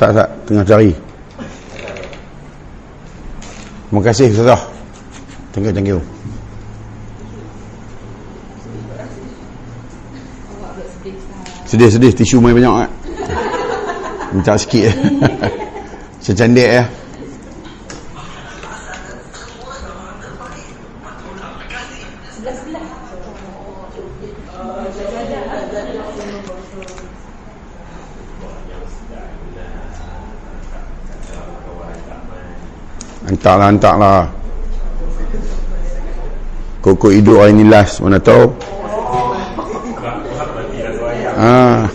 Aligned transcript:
Sat, 0.00 0.16
sat, 0.16 0.32
tengah 0.48 0.64
cari. 0.64 0.96
Terima 3.92 4.00
kasih, 4.00 4.32
Ustazah. 4.32 4.56
Thank 5.52 5.68
you, 5.68 5.72
thank 5.76 5.92
you. 5.92 6.00
Sedih, 11.68 11.92
sedih. 11.92 12.16
Tisu 12.16 12.40
main 12.40 12.56
banyak. 12.56 12.88
Eh? 12.88 12.90
Minta 14.32 14.56
sikit. 14.56 14.88
Eh? 14.88 14.96
Secandik 16.24 16.64
ya. 16.64 16.88
Hantarlah, 33.50 33.70
hantarlah. 33.74 34.22
Koko 36.86 37.10
hidup 37.10 37.42
hari 37.42 37.58
ni 37.58 37.66
last, 37.66 37.98
mana 37.98 38.22
tahu. 38.22 38.46
Ah, 41.34 41.90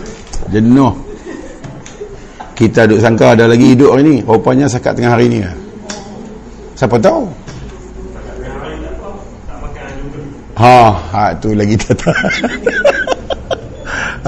jenuh. 0.52 0.92
Kita 2.52 2.84
duk 2.84 3.00
sangka 3.00 3.32
ada 3.32 3.48
lagi 3.48 3.72
hidup 3.72 3.96
hari 3.96 4.04
ni. 4.04 4.16
Rupanya 4.20 4.68
sekat 4.68 5.00
tengah 5.00 5.16
hari 5.16 5.32
ni. 5.32 5.40
Siapa 6.76 7.00
tahu? 7.00 7.24
Ha, 10.60 10.80
ha 10.92 11.24
tu 11.40 11.56
lagi 11.56 11.72
tak 11.80 12.04
tahu. 12.04 12.12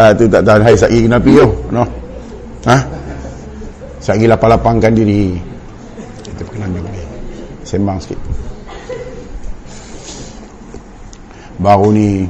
ha 0.00 0.04
tu 0.16 0.24
tak 0.32 0.42
tahu 0.48 0.64
hai 0.64 0.76
sagi 0.76 1.04
kenapa 1.04 1.28
yo, 1.28 1.44
no. 1.68 1.84
Ha? 2.64 2.76
Sagi 4.00 4.24
lapang-lapangkan 4.24 4.96
diri. 4.96 5.36
Kita 6.24 6.40
perkenalan 6.48 6.72
juga 6.72 6.88
ni. 6.88 7.08
Sembang 7.68 8.00
sikit. 8.00 8.16
Baru 11.60 11.92
ni 11.92 12.24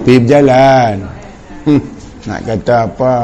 Pergi 0.00 0.16
berjalan 0.22 1.04
hmm, 1.68 1.82
Nak 2.24 2.40
kata 2.48 2.88
apa 2.88 3.14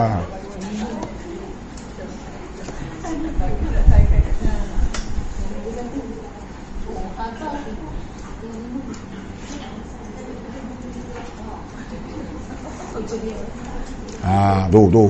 Ah, 14.28 14.68
tu 14.68 14.84
tu. 14.92 15.08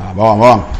Ah, 0.00 0.16
bawang 0.16 0.40
bawang. 0.40 0.79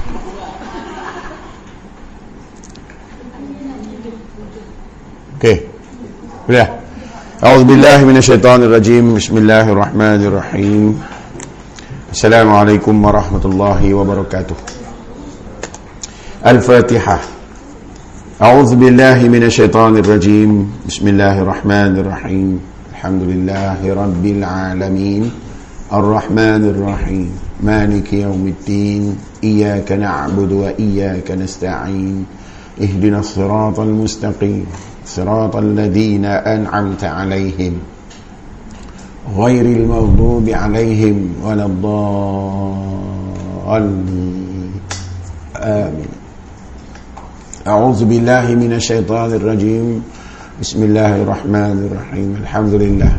Okey. 5.41 5.57
Boleh. 6.45 6.69
أعوذ 7.45 7.65
بالله 7.65 8.05
من 8.05 8.17
الشيطان 8.17 8.61
الرجيم. 8.63 9.17
بسم 9.17 9.37
الله 9.37 9.73
الرحمن 9.73 10.21
الرحيم. 10.29 11.01
السلام 12.13 12.49
عليكم 12.53 13.05
ورحمة 13.05 13.45
الله 13.45 13.95
وبركاته. 13.95 14.55
الفاتحة. 16.47 17.19
أعوذ 18.43 18.77
بالله 18.77 19.29
من 19.33 19.43
الشيطان 19.43 19.97
الرجيم. 19.97 20.73
بسم 20.89 21.09
الله 21.09 21.41
الرحمن 21.41 21.93
الرحيم. 21.97 22.61
الحمد 22.93 23.23
لله 23.23 23.81
رب 23.81 24.25
العالمين. 24.27 25.31
الرحمن 25.93 26.63
الرحيم. 26.69 27.29
مالك 27.65 28.13
يوم 28.13 28.45
الدين. 28.47 29.17
إياك 29.45 29.93
نعبد 29.93 30.53
وإياك 30.53 31.31
نستعين. 31.31 32.27
اهدنا 32.83 33.19
الصراط 33.19 33.81
المستقيم. 33.81 34.67
صراط 35.11 35.57
الذين 35.57 36.25
أنعمت 36.25 37.05
عليهم 37.05 37.73
غير 39.37 39.67
المغضوب 39.67 40.49
عليهم 40.49 41.35
ولا 41.45 41.67
الضالين. 41.67 43.11
آمين. 45.57 46.11
أعوذ 47.67 48.05
بالله 48.05 48.55
من 48.55 48.73
الشيطان 48.73 49.31
الرجيم. 49.33 50.03
بسم 50.61 50.83
الله 50.83 51.23
الرحمن 51.23 51.91
الرحيم. 51.91 52.37
الحمد 52.47 52.75
لله. 52.75 53.13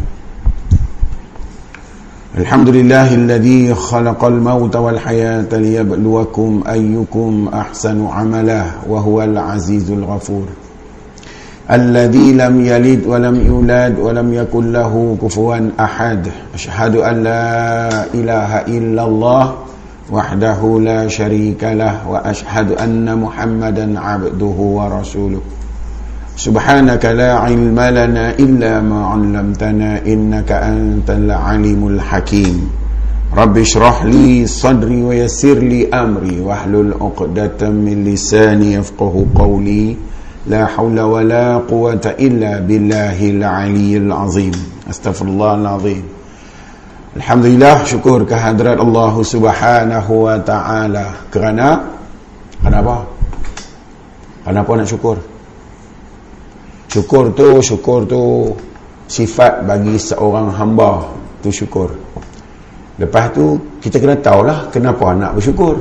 الحمد 2.38 2.70
لله 2.70 3.16
الذي 3.16 3.76
خلق 3.76 4.26
الموت 4.26 4.76
والحياة 4.76 5.52
ليبلوكم 5.52 6.64
أيكم 6.68 7.50
أحسن 7.54 8.08
عملا 8.08 8.64
وهو 8.88 9.24
العزيز 9.24 9.92
الغفور. 9.92 10.48
الذي 11.72 12.34
لم 12.34 12.66
يلد 12.66 13.06
ولم 13.08 13.36
يولد 13.48 14.00
ولم 14.00 14.34
يكن 14.34 14.72
له 14.72 15.18
كفوا 15.22 15.70
أحد 15.80 16.28
أشهد 16.54 16.96
أن 16.96 17.24
لا 17.24 18.04
إله 18.14 18.52
إلا 18.68 19.04
الله 19.06 19.54
وحده 20.12 20.80
لا 20.84 21.08
شريك 21.08 21.64
له 21.64 22.10
وأشهد 22.10 22.72
أن 22.72 23.18
محمدا 23.20 24.00
عبده 24.00 24.58
ورسوله 24.78 25.40
سبحانك 26.38 27.06
لا 27.06 27.34
علم 27.34 27.80
لنا 27.80 28.26
إلا 28.40 28.82
ما 28.82 29.06
علمتنا 29.06 30.06
إنك 30.08 30.52
أنت 30.52 31.10
العليم 31.10 31.88
الحكيم 31.88 32.70
رب 33.38 33.58
اشرح 33.58 34.04
لي 34.06 34.46
صدري 34.48 35.04
ويسر 35.04 35.60
لي 35.60 35.88
أمري 35.90 36.42
وحلل 36.42 36.94
أقدة 37.02 37.70
من 37.70 38.04
لساني 38.04 38.74
يفقه 38.74 39.26
قولي 39.36 39.96
لا 40.48 40.66
حول 40.66 41.00
ولا 41.00 41.58
قوة 41.70 42.16
إلا 42.20 42.60
بالله 42.66 43.30
العلي 43.30 43.98
العظيم 43.98 44.56
أستغفر 44.90 45.26
الله 45.26 45.54
العظيم 45.56 46.04
الحمد 47.16 47.46
لله 47.46 47.76
شكر 47.84 48.24
كهدرة 48.24 48.82
الله 48.82 49.24
سبحانه 49.24 50.08
وتعالى 50.12 51.06
كرنا 51.34 51.70
كرنا 52.64 52.82
با 52.82 52.98
كرنا 54.46 54.62
با 54.62 54.76
نا 54.76 54.86
شكر 54.86 55.18
شكر 56.90 57.24
تو 57.38 57.62
شكر 57.62 58.04
تو 58.04 58.22
sifat 59.12 59.68
bagi 59.68 60.00
seorang 60.00 60.56
hamba 60.56 61.12
tu 61.44 61.52
syukur 61.52 61.92
lepas 62.96 63.36
tu 63.36 63.60
kita 63.84 64.00
kena 64.00 64.16
tahulah 64.24 64.72
kenapa 64.72 65.12
nak 65.12 65.36
bersyukur 65.36 65.76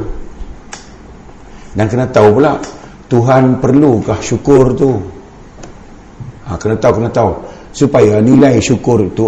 dan 1.78 1.86
kena 1.86 2.10
tahu 2.10 2.42
pula 2.42 2.58
Tuhan 3.10 3.58
perlukah 3.58 4.22
syukur 4.22 4.70
tu? 4.78 4.94
Ha, 6.46 6.54
kena 6.54 6.78
tahu 6.78 7.02
kena 7.02 7.10
tahu. 7.10 7.32
Supaya 7.74 8.22
nilai 8.22 8.62
syukur 8.62 9.02
tu 9.18 9.26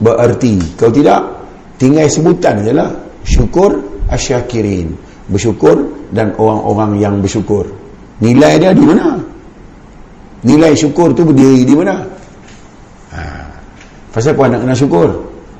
bererti. 0.00 0.56
Kalau 0.80 0.92
tidak 0.96 1.20
tinggal 1.76 2.08
sebutan 2.08 2.64
je 2.64 2.72
lah. 2.72 2.88
Syukur 3.22 3.76
asyakirin. 4.08 4.96
Bersyukur 5.28 6.08
dan 6.10 6.32
orang-orang 6.40 6.98
yang 6.98 7.14
bersyukur. 7.20 7.68
Nilai 8.24 8.56
dia 8.56 8.72
di 8.72 8.80
mana? 8.80 9.20
Nilai 10.42 10.72
syukur 10.72 11.12
tu 11.12 11.28
berdiri 11.28 11.62
di 11.68 11.74
mana? 11.76 11.94
Ha. 13.12 13.20
pasal 14.08 14.32
apa 14.32 14.56
nak 14.56 14.60
kena 14.64 14.74
syukur? 14.74 15.08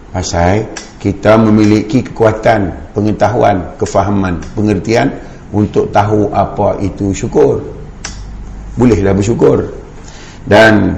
Pasal 0.09 0.73
kita 0.97 1.37
memiliki 1.37 2.01
kekuatan 2.01 2.93
pengetahuan 2.97 3.77
kefahaman 3.77 4.41
pengertian 4.57 5.13
untuk 5.53 5.93
tahu 5.93 6.33
apa 6.33 6.81
itu 6.81 7.13
syukur. 7.13 7.61
Bolehlah 8.75 9.13
bersyukur. 9.13 9.69
Dan 10.49 10.97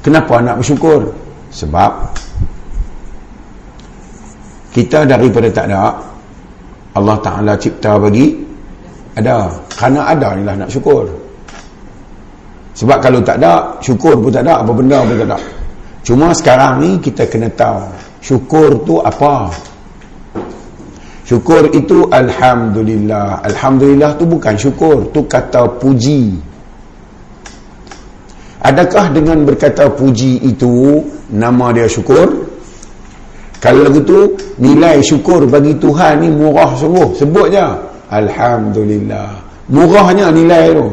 kenapa 0.00 0.38
nak 0.40 0.62
bersyukur? 0.62 1.10
Sebab 1.50 1.92
kita 4.74 5.06
daripada 5.06 5.50
tak 5.50 5.66
ada 5.70 5.98
Allah 6.94 7.16
Ta'ala 7.18 7.52
cipta 7.58 7.98
bagi 7.98 8.38
ada. 9.18 9.50
Kerana 9.74 10.14
ada 10.14 10.28
inilah 10.38 10.56
nak 10.66 10.70
syukur. 10.70 11.10
Sebab 12.74 12.98
kalau 12.98 13.22
tak 13.22 13.38
ada 13.38 13.78
syukur 13.78 14.18
pun 14.18 14.34
tak 14.34 14.46
ada 14.46 14.62
apa 14.62 14.70
benda 14.74 15.02
pun 15.02 15.14
tak 15.14 15.30
ada. 15.30 15.38
Cuma 16.02 16.34
sekarang 16.34 16.82
ni 16.82 16.90
kita 16.98 17.26
kena 17.30 17.50
tahu 17.54 17.86
syukur 18.18 18.82
tu 18.82 18.98
apa 18.98 19.50
syukur 21.24 21.72
itu 21.72 22.06
Alhamdulillah. 22.12 23.42
Alhamdulillah 23.42 24.14
tu 24.20 24.24
bukan 24.28 24.54
syukur 24.54 25.08
tu 25.10 25.24
kata 25.24 25.66
puji. 25.80 26.36
Adakah 28.64 29.12
dengan 29.12 29.44
berkata 29.44 29.92
puji 29.92 30.40
itu 30.40 31.04
nama 31.28 31.68
dia 31.72 31.84
syukur? 31.84 32.48
Kalau 33.60 33.88
begitu 33.88 34.36
nilai 34.60 35.00
syukur 35.00 35.44
bagi 35.48 35.72
Tuhan 35.80 36.20
ni 36.24 36.28
murah 36.32 36.72
sungguh. 36.76 37.16
Sebut 37.16 37.48
je. 37.52 37.64
Alhamdulillah. 38.12 39.40
Murahnya 39.72 40.28
nilai 40.28 40.76
tu. 40.76 40.88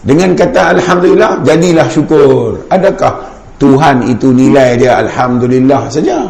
Dengan 0.00 0.32
kata 0.32 0.76
Alhamdulillah 0.76 1.44
jadilah 1.44 1.88
syukur. 1.88 2.56
Adakah 2.72 3.20
Tuhan 3.60 4.08
itu 4.08 4.32
nilai 4.32 4.80
dia 4.80 5.00
Alhamdulillah 5.04 5.92
saja 5.92 6.24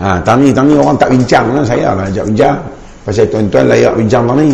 ha, 0.00 0.18
tani-tani 0.24 0.72
orang 0.74 0.96
tak 0.96 1.12
bincang 1.12 1.46
lah 1.52 1.62
saya 1.62 1.92
lah 1.92 2.08
ajak 2.08 2.24
bincang 2.32 2.56
pasal 3.04 3.24
tuan-tuan 3.28 3.64
layak 3.68 3.94
bincang 3.94 4.24
tani 4.24 4.50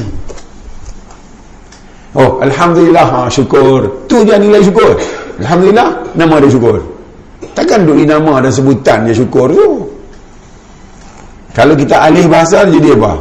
Oh, 2.16 2.40
Alhamdulillah, 2.40 3.04
ha, 3.04 3.20
syukur. 3.28 3.84
Tu 4.08 4.16
je 4.24 4.32
nilai 4.40 4.64
syukur. 4.64 4.96
Alhamdulillah, 5.36 6.16
nama 6.16 6.40
dia 6.40 6.48
syukur. 6.48 6.80
Takkan 7.52 7.84
duk 7.84 8.00
nama 8.08 8.40
dan 8.40 8.48
sebutan 8.48 9.04
dia 9.04 9.12
syukur 9.12 9.52
tu. 9.52 9.84
Kalau 11.52 11.76
kita 11.76 12.08
alih 12.08 12.24
bahasa, 12.24 12.64
jadi 12.64 12.96
apa? 12.96 13.20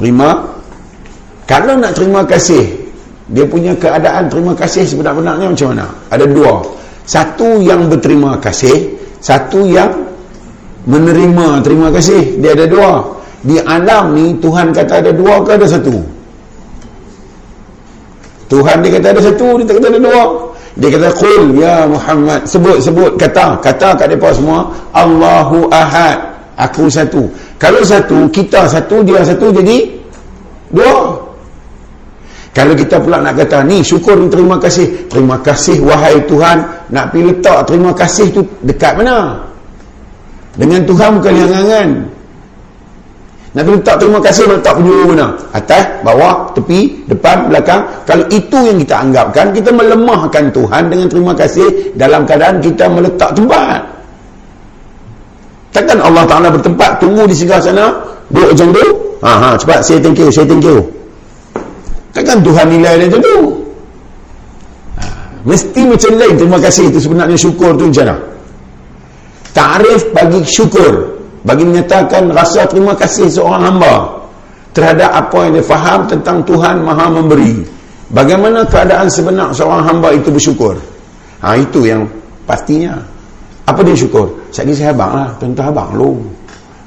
Terima. 0.00 0.48
Kalau 1.44 1.76
nak 1.76 1.92
terima 1.92 2.24
kasih, 2.24 2.88
dia 3.28 3.44
punya 3.44 3.76
keadaan 3.76 4.32
terima 4.32 4.56
kasih 4.56 4.88
sebenar-benarnya 4.88 5.52
macam 5.52 5.76
mana? 5.76 5.86
Ada 6.08 6.24
dua. 6.24 6.64
Satu 7.04 7.60
yang 7.60 7.84
berterima 7.92 8.40
kasih, 8.40 8.96
satu 9.20 9.68
yang 9.68 9.92
menerima 10.90 11.62
terima 11.62 11.88
kasih. 11.94 12.42
Dia 12.42 12.58
ada 12.58 12.66
dua. 12.66 12.92
Di 13.40 13.56
alam 13.62 14.12
ni, 14.12 14.36
Tuhan 14.42 14.74
kata 14.74 15.00
ada 15.00 15.14
dua 15.14 15.40
ke 15.46 15.56
ada 15.56 15.64
satu? 15.64 15.96
Tuhan 18.50 18.82
dia 18.82 18.90
kata 18.98 19.06
ada 19.14 19.22
satu, 19.22 19.62
dia 19.62 19.64
tak 19.64 19.74
kata 19.78 19.88
ada 19.94 20.00
dua. 20.02 20.24
Dia 20.76 20.88
kata 20.90 21.08
qul 21.14 21.42
ya 21.56 21.86
Muhammad, 21.86 22.40
sebut-sebut 22.44 23.14
kata, 23.14 23.62
kata 23.62 23.94
kat 23.94 24.06
depa 24.10 24.34
semua, 24.34 24.66
Allahu 24.90 25.70
Ahad. 25.70 26.18
Aku 26.60 26.92
satu. 26.92 27.24
Kalau 27.56 27.80
satu, 27.80 28.28
kita 28.28 28.68
satu, 28.68 29.00
dia 29.00 29.24
satu 29.24 29.48
jadi 29.48 29.88
dua. 30.68 31.30
Kalau 32.50 32.74
kita 32.74 32.98
pula 32.98 33.22
nak 33.22 33.38
kata 33.38 33.62
ni 33.62 33.80
syukur 33.80 34.18
ni 34.18 34.26
terima 34.26 34.58
kasih. 34.58 35.06
Terima 35.06 35.38
kasih 35.38 35.80
wahai 35.86 36.18
Tuhan. 36.26 36.58
Nak 36.90 37.14
pergi 37.14 37.22
letak 37.30 37.58
terima 37.70 37.94
kasih 37.94 38.26
tu 38.34 38.42
dekat 38.66 38.98
mana? 38.98 39.49
Dengan 40.58 40.80
Tuhan 40.82 41.10
bukan 41.20 41.34
yang 41.34 41.52
angan. 41.54 41.88
Nabi 43.50 43.82
letak 43.82 43.98
terima 43.98 44.22
kasih 44.22 44.46
letak 44.46 44.78
penjuru 44.78 45.10
mana? 45.10 45.34
Atas, 45.50 45.82
bawah, 46.06 46.54
tepi, 46.54 47.02
depan, 47.10 47.50
belakang. 47.50 47.82
Kalau 48.06 48.22
itu 48.30 48.54
yang 48.54 48.78
kita 48.78 48.94
anggapkan, 49.02 49.50
kita 49.50 49.74
melemahkan 49.74 50.54
Tuhan 50.54 50.86
dengan 50.86 51.06
terima 51.10 51.32
kasih 51.34 51.90
dalam 51.98 52.22
keadaan 52.22 52.62
kita 52.62 52.86
meletak 52.86 53.34
tempat. 53.34 53.82
Takkan 55.74 55.98
Allah 55.98 56.24
Ta'ala 56.30 56.46
bertempat, 56.54 57.02
tunggu 57.02 57.26
di 57.26 57.34
sebelah 57.34 57.58
sana, 57.58 57.90
duduk 58.30 58.54
macam 58.54 58.68
tu? 58.70 58.84
Ha, 59.22 59.30
ha, 59.34 59.48
cepat, 59.58 59.78
say 59.82 59.98
thank 59.98 60.18
you, 60.18 60.30
say 60.30 60.46
thank 60.46 60.62
you. 60.62 60.86
Takkan 62.14 62.42
Tuhan 62.46 62.66
nilai 62.70 63.02
dia 63.02 63.06
macam 63.10 63.22
tu? 63.22 63.36
Ha, 64.98 65.04
mesti 65.42 65.80
macam 65.90 66.10
lain 66.22 66.34
terima 66.38 66.58
kasih 66.62 66.86
itu 66.86 66.98
sebenarnya 67.02 67.38
syukur 67.38 67.74
tu 67.74 67.90
macam 67.90 68.14
mana? 68.14 68.16
Tarif 69.50 70.14
bagi 70.14 70.40
syukur 70.46 71.20
bagi 71.40 71.64
menyatakan 71.64 72.28
rasa 72.36 72.68
terima 72.68 72.92
kasih 72.92 73.32
seorang 73.32 73.64
hamba 73.64 74.20
terhadap 74.76 75.10
apa 75.10 75.48
yang 75.48 75.52
dia 75.56 75.64
faham 75.64 76.00
tentang 76.06 76.44
Tuhan 76.44 76.84
maha 76.84 77.08
memberi. 77.08 77.64
Bagaimana 78.10 78.66
keadaan 78.66 79.08
sebenar 79.08 79.54
seorang 79.54 79.86
hamba 79.86 80.12
itu 80.12 80.28
bersyukur? 80.28 80.76
Ha, 81.40 81.56
itu 81.56 81.86
yang 81.86 82.04
pastinya. 82.44 82.98
Apa 83.64 83.86
dia 83.86 83.94
syukur? 83.94 84.26
Saya 84.50 84.66
ni 84.66 84.74
saya 84.74 84.90
abang 84.90 85.14
lah 85.14 85.28
tuan-tuan 85.38 85.70
abang 85.70 85.90
lu 85.94 86.10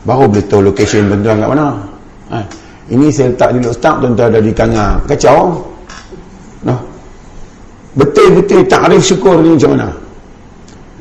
baru 0.04 0.28
boleh 0.28 0.46
tahu 0.52 0.62
location 0.68 1.08
tuan-tuan 1.08 1.40
kat 1.40 1.50
mana. 1.50 1.68
Ha, 2.30 2.38
ini 2.92 3.08
saya 3.10 3.32
letak 3.32 3.50
di 3.56 3.60
lockstar 3.64 3.96
tuan-tuan 4.04 4.28
ada 4.30 4.40
di 4.44 4.52
kangar 4.54 5.00
kacau. 5.08 5.60
No. 6.64 6.76
betul-betul 8.00 8.64
takrif 8.72 9.04
syukur 9.04 9.36
ni 9.44 9.56
macam 9.56 9.76
mana? 9.76 9.90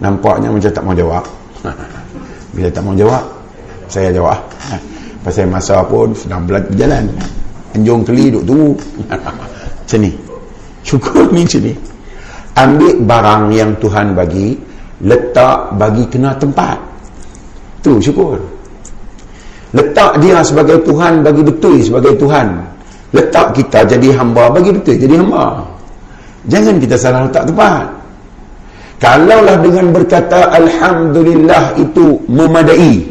Nampaknya 0.03 0.49
macam 0.51 0.71
tak 0.75 0.83
mau 0.83 0.95
jawab 0.97 1.23
bila 2.55 2.69
tak 2.69 2.83
mau 2.83 2.95
jawab 2.95 3.43
saya 3.93 4.09
jawab. 4.09 4.41
Pasal 5.25 5.53
masa 5.53 5.85
pun 5.85 6.17
sedang 6.17 6.49
berjalan. 6.49 7.05
Anjung 7.77 8.03
keli 8.03 8.33
duk 8.33 8.49
tunggu. 8.49 8.73
Macam 9.13 9.99
ni. 10.01 10.11
Syukur 10.83 11.31
ni 11.31 11.47
macam 11.47 11.63
ni. 11.63 11.73
Ambil 12.59 12.95
barang 13.07 13.43
yang 13.55 13.71
Tuhan 13.79 14.19
bagi 14.19 14.59
letak 15.07 15.79
bagi 15.79 16.03
kena 16.11 16.35
tempat. 16.35 16.75
Tu 17.87 18.03
syukur. 18.03 18.35
Letak 19.71 20.19
dia 20.19 20.43
sebagai 20.43 20.83
Tuhan 20.83 21.23
bagi 21.23 21.47
betul 21.47 21.79
sebagai 21.87 22.19
Tuhan. 22.19 22.67
Letak 23.15 23.55
kita 23.55 23.87
jadi 23.87 24.11
hamba 24.19 24.51
bagi 24.51 24.75
betul 24.75 24.99
jadi 24.99 25.23
hamba. 25.23 25.63
Jangan 26.51 26.83
kita 26.83 26.99
salah 26.99 27.31
letak 27.31 27.47
tempat 27.47 28.02
kalaulah 29.03 29.59
dengan 29.59 29.91
berkata 29.91 30.55
Alhamdulillah 30.55 31.75
itu 31.75 32.23
memadai 32.31 33.11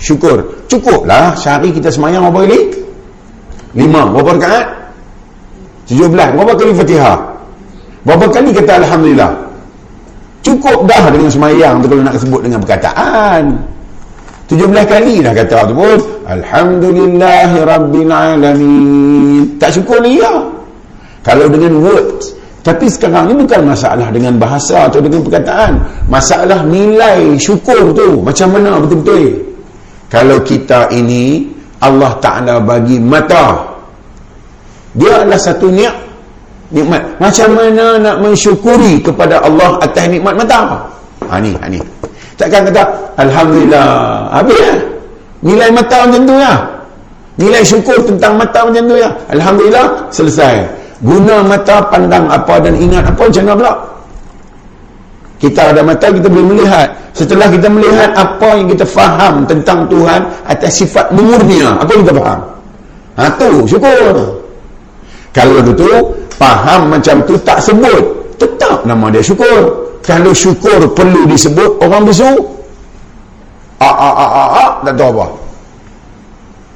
syukur. 0.00 0.64
Cukuplah 0.64 1.36
sehari 1.36 1.76
kita 1.76 1.92
semayang 1.92 2.24
berapa 2.32 2.48
kali? 2.48 2.60
Lima. 3.76 4.08
Berapa 4.08 4.40
rakaat? 4.40 4.66
Tujuh 5.92 6.08
belas. 6.08 6.32
Berapa 6.32 6.52
kali 6.56 6.72
fatihah? 6.72 7.18
Berapa 8.08 8.26
kali 8.32 8.48
kata 8.56 8.72
Alhamdulillah 8.80 9.32
cukup 10.46 10.86
dah 10.86 11.10
dengan 11.10 11.26
semayang 11.26 11.74
tu 11.82 11.86
kalau 11.90 12.02
nak 12.06 12.16
sebut 12.16 12.40
dengan 12.40 12.58
perkataan. 12.62 13.44
Tujuh 14.46 14.66
belas 14.70 14.86
kali 14.86 15.18
dah 15.18 15.34
kata 15.34 15.68
tu 15.68 15.74
pun 15.74 15.98
Alhamdulillah 16.30 17.50
Rabbil 17.66 18.10
Alamin. 18.10 19.58
Tak 19.58 19.74
syukur 19.74 19.98
ni 20.00 20.22
ya. 20.22 20.32
Kalau 21.26 21.50
dengan 21.50 21.82
words 21.82 22.30
tapi 22.66 22.90
sekarang 22.90 23.30
ni 23.30 23.34
bukan 23.46 23.62
masalah 23.62 24.10
dengan 24.10 24.42
bahasa 24.42 24.90
atau 24.90 24.98
dengan 24.98 25.22
perkataan. 25.22 25.78
Masalah 26.10 26.66
nilai 26.66 27.38
syukur 27.38 27.94
tu 27.94 28.18
macam 28.26 28.58
mana? 28.58 28.82
Betul-betul. 28.82 29.38
Kalau 30.10 30.42
kita 30.42 30.90
ini 30.90 31.46
Allah 31.78 32.18
Ta'ala 32.18 32.58
bagi 32.58 32.98
mata. 32.98 33.70
Dia 34.98 35.22
adalah 35.22 35.38
satu 35.38 35.70
niat 35.70 35.94
nikmat. 36.74 37.06
Macam 37.22 37.54
mana 37.54 38.02
nak 38.02 38.16
mensyukuri 38.18 38.98
kepada 38.98 39.46
Allah 39.46 39.78
atas 39.78 40.10
nikmat 40.10 40.34
mata? 40.34 40.90
Ha 41.30 41.38
ni 41.38 41.54
ha 41.62 41.70
ni. 41.70 41.78
Takkan 42.34 42.66
kata 42.66 42.82
Alhamdulillah. 43.14 43.86
Habis 44.34 44.58
ya 44.58 44.74
nilai 45.46 45.70
mata 45.70 46.02
macam 46.02 46.22
tu 46.26 46.34
ya 46.34 46.54
nilai 47.38 47.62
syukur 47.62 48.00
tentang 48.02 48.34
mata 48.34 48.66
macam 48.66 48.90
tu 48.90 48.96
ya 48.98 49.12
Alhamdulillah 49.30 49.86
selesai 50.10 50.85
guna 51.04 51.44
mata 51.44 51.84
pandang 51.92 52.24
apa 52.32 52.54
dan 52.62 52.74
ingat 52.76 53.04
apa 53.04 53.22
mana 53.28 53.52
pula. 53.56 53.74
Kita 55.36 55.60
ada 55.68 55.84
mata 55.84 56.08
kita 56.08 56.32
boleh 56.32 56.56
melihat. 56.56 56.88
Setelah 57.12 57.52
kita 57.52 57.68
melihat 57.68 58.12
apa 58.16 58.56
yang 58.56 58.68
kita 58.72 58.84
faham 58.88 59.44
tentang 59.44 59.84
Tuhan 59.88 60.20
atas 60.48 60.80
sifat 60.80 61.12
mengurnia 61.12 61.76
apa 61.76 61.92
kita 61.92 62.12
faham? 62.16 62.40
Ha 63.20 63.24
tu 63.36 63.50
syukur. 63.68 64.14
Kalau 65.36 65.60
itu 65.60 65.88
faham 66.40 66.88
macam 66.88 67.20
tu 67.28 67.36
tak 67.44 67.60
sebut 67.60 68.32
tetap 68.40 68.84
nama 68.88 69.12
dia 69.12 69.20
syukur. 69.20 69.92
Kalau 70.00 70.32
syukur 70.32 70.88
perlu 70.96 71.28
disebut 71.28 71.84
orang 71.84 72.08
bisu. 72.08 72.32
A 73.76 73.90
a 73.92 74.08
a 74.08 74.26
a 74.26 74.44
a 74.56 74.66
tak 74.88 74.94
tahu 74.96 75.20
apa. 75.20 75.26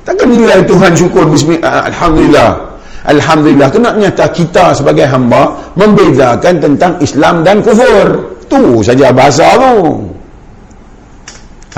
Takkan 0.04 0.28
nilai 0.36 0.60
Tuhan 0.68 0.92
syukur 0.92 1.24
bismillah 1.28 1.88
alhamdulillah 1.88 2.69
alhamdulillah. 3.06 3.68
Kena 3.72 3.96
nyata 3.96 4.28
kita 4.32 4.76
sebagai 4.76 5.06
hamba 5.08 5.56
membezakan 5.78 6.54
tentang 6.60 6.92
Islam 7.00 7.40
dan 7.46 7.64
kufur? 7.64 8.36
Tu 8.50 8.82
saja 8.82 9.14
bahasa 9.14 9.46
tu. 9.56 10.10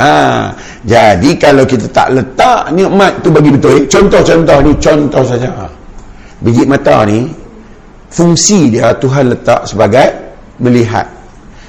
Ha, 0.00 0.48
jadi 0.88 1.30
kalau 1.36 1.68
kita 1.68 1.84
tak 1.92 2.16
letak 2.16 2.72
nikmat 2.72 3.12
tu 3.20 3.28
bagi 3.28 3.52
betul 3.52 3.84
contoh-contoh 3.86 4.58
ni 4.64 4.72
contoh 4.80 5.20
saja. 5.20 5.68
Biji 6.40 6.64
mata 6.64 7.04
ni 7.04 7.28
fungsi 8.08 8.72
dia 8.72 8.96
Tuhan 8.96 9.36
letak 9.36 9.68
sebagai 9.68 10.08
melihat. 10.64 11.04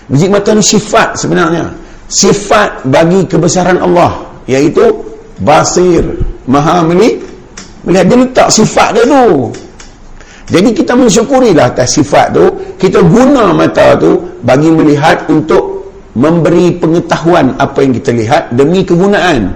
Biji 0.07 0.31
mata 0.31 0.55
ni 0.55 0.63
sifat 0.63 1.19
sebenarnya. 1.19 1.67
Sifat 2.07 2.87
bagi 2.87 3.27
kebesaran 3.27 3.83
Allah 3.83 4.23
iaitu 4.47 5.03
basir 5.43 6.03
maha 6.47 6.79
melihat 6.87 7.32
melihat 7.83 8.05
dia 8.09 8.17
letak 8.23 8.47
sifat 8.51 8.95
dia 8.95 9.03
tu 9.05 9.51
jadi 10.51 10.69
kita 10.75 10.93
mensyukurilah 10.99 11.71
atas 11.71 11.95
sifat 11.95 12.35
tu, 12.35 12.45
kita 12.75 12.99
guna 12.99 13.55
mata 13.55 13.95
tu 13.95 14.19
bagi 14.43 14.67
melihat 14.67 15.23
untuk 15.31 15.87
memberi 16.19 16.75
pengetahuan 16.75 17.55
apa 17.55 17.79
yang 17.79 17.95
kita 17.95 18.11
lihat 18.11 18.51
demi 18.51 18.83
kegunaan. 18.83 19.55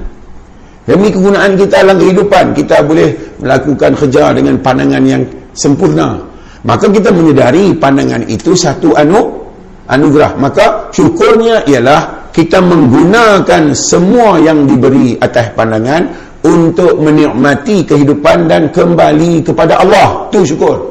Demi 0.87 1.11
kegunaan 1.11 1.59
kita 1.59 1.83
dalam 1.83 1.99
kehidupan, 1.99 2.55
kita 2.55 2.79
boleh 2.87 3.11
melakukan 3.43 3.91
kerja 3.99 4.31
dengan 4.31 4.55
pandangan 4.63 5.03
yang 5.03 5.23
sempurna. 5.51 6.23
maka 6.65 6.89
kita 6.89 7.13
menyedari 7.13 7.71
pandangan 7.77 8.27
itu 8.27 8.51
satu 8.57 8.91
anu 8.97 9.45
anugerah 9.87 10.35
maka 10.35 10.89
syukurnya 10.91 11.63
ialah 11.63 12.27
kita 12.35 12.59
menggunakan 12.59 13.71
semua 13.71 14.35
yang 14.41 14.67
diberi 14.67 15.15
atas 15.21 15.53
pandangan 15.55 16.11
untuk 16.45 17.01
menikmati 17.01 17.81
kehidupan 17.87 18.45
dan 18.45 18.69
kembali 18.69 19.41
kepada 19.41 19.81
Allah. 19.81 20.29
Tu 20.29 20.45
syukur. 20.45 20.85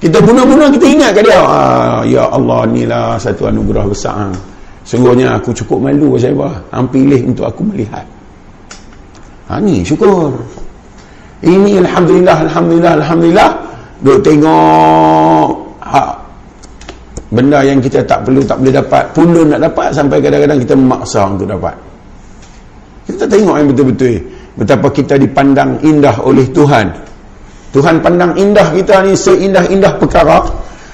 Kita 0.00 0.16
guna-guna 0.24 0.72
kita 0.72 0.86
ingat 0.88 1.10
ke 1.12 1.20
dia. 1.20 1.40
Ah, 1.44 2.00
ya 2.08 2.24
Allah 2.32 2.64
ni 2.72 2.88
lah 2.88 3.20
satu 3.20 3.52
anugerah 3.52 3.84
besar 3.84 4.32
sungguhnya 4.80 5.36
aku 5.36 5.52
cukup 5.52 5.86
malu 5.86 6.16
saya 6.16 6.32
bah. 6.32 6.56
pilih 6.88 7.20
untuk 7.28 7.44
aku 7.46 7.62
melihat. 7.68 8.02
Ha, 9.52 9.60
ni 9.60 9.84
syukur. 9.84 10.32
Ini 11.44 11.84
Alhamdulillah 11.84 12.48
Alhamdulillah 12.48 12.92
Alhamdulillah. 13.04 13.50
Duk 14.00 14.24
tengok 14.24 15.52
ha, 15.84 16.16
benda 17.28 17.60
yang 17.60 17.76
kita 17.84 18.00
tak 18.08 18.24
perlu 18.24 18.40
tak 18.40 18.56
boleh 18.56 18.72
dapat 18.72 19.04
pulun 19.12 19.46
nak 19.52 19.60
dapat 19.60 19.92
sampai 19.92 20.16
kadang-kadang 20.24 20.58
kita 20.64 20.72
memaksa 20.72 21.20
untuk 21.28 21.44
dapat 21.44 21.76
kita 23.10 23.26
tengok 23.26 23.54
yang 23.58 23.68
betul-betul 23.68 24.14
betapa 24.60 24.88
kita 24.90 25.14
dipandang 25.16 25.78
indah 25.80 26.20
oleh 26.20 26.46
Tuhan. 26.50 26.86
Tuhan 27.70 28.02
pandang 28.02 28.34
indah 28.34 28.74
kita 28.74 29.06
ni 29.06 29.14
seindah-indah 29.14 29.94
perkara 29.96 30.42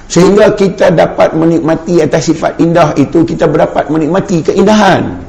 sehingga 0.07 0.53
kita 0.53 0.93
dapat 0.93 1.33
menikmati 1.33 1.99
atas 1.99 2.29
sifat 2.29 2.61
indah 2.61 2.93
itu 2.95 3.25
kita 3.25 3.49
berdapat 3.49 3.89
menikmati 3.89 4.45
keindahan. 4.45 5.19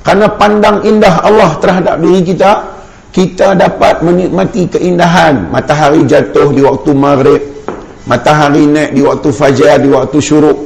Kerana 0.00 0.32
pandang 0.38 0.80
indah 0.86 1.20
Allah 1.26 1.60
terhadap 1.60 2.00
diri 2.00 2.22
kita 2.24 2.78
kita 3.10 3.58
dapat 3.58 4.00
menikmati 4.06 4.70
keindahan. 4.70 5.50
Matahari 5.50 6.06
jatuh 6.06 6.54
di 6.54 6.62
waktu 6.62 6.90
maghrib 6.94 7.42
matahari 8.08 8.64
naik 8.64 8.96
di 8.96 9.02
waktu 9.02 9.28
fajar 9.34 9.82
di 9.82 9.90
waktu 9.90 10.18
syuruk. 10.22 10.58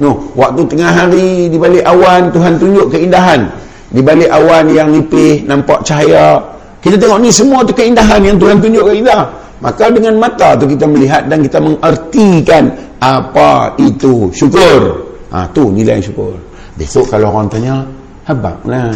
No 0.00 0.32
waktu 0.34 0.64
tengah 0.64 0.90
hari 0.90 1.46
di 1.52 1.54
balik 1.60 1.84
awan 1.86 2.32
Tuhan 2.34 2.58
tunjuk 2.58 2.88
keindahan 2.90 3.46
di 3.94 4.02
balik 4.02 4.26
awan 4.26 4.66
yang 4.74 4.90
nipis 4.90 5.46
nampak 5.46 5.78
cahaya 5.86 6.42
kita 6.82 6.98
tengok 6.98 7.22
ni 7.22 7.30
semua 7.30 7.62
tu 7.62 7.70
keindahan 7.70 8.18
yang 8.26 8.34
Tuhan 8.34 8.58
tunjuk 8.58 8.82
kat 8.90 8.96
kita 9.06 9.18
maka 9.62 9.84
dengan 9.88 10.14
mata 10.18 10.58
tu 10.58 10.66
kita 10.66 10.84
melihat 10.84 11.22
dan 11.30 11.38
kita 11.40 11.62
mengertikan 11.62 12.74
apa 12.98 13.70
itu 13.78 14.28
syukur 14.34 15.06
ha, 15.30 15.46
tu 15.54 15.70
nilai 15.70 16.02
syukur 16.02 16.34
besok 16.74 17.06
kalau 17.06 17.30
orang 17.30 17.46
tanya 17.46 17.86
habak 18.26 18.58
lah 18.66 18.90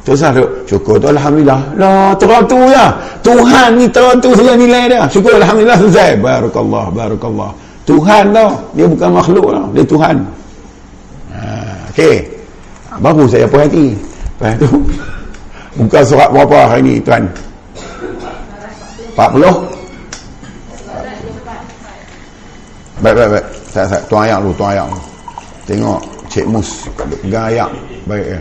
Terus 0.00 0.24
ada 0.24 0.42
syukur 0.64 0.96
tu 0.96 1.12
Alhamdulillah. 1.12 1.60
Lah 1.76 2.16
tu 2.16 2.58
ya. 2.72 2.88
Tuhan 3.20 3.76
ni 3.76 3.86
teratur 3.92 4.32
saja 4.32 4.56
nilai 4.56 4.88
dia. 4.88 5.04
Syukur 5.12 5.36
Alhamdulillah 5.36 5.76
selesai. 5.76 6.16
Barakallah, 6.18 6.88
barakallah. 6.88 7.50
Tuhan 7.84 8.32
tu. 8.32 8.48
Dia 8.80 8.86
bukan 8.88 9.10
makhluk 9.12 9.46
lah. 9.52 9.64
Dia 9.76 9.84
Tuhan. 9.84 10.16
Ha, 11.36 11.40
Okey. 11.92 12.16
Baru 12.98 13.28
saya 13.28 13.44
puas 13.44 13.68
hati. 13.68 13.92
Lepas 14.40 14.56
tu. 14.56 14.68
Buka 15.76 16.00
surat 16.00 16.32
berapa 16.32 16.64
hari 16.64 16.80
ni 16.80 16.94
tuan? 17.04 17.28
40? 19.12 19.36
Baik, 23.04 23.14
baik, 23.16 23.28
baik. 23.36 23.46
Saya, 23.68 23.86
saya, 23.86 24.00
tuan 24.08 24.24
ayat 24.24 24.40
dulu, 24.40 24.56
tuan 24.56 24.72
ayat 24.72 24.88
dulu. 24.88 25.02
Tengok 25.68 26.00
Cik 26.32 26.46
Mus 26.48 26.88
pegang 26.96 27.52
ayat. 27.52 27.68
Baik 28.08 28.26
ya. 28.32 28.40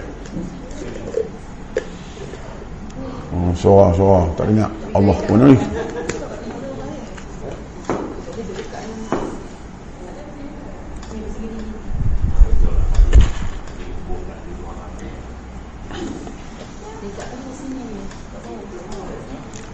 Oh, 3.36 3.52
suara 3.60 3.92
suara 3.92 4.24
tak 4.40 4.48
dengar. 4.56 4.72
Allah 4.96 5.18
pun 5.28 5.38
ni. 5.52 5.56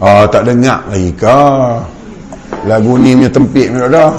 Ah 0.03 0.27
tak 0.27 0.43
dengar 0.43 0.83
lagi 0.91 1.07
ke? 1.15 1.39
Lagu 2.67 2.99
ni 2.99 3.15
punya 3.15 3.31
tempik 3.31 3.71
ni 3.71 3.79
dah. 3.79 4.11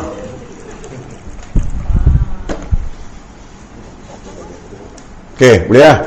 Okey, 5.37 5.69
boleh 5.69 5.85
lah. 5.85 5.99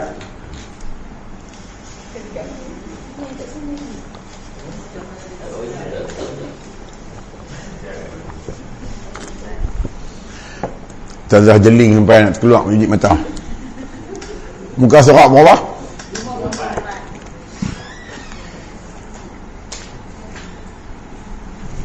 Tazah 11.30 11.62
jeling 11.62 12.02
sampai 12.02 12.26
nak 12.26 12.42
keluar 12.42 12.66
menjijik 12.66 12.90
mata 12.90 13.14
Muka 14.82 14.98
surat 15.06 15.30
berapa? 15.30 15.69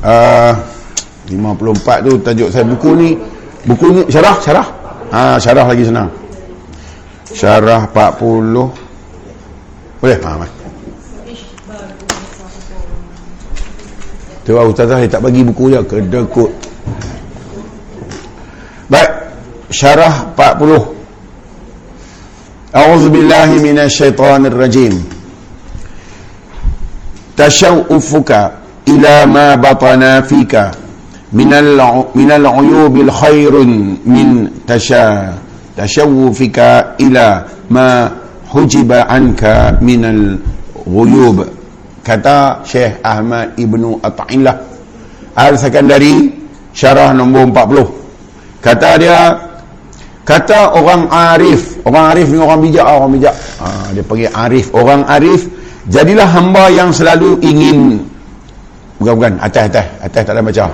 Uh, 0.05 0.53
54 1.33 2.05
tu 2.05 2.13
tajuk 2.21 2.53
saya 2.53 2.69
buku 2.69 2.93
ni 2.93 3.17
Buku 3.65 3.89
ni 3.89 4.05
syarah? 4.13 4.37
Syarah? 4.45 4.69
Ha, 5.09 5.41
syarah 5.41 5.65
lagi 5.65 5.89
senang 5.89 6.13
Syarah 7.33 7.89
40 7.89 10.05
Boleh? 10.05 10.21
Ha, 10.21 10.37
mai. 10.37 10.53
Tu 14.45 14.53
Ustazah 14.53 15.01
dia 15.01 15.09
tak 15.09 15.25
bagi 15.25 15.41
buku 15.41 15.73
dia 15.73 15.81
Kedekut 15.81 16.53
Baik 18.93 19.09
syarah 19.73 20.29
40 20.37 22.77
A'udzu 22.77 23.09
billahi 23.09 23.57
minasyaitonir 23.65 24.53
rajim 24.53 25.01
Tashawufuka 27.33 28.64
ila 28.95 29.27
ma 29.27 29.47
batana 29.59 30.23
fika. 30.23 30.71
Minal 31.35 31.75
minal 32.15 32.47
uyubil 32.47 33.11
khairun 33.11 33.99
min 34.07 34.47
tasha 34.63 35.35
tashawufika 35.75 36.95
ila 37.03 37.43
ma 37.69 38.07
hujiba 38.55 39.11
anka 39.11 39.75
minal 39.83 40.39
ghuyub. 40.87 41.43
Kata 42.05 42.61
Syekh 42.69 43.01
Ahmad 43.01 43.57
Ibnu 43.57 43.97
At'illah 44.05 44.61
Al-Sakandari 45.35 46.37
syarah 46.77 47.17
nombor 47.17 47.49
40 47.49 48.61
kata 48.61 48.91
dia 49.01 49.19
kata 50.23 50.77
orang 50.77 51.09
arif 51.09 51.81
orang 51.89 52.05
arif 52.13 52.27
ni 52.33 52.39
orang 52.41 52.61
bijak 52.65 52.87
orang 52.87 53.11
bijak. 53.13 53.35
Ha, 53.61 53.93
dia 53.93 54.03
panggil 54.05 54.31
arif 54.33 54.67
orang 54.73 55.03
arif. 55.09 55.49
Jadilah 55.85 56.25
hamba 56.25 56.73
yang 56.73 56.89
selalu 56.97 57.37
ingin 57.45 58.01
bukan 59.01 59.15
bukan 59.17 59.33
atas. 59.41 59.87
Tak 60.13 60.31
ada 60.31 60.43
baca. 60.43 60.67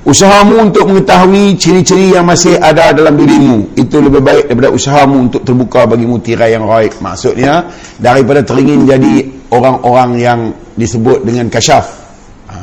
Usahamu 0.00 0.64
untuk 0.64 0.88
mengetahui 0.88 1.60
ciri-ciri 1.60 2.16
yang 2.16 2.24
masih 2.24 2.56
ada 2.56 2.88
dalam 2.96 3.20
dirimu. 3.20 3.76
Itu 3.76 4.00
lebih 4.00 4.24
baik 4.24 4.44
daripada 4.48 4.72
usahamu 4.72 5.28
untuk 5.28 5.44
terbuka 5.44 5.84
bagimu 5.84 6.16
tirai 6.24 6.56
yang 6.56 6.64
raib 6.64 6.96
maksudnya 7.04 7.68
daripada 8.00 8.40
teringin 8.40 8.88
jadi 8.88 9.28
orang-orang 9.52 10.10
yang 10.16 10.40
disebut 10.80 11.20
dengan 11.20 11.52
kasyaf. 11.52 11.84
Ha. 12.48 12.56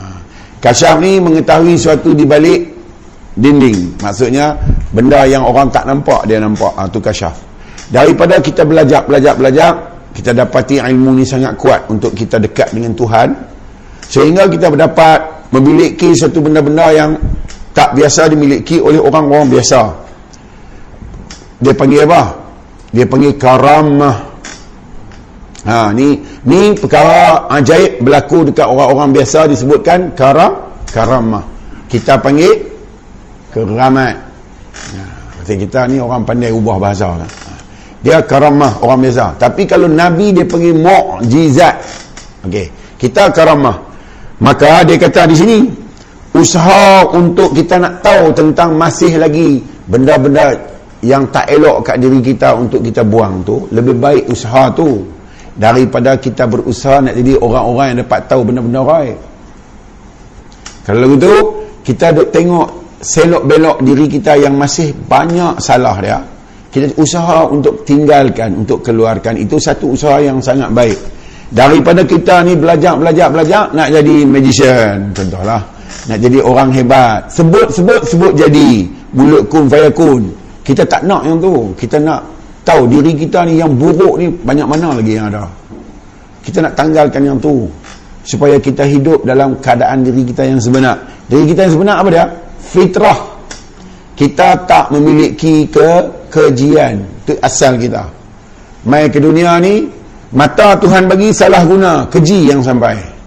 kasyaf 0.57 0.97
ni 0.97 1.21
mengetahui 1.21 1.77
suatu 1.77 2.17
di 2.17 2.25
balik 2.25 2.73
dinding. 3.37 4.01
Maksudnya 4.01 4.57
benda 4.89 5.21
yang 5.29 5.45
orang 5.45 5.69
tak 5.69 5.85
nampak 5.85 6.25
dia 6.25 6.41
nampak. 6.41 6.73
Ha, 6.73 6.89
tu 6.89 6.97
kasyaf. 6.97 7.37
Daripada 7.93 8.41
kita 8.41 8.65
belajar 8.65 9.05
belajar 9.05 9.37
belajar 9.37 9.69
kita 10.17 10.33
dapati 10.33 10.81
ilmu 10.81 11.21
ni 11.21 11.23
sangat 11.23 11.53
kuat 11.53 11.85
untuk 11.85 12.17
kita 12.17 12.41
dekat 12.41 12.73
dengan 12.73 12.97
Tuhan 12.97 13.56
sehingga 14.07 14.47
kita 14.47 14.71
dapat 14.71 15.51
memiliki 15.51 16.15
satu 16.15 16.43
benda-benda 16.43 16.91
yang 16.91 17.11
tak 17.75 17.93
biasa 17.93 18.31
dimiliki 18.31 18.81
oleh 18.81 18.97
orang-orang 18.97 19.53
biasa 19.53 19.93
dia 21.61 21.73
panggil 21.73 22.05
apa? 22.09 22.33
dia 22.89 23.05
panggil 23.05 23.35
karamah 23.35 24.17
ha, 25.67 25.91
ni 25.91 26.17
ni 26.47 26.73
perkara 26.73 27.45
ajaib 27.51 28.01
berlaku 28.01 28.47
dekat 28.47 28.65
orang-orang 28.65 29.09
biasa 29.13 29.45
disebutkan 29.51 30.15
karam 30.15 30.71
karamah 30.89 31.43
kita 31.91 32.17
panggil 32.17 32.65
keramat 33.51 34.15
ha, 34.95 35.43
kita 35.43 35.87
ni 35.91 35.99
orang 35.99 36.23
pandai 36.23 36.49
ubah 36.49 36.79
bahasa 36.79 37.13
kan? 37.13 37.29
dia 38.01 38.23
karamah 38.23 38.79
orang 38.81 39.05
biasa 39.05 39.35
tapi 39.37 39.67
kalau 39.67 39.89
Nabi 39.91 40.31
dia 40.33 40.45
pergi 40.47 40.71
mu'jizat 40.71 41.75
okay. 42.47 42.71
kita 42.95 43.29
karamah 43.35 43.86
maka 44.41 44.85
dia 44.85 44.97
kata 45.01 45.29
di 45.29 45.35
sini 45.35 45.57
usaha 46.37 47.07
untuk 47.13 47.53
kita 47.57 47.81
nak 47.81 48.05
tahu 48.05 48.29
tentang 48.33 48.77
masih 48.77 49.17
lagi 49.17 49.61
benda-benda 49.89 50.53
yang 51.01 51.25
tak 51.29 51.49
elok 51.49 51.85
kat 51.85 51.97
diri 52.01 52.19
kita 52.21 52.57
untuk 52.57 52.81
kita 52.81 53.01
buang 53.05 53.41
tu 53.45 53.65
lebih 53.73 53.97
baik 53.97 54.23
usaha 54.29 54.69
tu 54.73 55.05
daripada 55.57 56.17
kita 56.17 56.45
berusaha 56.45 57.01
nak 57.01 57.17
jadi 57.17 57.33
orang-orang 57.41 57.85
yang 57.93 57.99
dapat 58.05 58.19
tahu 58.29 58.41
benda-benda 58.45 58.81
raib 58.85 59.17
kalau 60.87 61.03
begitu 61.03 61.33
kita 61.83 62.15
duk 62.15 62.31
tengok 62.31 62.67
selok 63.03 63.43
belok 63.43 63.77
diri 63.83 64.07
kita 64.07 64.39
yang 64.39 64.55
masih 64.55 64.95
banyak 64.95 65.59
salah 65.59 65.95
dia. 65.99 66.19
Kita 66.71 66.95
usaha 66.95 67.43
untuk 67.47 67.83
tinggalkan 67.83 68.63
untuk 68.63 68.79
keluarkan. 68.83 69.35
Itu 69.35 69.59
satu 69.59 69.91
usaha 69.91 70.19
yang 70.23 70.39
sangat 70.39 70.71
baik 70.71 70.95
daripada 71.51 72.01
kita 72.03 72.43
ni 72.43 72.53
belajar 72.55 72.95
belajar 72.99 73.27
belajar 73.31 73.63
nak 73.71 73.87
jadi 73.91 74.15
magician. 74.27 75.11
Contohlah 75.11 75.61
nak 76.07 76.17
jadi 76.19 76.39
orang 76.43 76.69
hebat. 76.71 77.27
Sebut 77.31 77.67
sebut 77.71 78.01
sebut 78.07 78.33
jadi. 78.35 78.87
Mulut 79.15 79.47
kun 79.47 79.71
fayakun 79.71 80.27
kita 80.67 80.83
tak 80.83 81.07
nak 81.07 81.23
yang 81.23 81.39
tu. 81.39 81.71
Kita 81.79 81.95
nak 81.95 82.27
tahu 82.67 82.91
diri 82.91 83.15
kita 83.15 83.47
ni 83.47 83.55
yang 83.55 83.71
buruk 83.71 84.19
ni 84.19 84.27
banyak 84.27 84.67
mana 84.67 84.99
lagi 84.99 85.15
yang 85.15 85.31
ada. 85.31 85.47
Kita 86.43 86.59
nak 86.59 86.75
tanggalkan 86.75 87.23
yang 87.23 87.39
tu. 87.39 87.71
Supaya 88.27 88.59
kita 88.59 88.83
hidup 88.83 89.23
dalam 89.23 89.55
keadaan 89.63 90.03
diri 90.03 90.27
kita 90.27 90.43
yang 90.43 90.59
sebenar. 90.59 90.99
Diri 91.31 91.47
kita 91.55 91.71
yang 91.71 91.73
sebenar 91.79 92.03
apa 92.03 92.09
dia? 92.11 92.25
Fitrah. 92.59 93.19
Kita 94.19 94.67
tak 94.67 94.91
memiliki 94.91 95.63
ke 95.71 96.03
kejian. 96.27 96.99
Itu 97.23 97.39
asal 97.39 97.79
kita. 97.79 98.03
Mai 98.83 99.07
ke 99.07 99.23
dunia 99.23 99.63
ni 99.63 99.87
mata 100.33 100.75
Tuhan 100.79 101.07
bagi 101.07 101.31
salah 101.31 101.63
guna 101.63 102.07
keji 102.09 102.51
yang 102.51 102.59
sampai. 102.63 103.17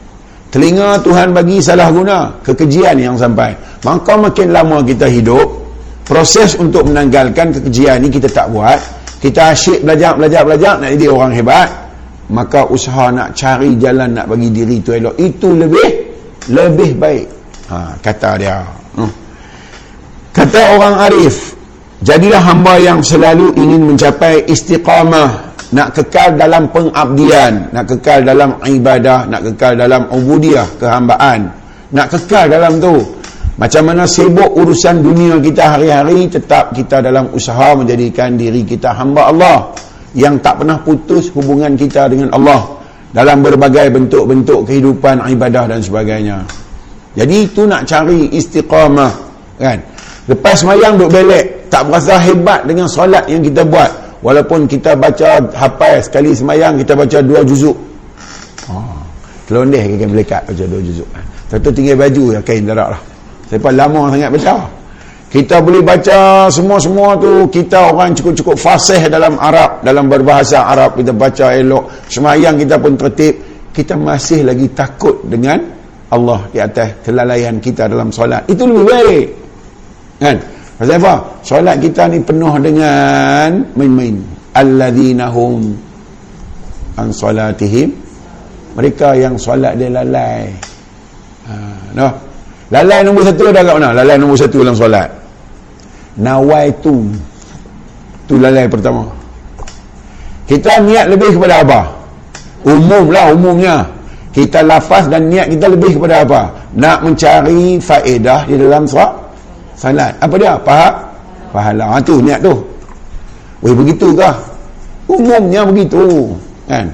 Telinga 0.50 0.98
Tuhan 1.06 1.30
bagi 1.30 1.62
salah 1.62 1.94
guna 1.94 2.26
kekejian 2.42 2.98
yang 2.98 3.14
sampai. 3.14 3.54
Maka 3.86 4.18
makin 4.18 4.50
lama 4.50 4.82
kita 4.82 5.06
hidup 5.06 5.46
proses 6.02 6.58
untuk 6.58 6.90
menanggalkan 6.90 7.54
kekejian 7.54 8.02
ni 8.02 8.10
kita 8.10 8.26
tak 8.26 8.50
buat. 8.50 8.76
Kita 9.22 9.54
asyik 9.54 9.86
belajar 9.86 10.18
belajar 10.18 10.42
belajar 10.42 10.72
nak 10.82 10.90
jadi 10.98 11.06
orang 11.06 11.32
hebat. 11.38 11.70
Maka 12.34 12.66
usaha 12.66 13.14
nak 13.14 13.38
cari 13.38 13.78
jalan 13.78 14.10
nak 14.10 14.26
bagi 14.26 14.50
diri 14.50 14.82
tu 14.82 14.90
elok 14.90 15.14
itu 15.22 15.54
lebih 15.54 15.88
lebih 16.50 16.98
baik. 16.98 17.26
Ha, 17.70 17.94
kata 18.02 18.30
dia. 18.34 18.58
Hmm. 18.98 19.06
kata 20.34 20.74
orang 20.74 20.94
arif 21.06 21.54
jadilah 22.02 22.42
hamba 22.42 22.74
yang 22.82 22.98
selalu 22.98 23.54
ingin 23.54 23.94
mencapai 23.94 24.42
istiqamah 24.50 25.49
nak 25.70 25.94
kekal 25.94 26.34
dalam 26.34 26.66
pengabdian 26.74 27.70
nak 27.70 27.84
kekal 27.86 28.26
dalam 28.26 28.58
ibadah 28.58 29.26
nak 29.30 29.40
kekal 29.50 29.78
dalam 29.78 30.02
ubudiah 30.10 30.66
kehambaan. 30.78 31.46
Nak 31.94 32.06
kekal 32.10 32.50
dalam 32.50 32.78
tu. 32.82 32.98
Macam 33.60 33.92
mana 33.92 34.08
sibuk 34.08 34.56
urusan 34.56 35.04
dunia 35.04 35.36
kita 35.36 35.76
hari-hari 35.76 36.24
tetap 36.32 36.72
kita 36.72 37.04
dalam 37.04 37.28
usaha 37.36 37.76
menjadikan 37.76 38.32
diri 38.34 38.64
kita 38.64 38.96
hamba 38.96 39.28
Allah 39.28 39.58
yang 40.16 40.40
tak 40.40 40.64
pernah 40.64 40.80
putus 40.80 41.28
hubungan 41.36 41.76
kita 41.76 42.08
dengan 42.08 42.32
Allah 42.34 42.80
dalam 43.12 43.44
berbagai 43.44 43.92
bentuk-bentuk 43.92 44.64
kehidupan 44.64 45.22
ibadah 45.28 45.68
dan 45.68 45.84
sebagainya. 45.84 46.40
Jadi 47.14 47.36
itu 47.52 47.68
nak 47.68 47.84
cari 47.84 48.32
istiqamah 48.32 49.12
kan? 49.60 49.78
Lepas 50.30 50.62
mayang 50.62 50.96
duk 50.96 51.10
belek 51.10 51.68
tak 51.68 51.84
berasa 51.90 52.16
hebat 52.22 52.64
dengan 52.64 52.88
solat 52.88 53.26
yang 53.26 53.42
kita 53.42 53.66
buat 53.66 53.90
walaupun 54.20 54.68
kita 54.68 54.96
baca 54.96 55.40
hafal 55.52 56.00
sekali 56.00 56.32
semayang 56.32 56.80
kita 56.80 56.96
baca 56.96 57.18
dua 57.20 57.40
juzuk. 57.44 57.76
Oh. 58.70 59.00
telondeh 59.50 59.82
ke 59.82 59.94
kain 59.98 60.10
melekat 60.14 60.42
baca 60.46 60.64
dua 60.64 60.80
juzuk. 60.80 61.08
Tentu 61.50 61.68
tinggal 61.74 61.96
baju 61.98 62.24
ya 62.38 62.40
kain 62.44 62.62
darak 62.62 62.94
lah. 62.94 63.02
Sebab 63.50 63.72
lama 63.74 64.14
sangat 64.14 64.30
baca 64.30 64.54
kita 65.30 65.62
boleh 65.62 65.78
baca 65.78 66.50
semua-semua 66.50 67.14
tu 67.14 67.46
kita 67.54 67.94
orang 67.94 68.10
cukup-cukup 68.18 68.58
fasih 68.58 69.06
dalam 69.06 69.38
Arab 69.38 69.78
dalam 69.86 70.10
berbahasa 70.10 70.66
Arab 70.66 70.98
kita 70.98 71.14
baca 71.14 71.54
elok. 71.54 72.10
Semayang 72.10 72.58
kita 72.58 72.82
pun 72.82 72.98
tertib. 72.98 73.34
Kita 73.70 73.94
masih 73.94 74.42
lagi 74.42 74.66
takut 74.74 75.22
dengan 75.30 75.62
Allah 76.10 76.42
di 76.50 76.58
atas 76.58 77.06
kelalaian 77.06 77.62
kita 77.62 77.86
dalam 77.86 78.10
solat. 78.10 78.42
Itu 78.50 78.66
lebih 78.66 78.84
baik. 78.90 79.26
Kan 80.18 80.36
Pasal 80.80 80.96
apa? 80.96 81.14
Solat 81.44 81.76
kita 81.76 82.08
ni 82.08 82.24
penuh 82.24 82.56
dengan 82.56 83.60
main-main. 83.76 84.16
Alladzina 84.56 85.28
hum 85.28 85.76
an 86.96 87.12
solatihim. 87.12 87.92
Mereka 88.80 89.12
yang 89.20 89.36
solat 89.36 89.76
dia 89.76 89.92
lalai. 89.92 90.48
Ha, 91.44 91.54
no. 91.92 92.08
Lalai 92.72 93.04
nombor 93.04 93.28
satu 93.28 93.52
ada 93.52 93.60
kat 93.60 93.76
mana? 93.76 93.92
Lalai 93.92 94.16
nombor 94.16 94.40
satu 94.40 94.64
dalam 94.64 94.72
solat. 94.72 95.12
Nawai 96.16 96.72
tu. 96.80 97.04
Lalai 98.32 98.64
pertama. 98.64 99.04
Kita 100.48 100.80
niat 100.80 101.12
lebih 101.12 101.36
kepada 101.36 101.60
apa? 101.60 101.80
Umum 102.64 103.12
lah 103.12 103.28
umumnya. 103.36 103.84
Kita 104.32 104.64
lafaz 104.64 105.12
dan 105.12 105.28
niat 105.28 105.52
kita 105.52 105.76
lebih 105.76 106.00
kepada 106.00 106.24
apa? 106.24 106.40
Nak 106.72 107.04
mencari 107.04 107.76
faedah 107.76 108.48
di 108.48 108.56
dalam 108.56 108.88
solat 108.88 109.19
salat. 109.80 110.12
Apa 110.20 110.34
dia? 110.36 110.60
Pahala 110.60 111.10
pahala. 111.50 111.84
Ha, 111.94 112.00
tu 112.04 112.20
niat 112.20 112.40
tu. 112.44 112.54
Weh 113.60 113.74
begitu 113.76 114.12
ke 114.16 114.30
umumnya 115.10 115.66
begitu 115.66 116.32
kan? 116.70 116.86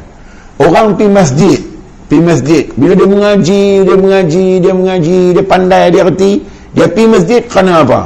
Orang 0.56 0.96
pergi 0.96 1.12
masjid 1.12 1.58
pergi 2.06 2.22
masjid. 2.22 2.64
Bila 2.74 2.92
dia 2.96 3.08
mengaji 3.08 3.62
dia 3.84 3.96
mengaji 3.98 4.46
dia 4.62 4.72
mengaji 4.74 5.20
dia 5.36 5.44
pandai 5.44 5.84
dia 5.92 6.02
reti 6.06 6.42
dia 6.72 6.86
pergi 6.90 7.06
masjid 7.06 7.40
kerana 7.46 7.82
apa? 7.84 8.00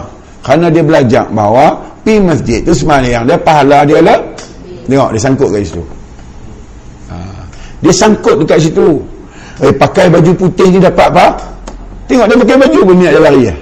Kerana 0.45 0.67
dia 0.73 0.83
belajar 0.85 1.25
bahawa 1.31 1.79
pergi 2.03 2.21
masjid 2.21 2.59
tu 2.65 2.73
semayang. 2.75 3.25
Dia 3.25 3.39
pahala 3.41 3.87
dia 3.87 4.01
lah. 4.03 4.19
Tengok 4.91 5.09
dia 5.15 5.21
sangkut 5.23 5.49
kat 5.55 5.63
situ. 5.63 5.83
Ha. 7.07 7.17
dia 7.79 7.93
sangkut 7.95 8.35
dekat 8.43 8.59
situ. 8.59 8.99
Eh 9.61 9.73
pakai 9.77 10.09
baju 10.11 10.33
putih 10.35 10.67
ni 10.73 10.79
dapat 10.83 11.07
apa? 11.15 11.27
Tengok 12.11 12.27
dia 12.27 12.37
pakai 12.43 12.57
baju 12.59 12.79
pun 12.91 12.97
niat 12.99 13.13
dia 13.15 13.23
lari 13.23 13.43
ya. 13.47 13.55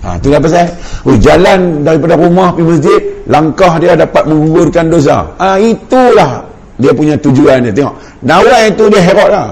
Ha, 0.00 0.16
tu 0.16 0.32
apa 0.32 0.48
saya? 0.48 0.64
Oh, 1.04 1.12
jalan 1.20 1.84
daripada 1.84 2.16
rumah 2.16 2.56
pergi 2.56 2.68
masjid, 2.72 3.00
langkah 3.28 3.76
dia 3.76 3.92
dapat 3.92 4.24
menggugurkan 4.24 4.88
dosa. 4.88 5.28
Ha, 5.36 5.60
itulah 5.60 6.40
dia 6.80 6.92
punya 6.96 7.14
tujuan 7.20 7.68
dia. 7.68 7.72
Tengok. 7.76 7.94
Nawai 8.24 8.72
itu 8.72 8.88
dia 8.88 9.00
herot 9.04 9.28
lah. 9.28 9.48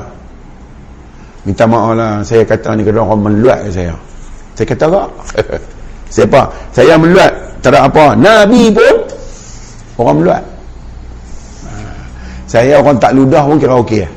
Minta 1.45 1.69
maaf 1.69 1.93
lah. 1.93 2.25
Saya 2.25 2.49
kata 2.49 2.81
ni 2.81 2.83
kena 2.85 3.05
orang 3.05 3.29
meluat 3.29 3.61
saya. 3.69 3.93
Saya 4.57 4.67
kata 4.73 4.85
apa? 4.89 5.03
Siapa? 6.17 6.41
Saya 6.73 6.97
meluat. 6.97 7.33
Tak 7.61 7.77
ada 7.77 7.85
apa. 7.85 8.17
Nabi 8.17 8.73
pun 8.73 8.95
orang 10.01 10.17
meluat. 10.25 10.43
Ha, 11.69 11.73
saya 12.49 12.81
orang 12.81 12.97
tak 12.97 13.13
ludah 13.13 13.45
pun 13.45 13.57
kira 13.61 13.77
okey. 13.85 14.09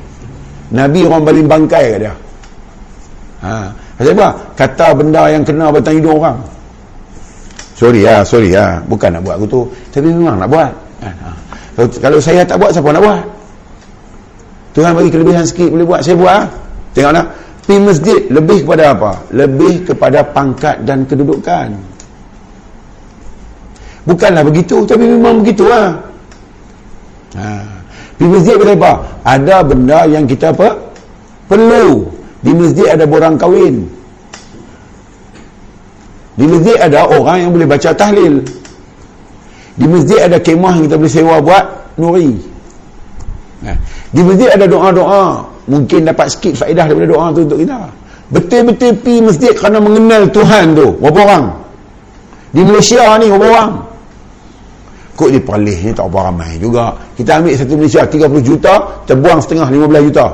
Nabi 0.71 1.03
orang 1.03 1.27
baling 1.27 1.47
bangkai 1.51 1.85
ke 1.91 1.97
dia. 2.07 2.13
Ha. 3.43 3.80
Pasal 4.01 4.17
apa? 4.17 4.29
Kata 4.57 4.97
benda 4.97 5.29
yang 5.29 5.45
kena 5.45 5.69
batang 5.69 6.01
hidung 6.01 6.17
orang. 6.17 6.41
Sorry 7.77 8.01
ya, 8.01 8.25
sorry 8.25 8.49
ya. 8.49 8.81
Bukan 8.89 9.13
nak 9.13 9.21
buat 9.21 9.37
aku 9.37 9.45
tu. 9.45 9.61
Tapi 9.93 10.09
memang 10.09 10.41
nak 10.41 10.49
buat. 10.49 10.73
Ha. 11.05 11.29
Kalau, 11.77 11.87
kalau 12.01 12.17
saya 12.17 12.41
tak 12.41 12.57
buat, 12.57 12.73
siapa 12.73 12.89
nak 12.97 13.05
buat? 13.05 13.21
Tuhan 14.73 14.97
bagi 14.97 15.13
kelebihan 15.13 15.45
sikit 15.45 15.69
boleh 15.69 15.85
buat. 15.85 16.01
Saya 16.01 16.17
buat. 16.17 16.49
Tengok 16.97 17.13
nak. 17.13 17.27
Pergi 17.61 17.77
masjid 17.77 18.19
lebih 18.33 18.65
kepada 18.65 18.83
apa? 18.89 19.11
Lebih 19.37 19.93
kepada 19.93 20.25
pangkat 20.25 20.81
dan 20.81 21.05
kedudukan. 21.05 21.77
Bukanlah 24.09 24.41
begitu. 24.49 24.81
Tapi 24.89 25.05
memang 25.05 25.45
begitu 25.45 25.69
lah. 25.69 25.93
Ha. 27.37 27.45
Pergi 28.17 28.29
masjid 28.33 28.57
apa? 28.57 28.93
Ada 29.29 29.61
benda 29.61 30.09
yang 30.09 30.25
kita 30.25 30.49
apa? 30.49 30.73
Perlu. 31.45 32.20
Di 32.41 32.51
masjid 32.51 32.87
ada 32.89 33.05
borang 33.05 33.37
kahwin. 33.37 33.85
Di 36.37 36.45
masjid 36.49 36.77
ada 36.81 37.05
orang 37.05 37.37
yang 37.45 37.51
boleh 37.53 37.67
baca 37.69 37.89
tahlil. 37.93 38.41
Di 39.77 39.85
masjid 39.85 40.25
ada 40.25 40.37
kemah 40.41 40.73
yang 40.81 40.85
kita 40.89 40.97
boleh 40.97 41.13
sewa 41.13 41.35
buat 41.37 41.65
nuri. 42.01 42.33
Di 44.11 44.21
masjid 44.25 44.49
ada 44.51 44.65
doa-doa. 44.65 45.25
Mungkin 45.69 46.09
dapat 46.09 46.27
sikit 46.33 46.65
faedah 46.65 46.89
daripada 46.89 47.07
doa 47.07 47.25
tu 47.31 47.45
untuk 47.45 47.59
kita. 47.61 47.79
Betul-betul 48.31 48.91
pi 49.03 49.21
masjid 49.21 49.53
kerana 49.53 49.77
mengenal 49.77 50.25
Tuhan 50.33 50.73
tu. 50.73 50.97
Berapa 50.97 51.19
orang? 51.29 51.45
Di 52.51 52.61
Malaysia 52.65 53.03
ni 53.21 53.27
berapa 53.29 53.47
orang? 53.47 53.71
Kok 55.15 55.29
di 55.29 55.39
Perlis 55.43 55.79
ni 55.85 55.91
tak 55.93 56.09
berapa 56.09 56.33
ramai 56.33 56.57
juga. 56.57 56.95
Kita 57.13 57.39
ambil 57.39 57.53
satu 57.53 57.73
Malaysia 57.77 58.01
30 58.07 58.41
juta, 58.41 58.73
terbuang 59.05 59.39
setengah 59.43 59.67
15 59.69 60.07
juta. 60.09 60.27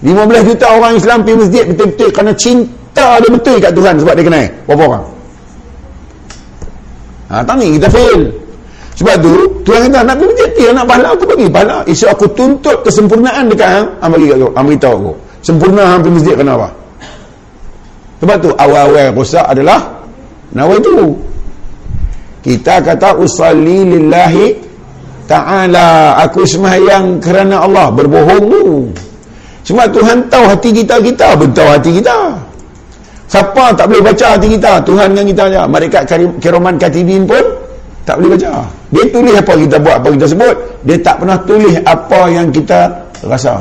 15 0.00 0.48
juta 0.48 0.66
orang 0.72 0.92
Islam 0.96 1.18
pergi 1.20 1.36
masjid 1.36 1.64
betul-betul 1.68 2.08
kerana 2.08 2.32
cinta 2.32 3.06
dia 3.20 3.30
betul 3.30 3.56
kat 3.60 3.72
Tuhan 3.76 3.94
sebab 4.00 4.12
dia 4.16 4.24
kenal. 4.24 4.46
Berapa 4.64 4.82
orang? 4.88 5.04
Ha, 7.30 7.34
tak 7.44 7.56
kita 7.60 7.88
fail. 7.92 8.20
Sebab 8.96 9.14
tu 9.20 9.32
Tuhan 9.64 9.88
kata 9.88 10.04
nak 10.04 10.16
pergi 10.16 10.32
masjid 10.32 10.68
nak 10.76 10.84
pahala 10.88 11.08
aku 11.16 11.24
bagi 11.24 11.46
pahala 11.48 11.76
isu 11.88 12.04
aku 12.08 12.26
tuntut 12.36 12.84
kesempurnaan 12.84 13.48
dekat 13.48 13.68
hang 14.00 14.10
bagi 14.12 14.26
kat 14.28 14.38
hang 14.40 14.66
beritahu 14.66 14.94
aku. 14.96 15.12
Sempurna 15.40 15.82
hang 15.88 16.00
pergi 16.04 16.14
masjid 16.20 16.34
kenapa? 16.36 16.68
Sebab 18.20 18.36
tu 18.44 18.50
awal-awal 18.56 19.16
rosak 19.16 19.46
adalah 19.48 19.80
nawa 20.52 20.76
itu 20.76 21.16
kita 22.40 22.80
kata 22.84 23.16
usalli 23.20 23.88
lillahi 23.96 24.56
ta'ala. 25.28 26.20
Aku 26.28 26.44
semayang 26.44 27.20
kerana 27.20 27.64
Allah 27.64 27.88
berbohong 27.92 28.44
tu 28.48 28.64
sebab 29.70 29.86
Tuhan 29.94 30.18
tahu 30.26 30.44
hati 30.50 30.70
kita, 30.74 30.98
kita 30.98 31.38
tahu 31.38 31.68
hati 31.70 31.90
kita. 32.02 32.34
siapa 33.30 33.70
tak 33.78 33.86
boleh 33.86 34.02
baca 34.02 34.26
hati 34.34 34.58
kita 34.58 34.82
Tuhan 34.82 35.14
dengan 35.14 35.26
kita 35.30 35.42
aja 35.46 35.62
mereka 35.70 36.02
kiroman 36.42 36.74
katibin 36.74 37.22
pun 37.22 37.44
tak 38.02 38.18
boleh 38.18 38.34
baca. 38.34 38.66
Dia 38.90 39.04
tulis 39.14 39.34
apa 39.38 39.52
kita 39.54 39.76
buat 39.78 39.96
apa 40.02 40.08
kita 40.18 40.26
sebut. 40.26 40.56
Dia 40.82 40.96
tak 40.98 41.22
pernah 41.22 41.38
tulis 41.46 41.74
apa 41.86 42.20
yang 42.26 42.50
kita 42.50 42.90
rasa. 43.22 43.54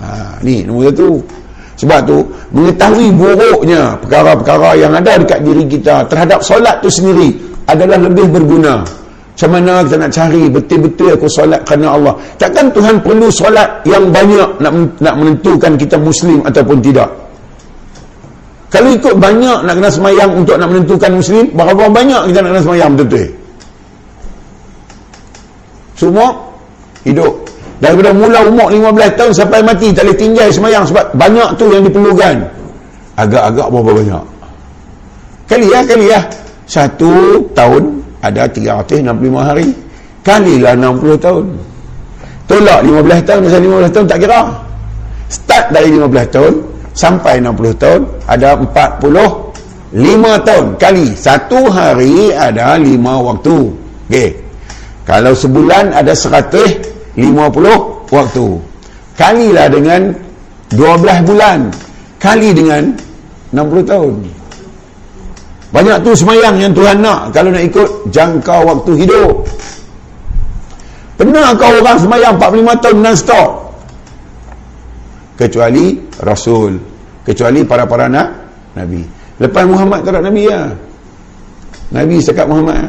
Ha, 0.00 0.40
ni 0.40 0.64
nombor 0.64 0.88
satu. 0.88 1.20
Sebab 1.78 2.00
tu 2.08 2.24
mengetahui 2.56 3.12
buruknya 3.12 3.94
perkara-perkara 4.00 4.80
yang 4.80 4.96
ada 4.96 5.20
dekat 5.20 5.44
diri 5.44 5.68
kita 5.68 6.02
terhadap 6.08 6.40
solat 6.40 6.80
tu 6.80 6.88
sendiri 6.88 7.36
adalah 7.68 8.00
lebih 8.00 8.26
berguna 8.32 8.82
macam 9.38 9.54
mana 9.54 9.86
kita 9.86 9.96
nak 10.02 10.10
cari 10.10 10.42
betul-betul 10.50 11.14
aku 11.14 11.30
solat 11.30 11.62
kerana 11.62 11.94
Allah? 11.94 12.10
Takkan 12.42 12.74
Tuhan 12.74 12.98
perlu 12.98 13.30
solat 13.30 13.86
yang 13.86 14.10
banyak 14.10 14.58
nak 14.58 14.74
nak 14.98 15.14
menentukan 15.14 15.78
kita 15.78 15.94
muslim 15.94 16.42
ataupun 16.42 16.82
tidak? 16.82 17.06
Kalau 18.66 18.90
ikut 18.90 19.14
banyak 19.14 19.62
nak 19.62 19.78
kena 19.78 19.94
semayang 19.94 20.34
untuk 20.34 20.58
nak 20.58 20.74
menentukan 20.74 21.22
muslim 21.22 21.46
berapa 21.54 21.86
banyak 21.86 22.34
kita 22.34 22.38
nak 22.42 22.50
kena 22.50 22.62
semayang 22.66 22.90
betul-betul? 22.98 23.26
Semua 25.94 26.26
hidup. 27.06 27.32
Daripada 27.78 28.10
mula 28.10 28.42
umur 28.42 28.74
15 28.74 29.22
tahun 29.22 29.32
sampai 29.38 29.62
mati 29.62 29.94
tak 29.94 30.02
boleh 30.02 30.18
tinggal 30.18 30.50
semayang 30.50 30.82
sebab 30.82 31.14
banyak 31.14 31.46
tu 31.54 31.70
yang 31.70 31.86
diperlukan. 31.86 32.42
Agak-agak 33.14 33.70
berapa 33.70 33.90
banyak? 34.02 34.24
Kali 35.46 35.66
ya 35.70 35.80
kali 35.86 36.10
ya 36.10 36.20
satu 36.66 37.38
tahun 37.54 37.97
ada 38.28 38.44
365 38.46 39.08
hari. 39.40 39.68
Kalilah 40.22 40.76
60 40.76 41.24
tahun. 41.24 41.46
Tolak 42.48 42.80
15 42.84 43.28
tahun 43.28 43.40
masa 43.44 43.58
15 43.60 43.94
tahun 43.94 44.06
tak 44.08 44.18
kira. 44.24 44.40
Start 45.28 45.66
dari 45.72 45.88
15 45.92 46.34
tahun 46.34 46.54
sampai 46.96 47.44
60 47.44 47.82
tahun 47.82 48.00
ada 48.24 48.56
45 48.56 50.48
tahun 50.48 50.66
kali. 50.80 51.06
Satu 51.16 51.68
hari 51.68 52.32
ada 52.32 52.80
5 52.80 53.28
waktu. 53.28 53.58
Okay. 54.08 54.32
kalau 55.04 55.36
sebulan 55.36 55.92
ada 55.92 56.16
150 56.16 57.20
waktu. 58.08 58.46
Kalilah 59.20 59.66
dengan 59.68 60.16
12 60.72 61.28
bulan. 61.28 61.68
Kali 62.16 62.50
dengan 62.56 62.96
60 63.52 63.84
tahun 63.84 64.37
banyak 65.68 66.00
tu 66.00 66.16
semayang 66.16 66.56
yang 66.56 66.72
Tuhan 66.72 67.04
nak 67.04 67.28
kalau 67.36 67.52
nak 67.52 67.60
ikut 67.60 68.08
jangka 68.08 68.56
waktu 68.64 68.92
hidup. 69.04 69.44
Pernah 71.20 71.52
kau 71.58 71.68
orang 71.82 71.98
semayang 71.98 72.34
45 72.40 72.82
tahun 72.82 72.96
non-stop? 73.02 73.50
Kecuali 75.34 75.98
Rasul. 76.22 76.78
Kecuali 77.26 77.60
para-para 77.66 78.06
nak, 78.08 78.28
Nabi. 78.78 79.02
Lepas 79.36 79.64
Muhammad 79.68 80.00
tak 80.06 80.24
Nabi 80.24 80.42
ya. 80.48 80.72
Nabi 81.92 82.16
sekat 82.22 82.46
Muhammad. 82.48 82.88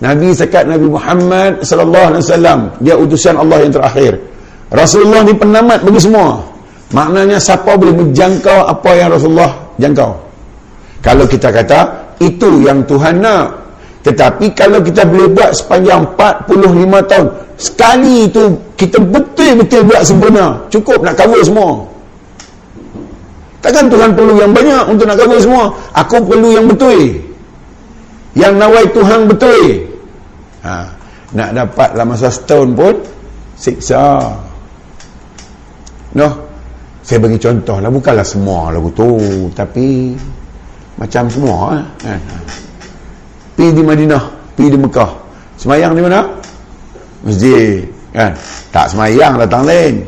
Nabi 0.00 0.28
sekat 0.32 0.64
Nabi 0.66 0.86
Muhammad 0.88 1.52
sallallahu 1.62 2.06
alaihi 2.16 2.22
wasallam. 2.24 2.60
Dia 2.80 2.94
utusan 2.96 3.36
Allah 3.36 3.58
yang 3.62 3.72
terakhir. 3.72 4.12
Rasulullah 4.72 5.20
ni 5.22 5.34
penamat 5.36 5.84
bagi 5.84 6.00
semua. 6.00 6.40
Maknanya 6.90 7.38
siapa 7.38 7.76
boleh 7.78 7.94
menjangkau 7.94 8.66
apa 8.66 8.90
yang 8.98 9.12
Rasulullah 9.12 9.52
jangkau? 9.78 10.29
Kalau 11.00 11.24
kita 11.24 11.48
kata 11.48 11.80
itu 12.20 12.64
yang 12.64 12.84
Tuhan 12.84 13.24
nak. 13.24 13.56
Tetapi 14.00 14.56
kalau 14.56 14.80
kita 14.80 15.04
boleh 15.04 15.28
buat 15.28 15.52
sepanjang 15.52 16.04
45 16.16 17.04
tahun, 17.04 17.26
sekali 17.60 18.28
itu 18.28 18.48
kita 18.80 18.96
betul-betul 18.96 19.80
buat 19.84 20.02
sempurna. 20.04 20.46
Cukup 20.72 21.04
nak 21.04 21.20
cover 21.20 21.40
semua. 21.44 21.84
Takkan 23.60 23.92
Tuhan 23.92 24.16
perlu 24.16 24.40
yang 24.40 24.56
banyak 24.56 24.88
untuk 24.88 25.04
nak 25.04 25.20
cover 25.20 25.36
semua? 25.36 25.68
Aku 25.92 26.16
perlu 26.24 26.48
yang 26.48 26.64
betul. 26.64 27.20
Yang 28.32 28.52
nawai 28.56 28.84
Tuhan 28.88 29.20
betul. 29.28 29.64
Ha, 30.64 30.72
nak 31.36 31.50
dapat 31.56 31.88
dalam 31.92 32.08
masa 32.16 32.32
setahun 32.32 32.68
pun 32.72 32.94
siksa. 33.56 34.32
Noh. 36.16 36.34
Saya 37.00 37.16
bagi 37.16 37.40
contoh 37.40 37.80
lah 37.80 37.88
bukanlah 37.88 38.22
semua 38.22 38.68
lagu 38.70 38.92
tu, 38.92 39.16
tapi 39.56 40.14
macam 41.00 41.24
semua 41.32 41.80
eh. 42.04 42.20
pergi 43.56 43.72
di 43.72 43.82
Madinah 43.82 44.24
pergi 44.52 44.68
di 44.68 44.78
Mekah. 44.78 45.10
Semayang 45.56 45.96
di 45.96 46.04
mana? 46.04 46.20
masjid 47.24 47.84
kan? 48.12 48.32
Tak 48.68 48.86
semayang 48.92 49.40
datang 49.40 49.64
lain. 49.64 50.04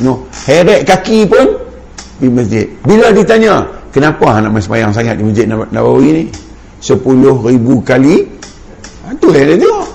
No. 0.00 0.24
heret 0.48 0.88
kaki 0.88 1.28
pun 1.28 1.44
di 2.16 2.32
masjid. 2.32 2.64
Bila 2.80 3.12
ditanya 3.12 3.60
kenapa 3.92 4.40
nak 4.40 4.56
semayang 4.56 4.88
sangat 4.88 5.20
di 5.20 5.24
masjid 5.28 5.44
Nawawi 5.48 6.08
ni? 6.16 6.24
10 6.80 6.98
ribu 7.46 7.78
kali. 7.84 8.26
Ha, 9.06 9.14
yang 9.14 9.46
dia 9.52 9.56
tengok. 9.60 9.86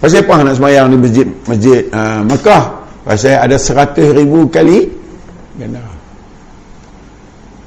Pasal 0.00 0.20
apa 0.24 0.34
nak 0.46 0.54
semayang 0.56 0.86
di 0.94 0.96
masjid 0.96 1.26
masjid 1.50 1.80
uh, 1.90 2.22
Mekah? 2.22 2.64
Pasal 3.04 3.36
ada 3.42 3.56
100 3.58 4.14
ribu 4.16 4.46
kali. 4.48 4.88
Ganda 5.58 5.93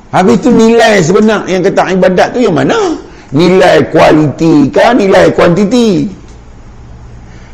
Habis 0.08 0.40
tu 0.40 0.50
nilai 0.56 1.04
sebenar 1.04 1.44
yang 1.52 1.60
kata 1.60 1.92
ibadat 1.92 2.32
tu 2.32 2.40
yang 2.40 2.56
mana? 2.56 2.96
Nilai 3.36 3.92
kualiti 3.92 4.72
kan 4.72 4.96
nilai 4.96 5.28
kuantiti? 5.36 6.08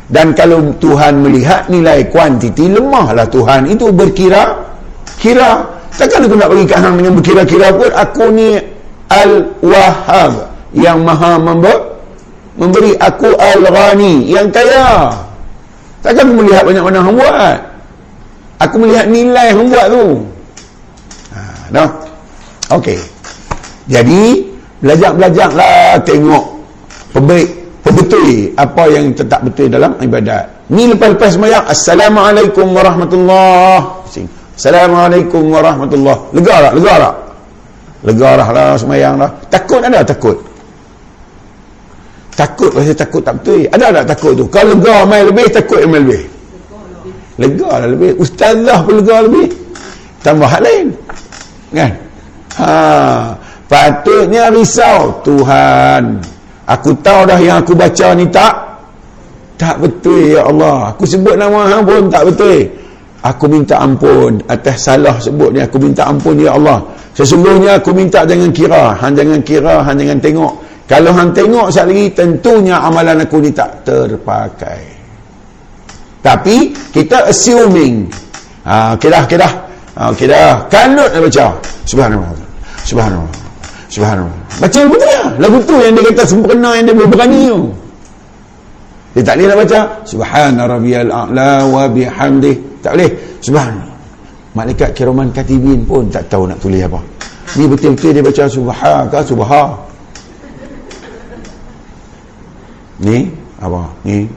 Dan 0.06 0.30
kalau 0.38 0.70
Tuhan 0.78 1.24
melihat 1.24 1.66
nilai 1.66 2.06
kuantiti 2.14 2.70
lemahlah 2.70 3.26
Tuhan 3.26 3.66
itu 3.66 3.90
berkira 3.90 4.54
kira. 5.18 5.66
Takkan 5.94 6.26
aku 6.26 6.34
nak 6.34 6.50
bagi 6.50 6.66
kat 6.66 6.82
dengan 6.82 7.14
berkira-kira 7.14 7.70
pun 7.70 7.90
aku 7.94 8.24
ni 8.34 8.58
Al-Wahhab 9.14 10.50
yang 10.74 11.06
maha 11.06 11.38
member, 11.38 12.02
memberi 12.58 12.98
aku 12.98 13.30
Al-Ghani 13.30 14.26
yang 14.26 14.50
kaya. 14.50 15.14
Takkan 16.02 16.34
aku 16.34 16.34
melihat 16.42 16.66
banyak 16.66 16.82
mana 16.82 16.98
hang 16.98 17.14
buat. 17.14 17.58
Aku 18.58 18.74
melihat 18.82 19.06
nilai 19.06 19.54
hang 19.54 19.70
buat 19.70 19.86
tu. 19.86 20.06
Ha, 21.30 21.40
dah. 21.70 22.03
Okey. 22.72 23.00
Jadi 23.90 24.48
belajar-belajarlah 24.80 26.00
tengok 26.04 26.44
perbaik 27.12 27.48
betul 27.94 28.50
apa 28.56 28.82
yang 28.90 29.12
tetap 29.12 29.40
betul 29.44 29.68
dalam 29.68 29.92
ibadat. 30.00 30.48
Ni 30.72 30.88
lepas-lepas 30.88 31.36
sembahyang 31.36 31.64
assalamualaikum 31.68 32.66
warahmatullahi 32.72 34.24
Assalamualaikum 34.54 35.50
warahmatullahi 35.50 36.30
Lega 36.30 36.54
tak? 36.62 36.72
Lega 36.78 36.94
tak? 37.02 37.14
Lega 38.04 38.28
dah 38.36 38.48
lah 38.52 38.70
sembahyang 38.78 39.14
dah. 39.18 39.30
Takut 39.50 39.80
ada 39.82 40.00
takut? 40.04 40.36
Takut 42.34 42.70
rasa 42.74 42.92
takut 42.92 43.22
tak 43.24 43.34
betul. 43.40 43.64
Ada 43.72 43.86
tak 44.02 44.06
takut 44.14 44.32
tu? 44.36 44.44
Kalau 44.52 44.74
lega 44.76 44.96
mai 45.08 45.22
lebih 45.24 45.46
takut 45.50 45.80
mai 45.88 46.00
lebih. 46.04 46.22
Lega 47.40 47.70
lah 47.80 47.88
lebih. 47.88 48.10
Ustazah 48.20 48.78
pun 48.84 48.94
lega 49.02 49.16
lebih. 49.24 49.46
Tambah 50.22 50.48
hal 50.48 50.62
lain. 50.62 50.86
Kan? 51.74 51.90
Ha, 52.60 53.34
patutnya 53.66 54.52
risau 54.54 55.18
Tuhan. 55.26 56.22
Aku 56.64 56.96
tahu 57.04 57.28
dah 57.28 57.36
yang 57.36 57.60
aku 57.60 57.76
baca 57.76 58.16
ni 58.16 58.24
tak 58.30 58.54
tak 59.58 59.76
betul 59.80 60.38
ya 60.38 60.46
Allah. 60.46 60.94
Aku 60.94 61.04
sebut 61.04 61.34
nama 61.36 61.68
hang 61.70 61.82
pun 61.84 62.08
tak 62.08 62.24
betul. 62.30 62.66
Aku 63.24 63.48
minta 63.48 63.80
ampun 63.80 64.36
atas 64.52 64.84
salah 64.84 65.16
sebut 65.16 65.48
ni 65.56 65.60
aku 65.64 65.80
minta 65.80 66.04
ampun 66.04 66.36
ya 66.36 66.52
Allah. 66.56 66.84
Sesungguhnya 67.16 67.80
aku 67.80 67.94
minta 67.94 68.26
jangan 68.26 68.50
kira, 68.52 68.92
hang 68.98 69.14
jangan 69.16 69.40
kira, 69.40 69.80
hang 69.80 69.96
jangan 69.96 70.18
tengok. 70.20 70.52
Kalau 70.84 71.10
hang 71.16 71.32
tengok 71.32 71.72
sekali 71.72 71.92
lagi 71.96 72.06
tentunya 72.12 72.76
amalan 72.76 73.24
aku 73.24 73.40
ni 73.40 73.48
tak 73.48 73.72
terpakai. 73.88 74.82
Tapi 76.20 76.76
kita 76.92 77.32
assuming 77.32 78.08
ha, 78.68 78.92
okay 78.92 79.08
dah, 79.08 79.22
okay 79.24 79.38
dah. 79.40 79.52
Ha, 79.94 80.00
okay 80.12 80.26
dah. 80.28 80.68
Kanut 80.68 81.08
nak 81.08 81.20
baca. 81.24 81.46
Subhanallah. 81.88 82.43
Subhanallah. 82.84 83.32
Subhanallah. 83.88 84.38
Baca 84.60 84.78
lagu 84.84 84.96
tu 85.00 85.08
ya. 85.08 85.24
Lagu 85.40 85.58
tu 85.64 85.74
yang 85.80 85.92
dia 85.96 86.02
kata 86.12 86.22
sempurna 86.28 86.70
yang 86.76 86.84
dia 86.88 86.94
boleh 86.94 87.10
berani 87.10 87.40
tu. 87.48 87.60
Dia 89.14 89.22
tak 89.22 89.34
boleh 89.38 89.46
nak 89.48 89.58
baca. 89.64 89.80
Subhana 90.04 90.62
rabbiyal 90.68 91.10
a'la 91.10 91.64
wa 91.64 91.84
bihamdih. 91.88 92.56
Tak 92.84 92.92
boleh. 92.98 93.10
Subhanallah. 93.40 93.94
Malaikat 94.54 94.90
kiraman 94.94 95.34
katibin 95.34 95.82
pun 95.82 96.06
tak 96.12 96.30
tahu 96.30 96.46
nak 96.46 96.62
tulis 96.62 96.82
apa. 96.86 97.02
Ni 97.58 97.66
betul-betul 97.66 98.10
dia 98.14 98.22
baca 98.22 98.44
subhaka 98.46 99.18
subha. 99.26 99.64
Ni 103.02 103.26
apa? 103.58 103.82
Ni 104.06 104.30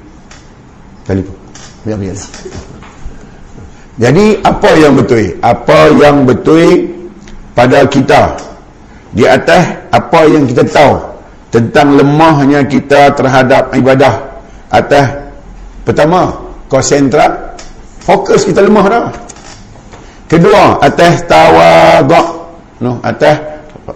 telefon. 1.05 1.37
Biar 1.85 1.97
biar. 2.01 2.17
Jadi 3.97 4.25
apa 4.41 4.69
yang 4.77 4.93
betul? 4.97 5.37
Apa 5.41 5.79
yang 5.97 6.25
betul 6.25 6.96
pada 7.57 7.89
kita. 7.89 8.37
Di 9.09 9.25
atas 9.25 9.89
apa 9.89 10.29
yang 10.29 10.45
kita 10.45 10.61
tahu 10.69 10.93
tentang 11.49 11.97
lemahnya 11.97 12.61
kita 12.69 13.09
terhadap 13.17 13.73
ibadah. 13.73 14.13
Atas 14.69 15.09
pertama 15.81 16.37
konsentrat 16.69 17.57
fokus 18.05 18.45
kita 18.45 18.61
lemah 18.61 18.85
dah. 18.85 19.05
Kedua 20.29 20.77
atas 20.85 21.25
tawaduk. 21.25 22.27
No 22.77 23.01
atas 23.01 23.41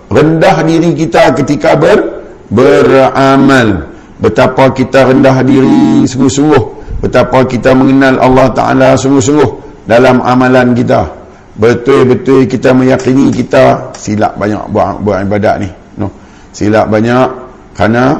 rendah 0.09 0.65
diri 0.65 0.97
kita 0.97 1.37
ketika 1.37 1.77
ber 1.77 2.25
beramal. 2.49 3.93
Betapa 4.17 4.73
kita 4.73 5.05
rendah 5.13 5.37
diri 5.45 6.01
sungguh-sungguh. 6.09 6.81
Betapa 7.05 7.45
kita 7.45 7.77
mengenal 7.77 8.17
Allah 8.17 8.47
Taala 8.57 8.89
sungguh-sungguh 8.97 9.85
dalam 9.85 10.21
amalan 10.21 10.73
kita 10.77 11.20
betul-betul 11.61 12.49
kita 12.49 12.73
meyakini 12.73 13.29
kita 13.29 13.93
silap 13.93 14.33
banyak 14.41 14.65
buat 14.73 14.97
buat 15.05 15.21
ibadat 15.21 15.55
ni. 15.61 15.69
No. 16.01 16.09
Silap 16.49 16.89
banyak 16.89 17.29
kerana 17.77 18.17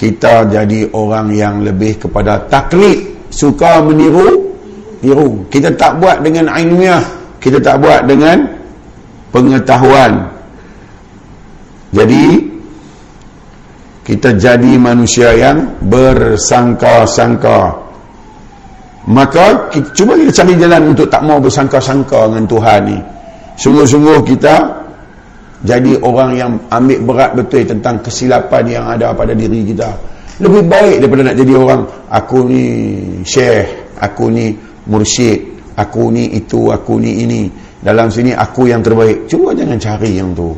kita 0.00 0.48
jadi 0.48 0.88
orang 0.96 1.28
yang 1.36 1.60
lebih 1.60 2.00
kepada 2.00 2.40
taklid. 2.48 3.12
Suka 3.28 3.84
meniru 3.84 4.56
tiru 5.04 5.44
kita 5.52 5.76
tak 5.76 6.00
buat 6.00 6.24
dengan 6.24 6.48
ilmiah. 6.56 7.04
Kita 7.36 7.60
tak 7.60 7.76
buat 7.84 8.08
dengan 8.08 8.48
pengetahuan. 9.28 10.32
Jadi 11.92 12.48
kita 14.08 14.34
jadi 14.34 14.72
manusia 14.80 15.36
yang 15.36 15.78
bersangka-sangka 15.84 17.79
maka 19.08 19.72
kita, 19.72 19.88
cuba 19.96 20.12
kita 20.18 20.32
cari 20.44 20.52
jalan 20.60 20.92
untuk 20.92 21.06
tak 21.08 21.22
mau 21.24 21.40
bersangka-sangka 21.40 22.28
dengan 22.28 22.44
Tuhan 22.44 22.80
ni. 22.84 22.98
Sungguh-sungguh 23.56 24.20
kita 24.28 24.54
jadi 25.64 25.92
orang 26.04 26.30
yang 26.36 26.52
ambil 26.68 26.98
berat 27.04 27.30
betul 27.36 27.64
tentang 27.64 28.00
kesilapan 28.04 28.64
yang 28.68 28.84
ada 28.84 29.12
pada 29.16 29.32
diri 29.32 29.64
kita. 29.72 29.88
Lebih 30.40 30.62
baik 30.68 30.96
daripada 31.04 31.32
nak 31.32 31.36
jadi 31.36 31.52
orang 31.52 31.82
aku 32.08 32.38
ni 32.48 32.64
syekh 33.28 33.92
aku 34.00 34.32
ni 34.32 34.56
mursyid 34.88 35.50
aku 35.76 36.12
ni 36.12 36.36
itu 36.36 36.68
aku 36.68 37.00
ni 37.00 37.24
ini. 37.24 37.42
Dalam 37.80 38.12
sini 38.12 38.36
aku 38.36 38.68
yang 38.68 38.84
terbaik. 38.84 39.24
Cuba 39.24 39.56
jangan 39.56 39.80
cari 39.80 40.20
yang 40.20 40.36
tu. 40.36 40.52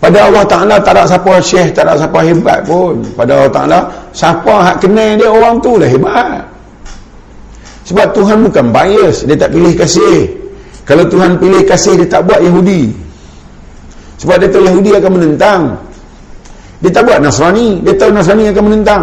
Pada 0.00 0.26
Allah 0.26 0.42
Ta'ala 0.48 0.76
tak 0.80 0.96
ada 0.96 1.04
siapa 1.04 1.38
syekh, 1.44 1.76
tak 1.76 1.84
ada 1.86 1.94
siapa 1.94 2.18
hebat 2.24 2.64
pun. 2.64 3.04
Pada 3.14 3.36
Allah 3.36 3.52
Ta'ala, 3.52 3.80
siapa 4.16 4.54
hak 4.64 4.76
kenal 4.80 5.14
dia 5.14 5.28
orang 5.28 5.60
tu 5.60 5.76
lah 5.76 5.86
hebat. 5.86 6.40
Sebab 7.90 8.06
Tuhan 8.14 8.46
bukan 8.46 8.70
bias, 8.70 9.26
dia 9.26 9.34
tak 9.34 9.50
pilih 9.50 9.74
kasih. 9.74 10.30
Kalau 10.86 11.02
Tuhan 11.10 11.42
pilih 11.42 11.66
kasih, 11.66 11.98
dia 11.98 12.06
tak 12.06 12.22
buat 12.22 12.38
Yahudi. 12.38 12.94
Sebab 14.22 14.38
dia 14.38 14.46
tahu 14.46 14.62
Yahudi 14.62 14.90
akan 14.94 15.10
menentang. 15.18 15.60
Dia 16.86 16.90
tak 16.94 17.02
buat 17.10 17.18
Nasrani, 17.18 17.82
dia 17.82 17.98
tahu 17.98 18.14
Nasrani 18.14 18.46
akan 18.54 18.62
menentang. 18.62 19.02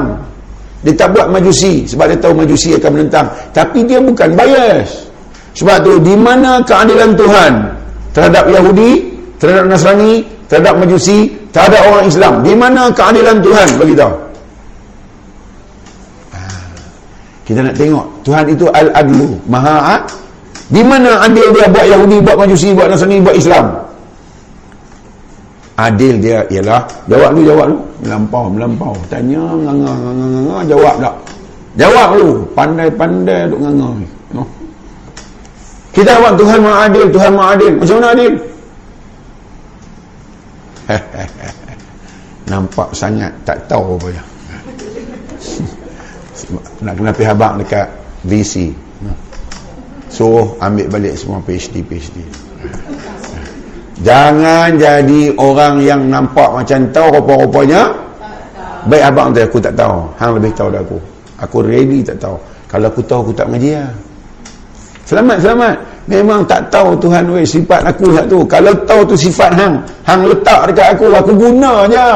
Dia 0.87 0.93
tak 0.95 1.11
buat 1.11 1.27
Majusi, 1.27 1.83
sebab 1.83 2.15
dia 2.15 2.19
tahu 2.23 2.33
Majusi 2.39 2.79
akan 2.79 2.91
menentang. 2.95 3.27
Tapi 3.51 3.83
dia 3.83 3.99
bukan 3.99 4.29
bias. 4.39 4.89
Sebab 5.57 5.83
tu, 5.83 5.99
di 5.99 6.15
mana 6.15 6.63
keadilan 6.63 7.11
Tuhan 7.17 7.51
terhadap 8.15 8.45
Yahudi, 8.47 9.03
terhadap 9.35 9.67
Nasrani, 9.67 10.23
terhadap 10.47 10.79
majusi, 10.79 11.33
terhadap 11.51 11.81
orang 11.91 12.05
Islam. 12.07 12.33
Di 12.45 12.53
mana 12.55 12.87
keadilan 12.93 13.43
Tuhan 13.43 13.67
bagi 13.75 13.95
tahu? 13.99 14.13
Kita 17.47 17.63
nak 17.63 17.75
tengok 17.79 18.05
Tuhan 18.27 18.45
itu 18.51 18.67
al-adlu, 18.75 19.39
maha 19.47 20.03
Di 20.67 20.83
mana 20.83 21.23
adil 21.23 21.47
dia 21.55 21.71
buat 21.71 21.87
Yahudi, 21.87 22.17
buat 22.19 22.35
majusi, 22.35 22.75
buat 22.75 22.91
Nasrani, 22.91 23.23
buat 23.23 23.39
Islam? 23.39 23.65
Adil 25.79 26.19
dia 26.19 26.43
ialah 26.51 26.83
jawab 27.07 27.29
lu, 27.37 27.41
jawab 27.47 27.65
lu. 27.71 27.77
Melampau, 28.03 28.45
melampau. 28.51 28.93
Tanya 29.07 29.39
nganga 29.39 29.93
nganga 29.95 30.27
nganga 30.27 30.57
jawab 30.67 30.95
tak? 30.99 31.15
Jawab 31.79 32.09
lu. 32.19 32.29
Pandai-pandai 32.51 33.47
duk 33.47 33.61
nganga 33.63 33.87
ni. 33.95 34.07
No. 34.35 34.43
Kita 35.95 36.19
buat 36.19 36.33
Tuhan 36.35 36.59
Maha 36.59 36.77
Adil, 36.91 37.05
Tuhan 37.15 37.31
Maha 37.31 37.47
Adil. 37.55 37.73
Macam 37.79 37.95
mana 37.95 38.07
adil? 38.11 38.33
nampak 42.47 42.89
sangat 42.95 43.31
tak 43.43 43.59
tahu 43.67 43.99
apa 43.99 44.07
ya 44.15 44.23
nak 46.83 46.93
kena 46.97 47.11
pergi 47.13 47.27
habang 47.27 47.53
dekat 47.61 47.87
VC 48.25 48.71
so 50.07 50.55
ambil 50.61 50.87
balik 50.87 51.13
semua 51.17 51.41
PhD 51.43 51.81
PhD 51.83 52.17
jangan 54.05 54.77
jadi 54.77 55.33
orang 55.35 55.81
yang 55.81 56.05
nampak 56.05 56.53
macam 56.53 56.79
tahu 56.93 57.07
rupa-rupanya. 57.17 57.89
Baik 58.87 59.03
abang 59.03 59.35
tu 59.35 59.43
aku 59.43 59.59
tak 59.59 59.75
tahu. 59.75 60.07
Hang 60.15 60.31
lebih 60.37 60.53
tahu 60.55 60.71
dah 60.71 60.79
aku. 60.79 60.97
Aku 61.43 61.57
ready 61.65 61.99
tak 62.05 62.17
tahu. 62.23 62.39
Kalau 62.71 62.87
aku 62.87 63.01
tahu 63.03 63.19
aku 63.27 63.33
tak 63.35 63.47
mengaji 63.51 63.75
lah. 63.75 63.91
Selamat 65.03 65.37
selamat. 65.43 65.75
Memang 66.07 66.47
tak 66.47 66.71
tahu 66.71 66.95
Tuhan 67.03 67.27
weh 67.35 67.43
sifat 67.43 67.83
aku 67.83 68.15
satu. 68.15 68.47
Kalau 68.47 68.71
tahu 68.87 69.01
tu 69.11 69.15
sifat 69.27 69.51
hang, 69.59 69.75
hang 70.07 70.23
letak 70.23 70.71
dekat 70.71 70.95
aku, 70.95 71.11
aku 71.11 71.31
guna 71.35 71.83
je. 71.91 72.11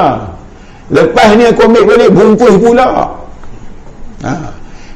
Lepas 0.95 1.27
ni 1.35 1.43
aku 1.47 1.67
ambil 1.67 1.83
balik 1.87 2.09
bungkus 2.15 2.55
pula. 2.59 2.87
Ha. 4.21 4.33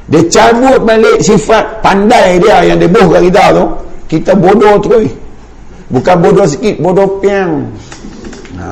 Dia 0.06 0.22
cabut 0.30 0.78
balik 0.86 1.18
sifat 1.18 1.82
pandai 1.82 2.38
dia 2.38 2.62
yang 2.62 2.78
dia 2.78 2.86
buh 2.86 3.06
kat 3.10 3.22
kita 3.26 3.44
tu. 3.50 3.64
Kita 4.06 4.32
bodoh 4.38 4.78
terus. 4.78 5.10
Bukan 5.90 6.16
bodoh 6.22 6.46
sikit, 6.46 6.78
bodoh 6.78 7.18
piang. 7.18 7.66
Ha. 8.58 8.70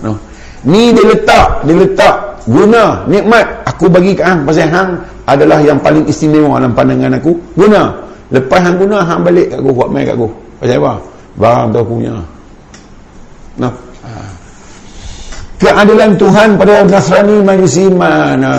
No. 0.00 0.16
Ni 0.64 0.92
dia 0.96 1.04
letak, 1.12 1.64
dia 1.68 1.76
letak 1.76 2.14
guna 2.46 3.04
nikmat 3.10 3.44
aku 3.66 3.90
bagi 3.90 4.14
kat 4.14 4.26
hang 4.30 4.40
pasal 4.46 4.70
hang 4.70 4.90
adalah 5.26 5.58
yang 5.58 5.76
paling 5.82 6.06
istimewa 6.08 6.56
dalam 6.56 6.72
pandangan 6.72 7.20
aku. 7.20 7.36
Guna. 7.52 7.92
Lepas 8.32 8.60
hang 8.64 8.76
guna 8.80 9.04
hang 9.04 9.20
balik 9.20 9.52
kat 9.52 9.60
aku 9.60 9.70
buat 9.76 9.88
main 9.92 10.08
kat 10.08 10.16
aku. 10.16 10.28
Pasal 10.56 10.76
apa? 10.80 10.92
Barang 11.36 11.68
tu 11.68 11.84
punya. 11.84 12.14
Nah. 13.60 13.72
Ha. 14.08 14.10
Keadilan 15.56 16.16
Tuhan 16.20 16.48
pada 16.60 16.84
Nasrani, 16.84 17.40
Majusi, 17.44 17.88
mana 17.92 18.52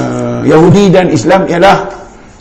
Yahudi 0.46 0.92
dan 0.92 1.08
Islam 1.10 1.48
ialah 1.48 1.88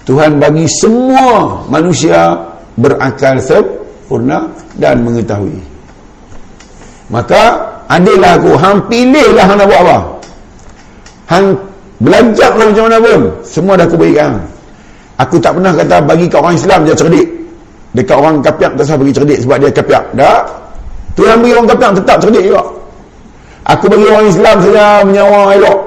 Tuhan 0.07 0.39
bagi 0.39 0.67
semua 0.71 1.61
manusia 1.67 2.35
berakal 2.79 3.41
sempurna 3.43 4.47
dan 4.79 5.03
mengetahui. 5.03 5.59
Maka 7.11 7.59
adillah 7.91 8.39
aku, 8.39 8.53
hang 8.59 8.79
pilihlah 8.91 9.45
hang 9.47 9.59
nak 9.59 9.67
buat 9.67 9.81
apa. 9.83 9.99
Hang 11.27 11.47
belajarlah 11.99 12.67
macam 12.71 12.85
mana 12.87 12.99
pun. 13.03 13.21
Semua 13.43 13.75
dah 13.75 13.87
aku 13.87 13.99
berikan. 13.99 14.39
Aku 15.17 15.41
tak 15.41 15.57
pernah 15.57 15.73
kata 15.73 15.97
bagi 16.05 16.27
kat 16.29 16.39
orang 16.39 16.55
Islam 16.55 16.79
dia 16.85 16.95
cerdik. 16.95 17.27
Dekat 17.97 18.17
orang 18.21 18.45
kapiak 18.45 18.77
tak 18.77 18.85
usah 18.85 18.97
bagi 19.01 19.15
cerdik 19.17 19.39
sebab 19.41 19.57
dia 19.59 19.71
kapiak. 19.73 20.05
Tak. 20.13 20.43
Tuhan 21.17 21.37
bagi 21.41 21.53
orang 21.57 21.69
kapiak 21.73 21.91
tetap 21.97 22.17
cerdik 22.21 22.43
juga. 22.45 22.63
Aku 23.67 23.85
bagi 23.91 24.07
orang 24.07 24.27
Islam 24.29 24.57
saja 24.63 24.85
menyawa 25.03 25.39
elok. 25.57 25.79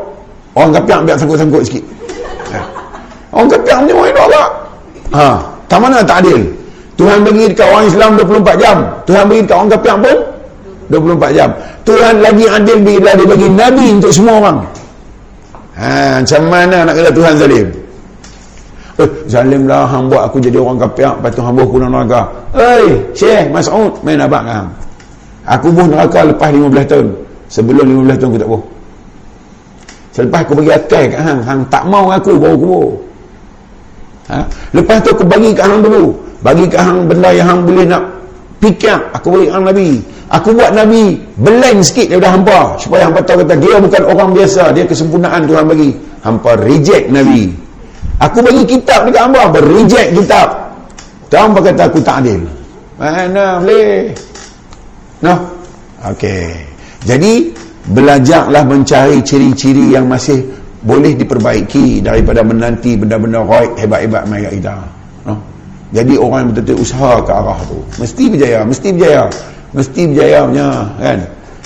Orang 0.58 0.72
kapiak 0.76 1.00
biar 1.06 1.16
sangkut-sangkut 1.16 1.64
sikit. 1.64 1.84
Orang 3.30 3.50
kapiak 3.50 3.78
menyawa 3.86 4.04
elok 4.10 4.28
tak? 4.32 4.50
Ha. 5.14 5.30
Tak 5.70 5.80
mana 5.82 5.98
tak 6.02 6.26
adil? 6.26 6.42
Tuhan 6.98 7.24
bagi 7.24 7.44
dekat 7.48 7.68
orang 7.70 7.86
Islam 7.88 8.10
24 8.18 8.64
jam. 8.64 8.78
Tuhan 9.06 9.24
bagi 9.30 9.42
dekat 9.46 9.56
orang 9.56 9.72
kapiak 9.72 9.96
pun 10.02 10.18
24 10.90 11.38
jam. 11.38 11.50
Tuhan 11.86 12.14
lagi 12.20 12.46
adil 12.50 12.78
bila 12.82 13.12
dia 13.14 13.26
bagi 13.26 13.48
Nabi 13.50 13.86
untuk 13.98 14.12
semua 14.12 14.34
orang. 14.42 14.60
Ha, 15.80 16.20
macam 16.20 16.42
mana 16.52 16.78
nak 16.84 16.94
kata 16.98 17.12
Tuhan 17.16 17.34
zalim? 17.40 17.68
eh 19.00 19.10
zalim 19.32 19.64
lah 19.64 19.88
hang 19.88 20.12
buat 20.12 20.28
aku 20.28 20.44
jadi 20.44 20.60
orang 20.60 20.76
kapiak 20.76 21.16
lepas 21.24 21.32
tu 21.32 21.40
hang 21.40 21.56
buah 21.56 21.68
pulang 21.72 21.92
neraka 21.92 22.22
eh 22.52 23.00
Syekh 23.16 23.48
Mas'ud 23.48 23.96
main 24.04 24.20
abang 24.20 24.44
hang 24.44 24.68
aku 25.48 25.72
buah 25.72 25.88
neraka 25.88 26.20
lepas 26.28 26.52
15 26.52 26.92
tahun 26.92 27.08
sebelum 27.48 27.86
15 28.04 28.20
tahun 28.20 28.30
aku 28.36 28.40
tak 28.44 28.50
buah 28.52 28.64
selepas 30.12 30.40
aku 30.44 30.54
bagi 30.60 30.72
akal 30.76 31.04
kat 31.08 31.22
hang 31.24 31.40
hang 31.48 31.62
tak 31.72 31.84
mau 31.88 32.12
aku 32.12 32.36
bawa 32.36 32.56
kubur 32.60 32.88
ha? 34.30 34.46
lepas 34.72 35.02
tu 35.04 35.10
aku 35.12 35.26
bagi 35.26 35.52
kat 35.58 35.66
hang 35.66 35.82
dulu 35.82 36.14
bagi 36.40 36.66
kat 36.70 36.82
hang 36.82 37.10
benda 37.10 37.30
yang 37.36 37.48
hang 37.50 37.62
boleh 37.66 37.86
nak 37.90 38.04
fikir 38.64 38.98
aku 39.12 39.28
bagi 39.34 39.48
hang 39.52 39.66
Nabi 39.66 39.90
aku 40.30 40.54
buat 40.56 40.72
Nabi 40.72 41.18
blank 41.42 41.78
sikit 41.84 42.08
daripada 42.14 42.30
hampa 42.38 42.60
supaya 42.78 43.10
hampa 43.10 43.20
tahu 43.26 43.44
kata 43.44 43.56
dia 43.58 43.76
bukan 43.82 44.02
orang 44.06 44.30
biasa 44.32 44.72
dia 44.72 44.86
kesempurnaan 44.88 45.44
Tuhan 45.50 45.66
bagi 45.68 45.90
hampa 46.22 46.56
reject 46.62 47.10
Nabi 47.12 47.70
Aku 48.20 48.44
bagi 48.44 48.68
kitab 48.68 49.08
dekat 49.08 49.32
hamba, 49.32 49.48
berreject 49.48 50.12
kitab. 50.12 50.48
Tak 51.32 51.40
hamba 51.40 51.60
kata 51.64 51.88
aku 51.88 52.00
tak 52.04 52.20
adil. 52.20 52.44
Mana 53.00 53.64
boleh? 53.64 54.12
No? 55.24 55.34
Okey. 56.04 56.52
Jadi, 57.08 57.56
belajarlah 57.88 58.68
mencari 58.68 59.24
ciri-ciri 59.24 59.96
yang 59.96 60.12
masih 60.12 60.44
boleh 60.84 61.12
diperbaiki 61.16 62.00
daripada 62.00 62.44
menanti 62.44 62.96
benda-benda 62.96 63.44
roik 63.44 63.76
hebat-hebat 63.80 64.24
mayat 64.28 64.52
kita. 64.56 64.76
No? 65.28 65.36
Jadi, 65.92 66.14
orang 66.16 66.40
yang 66.46 66.50
betul-betul 66.54 66.78
usaha 66.86 67.14
ke 67.24 67.32
arah 67.34 67.60
tu. 67.66 67.80
Mesti 67.98 68.24
berjaya, 68.30 68.60
mesti 68.64 68.88
berjaya. 68.96 69.24
Mesti 69.70 70.02
berjaya 70.10 70.40
punya, 70.48 70.70
kan? 71.02 71.20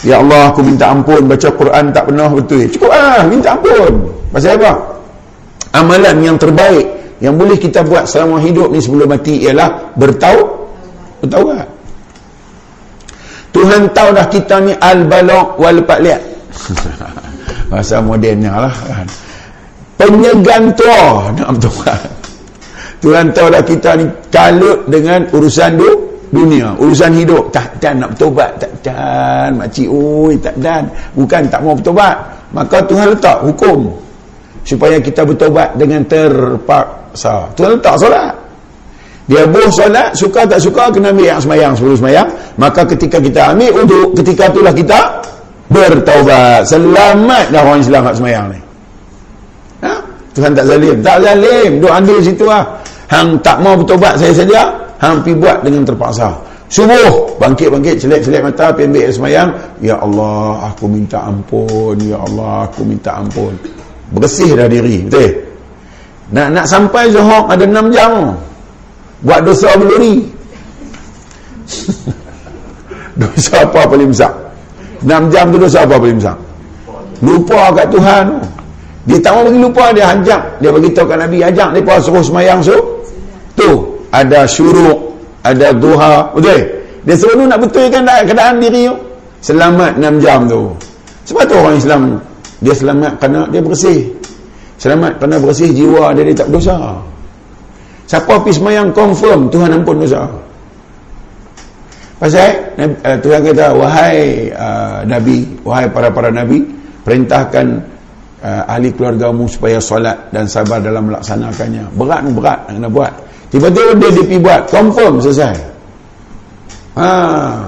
Ya 0.04 0.16
Allah, 0.20 0.52
aku 0.52 0.60
minta 0.66 0.92
ampun 0.92 1.22
baca 1.28 1.50
Quran 1.54 1.84
tak 1.96 2.04
pernah 2.12 2.28
betul. 2.28 2.68
Cukup 2.72 2.92
lah, 2.92 3.24
minta 3.28 3.56
ampun. 3.56 3.94
Pasal 4.34 4.58
apa? 4.60 4.94
amalan 5.74 6.16
yang 6.22 6.38
terbaik 6.38 6.86
yang 7.20 7.36
boleh 7.36 7.58
kita 7.58 7.82
buat 7.84 8.06
selama 8.06 8.38
hidup 8.40 8.70
ni 8.70 8.80
sebelum 8.80 9.10
mati 9.10 9.44
ialah 9.44 9.98
bertau 9.98 10.70
bertaubat 11.26 11.68
Tuhan 13.54 13.90
tahu 13.94 14.10
dah 14.18 14.28
kita 14.30 14.56
ni 14.66 14.74
al-balok 14.78 15.58
wal 15.58 15.82
liat 15.82 16.22
bahasa 17.74 17.98
modernnya 17.98 18.54
lah 18.70 18.76
kan. 18.86 19.08
Penyegantua 19.98 21.34
nak 21.34 21.58
Tuhan. 21.58 22.02
Tuhan 23.02 23.26
tahu 23.34 23.48
dah 23.50 23.64
kita 23.66 23.90
ni 23.98 24.06
kalut 24.30 24.86
dengan 24.88 25.26
urusan 25.34 25.76
du, 25.76 25.90
dunia 26.30 26.78
urusan 26.78 27.18
hidup. 27.18 27.50
Tak 27.50 27.82
dan 27.82 27.98
nak 27.98 28.14
bertobat 28.14 28.62
tak 28.62 28.72
dan 28.86 29.58
makcik 29.58 29.90
oi 29.90 30.38
tak 30.38 30.54
dan 30.62 30.86
bukan 31.18 31.42
tak 31.50 31.66
mau 31.66 31.74
bertobat. 31.74 32.16
Maka 32.54 32.78
Tuhan 32.86 33.18
letak 33.18 33.42
hukum 33.42 33.90
supaya 34.62 35.02
kita 35.02 35.26
bertobat 35.26 35.74
dengan 35.74 36.06
terpaksa. 36.06 37.50
Tuhan 37.58 37.82
letak 37.82 37.98
solat. 37.98 38.34
Dia 39.26 39.48
boh 39.50 39.72
solat 39.74 40.14
suka 40.14 40.46
tak 40.46 40.62
suka 40.62 40.94
kena 40.94 41.10
ambil 41.10 41.26
yang 41.26 41.42
semayang 41.42 41.74
sebelum 41.74 41.98
semayang. 41.98 42.28
Maka 42.56 42.86
ketika 42.86 43.18
kita 43.18 43.58
ambil 43.58 43.72
untuk 43.82 44.14
ketika 44.22 44.54
itulah 44.54 44.74
kita 44.76 45.00
bertaubat. 45.74 46.62
Selamat 46.70 47.50
dah 47.50 47.62
orang 47.66 47.82
Islam 47.82 48.02
kat 48.06 48.16
semayang 48.22 48.46
ni. 48.54 48.60
Ha? 49.82 49.94
Tuhan 50.38 50.52
tak 50.54 50.66
zalim. 50.70 50.98
Tak 51.02 51.18
zalim. 51.26 51.72
Duk 51.82 51.92
ambil 51.92 52.18
situ 52.22 52.46
lah. 52.46 52.64
Hang 53.10 53.42
tak 53.42 53.58
mau 53.60 53.74
bertobat 53.74 54.22
saya 54.22 54.32
sedia. 54.32 54.64
Hang 55.02 55.26
pergi 55.26 55.36
buat 55.42 55.58
dengan 55.66 55.84
terpaksa. 55.84 56.30
Subuh 56.72 57.38
bangkit-bangkit 57.38 58.02
celek-celek 58.02 58.42
mata 58.46 58.72
pergi 58.72 58.88
ambil 58.94 59.10
semayang. 59.10 59.50
Ya 59.82 59.98
Allah 59.98 60.70
aku 60.70 60.86
minta 60.86 61.20
ampun. 61.26 61.98
Ya 62.06 62.22
Allah 62.22 62.70
aku 62.70 62.86
minta 62.86 63.18
ampun. 63.18 63.54
Bersih 64.14 64.54
dah 64.54 64.70
diri 64.70 65.02
betul? 65.10 65.42
Nak 66.34 66.48
nak 66.54 66.66
sampai 66.70 67.10
Zohor 67.10 67.50
ada 67.50 67.66
6 67.66 67.94
jam. 67.94 68.38
Buat 69.24 69.42
dosa 69.48 69.72
meluri 69.80 70.28
dosa 73.24 73.64
apa 73.64 73.88
paling 73.88 74.12
besar 74.12 74.43
6 75.04 75.34
jam 75.34 75.46
tu 75.52 75.58
dosa 75.60 75.84
apa 75.84 76.00
paling 76.00 76.18
besar 76.18 76.38
lupa 77.24 77.72
kat 77.72 77.88
Tuhan. 77.88 78.26
Dia 79.04 79.20
tak 79.20 79.36
bagi 79.36 79.60
lupa 79.60 79.92
dia 79.92 80.06
hanjak. 80.12 80.42
Dia 80.64 80.70
bagi 80.72 80.90
tahu 80.96 81.06
kat 81.08 81.18
Nabi 81.20 81.38
ajak 81.44 81.68
mereka 81.76 82.00
suruh 82.00 82.24
semayang 82.24 82.60
so 82.64 82.76
tu 83.56 84.00
ada 84.12 84.48
syuruk 84.48 85.16
ada 85.44 85.76
duha 85.76 86.32
betul? 86.36 86.60
Dia 87.04 87.16
suruh 87.20 87.44
nak 87.44 87.60
betulkan 87.64 88.04
keadaan 88.04 88.64
diri 88.64 88.88
tu. 88.88 88.96
Selamat 89.44 90.00
6 90.00 90.24
jam 90.24 90.48
tu. 90.48 90.72
Sebab 91.28 91.44
tu 91.48 91.56
orang 91.60 91.76
Islam 91.76 92.02
dia 92.64 92.72
selamat 92.72 93.20
kerana 93.20 93.42
dia 93.52 93.60
bersih. 93.60 94.08
Selamat 94.80 95.20
kerana 95.20 95.36
bersih 95.40 95.72
jiwa 95.76 96.16
dia, 96.16 96.24
dia 96.28 96.36
tak 96.36 96.48
berdosa. 96.48 96.96
Siapa 98.08 98.40
pergi 98.40 98.60
semayang 98.60 98.92
confirm 98.96 99.52
Tuhan 99.52 99.84
ampun 99.84 100.00
dosa. 100.00 100.28
Pasal 102.24 102.72
uh, 102.80 103.20
Tuhan 103.20 103.44
kata 103.44 103.76
wahai 103.76 104.48
uh, 104.56 105.04
nabi, 105.04 105.44
wahai 105.68 105.92
para-para 105.92 106.32
nabi, 106.32 106.64
perintahkan 107.04 107.84
uh, 108.40 108.64
ahli 108.64 108.96
keluargamu 108.96 109.44
supaya 109.44 109.76
solat 109.84 110.32
dan 110.32 110.48
sabar 110.48 110.80
dalam 110.80 111.12
melaksanakannya. 111.12 111.84
Berat 112.00 112.24
berat 112.32 112.60
nak 112.72 112.80
kena 112.80 112.88
buat. 112.88 113.14
Tiba-tiba 113.52 113.92
dia 114.00 114.24
pergi 114.24 114.40
buat, 114.40 114.62
confirm 114.72 115.20
selesai. 115.20 115.56
Ha, 116.96 117.08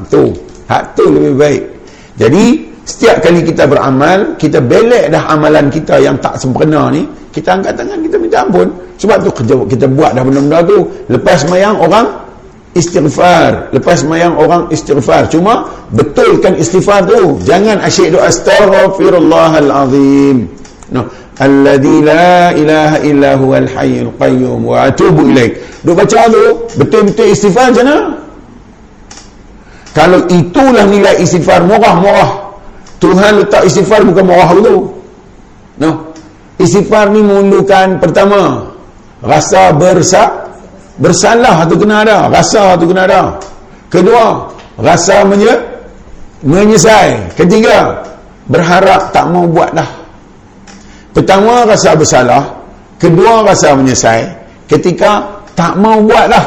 tu. 0.08 0.32
Hak 0.72 0.84
tu 0.96 1.04
lebih 1.04 1.36
baik. 1.36 1.64
Jadi 2.16 2.44
setiap 2.88 3.28
kali 3.28 3.44
kita 3.44 3.68
beramal, 3.68 4.40
kita 4.40 4.64
belek 4.64 5.12
dah 5.12 5.36
amalan 5.36 5.68
kita 5.68 6.00
yang 6.00 6.16
tak 6.24 6.40
sempurna 6.40 6.88
ni, 6.96 7.04
kita 7.36 7.60
angkat 7.60 7.76
tangan 7.76 8.00
kita 8.00 8.16
minta 8.16 8.40
ampun 8.40 8.72
sebab 8.96 9.20
tu 9.20 9.30
kita, 9.44 9.54
kita 9.68 9.86
buat 9.92 10.16
dah 10.16 10.24
benda-benda 10.24 10.64
tu 10.64 10.88
lepas 11.12 11.44
mayang 11.52 11.76
orang 11.76 12.08
istighfar. 12.76 13.72
Lepas 13.72 14.04
mayang 14.04 14.36
orang 14.36 14.68
istighfar. 14.70 15.32
Cuma 15.32 15.64
betulkan 15.96 16.56
istighfar 16.60 17.08
tu 17.08 17.40
jangan 17.48 17.80
asyik 17.82 18.12
doa 18.14 18.28
astaghfirullahalazim 18.28 20.48
no. 20.92 21.08
Alladhi 21.36 22.00
la 22.00 22.56
ilaha 22.56 23.04
illa 23.04 23.36
huwal 23.36 23.68
hayyul 23.68 24.08
qayyum 24.16 24.64
wa 24.64 24.88
atubu 24.88 25.28
ilaik. 25.32 25.60
Duk 25.84 25.96
baca 25.96 26.30
tu 26.32 26.68
betul-betul 26.80 27.28
istighfar 27.32 27.72
macam 27.72 28.16
kalau 29.96 30.28
itulah 30.28 30.84
nilai 30.92 31.16
istighfar 31.24 31.64
murah-murah 31.64 32.46
Tuhan 33.00 33.44
letak 33.44 33.68
istighfar 33.68 34.08
bukan 34.08 34.26
murah 34.28 34.50
dulu. 34.56 34.76
No. 35.80 36.16
Istighfar 36.56 37.12
ni 37.12 37.20
memerlukan 37.20 38.00
pertama 38.00 38.72
rasa 39.20 39.76
bersa 39.76 40.45
bersalah 41.00 41.68
tu 41.68 41.76
kena 41.80 42.04
ada, 42.08 42.32
rasa 42.32 42.76
tu 42.80 42.86
kena 42.88 43.04
ada. 43.08 43.22
Kedua, 43.92 44.50
rasa 44.80 45.24
menye 45.28 45.54
menyesal. 46.44 47.32
Ketiga, 47.36 48.04
berharap 48.52 49.12
tak 49.12 49.32
mau 49.32 49.48
buat 49.48 49.72
dah. 49.74 49.90
Pertama 51.16 51.64
rasa 51.64 51.96
bersalah, 51.96 52.44
kedua 53.00 53.48
rasa 53.48 53.72
menyesal, 53.72 54.36
ketiga 54.68 55.24
tak 55.56 55.80
mau 55.80 56.04
buat 56.04 56.28
dah. 56.28 56.46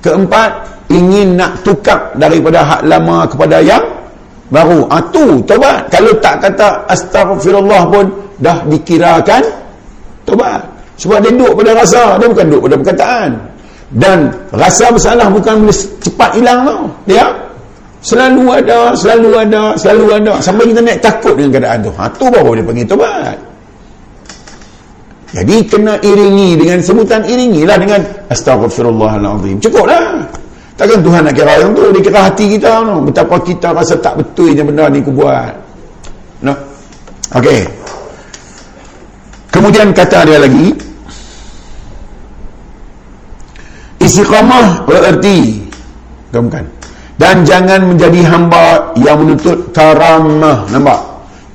Keempat, 0.00 0.50
ingin 0.88 1.36
nak 1.36 1.60
tukar 1.62 2.16
daripada 2.16 2.64
hak 2.64 2.82
lama 2.88 3.28
kepada 3.28 3.60
yang 3.60 3.84
baru. 4.48 4.88
Ah 4.88 5.02
tu 5.12 5.42
tobat. 5.44 5.84
Kalau 5.92 6.16
tak 6.24 6.40
kata 6.40 6.88
astagfirullah 6.88 7.82
pun 7.92 8.06
dah 8.40 8.64
dikirakan 8.64 9.42
tobat 10.24 10.77
sebab 10.98 11.18
dia 11.22 11.30
duduk 11.32 11.62
pada 11.62 11.70
rasa. 11.78 12.18
Dia 12.18 12.26
bukan 12.26 12.44
duduk 12.50 12.62
pada 12.66 12.76
perkataan. 12.82 13.30
Dan 13.88 14.18
rasa 14.52 14.92
bersalah 14.92 15.32
bukan 15.32 15.64
boleh 15.64 15.78
cepat 16.02 16.30
hilang 16.36 16.60
tau. 16.66 16.82
Ya? 17.08 17.26
Selalu 17.98 18.44
ada 18.62 18.92
selalu 18.94 19.30
ada 19.38 19.62
selalu 19.78 20.06
ada. 20.22 20.34
Sampai 20.42 20.70
kita 20.70 20.82
naik 20.82 21.00
takut 21.00 21.34
dengan 21.38 21.58
keadaan 21.58 21.78
tu. 21.86 21.90
Ha, 21.96 22.04
tu 22.14 22.26
baru 22.28 22.52
dia 22.58 22.64
panggil 22.66 22.86
tobat 22.86 23.38
jadi 25.28 25.56
kena 25.68 26.00
iringi 26.00 26.56
dengan 26.56 26.80
sebutan 26.80 27.20
iringilah 27.28 27.76
dengan 27.76 28.00
astagfirullahaladzim 28.32 29.60
cukup 29.60 29.84
lah 29.84 30.24
takkan 30.80 31.04
Tuhan 31.04 31.20
nak 31.26 31.34
kira 31.36 31.52
yang 31.60 31.74
tu. 31.76 31.84
Dia 31.92 32.00
kira 32.00 32.20
hati 32.32 32.44
kita 32.56 32.80
no. 32.86 33.04
betapa 33.04 33.36
kita 33.44 33.76
rasa 33.76 33.98
tak 34.00 34.16
betul 34.16 34.56
yang 34.56 34.72
benda 34.72 34.88
ni 34.88 35.04
aku 35.04 35.12
buat 35.12 35.52
no? 36.44 36.54
ok 37.36 37.48
Kemudian 39.48 39.90
kata 39.90 40.22
dia 40.22 40.38
lagi 40.38 40.70
Istiqamah 43.98 44.86
bererti. 44.86 45.66
Bukan 46.30 46.64
Dan 47.18 47.42
jangan 47.42 47.82
menjadi 47.94 48.20
hamba 48.30 48.94
yang 48.94 49.18
menuntut 49.18 49.58
karamah. 49.74 50.70
Nampak? 50.70 51.00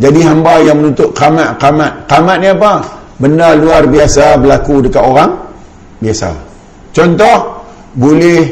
Jadi 0.02 0.20
hamba 0.26 0.60
yang 0.60 0.84
menuntut 0.84 1.16
kamat-kamat 1.16 2.10
Kamat. 2.10 2.38
Ni 2.44 2.48
apa? 2.52 2.74
Benda 3.22 3.56
luar 3.56 3.88
biasa 3.88 4.36
berlaku 4.42 4.84
dekat 4.84 5.00
orang 5.00 5.32
Biasa. 6.04 6.36
Contoh 6.92 7.64
Boleh 7.96 8.44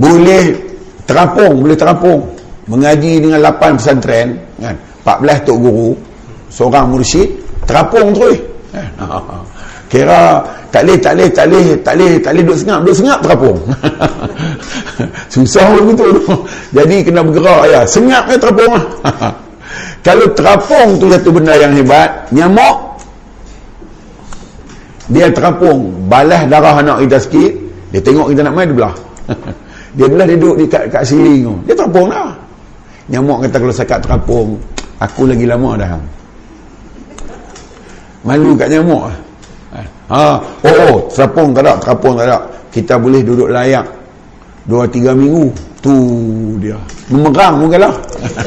Boleh 0.00 0.56
terapung 1.04 1.60
Boleh 1.60 1.76
terapung. 1.76 2.20
Mengaji 2.70 3.18
dengan 3.20 3.42
8 3.52 3.76
pesantren 3.76 4.38
kan? 4.62 4.76
14 5.04 5.44
tok 5.44 5.58
guru 5.60 5.90
Seorang 6.48 6.94
mursyid 6.94 7.28
terapung 7.66 8.14
terus 8.16 8.38
eh, 8.72 8.86
kira 9.92 10.40
tak 10.72 10.88
boleh 10.88 10.96
tak 11.04 11.12
boleh 11.12 11.28
tak 11.28 11.44
boleh 11.52 11.66
tak 11.84 11.94
boleh 12.00 12.12
tak 12.24 12.30
boleh 12.32 12.42
duduk 12.48 12.58
sengap 12.64 12.78
duduk 12.80 12.96
sengap 12.96 13.18
terapung. 13.20 13.58
Susah 15.32 15.66
begitu 15.76 16.08
jadi 16.72 16.96
kena 17.04 17.20
bergerak 17.20 17.62
ya 17.68 17.80
sengap 17.84 18.24
ni 18.32 18.36
terapung. 18.40 18.72
Lah. 18.72 18.84
kalau 20.06 20.26
terapung 20.32 20.88
tu 20.96 21.12
satu 21.12 21.28
benda 21.28 21.52
yang 21.60 21.76
hebat 21.76 22.08
nyamuk 22.32 22.96
dia 25.12 25.28
terapung 25.28 26.08
balas 26.08 26.48
darah 26.48 26.80
anak 26.80 27.04
kita 27.04 27.20
sikit 27.20 27.52
dia 27.92 28.00
tengok 28.00 28.32
kita 28.32 28.40
nak 28.48 28.56
main 28.56 28.72
dia 28.72 28.76
belah. 28.80 28.96
Dia 29.92 30.08
belah 30.08 30.24
dia 30.24 30.40
duduk 30.40 30.56
di 30.56 30.64
kat, 30.72 31.04
siling 31.04 31.44
tu. 31.44 31.52
Dia 31.68 31.76
terapung 31.76 32.08
lah. 32.08 32.32
Nyamuk 33.12 33.44
kata 33.44 33.60
kalau 33.60 33.74
sekat 33.76 34.00
terapung 34.00 34.56
aku 35.04 35.28
lagi 35.28 35.44
lama 35.44 35.76
dah. 35.76 36.00
Malu 38.24 38.56
kat 38.56 38.72
nyamuk 38.72 39.12
ha 40.12 40.36
oh 40.36 40.74
oh 40.92 40.96
terapung 41.08 41.56
tak 41.56 41.64
ada 41.64 41.72
terapung 41.80 42.14
tak 42.20 42.28
ada. 42.28 42.38
Kita 42.72 43.00
boleh 43.00 43.20
duduk 43.24 43.48
layak 43.48 43.84
dua 44.68 44.84
tiga 44.88 45.16
minggu. 45.16 45.48
Tu 45.82 45.96
dia. 46.62 46.78
Memerang 47.10 47.58
mungkin 47.58 47.88
lah. 47.88 47.94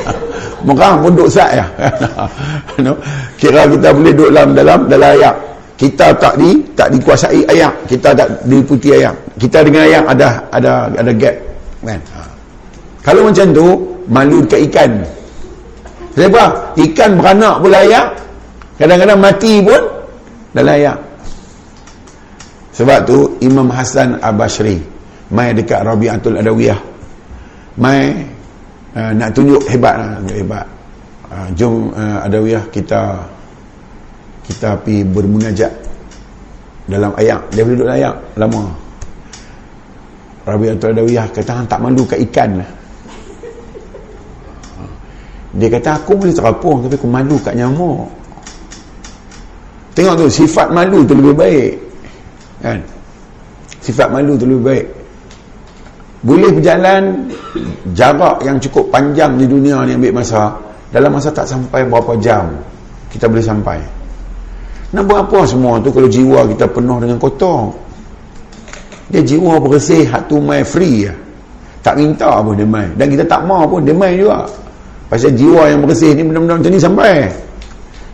Memerang 0.66 1.04
pun 1.04 1.12
duduk 1.18 1.30
sat 1.30 1.52
ya. 1.58 1.66
No? 2.86 2.92
kira 3.40 3.66
kita 3.72 3.92
boleh 3.96 4.12
duduk 4.14 4.32
dalam 4.36 4.50
dalam 4.52 4.80
dalam 4.88 5.10
ayak 5.16 5.36
kita 5.76 6.16
tak 6.16 6.40
di 6.40 6.64
tak 6.78 6.88
dikuasai 6.94 7.42
ayak. 7.52 7.74
Kita 7.90 8.16
tak 8.16 8.28
diputi 8.48 8.96
ayak. 8.96 9.16
Kita 9.36 9.66
dengan 9.66 9.84
ayak 9.90 10.04
ada 10.16 10.28
ada 10.54 10.72
ada 10.96 11.12
gap 11.12 11.36
kan? 11.86 12.02
Ha. 12.18 12.22
kalau 13.06 13.30
macam 13.30 13.48
tu 13.54 13.68
malu 14.10 14.42
ke 14.50 14.58
ikan? 14.70 14.92
Sebab 16.18 16.50
ikan 16.80 17.12
beranak 17.20 17.56
pula 17.62 17.78
ayak 17.84 18.08
kadang-kadang 18.80 19.20
mati 19.20 19.60
pun 19.62 19.82
dah 20.56 20.64
layak 20.64 20.98
sebab 22.76 23.00
tu 23.08 23.18
Imam 23.40 23.72
Hasan 23.72 24.20
Al-Bashri 24.20 24.84
mai 25.32 25.56
dekat 25.56 25.82
Rabi'atul 25.82 26.38
Adawiyah. 26.38 26.80
Mai 27.80 28.12
uh, 28.96 29.12
nak 29.16 29.32
tunjuk 29.32 29.64
hebat 29.72 29.96
lah 29.96 30.12
hebat. 30.36 30.66
Uh, 31.26 31.48
jom 31.58 31.90
uh, 31.96 32.22
adawiyah 32.22 32.62
kita 32.70 33.18
kita 34.46 34.78
pergi 34.78 35.02
bermunajat 35.02 35.74
dalam 36.86 37.12
ayat 37.18 37.42
dia 37.50 37.66
boleh 37.66 37.76
duduk 37.80 37.88
dalam 37.90 38.00
ayat 38.00 38.16
lama. 38.38 38.64
Rabi 40.46 40.66
Atul 40.70 40.94
Adawiyah 40.94 41.26
kata 41.34 41.66
tak 41.66 41.80
malu 41.82 42.06
kat 42.06 42.22
ikan 42.30 42.62
lah. 42.62 42.70
Dia 45.56 45.68
kata 45.72 46.04
aku 46.04 46.14
boleh 46.14 46.36
terapung 46.36 46.86
tapi 46.86 46.96
aku 47.00 47.10
malu 47.10 47.36
kat 47.42 47.58
nyamuk. 47.58 48.06
Tengok 49.98 50.14
tu 50.22 50.28
sifat 50.30 50.70
malu 50.70 51.02
tu 51.08 51.18
lebih 51.18 51.34
baik 51.34 51.74
kan? 52.66 52.80
Sifat 53.86 54.10
malu 54.10 54.34
tu 54.34 54.50
lebih 54.50 54.66
baik. 54.66 54.86
Boleh 56.26 56.50
berjalan 56.50 57.30
jarak 57.94 58.42
yang 58.42 58.58
cukup 58.58 58.90
panjang 58.90 59.38
di 59.38 59.46
dunia 59.46 59.86
ni 59.86 59.94
ambil 59.94 60.26
masa. 60.26 60.58
Dalam 60.90 61.14
masa 61.14 61.30
tak 61.30 61.46
sampai 61.46 61.86
berapa 61.86 62.18
jam 62.18 62.50
kita 63.14 63.30
boleh 63.30 63.46
sampai. 63.46 63.78
Nak 64.90 65.06
buat 65.06 65.30
apa 65.30 65.46
semua 65.46 65.78
tu 65.86 65.94
kalau 65.94 66.10
jiwa 66.10 66.50
kita 66.50 66.66
penuh 66.66 66.98
dengan 66.98 67.22
kotor? 67.22 67.70
Dia 69.14 69.22
jiwa 69.22 69.62
bersih 69.62 70.10
hak 70.10 70.26
tu 70.26 70.42
mai 70.42 70.66
free 70.66 71.06
ya. 71.06 71.14
tak 71.86 72.02
minta 72.02 72.42
pun 72.42 72.58
dia 72.58 72.66
mai. 72.66 72.90
Dan 72.98 73.14
kita 73.14 73.22
tak 73.30 73.46
mau 73.46 73.70
pun 73.70 73.86
dia 73.86 73.94
mai 73.94 74.18
juga. 74.18 74.50
Pasal 75.06 75.38
jiwa 75.38 75.70
yang 75.70 75.86
bersih 75.86 76.18
ni 76.18 76.26
benda-benda 76.26 76.58
macam 76.58 76.72
ni 76.74 76.82
sampai. 76.82 77.30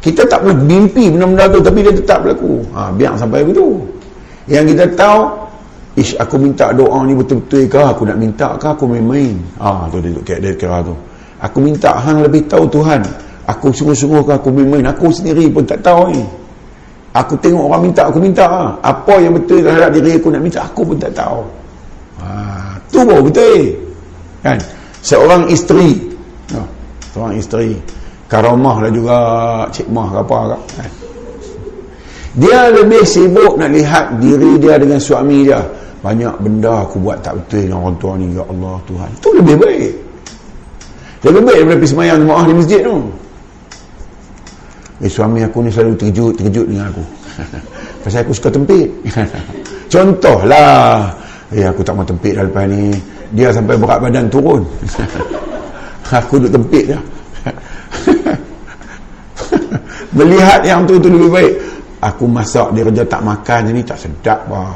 Kita 0.03 0.27
tak 0.27 0.43
boleh 0.43 0.59
mimpi 0.67 1.07
benda-benda 1.07 1.47
tu 1.47 1.63
tapi 1.63 1.79
dia 1.79 1.93
tetap 1.95 2.27
berlaku. 2.27 2.59
Ha, 2.75 2.91
biar 2.91 3.15
sampai 3.15 3.47
begitu 3.47 3.79
yang 4.51 4.67
kita 4.67 4.85
tahu 4.93 5.31
ish 5.95 6.19
aku 6.19 6.35
minta 6.35 6.75
doa 6.75 7.07
ni 7.07 7.15
betul-betul 7.15 7.71
ke 7.71 7.79
aku 7.79 8.03
nak 8.03 8.17
minta 8.19 8.47
ke 8.59 8.67
aku 8.67 8.83
main-main 8.85 9.39
ah 9.63 9.87
tu 9.87 10.03
dia, 10.03 10.37
dia 10.37 10.51
kira 10.59 10.83
tu 10.83 10.95
aku 11.39 11.57
minta 11.63 11.95
hang 11.95 12.19
lebih 12.19 12.43
tahu 12.51 12.67
Tuhan 12.67 12.99
aku 13.47 13.71
sungguh-sungguh 13.71 14.21
ke 14.27 14.31
aku 14.35 14.51
main-main 14.51 14.91
aku 14.91 15.07
sendiri 15.09 15.47
pun 15.47 15.63
tak 15.63 15.79
tahu 15.79 16.11
ni 16.11 16.23
Aku 17.11 17.35
tengok 17.43 17.67
orang 17.67 17.91
minta, 17.91 18.07
aku 18.07 18.19
minta. 18.23 18.47
Ha. 18.47 18.63
Apa 18.79 19.19
yang 19.19 19.35
betul 19.35 19.59
terhadap 19.59 19.91
diri 19.91 20.15
aku 20.15 20.31
nak 20.31 20.41
minta, 20.47 20.63
aku 20.63 20.81
pun 20.87 20.95
tak 20.95 21.11
tahu. 21.11 21.43
Ha, 22.23 22.27
tu 22.87 23.03
baru 23.03 23.27
betul. 23.27 23.75
Kan? 24.39 24.57
Seorang 25.03 25.51
isteri. 25.51 25.99
Ha, 26.55 26.63
seorang 27.11 27.35
isteri. 27.35 27.75
Karamah 28.31 28.87
lah 28.87 28.91
juga, 28.95 29.17
Cik 29.75 29.91
Mah 29.91 30.07
ke 30.07 30.19
apa. 30.23 30.39
Kan? 30.55 30.89
Dia 32.39 32.71
lebih 32.71 33.03
sibuk 33.03 33.59
nak 33.59 33.75
lihat 33.75 34.15
diri 34.23 34.55
dia 34.55 34.79
dengan 34.79 34.99
suami 35.01 35.43
dia. 35.43 35.59
Banyak 36.01 36.39
benda 36.41 36.87
aku 36.87 36.97
buat 37.03 37.19
tak 37.19 37.37
betul 37.43 37.67
dengan 37.67 37.79
orang 37.85 37.97
tua 37.99 38.13
ni. 38.15 38.31
Ya 38.31 38.43
Allah 38.47 38.75
Tuhan. 38.87 39.09
Itu 39.19 39.29
lebih 39.35 39.55
baik. 39.59 39.93
Lebih 41.21 41.41
baik 41.43 41.57
daripada 41.61 41.77
pergi 41.77 41.91
semayang 41.91 42.17
jemaah 42.23 42.43
di 42.47 42.53
masjid 42.55 42.81
tu. 42.81 42.95
Eh 45.01 45.09
suami 45.09 45.41
aku 45.41 45.65
ni 45.65 45.73
selalu 45.73 45.97
terkejut 45.97 46.33
Terkejut 46.37 46.65
dengan 46.69 46.93
aku 46.93 47.01
Pasal 48.05 48.21
aku 48.21 48.37
suka 48.37 48.53
tempit 48.53 48.85
Contohlah 49.93 51.09
Eh 51.49 51.65
aku 51.65 51.81
tak 51.81 51.97
mau 51.97 52.05
tempit 52.05 52.37
dah 52.37 52.45
lepas 52.45 52.69
ni 52.69 52.93
Dia 53.33 53.49
sampai 53.49 53.81
berat 53.81 53.97
badan 53.97 54.29
turun 54.29 54.61
Aku 56.21 56.37
duduk 56.37 56.53
tempit 56.53 56.93
dah 56.93 57.01
Melihat 60.13 60.61
yang 60.67 60.85
tu 60.85 61.01
tu 61.01 61.09
lebih 61.09 61.33
baik 61.33 61.53
Aku 62.01 62.25
masak 62.25 62.73
dia 62.73 62.81
kerja 62.81 63.05
tak 63.05 63.21
makan 63.21 63.69
ni 63.69 63.85
tak 63.85 64.01
sedap 64.01 64.41
lah 64.49 64.73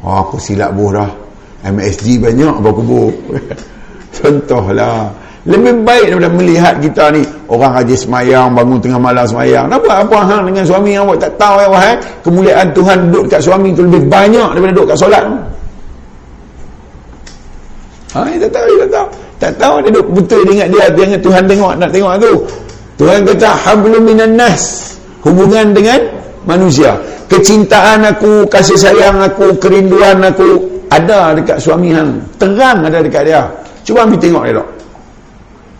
oh, 0.00 0.24
Aku 0.24 0.40
silap 0.40 0.72
buh 0.72 0.88
dah. 0.88 1.10
MSG 1.64 2.20
banyak 2.20 2.60
apa 2.60 2.70
kubur 2.72 3.12
Contohlah. 4.16 5.12
Lebih 5.44 5.84
baik 5.84 6.08
daripada 6.08 6.32
melihat 6.32 6.74
kita 6.80 7.12
ni 7.12 7.20
orang 7.52 7.76
rajin 7.76 7.98
semayang 8.00 8.48
bangun 8.56 8.80
tengah 8.80 8.96
malam 8.96 9.28
semayang. 9.28 9.68
Nak 9.68 9.76
buat 9.84 10.00
apa 10.00 10.18
hang 10.24 10.42
dengan 10.48 10.64
suami 10.64 10.96
yang 10.96 11.04
awak 11.04 11.20
tak 11.20 11.32
tahu 11.36 11.60
ya 11.60 11.68
wahai 11.68 11.94
kemuliaan 12.24 12.66
Tuhan 12.72 12.96
duduk 13.12 13.24
kat 13.28 13.40
suami 13.44 13.68
tu 13.76 13.84
lebih 13.84 14.08
banyak 14.08 14.48
daripada 14.56 14.72
duduk 14.72 14.88
kat 14.88 14.98
solat. 15.04 15.24
Ha, 18.16 18.24
tak 18.24 18.50
tahu 18.56 18.72
tak 18.80 18.88
tahu. 18.88 19.08
Tak 19.36 19.52
tahu 19.60 19.74
dia 19.84 19.90
duduk 19.92 20.06
betul 20.16 20.40
dia 20.48 20.52
ingat 20.56 20.68
dia 20.72 20.84
dia 20.96 21.04
ingat 21.12 21.20
Tuhan 21.20 21.42
tengok 21.44 21.72
nak 21.76 21.90
tengok 21.92 22.12
tu. 22.16 22.32
Tuhan 22.96 23.18
kata 23.28 23.48
hablum 23.52 24.00
minan 24.00 24.32
nas. 24.40 24.64
Hubungan 25.20 25.76
dengan 25.76 26.00
manusia 26.44 26.96
kecintaan 27.28 28.04
aku 28.04 28.44
kasih 28.48 28.76
sayang 28.76 29.20
aku 29.20 29.56
kerinduan 29.60 30.20
aku 30.22 30.60
ada 30.92 31.34
dekat 31.34 31.58
suami 31.58 31.90
hang 31.90 32.20
terang 32.36 32.84
ada 32.84 33.00
dekat 33.00 33.24
dia 33.26 33.42
cuba 33.82 34.04
ambil 34.06 34.20
tengok 34.20 34.44
tak 34.46 34.68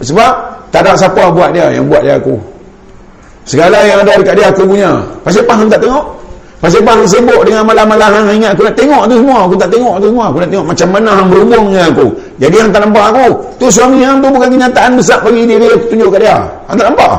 sebab 0.02 0.32
tak 0.74 0.82
ada 0.82 0.92
siapa 0.98 1.30
buat 1.30 1.54
dia 1.54 1.70
yang 1.70 1.86
buat 1.86 2.02
dia 2.02 2.18
aku. 2.18 2.34
Segala 3.46 3.78
yang 3.86 4.02
ada 4.02 4.18
dekat 4.18 4.34
dia 4.34 4.46
aku 4.50 4.66
punya. 4.66 4.90
Pasal 5.22 5.46
apa 5.46 5.54
hang 5.54 5.70
tak 5.70 5.80
tengok? 5.86 6.04
Pasal 6.58 6.80
apa 6.82 6.90
hang 6.98 7.06
sibuk 7.06 7.40
dengan 7.46 7.62
malam-malam 7.62 8.10
hang 8.10 8.42
ingat 8.42 8.58
aku 8.58 8.66
nak 8.66 8.74
tengok 8.74 9.02
tu 9.06 9.14
semua. 9.22 9.38
Aku 9.46 9.54
tak 9.54 9.70
tengok 9.70 9.94
tu 10.02 10.06
semua. 10.10 10.24
Aku 10.34 10.38
nak 10.42 10.50
tengok 10.50 10.66
macam 10.66 10.88
mana 10.90 11.10
hang 11.14 11.28
berhubung 11.30 11.64
dengan 11.70 11.86
aku. 11.94 12.06
Jadi 12.42 12.56
hang 12.58 12.70
tak 12.74 12.80
nampak 12.82 13.04
aku. 13.14 13.26
Tu 13.62 13.66
suami 13.70 13.98
hang 14.02 14.18
tu 14.18 14.28
bukan 14.34 14.48
kenyataan 14.50 14.90
besar 14.98 15.18
bagi 15.22 15.42
diri 15.46 15.66
aku 15.70 15.86
tunjuk 15.86 16.08
kat 16.10 16.20
dia. 16.26 16.36
Hang 16.66 16.76
tak 16.76 16.86
nampak? 16.90 17.12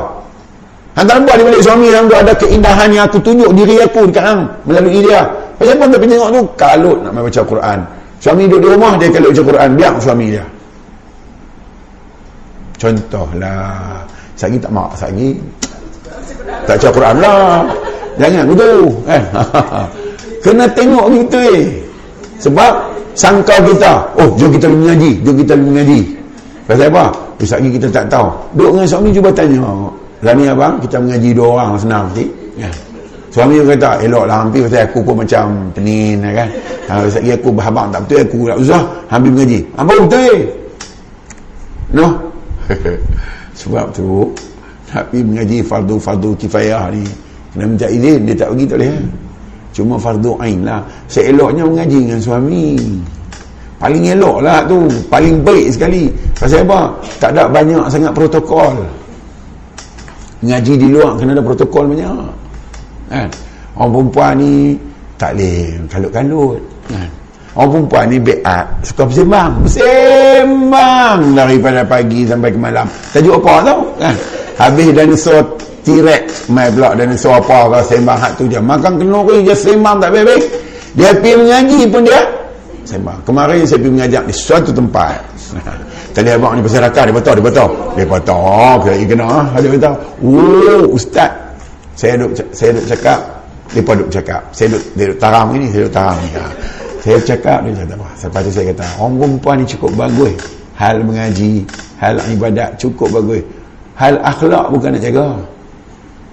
Hang 0.96 1.06
tak 1.12 1.16
nampak 1.20 1.36
di 1.36 1.44
balik 1.44 1.62
suami 1.62 1.88
hang 1.92 2.08
ada 2.08 2.34
keindahan 2.40 2.88
yang 2.88 3.04
aku 3.04 3.20
tunjuk 3.20 3.52
diri 3.52 3.84
aku 3.84 4.08
dekat 4.08 4.24
hang 4.32 4.42
melalui 4.64 5.04
dia. 5.04 5.28
Pasal 5.60 5.76
apa 5.76 5.84
tak 5.92 6.00
tengok 6.08 6.30
tu? 6.32 6.42
Kalut 6.56 6.98
nak 7.04 7.12
baca 7.20 7.42
Quran. 7.44 7.80
Suami 8.24 8.44
duduk 8.48 8.60
di 8.64 8.68
rumah 8.80 8.94
dia 8.96 9.08
kalau 9.12 9.28
baca 9.32 9.44
Quran. 9.44 9.70
Biar 9.76 9.94
suami 10.00 10.28
dia. 10.32 10.46
Contohlah 12.80 14.04
Sagi 14.36 14.58
tak 14.60 14.72
mak 14.72 14.92
Sagi 15.00 15.40
Tak 16.68 16.76
baca 16.76 16.90
Quran 16.92 17.16
lah 17.24 17.64
Jangan 18.20 18.44
begitu 18.48 18.80
eh? 19.08 19.24
Kena 20.44 20.66
tengok 20.76 21.06
gitu 21.16 21.40
eh 21.56 21.66
Sebab 22.40 22.72
Sangka 23.16 23.56
kita 23.64 24.04
Oh 24.20 24.28
jom 24.36 24.52
kita 24.52 24.68
mengaji 24.68 25.24
Jom 25.24 25.36
kita 25.40 25.56
mengaji 25.56 26.00
Pasal 26.68 26.92
apa 26.92 27.06
lagi 27.46 27.70
kita 27.78 27.88
tak 27.94 28.06
tahu 28.10 28.28
Duduk 28.58 28.72
dengan 28.80 28.88
suami 28.90 29.10
cuba 29.14 29.30
tanya 29.32 29.62
Ni 30.34 30.50
abang 30.50 30.82
Kita 30.82 30.98
mengaji 30.98 31.30
dua 31.38 31.48
orang 31.62 31.78
senang 31.78 32.10
nanti 32.10 32.26
ya. 32.58 32.70
Suami 33.30 33.62
kata 33.62 34.02
Elok 34.02 34.26
lah 34.26 34.42
hampir 34.42 34.66
Pasal 34.66 34.90
aku 34.90 35.00
pun 35.06 35.16
macam 35.22 35.46
Penin 35.76 36.24
ya 36.24 36.32
kan? 36.34 36.50
Ha, 36.90 36.94
Ustaz 37.06 37.22
lagi 37.22 37.32
aku 37.38 37.50
Abang 37.62 37.88
tak 37.94 38.02
betul 38.08 38.20
Aku 38.26 38.38
tak 38.50 38.58
usah 38.64 38.82
Hampir 39.12 39.30
mengaji. 39.30 39.60
Apa 39.78 39.94
betul? 40.02 40.22
Eh 40.24 40.40
No 41.94 42.08
sebab 43.62 43.94
tu 43.94 44.34
tapi 44.90 45.20
mengaji 45.22 45.60
fardu-fardu 45.60 46.32
kifayah 46.40 46.88
ni 46.94 47.04
kena 47.52 47.66
minta 47.68 47.88
izin 47.90 48.26
dia 48.28 48.36
tak 48.36 48.48
pergi 48.54 48.66
tak 48.68 48.78
boleh 48.80 48.92
eh? 48.92 49.06
cuma 49.76 49.96
fardu 50.00 50.32
ain 50.40 50.60
lah. 50.64 50.80
Seeloknya 51.12 51.68
mengaji 51.68 52.00
dengan 52.08 52.22
suami. 52.24 52.80
Paling 53.76 54.08
elok 54.08 54.40
lah 54.40 54.64
tu 54.64 54.88
paling 55.12 55.44
baik 55.44 55.68
sekali. 55.76 56.08
Pasal 56.32 56.64
apa? 56.64 56.96
Tak 57.20 57.36
ada 57.36 57.44
banyak 57.52 57.84
sangat 57.92 58.16
protokol 58.16 58.88
mengaji 60.44 60.74
di 60.76 60.88
luar 60.92 61.16
kena 61.16 61.32
ada 61.38 61.44
protokol 61.44 61.84
banyak 61.92 62.12
kan 63.06 63.28
orang 63.76 63.92
perempuan 63.92 64.34
ni 64.40 64.54
tak 65.16 65.32
boleh 65.36 65.60
kalut-kalut. 65.88 66.60
Kan 66.92 67.08
Orang 67.56 67.88
perempuan 67.88 68.12
ni 68.12 68.18
beat 68.20 68.44
Suka 68.84 69.08
bersembang. 69.08 69.64
Bersembang 69.64 71.20
Daripada 71.32 71.88
pagi 71.88 72.28
sampai 72.28 72.52
ke 72.52 72.60
malam. 72.60 72.84
Tajuk 73.16 73.40
apa 73.40 73.54
tau? 73.72 73.80
Kan? 73.96 74.16
Habis 74.60 74.92
dinosaur 74.92 75.44
T-Rex. 75.88 76.52
Mai 76.52 76.68
pula 76.68 76.92
dinosaur 77.00 77.40
apa 77.40 77.72
Kalau 77.72 77.82
sembang 77.88 78.20
hak 78.20 78.32
tu 78.36 78.44
je 78.52 78.60
Makan 78.60 79.00
kenuri 79.00 79.48
Dia 79.48 79.56
sembang 79.56 80.04
tak 80.04 80.12
baik-baik 80.12 80.44
Dia 81.00 81.16
pergi 81.16 81.36
mengaji 81.40 81.80
pun 81.88 82.02
dia 82.04 82.22
Sembang. 82.84 83.20
Kemarin 83.24 83.64
saya 83.64 83.80
pergi 83.80 83.94
mengajar 83.96 84.22
Di 84.28 84.36
suatu 84.36 84.72
tempat 84.76 85.16
Tadi 86.16 86.32
abang 86.32 86.56
ni 86.56 86.64
pasal 86.64 86.88
rakar 86.88 87.12
Dia 87.12 87.16
betul 87.20 87.36
Dia 87.36 87.44
betul 87.44 87.70
Dia 88.00 88.06
betul 88.08 88.80
Dia 88.88 89.04
kena 89.04 89.30
Dia 89.60 89.70
betul 89.70 89.96
Oh 90.24 90.84
Ustaz 90.96 91.32
Saya 92.00 92.16
duduk 92.16 92.40
Saya 92.56 92.72
duduk 92.72 92.88
cakap 92.88 93.20
Dia 93.76 93.82
duduk 93.84 94.08
cakap 94.08 94.42
Saya 94.56 94.68
duduk 94.72 94.84
Dia 94.96 95.04
duduk 95.12 95.20
taram 95.20 95.46
ni 95.52 95.68
Saya 95.68 95.82
duduk 95.84 95.94
taram 95.94 96.16
ni 96.24 96.30
ha. 96.40 96.46
Saya 97.06 97.22
cakap 97.22 97.62
dia 97.62 97.86
kata 97.86 97.94
apa? 98.02 98.08
Lepas 98.18 98.42
tu 98.42 98.50
saya 98.50 98.66
kata, 98.74 98.86
orang 98.98 99.14
perempuan 99.22 99.56
ni 99.62 99.66
cukup 99.70 99.92
bagus. 99.94 100.34
Hal 100.74 101.06
mengaji, 101.06 101.62
hal 102.02 102.18
ibadat 102.34 102.82
cukup 102.82 103.14
bagus. 103.14 103.46
Hal 103.94 104.18
akhlak 104.26 104.74
bukan 104.74 104.98
nak 104.98 105.04
jaga. 105.06 105.38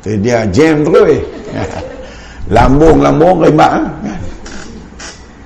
Jadi 0.01 0.17
dia 0.25 0.49
jam 0.49 0.81
terus. 0.81 1.21
Lambung-lambung 2.57 3.45
rimak. 3.45 3.85
Kan? 4.01 4.21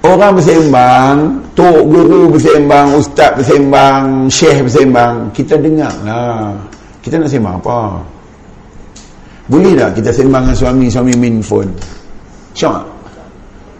Orang 0.06 0.38
bersembang, 0.38 1.42
tok 1.56 1.88
guru 1.88 2.36
bersembang, 2.36 3.00
ustaz 3.00 3.32
bersembang, 3.40 4.28
syekh 4.28 4.60
bersembang, 4.60 5.32
kita 5.32 5.56
dengar 5.56 5.92
lah. 6.04 6.52
Kita 7.00 7.16
nak 7.16 7.32
sembang 7.32 7.56
apa? 7.58 7.80
Boleh 9.48 9.72
tak 9.78 9.90
kita 9.96 10.10
sembang 10.12 10.42
dengan 10.46 10.58
suami, 10.58 10.86
suami 10.92 11.12
main 11.16 11.40
phone? 11.40 11.70
Syok 12.52 12.96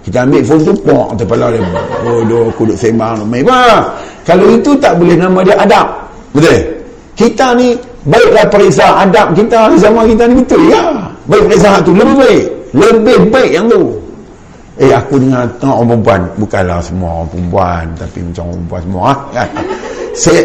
kita 0.07 0.23
ambil 0.23 0.43
phone 0.47 0.63
tu 0.63 0.71
pok 0.87 1.19
kepala 1.19 1.51
dia. 1.51 1.67
Bodoh 2.07 2.47
aku 2.47 2.63
duduk 2.63 2.79
sembang 2.79 3.27
main. 3.27 3.43
Kalau 4.23 4.47
itu 4.55 4.71
tak 4.79 4.95
boleh 5.03 5.19
nama 5.19 5.43
dia 5.43 5.59
adab. 5.59 5.91
Betul? 6.31 6.63
Kita 7.19 7.59
ni 7.59 7.75
baiklah 8.07 8.47
periksa 8.47 9.03
adab 9.03 9.35
kita 9.35 9.67
sama 9.75 10.07
kita 10.07 10.31
ni 10.31 10.39
betul 10.39 10.63
ya? 10.71 10.95
Baik 11.27 11.51
periksa 11.51 11.83
tu 11.83 11.91
lebih 11.91 12.23
baik. 12.23 12.45
Lebih 12.71 13.19
baik 13.35 13.51
yang 13.51 13.67
tu 13.67 13.99
eh 14.77 14.93
aku 14.93 15.15
dengar 15.17 15.49
tengok 15.57 15.77
orang 15.77 15.89
perempuan 15.89 16.21
bukanlah 16.37 16.81
semua 16.85 17.11
orang 17.23 17.31
perempuan 17.33 17.85
tapi 17.97 18.19
macam 18.21 18.43
orang 18.45 18.57
perempuan 18.57 18.83
semua 18.85 19.01
ah, 19.05 19.17
kan 19.33 19.49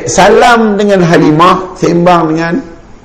salam 0.07 0.61
dengan 0.79 0.99
Halimah 1.03 1.55
sembang 1.75 2.21
dengan 2.31 2.53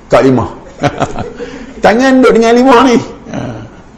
Kak 0.07 0.21
Limah 0.23 0.49
tangan 1.83 2.11
duduk 2.23 2.31
dengan 2.39 2.49
Halimah 2.55 2.81
ni 2.87 2.97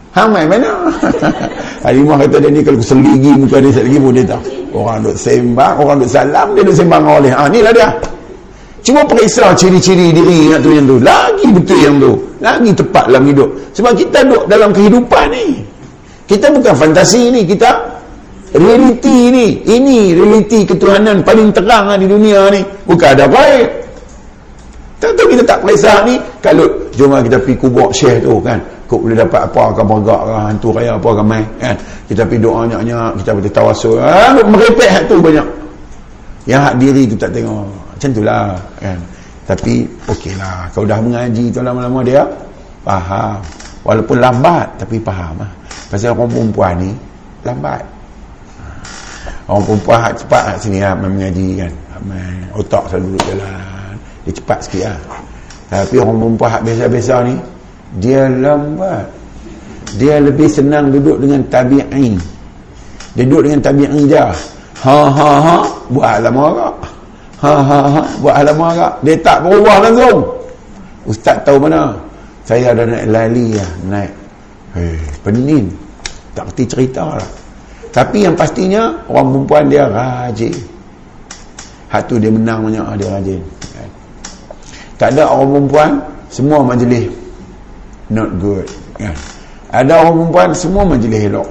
Hamai 0.10 0.44
mana? 0.50 0.90
Halimah 1.86 2.18
kata 2.26 2.42
dia 2.42 2.50
ni 2.50 2.66
kalau 2.66 2.82
kesel 2.82 2.98
gigi 3.06 3.32
muka 3.38 3.62
dia 3.62 3.78
lagi 3.78 3.98
pun 4.02 4.12
dia 4.12 4.26
tahu. 4.26 4.42
Orang 4.74 5.06
duk 5.06 5.16
sembang, 5.16 5.74
orang 5.78 5.98
duk 6.02 6.10
salam, 6.10 6.48
dia 6.58 6.66
duk 6.66 6.76
sembang 6.76 7.04
oleh. 7.06 7.30
Ha, 7.30 7.46
ni 7.46 7.62
lah 7.62 7.70
dia. 7.70 7.90
Cuma 8.82 9.06
periksa 9.06 9.54
ciri-ciri 9.54 10.10
diri 10.10 10.50
yang 10.50 10.62
tu 10.66 10.74
yang 10.74 10.86
tu. 10.90 10.98
Lagi 10.98 11.48
betul 11.54 11.78
yang 11.78 11.96
tu. 12.02 12.12
Lagi 12.42 12.70
tepat 12.74 13.06
dalam 13.06 13.24
hidup. 13.30 13.50
Sebab 13.78 13.92
kita 13.94 14.18
duduk 14.26 14.44
dalam 14.50 14.70
kehidupan 14.74 15.26
ni. 15.30 15.62
Kita 16.30 16.54
bukan 16.54 16.74
fantasi 16.78 17.34
ni. 17.34 17.42
Kita 17.50 17.70
realiti 18.54 19.34
ni. 19.34 19.48
Ini 19.66 20.14
realiti 20.14 20.70
ketuhanan 20.70 21.26
paling 21.26 21.50
terang 21.50 21.90
lah 21.90 21.98
di 21.98 22.06
dunia 22.06 22.54
ni. 22.54 22.62
Bukan 22.86 23.10
ada 23.18 23.26
baik. 23.26 23.68
Tentu 25.02 25.26
kita 25.26 25.42
tak 25.42 25.66
periksa 25.66 26.06
ni. 26.06 26.22
Kalau 26.38 26.70
jom 26.94 27.18
kita 27.26 27.42
pergi 27.42 27.58
kubur 27.58 27.90
syekh 27.90 28.22
tu 28.22 28.38
kan. 28.46 28.62
Kau 28.86 29.02
boleh 29.02 29.18
dapat 29.18 29.50
apa 29.50 29.74
ke 29.74 29.82
bergak 29.86 30.22
ke 30.22 30.34
hantu 30.38 30.70
raya 30.74 30.92
apa 30.94 31.10
ke 31.10 31.24
main 31.26 31.46
kan. 31.58 31.76
Kita 32.06 32.22
pergi 32.30 32.42
doa 32.46 32.62
nyak-nyak. 32.70 33.12
Kita 33.26 33.30
pergi 33.34 33.50
tawasul. 33.50 33.98
Ha, 33.98 34.38
merepek 34.46 35.10
tu 35.10 35.18
banyak. 35.18 35.48
Yang 36.46 36.62
hak 36.62 36.76
diri 36.78 37.02
tu 37.10 37.18
tak 37.18 37.34
tengok 37.34 37.90
macam 38.00 38.16
itulah 38.16 38.56
kan 38.80 39.00
tapi 39.44 39.84
okeylah 40.08 40.72
kau 40.72 40.88
dah 40.88 41.04
mengaji 41.04 41.52
tu 41.52 41.60
lama-lama 41.60 42.00
dia 42.00 42.24
faham 42.88 43.44
walaupun 43.90 44.22
lambat 44.22 44.70
tapi 44.78 45.02
faham 45.02 45.42
lah 45.42 45.50
pasal 45.90 46.14
orang 46.14 46.30
perempuan 46.30 46.74
ni 46.78 46.92
lambat. 47.42 47.82
Orang 49.50 49.66
perempuan 49.66 49.98
hak 50.06 50.14
cepat 50.22 50.44
hak 50.46 50.58
sini 50.62 50.78
lah 50.86 50.94
mengaji 50.94 51.48
kan. 51.58 51.74
Otak 52.54 52.86
selalu 52.94 53.18
duduk 53.18 53.24
jalan. 53.34 53.94
Dia 54.30 54.34
cepat 54.38 54.60
sikit 54.70 54.84
lah 54.86 55.00
tapi 55.70 55.96
orang 55.98 56.18
perempuan 56.22 56.50
hak 56.54 56.62
biasa-biasa 56.70 57.16
ni 57.26 57.36
dia 57.98 58.22
lambat. 58.30 59.06
Dia 59.98 60.22
lebih 60.22 60.46
senang 60.46 60.94
duduk 60.94 61.18
dengan 61.18 61.42
tabi'i 61.50 62.14
dia 63.18 63.24
duduk 63.26 63.50
dengan 63.50 63.60
tabi'i 63.66 64.02
dia 64.06 64.30
ha 64.86 65.00
ha 65.10 65.30
ha 65.42 65.58
buat 65.90 66.22
lama 66.22 66.42
agak 66.54 66.74
ha 67.42 67.54
ha 67.58 67.80
ha 67.98 68.02
buat 68.22 68.36
halaman 68.38 68.68
agak 68.78 68.94
dia 69.02 69.16
tak 69.20 69.38
berubah 69.42 69.78
langsung. 69.82 70.20
Ustaz 71.10 71.42
tahu 71.42 71.58
mana 71.58 71.98
saya 72.50 72.74
ada 72.74 72.82
naik 72.82 73.06
lali 73.14 73.54
lah 73.54 73.72
naik 73.86 74.12
eh 74.74 74.98
pening 75.22 75.70
tak 76.34 76.50
kerti 76.50 76.64
cerita 76.66 77.20
lah. 77.20 77.30
Tapi 77.90 78.26
yang 78.26 78.38
pastinya 78.38 78.94
orang 79.10 79.34
perempuan 79.34 79.64
dia 79.68 79.90
rajin. 79.90 80.54
Hak 81.90 82.06
tu 82.06 82.22
dia 82.22 82.30
menang 82.30 82.70
banyak 82.70 82.86
dia 83.02 83.10
rajin. 83.12 83.42
Tak 84.96 85.14
ada 85.14 85.28
orang 85.30 85.50
perempuan 85.58 85.92
semua 86.30 86.62
majlis 86.62 87.10
not 88.14 88.30
good 88.38 88.66
kan? 88.98 89.14
ada 89.74 90.02
orang 90.02 90.16
perempuan 90.26 90.50
semua 90.54 90.84
majlis 90.86 91.22
elok 91.30 91.50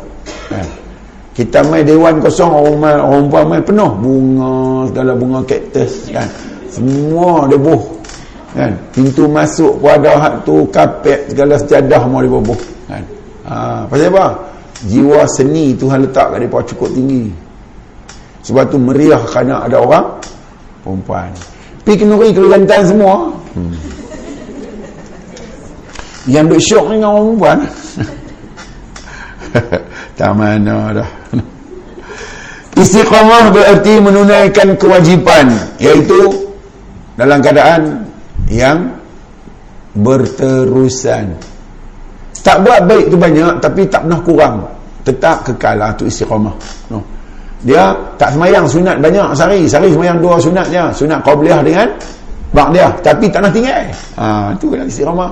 kan? 0.51 0.67
kita 1.35 1.63
main 1.67 1.83
dewan 1.87 2.19
kosong 2.23 2.51
orang 2.51 2.79
perempuan 3.03 3.45
main 3.51 3.63
penuh. 3.67 3.93
Bunga 3.99 4.55
segala 4.91 5.13
bunga 5.19 5.41
kaktus 5.47 6.11
kan? 6.11 6.29
Semua 6.71 7.51
debuh 7.51 7.98
kan? 8.55 8.73
Pintu 8.95 9.25
masuk 9.29 9.81
pun 9.81 9.91
ada 9.93 10.17
hak 10.17 10.35
tu 10.45 10.65
kapet 10.73 11.29
segala 11.33 11.55
sejadah 11.61 12.03
mau 12.09 12.23
dibubuh. 12.23 12.57
Kan? 12.89 13.03
Ha, 13.49 13.85
pasal 13.89 14.13
apa? 14.13 14.27
Jiwa 14.87 15.27
seni 15.27 15.75
Tuhan 15.75 16.07
letak 16.07 16.31
kat 16.31 16.39
mereka 16.39 16.63
cukup 16.71 16.89
tinggi. 16.95 17.29
Sebab 18.47 18.65
tu 18.71 18.79
meriah 18.79 19.21
kerana 19.27 19.67
ada 19.67 19.83
orang 19.83 20.07
perempuan. 20.81 21.29
Pergi 21.83 22.05
kenuri 22.05 22.31
Kelantan 22.33 22.83
semua. 22.87 23.17
Hmm. 23.57 23.75
yang 26.29 26.45
duk 26.45 26.61
syok 26.61 26.93
dengan 26.93 27.17
orang 27.17 27.25
perempuan. 27.33 27.59
Tak 30.19 30.35
mana 30.35 30.91
dah. 30.91 31.11
Istiqamah 32.75 33.55
berarti 33.55 34.03
menunaikan 34.03 34.75
kewajipan 34.75 35.47
iaitu 35.79 36.51
dalam 37.15 37.39
keadaan 37.39 38.03
yang 38.47 38.95
berterusan. 39.99 41.35
Tak 42.39 42.63
buat 42.63 42.87
baik 42.87 43.11
tu 43.11 43.17
banyak 43.19 43.59
tapi 43.59 43.83
tak 43.91 44.07
pernah 44.07 44.21
kurang. 44.23 44.57
Tetap 45.03 45.43
kekal 45.45 45.75
lah 45.77 45.91
tu 45.99 46.07
istiqamah. 46.07 46.55
No. 46.93 47.03
Dia 47.67 47.91
tak 48.15 48.39
semayang 48.39 48.65
sunat 48.71 49.03
banyak 49.03 49.35
sehari. 49.35 49.67
Sehari 49.67 49.91
semayang 49.91 50.23
dua 50.23 50.39
sunat 50.39 50.71
je. 50.71 50.85
Sunat 51.05 51.21
qabliyah 51.27 51.61
dengan 51.61 51.89
bak 52.55 52.69
dia. 52.71 52.89
Tapi 53.03 53.27
tak 53.29 53.41
nak 53.43 53.53
tinggal. 53.53 53.85
Ha, 54.17 54.55
tu 54.57 54.71
kan 54.71 54.87
istiqamah. 54.87 55.31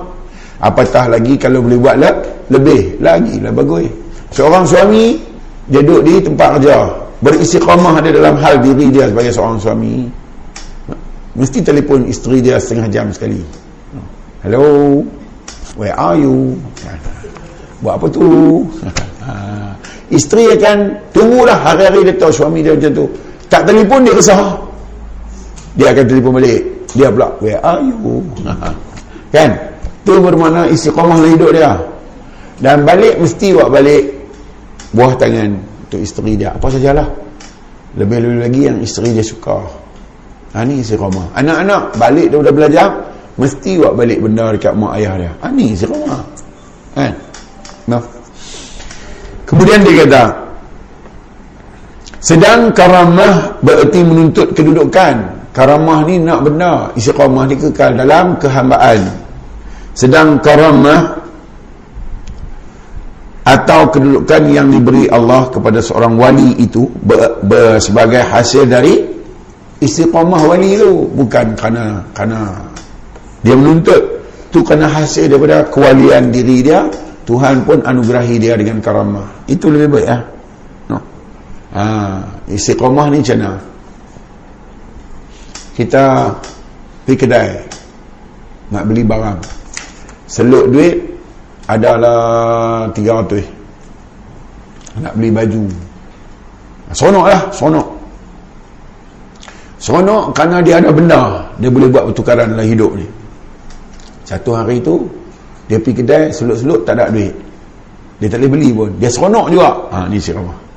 Apatah 0.57 1.05
lagi 1.07 1.37
kalau 1.39 1.63
boleh 1.63 1.79
buat 1.79 1.95
le 1.95 2.11
lebih. 2.51 2.99
Lagi 2.99 3.39
lah 3.39 3.53
bagus. 3.55 3.87
Seorang 4.33 4.67
suami 4.67 5.15
dia 5.71 5.79
duduk 5.83 6.01
di 6.03 6.13
tempat 6.23 6.59
kerja 6.59 7.07
beristiqamah 7.23 7.97
ada 7.97 8.09
dalam 8.13 8.35
hal 8.37 8.61
diri 8.61 8.93
dia 8.93 9.09
sebagai 9.09 9.33
seorang 9.33 9.57
suami 9.57 10.05
mesti 11.37 11.61
telefon 11.61 12.09
isteri 12.09 12.41
dia 12.41 12.57
setengah 12.57 12.89
jam 12.89 13.07
sekali. 13.13 13.39
Hello 14.41 15.05
where 15.77 15.93
are 15.93 16.17
you? 16.17 16.57
Buat 17.79 18.01
apa 18.01 18.07
tu? 18.09 18.25
Isteri 20.17 20.55
akan 20.55 20.77
tunggulah 21.11 21.59
hari-hari 21.59 22.07
dia 22.07 22.15
tahu 22.15 22.31
suami 22.33 22.65
dia 22.65 22.73
macam 22.73 22.91
tu. 22.95 23.05
Tak 23.51 23.67
telefon 23.67 24.07
dia 24.07 24.15
kesah. 24.15 24.55
Dia 25.77 25.93
akan 25.93 26.05
telefon 26.09 26.31
balik. 26.41 26.61
Dia 26.97 27.07
pula 27.11 27.27
where 27.43 27.61
are 27.61 27.83
you? 27.83 28.23
Kan? 29.35 29.51
Tu 30.07 30.15
bermakna 30.15 30.71
istiqamah 30.71 31.19
dalam 31.19 31.31
hidup 31.35 31.51
dia. 31.51 31.75
Dan 32.57 32.87
balik 32.87 33.19
mesti 33.21 33.53
buat 33.53 33.69
balik 33.69 34.03
buah 34.95 35.13
tangan 35.19 35.51
untuk 35.85 35.99
isteri 35.99 36.39
dia. 36.39 36.55
Apa 36.55 36.71
sajalah. 36.71 37.07
Lebih-lebih 37.99 38.39
lagi 38.47 38.61
yang 38.63 38.77
isteri 38.79 39.11
dia 39.11 39.25
suka 39.25 39.86
ha, 40.53 40.63
ni 40.63 40.83
istiqamah 40.83 41.33
anak-anak 41.35 41.81
balik 41.97 42.27
dia 42.31 42.39
dah 42.39 42.53
belajar 42.53 42.87
mesti 43.37 43.71
buat 43.79 43.93
balik 43.95 44.19
benda 44.21 44.45
dekat 44.53 44.73
mak 44.73 44.91
ayah 44.97 45.13
dia. 45.17 45.31
Ha, 45.41 45.45
ni 45.51 45.73
istiqamah 45.73 46.21
kan? 46.97 47.13
Nah. 47.87 48.03
kemudian 49.47 49.79
dia 49.85 50.03
kata 50.03 50.23
sedang 52.27 52.73
karamah 52.73 53.55
bererti 53.63 54.03
menuntut 54.03 54.51
kedudukan. 54.51 55.15
Karamah 55.53 56.05
ni 56.05 56.19
nak 56.21 56.43
benda. 56.45 56.91
Istiqamah 56.97 57.47
ni 57.49 57.55
kekal 57.57 57.95
dalam 57.97 58.35
kehambaan. 58.35 58.99
Sedang 59.95 60.37
karamah 60.43 61.17
atau 63.47 63.87
kedudukan 63.87 64.43
yang 64.51 64.67
diberi 64.67 65.07
Allah 65.07 65.47
kepada 65.47 65.79
seorang 65.79 66.19
wali 66.19 66.59
itu 66.59 66.83
ber, 66.99 67.39
ber, 67.47 67.79
sebagai 67.79 68.19
hasil 68.19 68.67
dari 68.67 69.16
istiqamah 69.83 70.41
wali 70.47 70.77
itu 70.77 71.05
bukan 71.13 71.53
kerana 71.57 72.01
kerana 72.13 72.53
dia 73.45 73.55
menuntut. 73.55 74.17
Itu 74.47 74.63
kerana 74.63 74.87
hasil 74.87 75.27
daripada 75.27 75.67
kewalian 75.67 76.31
diri 76.31 76.63
dia 76.63 76.87
Tuhan 77.27 77.67
pun 77.67 77.83
anugerahi 77.83 78.39
dia 78.39 78.55
dengan 78.55 78.79
karamah. 78.79 79.27
Itu 79.51 79.67
lebih 79.67 79.99
baik 79.99 80.07
ya? 80.07 80.17
no. 80.87 80.97
ha, 81.75 81.83
istiqamah 82.47 83.11
ni 83.11 83.19
macam 83.19 83.37
mana? 83.43 83.59
Kita 85.75 86.31
pergi 87.03 87.17
kedai 87.19 87.49
nak 88.71 88.83
beli 88.87 89.03
barang. 89.03 89.39
Seluk 90.31 90.71
duit 90.71 90.95
adalah 91.67 92.87
300 92.95 95.03
nak 95.03 95.13
beli 95.19 95.29
baju. 95.29 95.63
Sonok 96.95 97.27
lah 97.27 97.51
sonok 97.51 97.86
sonok 99.87 100.35
kerana 100.35 100.59
dia 100.59 100.83
ada 100.83 100.91
benda. 100.91 101.47
Dia 101.63 101.71
boleh 101.71 101.87
buat 101.87 102.11
pertukaran 102.11 102.51
dalam 102.51 102.67
hidup 102.67 102.91
ni. 102.99 103.07
Satu 104.27 104.51
hari 104.51 104.83
tu 104.83 105.07
dia 105.71 105.79
pergi 105.79 106.03
kedai 106.03 106.23
selut-selut 106.35 106.83
tak 106.83 106.99
ada 106.99 107.07
duit. 107.07 107.31
Dia 108.19 108.27
tak 108.27 108.43
boleh 108.43 108.51
beli 108.51 108.69
pun. 108.75 108.89
Dia 108.99 109.07
seronok 109.07 109.47
juga. 109.47 109.69
Ha, 109.95 110.11
ni 110.11 110.19
si 110.19 110.35
ramah 110.35 110.67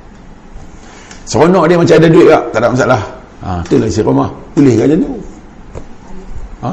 seronok 1.31 1.63
dia 1.69 1.77
macam 1.79 1.95
ada 1.95 2.09
duit 2.11 2.27
tak 2.27 2.43
tak 2.51 2.59
ada 2.59 2.67
masalah. 2.71 3.01
Ha, 3.41 3.49
itulah 3.63 3.87
si 3.91 4.01
ramah 4.03 4.29
boleh 4.55 4.75
kan 4.79 4.87
tu. 4.95 5.11
Ha, 6.61 6.69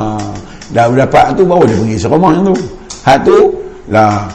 dah 0.75 0.85
dapat 0.93 1.25
tu 1.39 1.43
baru 1.47 1.65
dia 1.65 1.77
pergi 1.79 1.97
si 1.99 2.07
ramah 2.07 2.31
yang 2.35 2.45
tu. 2.47 2.57
Hak 3.07 3.19
tu 3.25 3.39
lah 3.89 4.29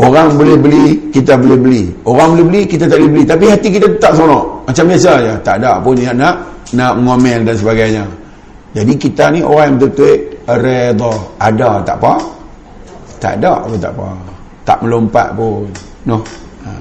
orang 0.00 0.34
boleh 0.34 0.56
beli 0.58 0.86
kita 1.14 1.38
boleh 1.38 1.58
beli. 1.58 1.82
Orang 2.06 2.34
boleh 2.34 2.46
beli 2.46 2.62
kita 2.66 2.90
tak 2.90 2.98
boleh 2.98 3.10
beli. 3.20 3.24
Tapi 3.26 3.44
hati 3.50 3.68
kita 3.70 3.86
tak 4.02 4.12
seronok. 4.18 4.66
Macam 4.66 4.84
biasa 4.90 5.12
je 5.22 5.32
tak 5.44 5.54
ada 5.62 5.78
pun 5.78 5.94
yang 5.98 6.16
nak 6.18 6.34
nak 6.74 6.92
ngomel 6.98 7.40
dan 7.46 7.54
sebagainya. 7.54 8.04
Jadi 8.74 8.92
kita 8.98 9.30
ni 9.30 9.40
orang 9.44 9.70
yang 9.70 9.76
betul-betul 9.78 10.14
reda 10.58 11.12
ada 11.38 11.70
tak 11.86 11.96
apa? 12.02 12.14
Tak 13.22 13.32
ada 13.38 13.52
pun 13.62 13.78
tak 13.78 13.92
apa. 13.94 14.08
Tak 14.66 14.78
melompat 14.82 15.28
pun. 15.38 15.68
No. 16.04 16.20
Ha. 16.64 16.72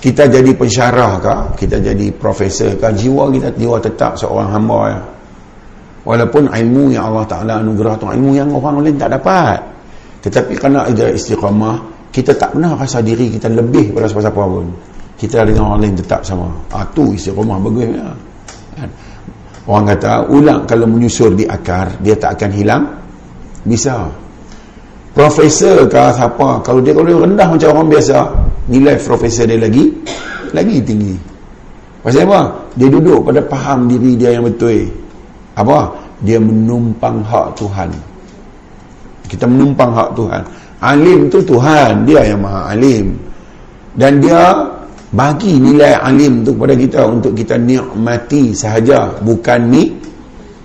kita 0.00 0.24
jadi 0.32 0.56
pensyarah 0.56 1.12
ke 1.20 1.34
kita 1.64 1.76
jadi 1.76 2.08
profesor 2.16 2.72
ke 2.72 2.88
jiwa 2.96 3.28
kita 3.28 3.52
jiwa 3.52 3.76
tetap 3.76 4.16
seorang 4.16 4.48
hamba 4.48 4.80
ya. 4.88 5.00
walaupun 6.08 6.48
ilmu 6.48 6.88
yang 6.88 7.12
Allah 7.12 7.28
Ta'ala 7.28 7.52
anugerah 7.60 8.00
tu 8.00 8.08
ilmu 8.08 8.32
yang 8.32 8.48
orang 8.48 8.80
lain 8.80 8.96
tak 8.96 9.12
dapat 9.12 9.60
tetapi 10.20 10.52
kerana 10.56 10.88
ada 10.88 11.12
istiqamah 11.12 11.76
kita 12.10 12.34
tak 12.36 12.56
pernah 12.56 12.76
rasa 12.76 13.00
diri 13.00 13.32
kita 13.32 13.48
lebih 13.48 13.94
pada 13.96 14.08
siapa-siapa 14.08 14.42
pun 14.42 14.66
kita 15.20 15.44
dengan 15.44 15.72
orang 15.72 15.80
lain 15.88 15.94
tetap 16.00 16.20
sama 16.24 16.48
ah, 16.72 16.84
tu 16.92 17.12
istiqamah 17.12 17.56
bagus 17.60 17.88
ya. 17.88 18.08
kan? 18.76 18.90
Orang 19.70 19.86
kata 19.86 20.26
ulang 20.32 20.66
kalau 20.66 20.88
menyusur 20.90 21.30
di 21.36 21.46
akar 21.46 21.94
dia 22.02 22.18
tak 22.18 22.34
akan 22.34 22.50
hilang. 22.50 22.84
Bisa. 23.62 24.08
Profesor 25.14 25.86
ke 25.86 26.02
siapa 26.16 26.58
kalau 26.66 26.82
dia 26.82 26.90
kalau 26.90 27.22
rendah 27.22 27.46
macam 27.46 27.68
orang 27.78 27.88
biasa, 27.92 28.18
nilai 28.66 28.98
profesor 28.98 29.46
dia 29.46 29.62
lagi 29.62 29.94
lagi 30.50 30.82
tinggi. 30.82 31.14
Pasal 32.02 32.26
apa? 32.26 32.50
Dia 32.74 32.88
duduk 32.90 33.22
pada 33.22 33.44
faham 33.46 33.86
diri 33.86 34.18
dia 34.18 34.34
yang 34.34 34.48
betul. 34.48 34.90
Apa? 35.54 35.92
Dia 36.24 36.40
menumpang 36.42 37.22
hak 37.22 37.54
Tuhan. 37.54 37.92
Kita 39.30 39.46
menumpang 39.46 39.94
hak 39.94 40.10
Tuhan. 40.18 40.42
Alim 40.82 41.30
tu 41.30 41.38
Tuhan, 41.46 42.02
dia 42.02 42.26
yang 42.26 42.42
maha 42.42 42.74
alim. 42.74 43.14
Dan 43.94 44.18
dia 44.18 44.58
bagi 45.14 45.58
nilai 45.58 45.94
alim 46.02 46.42
tu 46.42 46.50
kepada 46.58 46.74
kita 46.74 47.00
untuk 47.06 47.32
kita 47.38 47.54
nikmati 47.54 48.50
sahaja. 48.50 49.14
Bukan 49.22 49.70
ni 49.70 49.94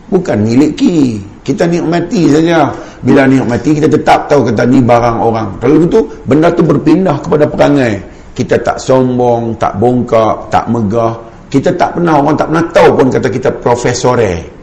bukan 0.09 0.37
miliki 0.41 1.21
kita 1.45 1.69
nikmati 1.69 2.25
saja. 2.33 2.73
Bila 3.05 3.29
nikmati 3.29 3.77
kita 3.77 3.85
tetap 3.85 4.25
tahu 4.25 4.49
kata 4.49 4.65
ni 4.65 4.81
barang 4.81 5.17
orang. 5.21 5.61
Kalau 5.61 5.77
begitu 5.77 5.99
benda 6.25 6.49
tu 6.49 6.65
berpindah 6.65 7.21
kepada 7.21 7.45
perangai. 7.45 8.01
Kita 8.33 8.57
tak 8.65 8.81
sombong 8.81 9.53
tak 9.61 9.77
bongkak 9.77 10.49
tak 10.49 10.65
megah. 10.73 11.13
Kita 11.53 11.69
tak 11.77 11.93
pernah 11.93 12.17
orang 12.17 12.33
tak 12.33 12.49
pernah 12.49 12.65
tahu 12.73 12.89
pun 12.97 13.07
kata 13.13 13.27
kita 13.29 13.49
profesore 13.61 14.54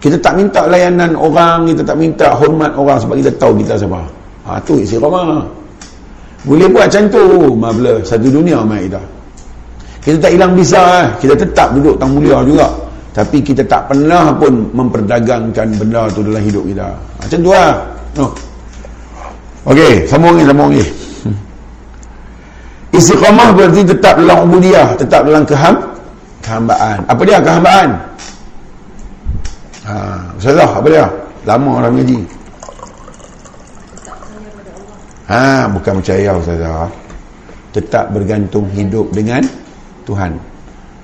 kita 0.00 0.16
tak 0.18 0.34
minta 0.40 0.64
layanan 0.64 1.12
orang 1.14 1.68
kita 1.68 1.84
tak 1.84 1.96
minta 2.00 2.32
hormat 2.32 2.72
orang 2.74 2.98
sebab 2.98 3.14
kita 3.20 3.30
tahu 3.36 3.52
kita 3.60 3.76
siapa 3.76 4.00
ha, 4.48 4.56
tu 4.64 4.80
isi 4.80 4.96
rumah 4.96 5.44
boleh 6.48 6.72
buat 6.72 6.88
macam 6.88 7.04
tu 7.12 7.24
Mabla 7.52 8.00
Satu 8.00 8.32
dunia 8.32 8.64
mai 8.64 8.88
kita 10.00 10.16
tak 10.16 10.32
hilang 10.32 10.56
bisa 10.56 10.80
eh. 11.04 11.08
Kita 11.20 11.36
tetap 11.36 11.76
duduk 11.76 12.00
tang 12.00 12.16
mulia 12.16 12.40
juga 12.40 12.72
Tapi 13.12 13.44
kita 13.44 13.60
tak 13.68 13.92
pernah 13.92 14.32
pun 14.32 14.64
Memperdagangkan 14.72 15.76
benda 15.76 16.08
tu 16.08 16.24
dalam 16.24 16.40
hidup 16.40 16.64
kita 16.64 16.88
Macam 17.20 17.38
tu 17.44 17.50
lah 17.52 17.72
no. 18.16 18.26
Okey, 19.68 20.08
sambung 20.08 20.40
ni, 20.40 20.42
sambung 20.48 20.72
ni 20.72 20.80
Istiqamah 22.96 23.52
berarti 23.52 23.84
tetap 23.84 24.16
dalam 24.16 24.48
ubudiyah 24.48 24.88
Tetap 24.96 25.20
dalam 25.28 25.44
keham 25.44 25.76
Kehambaan 26.40 26.98
Apa 27.04 27.20
dia 27.28 27.38
kehambaan? 27.44 27.88
Ha, 29.90 30.22
Ustazah, 30.38 30.70
apa 30.78 30.86
dia? 30.86 31.06
Lama 31.42 31.82
orang 31.82 31.98
mengaji 31.98 32.20
Ha, 35.26 35.66
bukan 35.70 35.98
percaya 35.98 36.30
Ustazah. 36.38 36.86
Tetap 37.74 38.14
bergantung 38.14 38.66
hidup 38.70 39.10
dengan 39.14 39.42
Tuhan. 40.06 40.34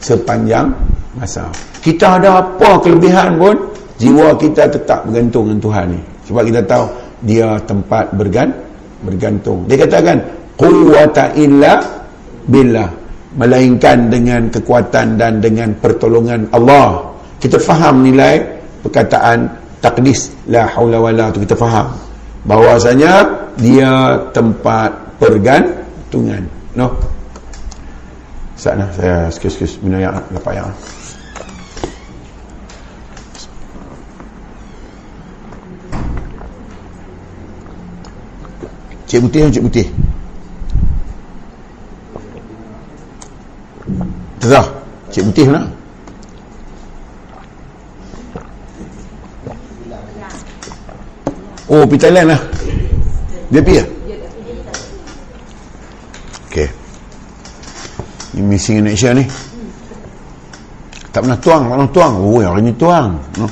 Sepanjang 0.02 0.70
masa. 1.18 1.50
Kita 1.82 2.18
ada 2.18 2.42
apa 2.42 2.78
kelebihan 2.82 3.38
pun, 3.38 3.54
jiwa 3.98 4.34
kita 4.34 4.66
tetap 4.66 5.06
bergantung 5.06 5.50
dengan 5.50 5.62
Tuhan 5.62 5.86
ni. 5.94 6.00
Sebab 6.26 6.42
kita 6.42 6.60
tahu, 6.66 6.84
dia 7.22 7.48
tempat 7.66 8.04
bergan, 8.18 8.50
bergantung. 9.06 9.62
Dia 9.70 9.86
katakan, 9.86 10.18
Quwata 10.58 11.34
illa 11.38 11.78
billah. 12.50 12.90
Melainkan 13.36 14.08
dengan 14.08 14.48
kekuatan 14.48 15.20
dan 15.20 15.38
dengan 15.44 15.70
pertolongan 15.76 16.48
Allah. 16.50 17.04
Kita 17.36 17.60
faham 17.60 18.00
nilai 18.00 18.55
perkataan 18.86 19.50
takdis. 19.82 20.32
La 20.46 20.70
hawla 20.70 21.02
wa 21.02 21.10
la 21.10 21.28
tu 21.34 21.42
kita 21.42 21.58
faham. 21.58 21.90
Bahawasanya, 22.46 23.26
dia 23.58 24.14
tempat 24.30 24.94
pergantungan. 25.18 26.46
No 26.78 27.16
sana 28.56 28.88
saya 28.96 29.28
skis-skis 29.28 29.76
minum 29.84 30.00
yang 30.00 30.16
lepas 30.32 30.56
yang. 30.56 30.66
Cik 39.06 39.22
putih 39.28 39.40
cik 39.54 39.62
putih. 39.70 39.86
Terah 44.42 44.66
cik 45.14 45.22
putih 45.30 45.46
mana 45.46 45.70
oh 51.70 51.84
pitalan 51.86 52.30
lah 52.30 52.40
dia 53.46 53.62
pergi 53.62 53.78
ya? 53.78 53.86
Okey. 56.50 56.68
Ini 58.34 58.42
missing 58.42 58.82
Indonesia 58.82 59.14
ni. 59.14 59.24
Tak 61.14 61.24
pernah 61.24 61.38
tuang, 61.40 61.62
tak 61.64 61.78
pernah 61.78 61.92
tuang. 61.94 62.12
Oh, 62.20 62.42
yang 62.42 62.58
ini 62.60 62.74
tuang. 62.74 63.16
No. 63.38 63.46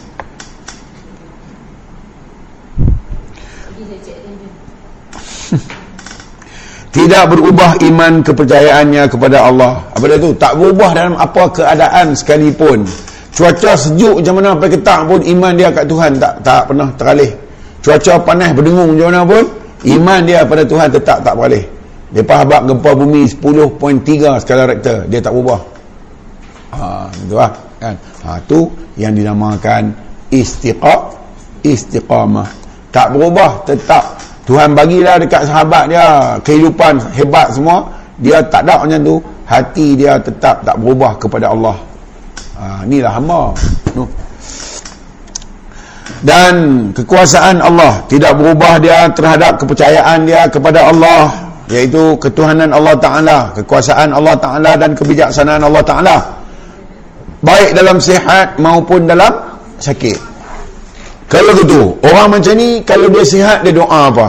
Tidak 6.95 7.25
berubah 7.31 7.79
iman 7.81 8.21
kepercayaannya 8.21 9.09
kepada 9.09 9.47
Allah. 9.47 9.79
Apa 9.95 10.05
dia 10.11 10.19
tu? 10.19 10.35
Tak 10.35 10.59
berubah 10.59 10.91
dalam 10.93 11.15
apa 11.17 11.49
keadaan 11.55 12.13
sekalipun. 12.19 12.85
Cuaca 13.35 13.75
sejuk 13.75 14.23
macam 14.23 14.35
mana 14.39 14.55
sampai 14.55 14.71
ketak 14.71 15.01
pun 15.11 15.19
iman 15.27 15.53
dia 15.59 15.75
kat 15.75 15.91
Tuhan 15.91 16.23
tak 16.23 16.39
tak 16.47 16.71
pernah 16.71 16.87
teralih. 16.95 17.44
Cuaca 17.85 18.17
panas 18.25 18.57
berdengung 18.57 18.97
macam 18.97 19.13
mana 19.13 19.23
pun 19.29 19.45
Iman 19.85 20.25
dia 20.25 20.41
pada 20.49 20.65
Tuhan 20.65 20.89
tetap 20.89 21.21
tak 21.21 21.37
boleh. 21.37 21.61
Depa 22.09 22.41
habaq 22.41 22.65
gempa 22.65 22.91
bumi 22.97 23.29
10.3 23.29 24.41
skala 24.41 24.65
Richter, 24.65 25.05
dia 25.13 25.21
tak 25.21 25.37
berubah. 25.37 25.61
Ha, 26.73 27.13
gitu 27.21 27.37
lah, 27.37 27.53
kan. 27.77 27.95
Ha 28.25 28.41
tu 28.49 28.73
yang 28.97 29.13
dinamakan 29.13 29.93
istiqa 30.33 31.13
istiqamah. 31.61 32.49
Tak 32.89 33.13
berubah, 33.13 33.61
tetap 33.69 34.17
Tuhan 34.49 34.73
bagilah 34.73 35.21
dekat 35.21 35.45
sahabat 35.45 35.85
dia 35.93 36.39
kehidupan 36.41 36.97
hebat 37.13 37.53
semua, 37.53 37.85
dia 38.17 38.41
tak 38.49 38.65
ada 38.65 38.89
macam 38.89 39.01
tu. 39.05 39.17
Hati 39.45 39.93
dia 39.93 40.17
tetap 40.17 40.65
tak 40.65 40.81
berubah 40.81 41.21
kepada 41.21 41.53
Allah. 41.53 41.77
Ha, 42.57 42.89
inilah 42.89 43.13
hamba. 43.13 43.53
No 43.93 44.09
dan 46.25 46.55
kekuasaan 46.97 47.61
Allah 47.61 48.01
tidak 48.09 48.33
berubah 48.41 48.81
dia 48.81 49.13
terhadap 49.13 49.61
kepercayaan 49.61 50.25
dia 50.25 50.49
kepada 50.49 50.89
Allah 50.89 51.53
iaitu 51.69 52.17
ketuhanan 52.17 52.73
Allah 52.73 52.97
Ta'ala 52.97 53.39
kekuasaan 53.53 54.09
Allah 54.17 54.33
Ta'ala 54.41 54.73
dan 54.81 54.97
kebijaksanaan 54.97 55.61
Allah 55.61 55.85
Ta'ala. 55.85 56.17
Baik 57.45 57.77
dalam 57.77 58.01
sihat 58.01 58.57
maupun 58.57 59.05
dalam 59.05 59.61
sakit. 59.77 60.17
Kalau 61.29 61.53
begitu 61.61 61.93
orang 62.09 62.41
macam 62.41 62.57
ni 62.57 62.81
kalau 62.89 63.13
dia 63.13 63.25
sihat 63.29 63.61
dia 63.61 63.77
doa 63.77 64.09
apa? 64.09 64.29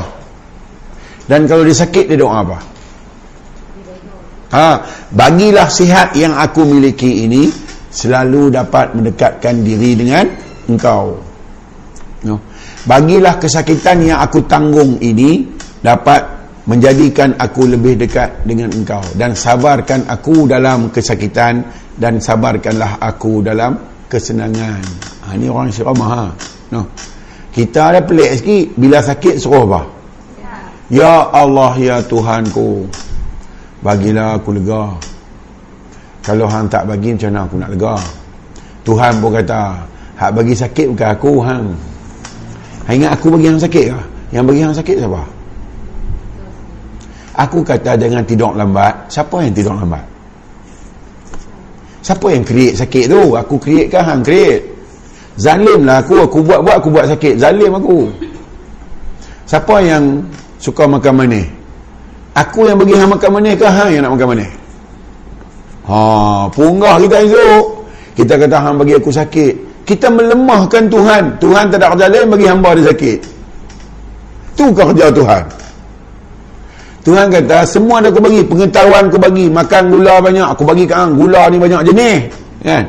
Dan 1.31 1.47
kalau 1.47 1.63
dia 1.63 1.79
sakit 1.79 2.11
dia 2.11 2.19
doa 2.19 2.43
apa? 2.43 2.57
Ha, 4.51 4.67
bagilah 5.15 5.67
sihat 5.71 6.11
yang 6.19 6.35
aku 6.35 6.67
miliki 6.67 7.23
ini 7.23 7.47
selalu 7.87 8.51
dapat 8.51 8.91
mendekatkan 8.91 9.63
diri 9.63 9.95
dengan 9.95 10.27
engkau 10.67 11.24
no. 12.25 12.41
bagilah 12.89 13.37
kesakitan 13.37 14.03
yang 14.03 14.19
aku 14.19 14.43
tanggung 14.49 14.97
ini 14.99 15.45
dapat 15.79 16.35
menjadikan 16.65 17.37
aku 17.37 17.69
lebih 17.69 17.93
dekat 17.93 18.41
dengan 18.41 18.73
engkau. 18.73 19.01
Dan 19.13 19.37
sabarkan 19.37 20.09
aku 20.09 20.49
dalam 20.49 20.89
kesakitan 20.89 21.61
dan 21.93 22.17
sabarkanlah 22.17 22.97
aku 22.97 23.45
dalam 23.45 23.77
kesenangan. 24.09 24.81
Ha, 25.25 25.37
ini 25.37 25.45
orang 25.45 25.69
syirama 25.69 26.05
ha? 26.09 26.23
no. 26.73 26.89
kita 27.53 27.93
ada 27.93 28.01
pelik 28.01 28.41
sikit 28.41 28.65
bila 28.77 28.99
sakit 28.99 29.35
suruh 29.39 29.63
apa 29.65 29.81
ya 30.91 31.33
Allah 31.33 31.73
ya 31.81 31.97
Tuhanku 32.03 32.85
bagilah 33.81 34.37
aku 34.41 34.49
lega. 34.57 34.97
Kalau 36.25 36.49
hang 36.49 36.65
tak 36.65 36.89
bagi 36.89 37.13
macam 37.13 37.29
mana 37.29 37.41
aku 37.45 37.55
nak 37.61 37.69
lega? 37.69 37.95
Tuhan 38.81 39.13
pun 39.21 39.29
kata 39.33 39.61
hak 40.17 40.31
bagi 40.33 40.53
sakit 40.57 40.87
bukan 40.93 41.09
aku 41.13 41.31
hang 41.41 41.65
Ingat 42.85 43.17
aku 43.17 43.33
bagi 43.33 43.49
yang 43.49 43.57
sakit 43.57 43.85
ke? 43.89 44.01
Yang 44.29 44.43
bagi 44.45 44.61
yang 44.61 44.73
sakit 44.75 44.95
siapa? 45.01 45.21
Aku 47.35 47.59
kata 47.65 47.97
jangan 47.97 48.23
tidur 48.23 48.53
lambat. 48.53 48.93
Siapa 49.09 49.43
yang 49.43 49.53
tidur 49.53 49.75
lambat? 49.75 50.05
siapa 52.05 52.29
yang 52.29 52.45
create 52.45 52.77
sakit 52.77 53.09
tu? 53.09 53.33
Aku 53.33 53.57
create 53.57 53.89
kan 53.89 54.05
hang? 54.05 54.21
Create. 54.21 54.61
Zalim 55.41 55.89
lah 55.89 56.05
aku. 56.05 56.29
Aku 56.29 56.45
buat-buat 56.45 56.77
aku 56.77 56.93
buat 56.93 57.09
sakit. 57.09 57.41
Zalim 57.41 57.73
aku. 57.73 58.13
Siapa 59.49 59.81
yang 59.81 60.21
suka 60.61 60.85
makan 60.85 61.25
manis? 61.25 61.49
Aku 62.37 62.69
yang 62.69 62.77
bagi 62.77 62.93
hang 62.93 63.09
makan 63.09 63.29
manis 63.41 63.57
ke 63.57 63.65
hang 63.65 63.89
yang 63.89 64.01
nak 64.05 64.13
makan 64.13 64.27
manis? 64.37 64.51
Ha 65.89 65.99
punggah 66.53 67.01
kita 67.01 67.17
esok. 67.25 67.65
Kita 68.15 68.33
kata 68.37 68.57
hang 68.61 68.75
bagi 68.77 68.93
aku 68.93 69.09
sakit 69.09 69.53
kita 69.85 70.09
melemahkan 70.09 70.89
Tuhan. 70.89 71.23
Tuhan 71.37 71.63
tak 71.69 71.77
ada 71.77 71.93
kerja 71.93 72.05
lain 72.09 72.27
bagi 72.33 72.45
hamba 72.49 72.73
dia 72.73 72.89
sakit. 72.89 73.19
Tu 74.57 74.65
kerja 74.73 75.05
Tuhan. 75.13 75.43
Tuhan 77.05 77.29
kata 77.29 77.69
semua 77.69 78.01
ada 78.01 78.09
aku 78.09 78.17
bagi 78.17 78.41
pengetahuan 78.41 79.13
aku 79.13 79.21
bagi 79.21 79.45
makan 79.45 79.93
gula 79.93 80.17
banyak 80.17 80.41
aku 80.41 80.65
bagi 80.65 80.89
hang 80.89 81.13
gula 81.13 81.45
ni 81.53 81.61
banyak 81.61 81.81
jenis. 81.93 82.17
Kan 82.65 82.83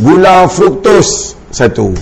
gula 0.00 0.48
fruktos 0.48 1.36
satu. 1.52 1.92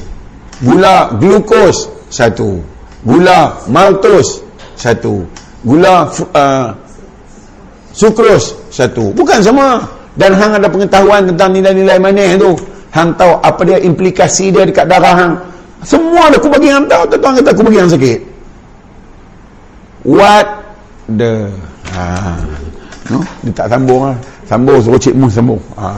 Gula 0.62 1.10
glukos 1.18 1.90
satu. 2.06 2.62
Gula 3.02 3.58
maltos 3.66 4.46
satu. 4.78 5.26
Gula 5.66 6.06
uh, 6.38 6.70
sukros 7.90 8.54
satu. 8.70 9.10
Bukan 9.18 9.42
sama. 9.42 9.82
Dan 10.14 10.38
hang 10.38 10.54
ada 10.54 10.70
pengetahuan 10.70 11.26
tentang 11.26 11.50
nilai-nilai 11.50 11.98
manis 11.98 12.38
tu 12.38 12.54
hang 12.90 13.10
tahu 13.14 13.38
apa 13.40 13.60
dia 13.62 13.78
implikasi 13.78 14.50
dia 14.50 14.66
dekat 14.66 14.86
darah 14.90 15.14
hang? 15.14 15.34
Semua 15.86 16.28
aku 16.28 16.50
bagi 16.50 16.68
hang 16.68 16.84
tahu 16.90 17.08
tuan 17.16 17.32
kata 17.40 17.50
aku 17.54 17.62
bagi 17.64 17.78
hang 17.80 17.90
sakit. 17.90 18.18
What 20.04 20.46
the 21.16 21.48
ha 21.92 22.36
no 23.08 23.20
dia 23.46 23.52
tak 23.54 23.66
sambung 23.72 24.10
lah. 24.12 24.16
Sambung 24.44 24.82
suruh 24.82 25.00
cik 25.00 25.14
mus 25.16 25.32
sambung. 25.32 25.62
Ha 25.78 25.94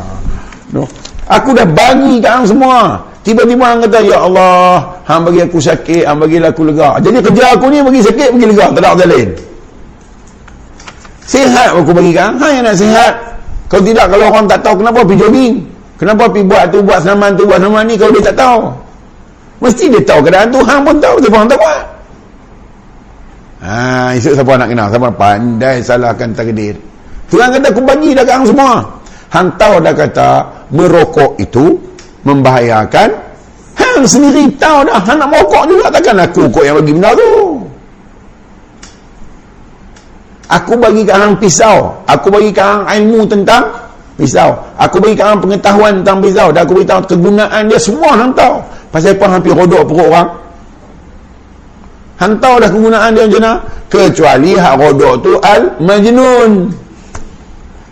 no. 0.70 0.86
Aku 1.26 1.56
dah 1.56 1.66
bagi 1.66 2.20
kat 2.22 2.32
hang 2.40 2.46
semua. 2.46 3.00
Tiba-tiba 3.22 3.62
hang 3.62 3.80
kata 3.86 3.98
ya 4.02 4.18
Allah 4.22 4.82
hang 5.06 5.22
bagi 5.26 5.40
aku 5.42 5.58
sakit 5.58 6.04
hang 6.06 6.18
bagilah 6.20 6.50
aku 6.52 6.62
lega. 6.68 7.00
Jadi 7.02 7.18
kerja 7.24 7.44
aku 7.56 7.66
ni 7.72 7.78
bagi 7.82 8.00
sakit 8.04 8.28
bagi 8.36 8.46
lega 8.52 8.66
tak 8.70 8.78
ada 8.78 8.88
kerja 8.94 9.06
lain. 9.08 9.28
Sihat 11.26 11.68
aku 11.74 11.90
bagi 11.90 12.12
kat 12.14 12.22
hang. 12.28 12.36
Hang 12.38 12.52
yang 12.60 12.64
nak 12.68 12.76
sihat. 12.76 13.14
Kalau 13.66 13.82
tidak 13.88 14.06
kalau 14.12 14.28
orang 14.28 14.44
tak 14.44 14.60
tahu 14.60 14.84
kenapa 14.84 15.00
pergi 15.00 15.24
jogging 15.24 15.71
kenapa 16.02 16.26
pergi 16.26 16.50
buat 16.50 16.64
tu 16.74 16.78
buat 16.82 16.98
senaman 16.98 17.30
tu 17.38 17.46
buat 17.46 17.62
senaman 17.62 17.86
ni? 17.86 17.94
Kalau 17.94 18.10
dia 18.18 18.26
tak 18.34 18.36
tahu. 18.42 18.60
Mesti 19.62 19.84
dia 19.94 20.02
tahu 20.02 20.20
keadaan 20.26 20.50
tu 20.50 20.58
hang 20.66 20.82
pun 20.82 20.96
tahu 20.98 21.14
siapa 21.22 21.36
hang 21.38 21.50
tak 21.54 21.58
buat. 21.62 21.82
Ha, 23.62 24.10
esok 24.18 24.34
siapa 24.34 24.52
nak 24.58 24.68
kenal? 24.74 24.86
Siapa? 24.90 25.08
Pandai 25.14 25.76
salahkan 25.78 26.34
takdir. 26.34 26.74
Tuhan 27.30 27.48
kata 27.54 27.70
aku 27.70 27.80
bagi 27.86 28.10
dah 28.10 28.26
kat 28.26 28.42
semua. 28.42 28.82
Hang 29.30 29.48
tahu 29.54 29.78
dah 29.78 29.94
kata 29.94 30.28
merokok 30.74 31.38
itu 31.38 31.78
membahayakan 32.26 33.08
hang 33.78 34.02
sendiri. 34.02 34.50
Tahu 34.58 34.90
dah 34.90 34.98
hang 35.06 35.22
nak 35.22 35.30
merokok 35.30 35.62
juga. 35.70 35.86
Takkan 35.94 36.18
aku 36.26 36.42
kok 36.50 36.64
yang 36.66 36.76
bagi 36.82 36.92
benda 36.92 37.10
tu. 37.14 37.30
Aku 40.50 40.74
bagi 40.76 41.06
kat 41.06 41.16
hang 41.22 41.34
pisau. 41.38 41.94
Aku 42.10 42.34
bagi 42.34 42.50
kat 42.50 42.66
hang 42.66 42.82
ilmu 42.98 43.30
tentang 43.30 43.62
pisau 44.16 44.52
aku 44.76 45.00
kat 45.16 45.24
hang 45.24 45.40
pengetahuan 45.40 45.92
tentang 46.00 46.18
pisau 46.20 46.48
dan 46.52 46.60
aku 46.64 46.72
beritahu 46.80 47.00
kegunaan 47.08 47.62
dia. 47.68 47.78
Semua 47.80 48.12
hang 48.16 48.32
tahu 48.36 48.60
pasal 48.92 49.16
apa 49.16 49.26
hampir 49.38 49.52
rodok 49.56 49.82
perut 49.88 50.08
orang. 50.12 50.28
Hang 52.20 52.34
tahu 52.38 52.54
dah 52.60 52.70
kegunaan 52.70 53.10
dia 53.16 53.24
macam 53.26 53.56
kecuali 53.90 54.54
hak 54.54 54.74
rodok 54.78 55.14
tu 55.20 55.32
al 55.42 55.62
majnun 55.80 56.70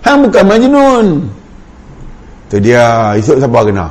hang 0.04 0.18
bukan 0.26 0.44
majnun. 0.44 1.06
Tu 2.50 2.58
dia. 2.58 3.14
Esok 3.14 3.38
siapa 3.38 3.58
kena? 3.62 3.86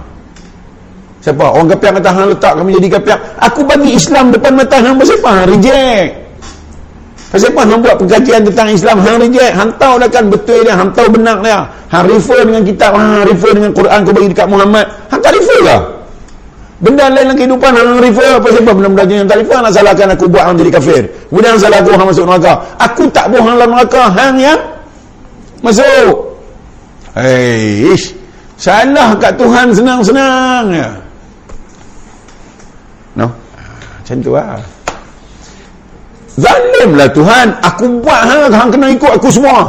Siapa? 1.20 1.46
Orang 1.52 1.72
kapiak 1.72 2.00
kata 2.00 2.10
hang 2.12 2.28
letak 2.32 2.54
kami 2.60 2.70
jadi 2.80 2.88
kapiak. 3.00 3.20
Aku 3.40 3.64
bagi 3.64 3.96
Islam 3.96 4.32
depan 4.36 4.56
mata 4.56 4.78
hang 4.80 4.96
pasal 5.00 5.16
apa? 5.24 5.30
Hang 5.32 5.48
reject. 5.56 6.29
Pasal 7.30 7.54
apa 7.54 7.62
hang 7.62 7.82
buat 7.86 7.96
pengkajian 8.02 8.42
tentang 8.42 8.74
Islam? 8.74 8.98
Hang 9.06 9.22
reject. 9.22 9.54
Hang 9.54 9.70
tahu 9.78 10.02
dah 10.02 10.10
kan 10.10 10.26
betul 10.34 10.66
dia. 10.66 10.74
Hang 10.74 10.90
tahu 10.98 11.08
benar 11.14 11.38
dia. 11.46 11.62
Hang 11.94 12.10
refer 12.10 12.42
dengan 12.42 12.66
kitab. 12.66 12.92
Hang 12.98 13.22
refer 13.30 13.52
dengan 13.54 13.72
Quran 13.78 14.00
kau 14.02 14.14
bagi 14.18 14.30
dekat 14.34 14.48
Muhammad. 14.50 14.86
Hang 15.14 15.22
tak 15.22 15.38
refer 15.38 15.62
lah. 15.62 15.82
Benda 16.80 17.12
lain 17.12 17.28
dalam 17.30 17.36
kehidupan 17.38 17.72
hang 17.76 18.02
refer. 18.02 18.32
Apa 18.42 18.72
benda-benda 18.74 19.04
yang 19.06 19.30
tak 19.30 19.38
refer? 19.46 19.58
Nak 19.62 19.74
salahkan 19.78 20.08
aku 20.18 20.26
buat 20.26 20.44
hang 20.48 20.56
jadi 20.58 20.72
kafir. 20.74 21.04
Kemudian 21.30 21.54
salah 21.62 21.78
aku 21.86 21.92
hang 21.94 22.08
masuk 22.10 22.26
neraka. 22.26 22.54
Aku 22.82 23.04
tak 23.14 23.26
buang 23.30 23.46
hang 23.46 23.56
dalam 23.62 23.72
neraka. 23.78 24.04
Hang 24.10 24.36
yang 24.42 24.60
masuk. 25.62 26.14
Hei, 27.14 27.94
ish. 27.94 28.16
Salah 28.58 29.14
kat 29.22 29.38
Tuhan 29.38 29.70
senang-senang 29.70 30.66
ya. 30.74 30.90
No? 33.16 33.28
Macam 34.02 34.18
tu 34.24 34.32
lah. 34.34 34.79
Zalimlah 36.40 37.10
Tuhan. 37.12 37.48
Aku 37.62 37.86
buat 38.00 38.22
hang, 38.24 38.52
hang 38.52 38.70
kena 38.72 38.88
ikut 38.96 39.12
aku 39.20 39.30
semua. 39.30 39.68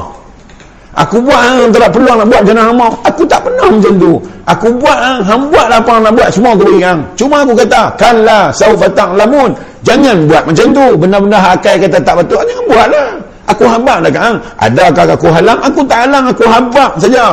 Aku 0.90 1.22
buat 1.22 1.38
hang 1.38 1.70
tak 1.70 1.90
perlu 1.94 2.10
nak 2.18 2.26
buat 2.26 2.42
hang 2.46 2.74
mau. 2.74 2.90
Aku 3.06 3.22
tak 3.26 3.46
pernah 3.46 3.70
macam 3.70 3.94
tu. 3.98 4.12
Aku 4.46 4.68
buat 4.78 4.98
hang, 4.98 5.20
hang 5.22 5.42
buat 5.50 5.66
apa 5.70 5.90
hang 5.96 6.02
nak 6.06 6.14
buat 6.18 6.28
semua 6.34 6.52
bagi 6.58 6.82
hang. 6.82 7.00
Cuma 7.14 7.46
aku 7.46 7.54
kata, 7.54 7.82
kanlah 7.94 8.50
saufa 8.50 8.86
lamun. 9.14 9.54
Jangan 9.86 10.26
buat 10.26 10.42
macam 10.46 10.66
tu. 10.74 10.86
Benda-benda 10.98 11.38
akal 11.54 11.74
kata 11.78 11.98
tak 12.02 12.14
betul, 12.22 12.42
jangan 12.42 12.64
buatlah. 12.66 13.08
Aku 13.50 13.64
habaq 13.66 13.98
dah 14.06 14.12
kan. 14.14 14.34
Adakah 14.62 15.04
aku 15.14 15.28
halang? 15.30 15.58
Aku 15.62 15.80
tak 15.86 15.98
halang, 16.06 16.24
aku 16.30 16.44
habaq 16.46 16.92
saja. 16.98 17.26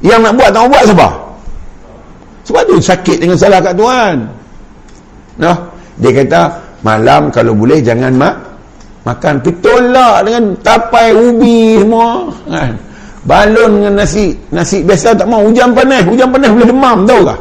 Yang 0.00 0.20
nak 0.30 0.32
buat 0.38 0.48
tak 0.54 0.62
buat 0.70 0.82
siapa? 0.86 1.08
Sebab 2.48 2.62
tu 2.64 2.74
sakit 2.80 3.16
dengan 3.20 3.36
salah 3.36 3.60
kat 3.60 3.74
Tuhan. 3.76 4.16
Nah, 5.36 5.56
dia 6.00 6.10
kata 6.22 6.67
malam 6.82 7.30
kalau 7.34 7.52
boleh 7.54 7.82
jangan 7.82 8.14
mak 8.14 8.48
makan. 9.08 9.34
Pitolak 9.40 10.28
dengan 10.28 10.44
tapai 10.60 11.16
ubi 11.16 11.80
semua 11.80 12.28
kan. 12.44 12.72
Balon 13.28 13.70
dengan 13.82 14.04
nasi, 14.04 14.32
nasi 14.52 14.80
biasa 14.84 15.12
tak 15.16 15.28
mau. 15.28 15.44
Hujan 15.44 15.76
panas, 15.76 16.04
hujan 16.08 16.28
panas 16.32 16.48
boleh 16.48 16.68
demam 16.68 16.98
tahu 17.04 17.20
tak? 17.28 17.40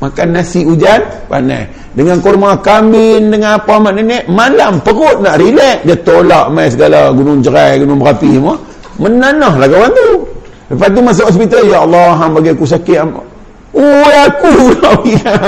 Makan 0.00 0.28
nasi 0.32 0.60
hujan 0.64 1.00
panas. 1.28 1.68
Dengan 1.90 2.22
kurma 2.22 2.54
kambing 2.62 3.34
dengan 3.34 3.58
apa 3.58 3.74
mak 3.82 3.92
nenek 3.98 4.22
malam 4.30 4.78
perut 4.80 5.18
nak 5.20 5.40
relax. 5.40 5.82
Dia 5.84 5.96
tolak 6.00 6.46
mai 6.54 6.70
segala 6.70 7.10
gunung 7.10 7.42
jerai 7.42 7.80
gunung 7.80 7.98
berapi 7.98 8.30
semua. 8.36 8.56
Menanah 9.00 9.54
lah 9.56 9.68
kawan 9.68 9.90
tu. 9.90 10.08
Lepas 10.70 10.88
tu 10.94 11.00
masuk 11.02 11.26
hospital 11.34 11.62
ya 11.66 11.78
Allah 11.82 12.14
hang 12.14 12.30
bagi 12.36 12.54
aku 12.54 12.62
sakit. 12.62 12.98
Oh 13.70 14.06
aku 14.26 14.50
pula 14.50 14.90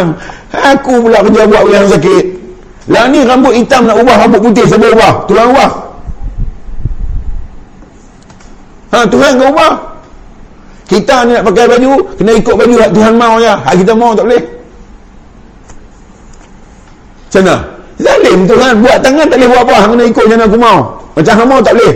Aku 0.75 0.93
pula 1.03 1.19
kerja 1.27 1.43
buat 1.47 1.63
yang 1.71 1.87
sakit 1.91 2.42
Lah 2.91 3.07
ni 3.07 3.23
rambut 3.23 3.55
hitam 3.55 3.87
nak 3.87 3.97
ubah 4.03 4.17
rambut 4.27 4.41
putih 4.43 4.67
Siapa 4.67 4.87
ubah? 4.91 5.13
Tuhan 5.31 5.45
ubah 5.55 5.71
Ha 8.91 8.99
Tuhan 9.07 9.31
kau 9.39 9.49
ubah 9.55 9.73
Kita 10.91 11.17
ni 11.27 11.39
nak 11.39 11.45
pakai 11.47 11.65
baju 11.71 11.93
Kena 12.19 12.33
ikut 12.35 12.55
baju 12.59 12.75
hak 12.83 12.91
Tuhan 12.91 13.13
mau 13.15 13.35
je 13.39 13.53
Hak 13.55 13.75
kita 13.79 13.93
mau 13.95 14.11
tak 14.13 14.25
boleh 14.27 14.43
Macam 17.23 17.43
mana? 17.47 17.57
Zalim 18.03 18.39
Tuhan 18.51 18.73
buat 18.83 18.99
tangan 18.99 19.27
tak 19.31 19.37
boleh 19.39 19.49
buat 19.55 19.63
apa 19.63 19.77
Kena 19.87 20.05
ikut 20.11 20.23
macam 20.27 20.39
mana 20.39 20.45
aku 20.51 20.59
mau 20.59 20.79
Macam 21.15 21.33
hang 21.39 21.49
mau 21.49 21.61
tak 21.63 21.75
boleh 21.79 21.95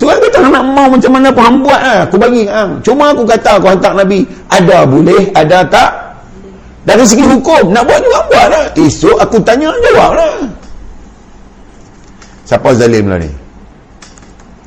Tuhan 0.00 0.16
kata 0.16 0.48
nak 0.48 0.64
mau 0.64 0.88
macam 0.88 1.12
mana 1.12 1.28
pun 1.28 1.44
hang 1.44 1.60
buat 1.60 1.76
lah. 1.76 2.08
Aku 2.08 2.16
bagi 2.16 2.48
hang. 2.48 2.80
Cuma 2.80 3.12
aku 3.12 3.28
kata 3.28 3.60
aku 3.60 3.68
hantar 3.68 3.92
Nabi. 3.92 4.24
Ada 4.48 4.88
boleh, 4.88 5.28
ada 5.36 5.60
tak. 5.68 6.09
Dari 6.80 7.04
segi 7.04 7.24
hukum, 7.28 7.76
nak 7.76 7.84
buat 7.84 8.00
juga 8.00 8.20
buat 8.28 8.46
lah. 8.48 8.64
Esok 8.72 9.16
aku 9.20 9.36
tanya, 9.44 9.68
jawab 9.84 10.16
lah. 10.16 10.34
Siapa 12.48 12.68
zalim 12.72 13.04
lah 13.06 13.20
ni? 13.20 13.30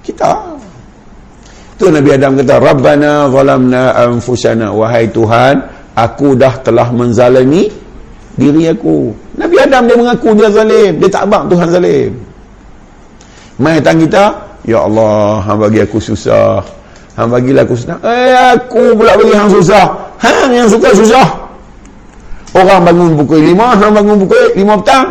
Kita. 0.05 0.53
Tu 1.81 1.89
Nabi 1.89 2.09
Adam 2.13 2.37
kata, 2.37 2.55
Rabbana 2.61 3.27
zalamna 3.33 3.83
anfusana. 3.97 4.69
Wahai 4.69 5.09
Tuhan, 5.09 5.57
aku 5.97 6.37
dah 6.37 6.53
telah 6.61 6.93
menzalimi 6.93 7.67
diri 8.37 8.69
aku. 8.69 9.09
Nabi 9.35 9.55
Adam 9.57 9.89
dia 9.89 9.97
mengaku 9.97 10.29
dia 10.37 10.49
zalim. 10.53 11.01
Dia 11.01 11.09
tak 11.09 11.25
abang 11.25 11.49
Tuhan 11.49 11.67
zalim. 11.73 12.11
Mai 13.57 13.81
tang 13.81 13.97
kita, 13.97 14.53
Ya 14.63 14.79
Allah, 14.79 15.43
hang 15.43 15.59
bagi 15.59 15.83
aku 15.83 15.99
susah. 15.99 16.63
Hang 17.19 17.29
bagilah 17.29 17.67
aku 17.67 17.75
senang. 17.75 17.99
Eh, 17.99 18.31
aku 18.55 18.95
pula 18.95 19.13
bagi 19.19 19.35
hang 19.35 19.51
susah. 19.51 19.91
Hang 20.23 20.55
yang 20.55 20.71
suka 20.71 20.95
susah. 20.95 21.42
Orang 22.53 22.85
bangun 22.85 23.11
pukul 23.17 23.41
lima, 23.41 23.73
hang 23.73 23.91
bangun 23.97 24.17
pukul 24.25 24.45
lima 24.53 24.73
petang. 24.77 25.07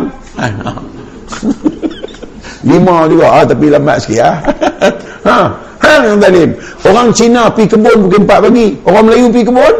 lima 2.70 2.94
juga, 3.10 3.26
ah, 3.26 3.44
tapi 3.46 3.66
lambat 3.66 3.96
sikit. 3.98 4.22
Ah. 4.22 4.36
ha, 5.26 5.36
hang 5.82 6.00
yang 6.06 6.18
zalim. 6.22 6.50
Orang 6.86 7.08
Cina 7.10 7.50
pergi 7.50 7.74
kebun 7.74 8.06
pukul 8.06 8.20
empat 8.22 8.38
pagi. 8.46 8.66
Orang 8.86 9.10
Melayu 9.10 9.26
pergi 9.34 9.46
kebun 9.50 9.74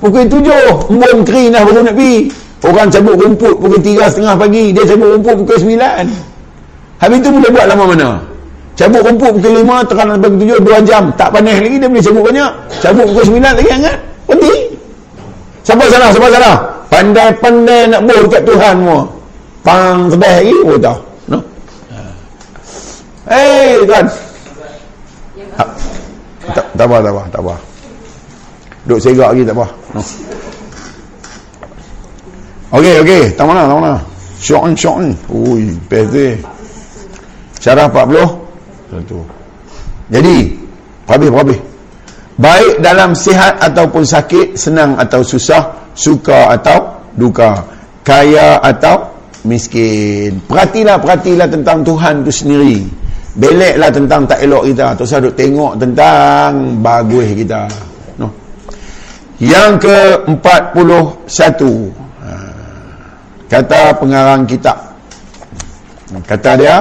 pukul 0.00 0.24
tujuh. 0.24 0.66
Kebun 0.88 1.16
kering 1.28 1.48
dah 1.52 1.62
baru 1.68 1.80
nak 1.84 1.94
pergi. 1.96 2.16
Orang 2.64 2.88
cabut 2.88 3.14
rumput 3.20 3.54
pukul 3.60 3.80
tiga 3.84 4.04
setengah 4.08 4.34
pagi. 4.40 4.72
Dia 4.72 4.82
cabut 4.88 5.08
rumput 5.20 5.34
pukul 5.44 5.56
sembilan. 5.60 6.04
Habis 6.96 7.18
tu 7.20 7.28
boleh 7.28 7.50
buat 7.52 7.66
lama 7.68 7.84
mana? 7.92 8.10
cabut 8.76 9.00
rumput 9.00 9.40
pukul 9.40 9.52
5 9.64 9.88
terang 9.88 10.08
sampai 10.12 10.28
pukul 10.36 10.48
7 10.60 10.84
2 10.84 10.88
jam 10.88 11.02
tak 11.16 11.32
panas 11.32 11.56
lagi 11.56 11.76
dia 11.80 11.88
boleh 11.88 12.04
cabut 12.04 12.22
banyak 12.28 12.50
cabut 12.84 13.04
pukul 13.08 13.24
9 13.24 13.40
lagi 13.40 13.70
hangat 13.72 13.96
berhenti 14.28 14.54
siapa 15.64 15.82
salah 15.88 16.08
siapa 16.12 16.28
salah 16.28 16.56
pandai-pandai 16.92 17.90
nak 17.90 18.00
boh 18.06 18.20
dekat 18.26 18.42
Tuhan 18.46 18.74
semua 18.80 19.00
pang 19.66 20.06
kedai 20.10 20.34
lagi 20.42 20.56
oh 20.62 20.76
tahu 20.78 20.98
no? 21.30 21.38
Hei 23.26 23.82
tuan 23.86 24.06
ha. 25.58 25.64
tak, 26.54 26.66
tak 26.78 26.86
apa 26.86 26.96
tak 27.02 27.12
apa 27.12 27.22
tak 27.34 27.40
apa 27.42 27.54
duduk 28.86 28.98
segak 29.02 29.28
lagi 29.34 29.42
tak 29.42 29.56
apa 29.58 29.66
no. 29.96 30.02
Okey 32.74 32.98
okey, 32.98 33.22
tak 33.38 33.46
mana 33.46 33.62
tak 33.70 33.78
mana. 33.78 33.94
Syok 34.42 34.74
syok 34.74 34.96
ni. 35.06 35.12
Ui, 35.30 35.70
best 35.86 36.10
dia. 36.10 36.34
Syarah 37.62 37.86
40. 37.88 38.26
Satu. 38.90 39.22
Jadi, 40.10 40.36
habis 41.06 41.30
habis. 41.30 41.60
Baik 42.36 42.74
dalam 42.84 43.14
sihat 43.14 43.56
ataupun 43.62 44.04
sakit, 44.04 44.58
senang 44.58 44.98
atau 44.98 45.24
susah, 45.24 45.72
suka 45.96 46.54
atau 46.54 47.00
duka, 47.16 47.64
kaya 48.04 48.60
atau 48.60 49.08
miskin. 49.48 50.38
Perhatilah 50.44 51.00
perhatilah 51.00 51.48
tentang 51.48 51.80
Tuhan 51.82 52.22
tu 52.22 52.30
sendiri. 52.30 52.84
Beleklah 53.36 53.92
tentang 53.92 54.24
tak 54.24 54.40
elok 54.40 54.64
kita. 54.64 54.96
Tu 54.96 55.04
saya 55.04 55.28
duk 55.28 55.36
tengok 55.36 55.76
tentang 55.76 56.80
bagus 56.80 57.36
kita. 57.36 57.68
No. 58.16 58.32
Yang 59.40 59.84
ke-41 59.84 61.60
kata 63.46 63.94
pengarang 63.98 64.42
kitab 64.46 64.74
kata 66.26 66.50
dia 66.58 66.74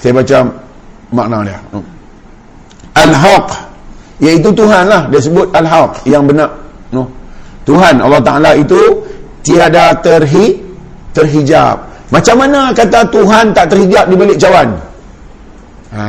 saya 0.00 0.12
baca 0.16 0.38
makna 1.12 1.44
dia 1.44 1.58
al-haq 2.96 3.46
iaitu 4.20 4.48
Tuhan 4.52 4.88
lah 4.88 5.08
dia 5.12 5.20
sebut 5.20 5.48
al-haq 5.52 6.00
yang 6.08 6.24
benar 6.24 6.48
no. 6.92 7.04
Tuhan 7.68 8.00
Allah 8.00 8.20
Ta'ala 8.24 8.50
itu 8.56 8.78
tiada 9.44 9.94
terhi 10.00 10.58
terhijab 11.16 11.80
macam 12.10 12.36
mana 12.40 12.74
kata 12.74 13.06
Tuhan 13.08 13.54
tak 13.54 13.66
terhijab 13.70 14.04
di 14.10 14.16
balik 14.18 14.38
cawan 14.40 14.68
ha, 15.94 16.02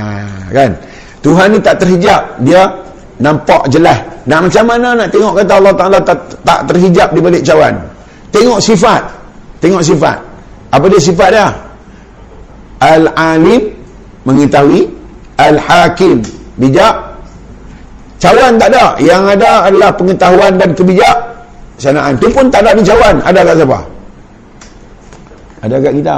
kan 0.50 0.72
Tuhan 1.22 1.48
ni 1.54 1.60
tak 1.62 1.76
terhijab 1.80 2.22
dia 2.42 2.66
nampak 3.22 3.62
jelas 3.70 3.98
nak 4.26 4.50
macam 4.50 4.66
mana 4.66 4.98
nak 4.98 5.08
tengok 5.14 5.34
kata 5.38 5.54
Allah 5.58 5.74
Ta'ala 5.78 5.98
tak, 6.02 6.18
tak 6.44 6.60
terhijab 6.70 7.10
di 7.14 7.20
balik 7.22 7.44
cawan 7.46 7.74
tengok 8.34 8.60
sifat 8.60 9.22
Tengok 9.62 9.86
sifat. 9.86 10.18
Apa 10.74 10.90
dia 10.90 10.98
sifat 10.98 11.30
dia? 11.30 11.48
Al-alim 12.82 13.70
mengetahui, 14.26 14.90
al-hakim 15.38 16.26
bijak. 16.58 16.98
Cawan 18.18 18.58
tak 18.58 18.74
ada. 18.74 18.98
Yang 18.98 19.38
ada 19.38 19.52
adalah 19.70 19.90
pengetahuan 19.94 20.58
dan 20.58 20.74
kebijak 20.74 21.16
sanaan. 21.82 22.14
Itu 22.22 22.30
pun 22.30 22.46
tak 22.54 22.62
ada 22.62 22.78
di 22.78 22.86
cawan. 22.86 23.18
Ada 23.26 23.40
kat 23.42 23.56
siapa? 23.58 23.80
Ada 25.66 25.76
kat 25.82 25.94
kita. 25.98 26.18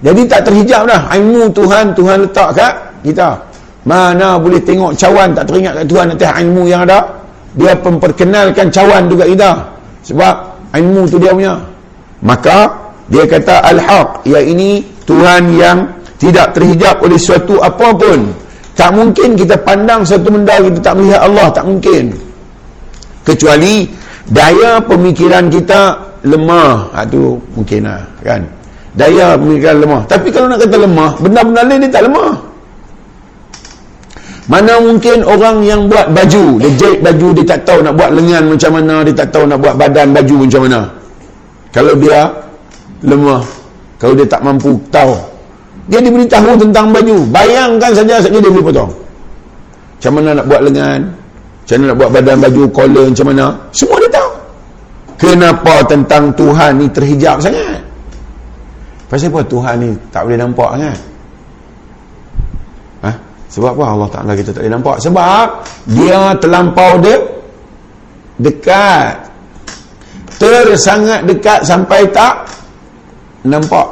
Jadi 0.00 0.22
tak 0.24 0.40
terhijab 0.48 0.82
dah. 0.88 1.02
Ilmu 1.12 1.42
Tuhan, 1.52 1.84
Tuhan 1.92 2.16
letak 2.24 2.48
kat 2.56 2.74
kita. 3.04 3.36
Mana 3.84 4.40
boleh 4.40 4.58
tengok 4.64 4.96
cawan 4.96 5.36
tak 5.36 5.44
teringat 5.46 5.72
kat 5.78 5.86
Tuhan 5.86 6.06
atas 6.16 6.32
ilmu 6.40 6.64
yang 6.64 6.88
ada. 6.88 7.04
Dia 7.56 7.76
memperkenalkan 7.76 8.72
cawan 8.72 9.06
juga 9.12 9.28
kita. 9.28 9.50
Sebab 10.08 10.34
ilmu 10.76 11.08
tu 11.08 11.16
dia 11.20 11.32
punya 11.32 11.54
maka 12.24 12.72
dia 13.06 13.24
kata 13.28 13.62
al-haq 13.70 14.24
ya 14.26 14.40
ini 14.40 14.82
Tuhan 15.06 15.54
yang 15.54 15.78
tidak 16.16 16.56
terhijab 16.56 16.98
oleh 17.04 17.20
suatu 17.20 17.60
apapun 17.60 18.32
tak 18.74 18.92
mungkin 18.92 19.36
kita 19.36 19.56
pandang 19.62 20.02
satu 20.02 20.32
benda 20.32 20.58
kita 20.58 20.80
tak 20.80 20.94
melihat 20.98 21.20
Allah 21.22 21.46
tak 21.52 21.64
mungkin 21.68 22.12
kecuali 23.26 23.90
daya 24.30 24.78
pemikiran 24.78 25.50
kita 25.50 25.98
lemah. 26.22 26.94
Itu 27.02 27.36
ha, 27.36 27.54
mungkin 27.58 27.80
lah 27.82 28.00
kan? 28.22 28.42
Daya 28.94 29.34
pemikiran 29.34 29.76
lemah. 29.82 30.02
Tapi 30.06 30.30
kalau 30.30 30.46
nak 30.48 30.62
kata 30.62 30.76
lemah 30.78 31.10
benda-benda 31.18 31.62
lain 31.66 31.82
dia 31.84 31.90
tak 31.90 32.04
lemah. 32.06 32.32
Mana 34.46 34.78
mungkin 34.78 35.26
orang 35.26 35.66
yang 35.66 35.90
buat 35.90 36.14
baju 36.14 36.62
dia 36.62 36.70
jahit 36.78 37.02
baju 37.02 37.34
dia 37.34 37.44
tak 37.50 37.66
tahu 37.66 37.82
nak 37.82 37.98
buat 37.98 38.14
lengan 38.14 38.46
macam 38.46 38.78
mana 38.78 39.02
dia 39.02 39.14
tak 39.18 39.34
tahu 39.34 39.42
nak 39.50 39.58
buat 39.58 39.74
badan 39.74 40.14
baju 40.14 40.34
macam 40.46 40.60
mana. 40.70 40.80
Kalau 41.74 41.94
dia 41.98 42.30
lemah 43.02 43.42
kalau 43.98 44.14
dia 44.14 44.26
tak 44.30 44.40
mampu 44.46 44.78
tahu. 44.94 45.18
Dia 45.86 46.02
diberitahu 46.02 46.58
tentang 46.58 46.94
baju. 46.94 47.16
Bayangkan 47.30 47.90
saja 47.94 48.22
saja 48.22 48.38
dia 48.38 48.50
boleh 48.50 48.66
potong. 48.70 48.90
Macam 49.98 50.12
mana 50.14 50.28
nak 50.38 50.46
buat 50.46 50.60
lengan 50.62 51.00
macam 51.66 51.82
mana 51.82 51.90
nak 51.90 51.96
buat 51.98 52.10
badan 52.14 52.36
baju 52.46 52.62
collar 52.70 53.04
macam 53.10 53.26
mana? 53.26 53.46
Semua 53.74 53.98
dia 53.98 54.10
tahu. 54.14 54.30
Kenapa 55.18 55.74
tentang 55.90 56.30
Tuhan 56.38 56.78
ni 56.78 56.86
terhijab 56.94 57.42
sangat? 57.42 57.82
Pasal 59.10 59.34
apa 59.34 59.42
Tuhan 59.50 59.74
ni 59.82 59.90
tak 60.14 60.30
boleh 60.30 60.38
nampak 60.38 60.70
kan 60.78 60.94
ha? 63.02 63.10
sebab 63.50 63.74
apa 63.74 63.84
Allah 63.86 64.08
Ta'ala 64.14 64.32
kita 64.38 64.54
tak 64.54 64.62
boleh 64.62 64.74
nampak? 64.78 64.96
Sebab 65.02 65.46
dia 65.90 66.20
terlampau 66.38 66.90
dia 67.02 67.18
dekat. 68.38 69.26
Tersangat 70.38 71.26
dekat 71.26 71.66
sampai 71.66 72.06
tak 72.14 72.46
nampak. 73.42 73.90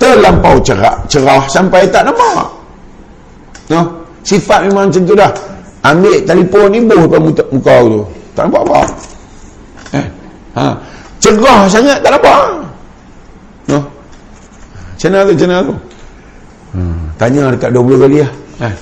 Terlampau 0.00 0.56
cerah 0.64 0.96
cerah 1.12 1.44
sampai 1.44 1.84
tak 1.92 2.08
nampak. 2.08 2.48
No? 3.68 4.00
sifat 4.24 4.64
memang 4.64 4.88
macam 4.88 5.02
tu 5.04 5.12
dah 5.12 5.51
ambil 5.82 6.16
telefon 6.22 6.66
ni 6.70 6.78
buh 6.86 7.02
depan 7.06 7.20
muka, 7.26 7.44
muka 7.50 7.74
tu 7.82 8.00
tak 8.38 8.42
nampak 8.46 8.62
apa 8.62 8.80
eh? 9.98 10.06
ha. 10.54 10.64
cerah 11.18 11.60
sangat 11.66 11.98
tak 12.00 12.10
nampak 12.14 12.38
no? 13.66 13.80
macam 14.94 15.08
mana 15.10 15.20
tu 15.26 15.32
macam 15.34 15.48
mana 15.50 15.60
tu 15.66 15.74
hmm. 16.78 17.02
tanya 17.18 17.42
dekat 17.50 17.70
20 17.74 18.02
kali 18.02 18.16
lah 18.22 18.30
eh? 18.70 18.74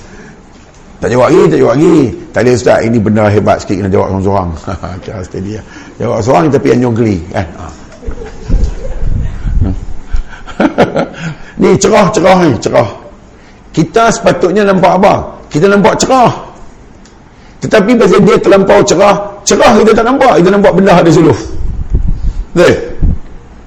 tak 1.01 1.09
jawab 1.09 1.27
lagi 1.33 1.41
tak 1.49 1.57
jawab 1.57 1.73
lagi 1.73 1.97
tak 2.29 2.41
boleh 2.45 2.53
ustaz 2.53 2.79
ini 2.85 2.97
benda 3.01 3.25
hebat 3.25 3.57
sikit 3.57 3.75
kena 3.81 3.89
jawab 3.89 4.07
seorang-seorang 4.13 4.49
okay, 5.01 5.13
steady 5.25 5.51
lah 5.57 5.65
jawab 5.97 6.17
seorang 6.21 6.43
tapi 6.53 6.67
anjong 6.77 6.95
geli 6.95 7.17
kan 7.33 7.47
ha. 7.57 7.65
ni 11.61 11.73
cerah-cerah 11.81 12.37
ni 12.45 12.53
cerah 12.61 12.89
kita 13.73 14.13
sepatutnya 14.13 14.69
nampak 14.69 15.01
apa 15.01 15.13
kita 15.49 15.65
nampak 15.65 15.97
cerah 15.97 16.50
tetapi 17.61 17.93
pasal 17.93 18.19
dia 18.25 18.35
terlampau 18.41 18.81
cerah 18.81 19.15
cerah 19.45 19.77
kita 19.77 19.91
tak 19.93 20.05
nampak. 20.05 20.41
Kita 20.41 20.49
nampak 20.49 20.71
benda 20.73 20.93
ada 20.97 21.09
suluh. 21.13 21.37
Betul 22.57 22.91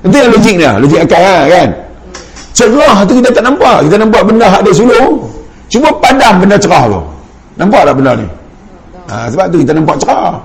itu 0.05 0.17
yang 0.21 0.31
logik 0.37 0.55
dia. 0.61 0.73
Logik 0.77 1.01
akal 1.01 1.21
lah, 1.25 1.43
kan? 1.49 1.69
Cerah 2.55 2.97
tu 3.09 3.13
kita 3.19 3.29
tak 3.33 3.45
nampak. 3.49 3.77
Kita 3.89 3.97
nampak 3.97 4.23
benda 4.29 4.47
ada 4.53 4.71
suluh. 4.71 5.25
Cuma 5.73 5.89
padam 5.99 6.45
benda 6.45 6.57
cerah 6.61 6.85
tu. 6.93 7.01
Nampak 7.57 7.83
tak 7.89 7.95
benda 7.97 8.13
ni? 8.21 8.27
Ha, 9.09 9.33
sebab 9.33 9.47
tu 9.49 9.57
kita 9.65 9.73
nampak 9.73 9.97
cerah. 10.05 10.37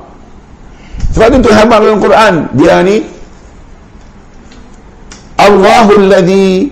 Sebab 1.12 1.28
tu 1.36 1.38
Tuhan 1.50 1.66
dalam 1.68 2.00
Quran, 2.00 2.34
dia 2.56 2.76
ni 2.86 2.98
Allahul 5.40 6.06
ladzi 6.08 6.70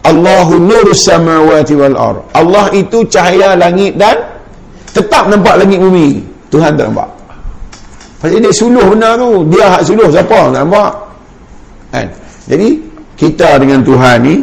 Allahu 0.00 0.56
nurus 0.56 1.04
samawati 1.04 1.74
wal 1.76 1.96
ar. 1.96 2.16
Allah 2.32 2.72
itu 2.72 3.04
cahaya 3.08 3.52
langit 3.56 3.96
dan 4.00 4.16
tetap 4.90 5.30
nampak 5.30 5.54
langit 5.60 5.78
bumi. 5.78 6.22
Tuhan 6.50 6.74
tak 6.74 6.90
nampak. 6.90 7.08
Pasal 8.20 8.42
dia 8.42 8.52
suluh 8.52 8.84
benda 8.90 9.16
tu. 9.16 9.48
Dia 9.48 9.66
hak 9.78 9.82
suluh 9.86 10.08
siapa 10.12 10.52
tak 10.52 10.60
nampak? 10.66 10.92
Kan? 11.90 12.06
Jadi 12.50 12.68
kita 13.16 13.56
dengan 13.56 13.80
Tuhan 13.80 14.16
ni 14.20 14.34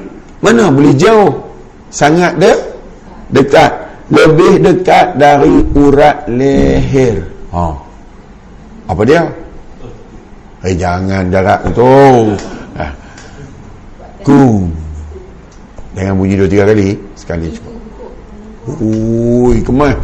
mana 0.41 0.71
boleh 0.73 0.93
jauh? 0.97 1.31
Sangat 1.87 2.35
de 2.35 2.51
dekat 3.31 3.71
lebih 4.11 4.59
dekat 4.59 5.15
dari 5.15 5.63
urat 5.75 6.27
leher. 6.31 7.23
Ha. 7.53 7.63
Apa 8.87 9.01
dia? 9.07 9.23
Eh 10.65 10.75
jangan 10.75 11.27
jarak 11.31 11.63
tu. 11.71 12.35
Ha. 12.75 12.85
Kum. 14.25 14.67
Jangan 15.95 16.13
bunyi 16.13 16.35
dua 16.37 16.49
tiga 16.49 16.63
kali, 16.69 16.93
sekali 17.17 17.47
cukup. 17.49 17.76
Ui, 18.67 19.63
kemai. 19.63 19.95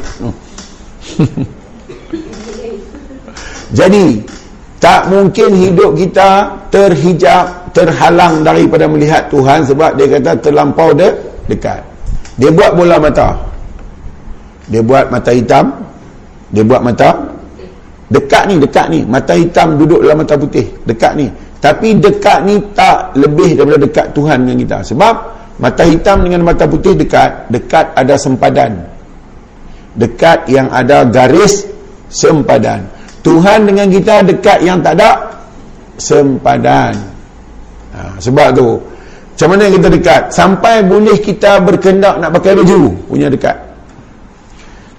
Jadi, 3.78 4.24
tak 4.80 5.12
mungkin 5.12 5.50
hidup 5.56 5.96
kita 5.96 6.60
terhijab, 6.72 7.72
terhalang 7.76 8.44
daripada 8.44 8.86
melihat 8.88 9.28
Tuhan 9.28 9.64
sebab 9.66 9.96
dia 9.96 10.08
kata 10.08 10.38
terlampau 10.40 10.92
de 10.94 11.12
dekat. 11.48 11.82
Dia 12.38 12.50
buat 12.52 12.76
bola 12.76 13.00
mata. 13.00 13.36
Dia 14.70 14.80
buat 14.84 15.12
mata 15.12 15.32
hitam. 15.34 15.74
Dia 16.54 16.64
buat 16.64 16.86
mata 16.86 17.10
dekat 18.14 18.44
ni 18.46 18.56
dekat 18.62 18.86
ni. 18.94 19.00
Mata 19.10 19.34
hitam 19.34 19.76
duduk 19.80 20.06
dalam 20.06 20.22
mata 20.22 20.38
putih 20.38 20.70
dekat 20.86 21.18
ni. 21.18 21.28
Tapi 21.58 21.98
dekat 21.98 22.44
ni 22.46 22.60
tak 22.78 23.16
lebih 23.18 23.56
daripada 23.58 23.80
dekat 23.88 24.06
Tuhan 24.14 24.46
dengan 24.46 24.58
kita. 24.68 24.78
Sebab 24.94 25.14
mata 25.62 25.84
hitam 25.86 26.26
dengan 26.26 26.42
mata 26.42 26.66
putih 26.66 26.98
dekat 26.98 27.50
dekat 27.54 27.94
ada 27.94 28.16
sempadan. 28.18 28.82
Dekat 29.94 30.50
yang 30.50 30.74
ada 30.74 31.06
garis 31.06 31.70
sempadan. 32.10 32.90
Tuhan 33.22 33.70
dengan 33.70 33.88
kita 33.88 34.26
dekat 34.26 34.66
yang 34.66 34.82
tak 34.82 34.98
ada 34.98 35.38
sempadan. 36.02 36.98
Ha, 37.94 38.18
sebab 38.18 38.50
tu 38.58 38.82
macam 39.34 39.48
mana 39.58 39.66
kita 39.70 39.88
dekat? 39.90 40.22
Sampai 40.30 40.86
boleh 40.86 41.18
kita 41.18 41.58
berkendak 41.62 42.22
nak 42.22 42.30
pakai 42.38 42.54
baju 42.54 42.94
punya 43.10 43.30
dekat. 43.30 43.58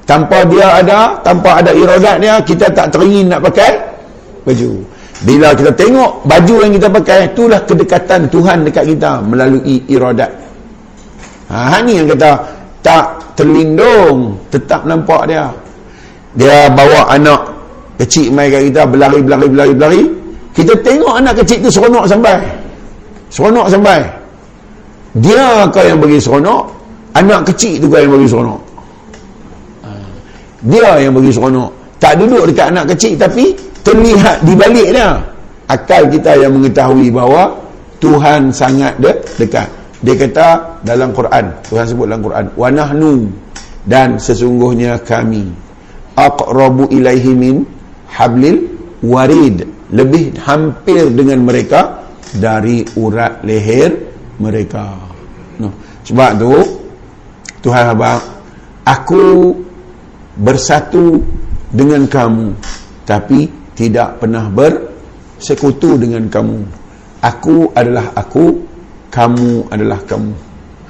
Tanpa 0.05 0.45
dia 0.45 0.85
ada 0.85 1.17
tanpa 1.25 1.65
ada 1.65 1.71
iradat 1.73 2.21
dia 2.21 2.35
kita 2.43 2.69
tak 2.71 2.93
teringin 2.93 3.31
nak 3.31 3.41
pakai 3.47 3.73
baju. 4.43 4.71
Bila 5.25 5.55
kita 5.57 5.73
tengok 5.73 6.27
baju 6.29 6.55
yang 6.61 6.73
kita 6.77 6.89
pakai 6.91 7.19
itulah 7.31 7.61
kedekatan 7.65 8.21
Tuhan 8.29 8.67
dekat 8.69 8.85
kita 8.85 9.23
melalui 9.25 9.81
iradat 9.89 10.44
ha, 11.51 11.81
ni 11.85 12.01
yang 12.01 12.09
kata 12.13 12.31
tak 12.85 13.05
terlindung 13.35 14.37
tetap 14.53 14.85
nampak 14.85 15.25
dia. 15.29 15.49
Dia 16.35 16.69
bawa 16.71 17.09
anak 17.15 17.41
kecil 17.97 18.35
mai 18.35 18.51
kat 18.51 18.69
kita 18.71 18.83
berlari 18.85 19.21
berlari 19.23 19.47
berlari 19.49 19.73
berlari. 19.75 20.03
Kita 20.55 20.73
tengok 20.83 21.15
anak 21.19 21.35
kecil 21.43 21.67
tu 21.67 21.71
seronok 21.71 22.05
sampai. 22.07 22.37
Seronok 23.33 23.67
sampai. 23.67 24.01
Dia 25.19 25.67
kau 25.71 25.83
yang 25.83 25.99
bagi 25.99 26.19
seronok 26.19 26.63
anak 27.15 27.41
kecil 27.51 27.79
tu 27.83 27.87
kau 27.91 27.99
yang 27.99 28.13
bagi 28.13 28.29
seronok. 28.29 28.61
Dia 30.65 30.91
yang 31.01 31.13
bagi 31.15 31.31
seronok. 31.31 31.71
Tak 31.99 32.21
duduk 32.21 32.45
dekat 32.51 32.67
anak 32.75 32.85
kecil 32.95 33.17
tapi 33.17 33.57
terlihat 33.81 34.45
di 34.45 34.53
balik 34.55 34.89
dia. 34.93 35.19
Akal 35.65 36.05
kita 36.13 36.37
yang 36.37 36.53
mengetahui 36.53 37.09
bahawa 37.09 37.49
Tuhan 37.97 38.53
sangat 38.53 38.93
de 39.01 39.17
dekat 39.41 39.65
dia 40.05 40.15
kata 40.21 40.49
dalam 40.85 41.17
Quran 41.17 41.49
Tuhan 41.65 41.85
sebut 41.89 42.05
dalam 42.05 42.21
Quran 42.21 42.45
wa 42.53 42.69
nahnu 42.69 43.13
dan 43.89 44.21
sesungguhnya 44.21 45.01
kami 45.01 45.49
aqrabu 46.13 46.93
ilaihi 46.93 47.33
min 47.33 47.65
hablil 48.13 48.69
warid 49.01 49.65
lebih 49.97 50.37
hampir 50.45 51.09
dengan 51.09 51.41
mereka 51.49 52.05
dari 52.37 52.85
urat 53.01 53.41
leher 53.49 53.97
mereka 54.41 54.93
no. 55.57 55.73
sebab 56.05 56.31
tu 56.37 56.53
Tuhan 57.65 57.97
abang 57.97 58.21
aku 58.85 59.57
bersatu 60.37 61.25
dengan 61.73 62.05
kamu 62.05 62.53
tapi 63.09 63.49
tidak 63.73 64.21
pernah 64.21 64.53
bersekutu 64.53 65.97
dengan 65.97 66.29
kamu 66.29 66.61
aku 67.25 67.73
adalah 67.73 68.13
aku 68.13 68.74
kamu 69.15 69.71
adalah 69.71 70.03
kamu. 70.03 70.35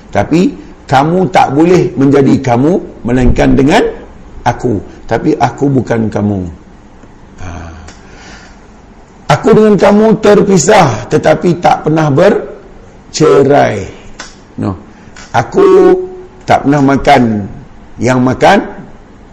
Tapi 0.08 0.56
kamu 0.88 1.28
tak 1.28 1.52
boleh 1.52 1.92
menjadi 1.92 2.40
kamu 2.40 3.04
melainkan 3.04 3.52
dengan 3.52 3.84
aku. 4.48 4.80
Tapi 5.04 5.36
aku 5.36 5.68
bukan 5.68 6.08
kamu. 6.08 6.40
Ha. 7.44 7.48
aku 9.28 9.48
dengan 9.52 9.76
kamu 9.76 10.06
terpisah 10.24 11.04
tetapi 11.12 11.60
tak 11.60 11.84
pernah 11.84 12.08
bercerai. 12.08 13.84
No. 14.56 14.72
aku 15.36 15.92
tak 16.48 16.64
pernah 16.64 16.80
makan 16.80 17.44
yang 18.00 18.24
makan 18.24 18.64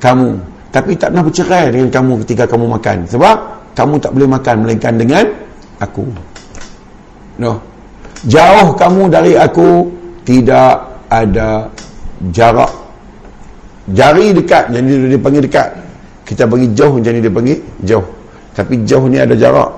kamu. 0.04 0.36
Tapi 0.72 0.92
tak 1.00 1.16
pernah 1.16 1.24
bercerai 1.24 1.66
dengan 1.72 1.88
kamu 1.88 2.14
ketika 2.28 2.44
kamu 2.44 2.76
makan. 2.76 3.08
Sebab 3.08 3.36
kamu 3.72 3.96
tak 4.04 4.12
boleh 4.12 4.28
makan 4.28 4.56
melainkan 4.68 5.00
dengan 5.00 5.24
aku. 5.80 6.04
No 7.40 7.71
jauh 8.28 8.70
kamu 8.78 9.10
dari 9.10 9.34
aku 9.34 9.90
tidak 10.22 10.86
ada 11.10 11.66
jarak. 12.30 12.70
Jari 13.92 14.32
dekat 14.38 14.70
jadi 14.70 15.10
dia 15.10 15.20
panggil 15.20 15.44
dekat. 15.44 15.70
Kita 16.24 16.46
bagi 16.46 16.70
jauh 16.78 17.02
jadi 17.02 17.18
dia 17.18 17.34
panggil 17.34 17.58
jauh. 17.82 18.06
Tapi 18.54 18.86
jauh 18.86 19.10
ni 19.10 19.18
ada 19.18 19.34
jarak. 19.34 19.70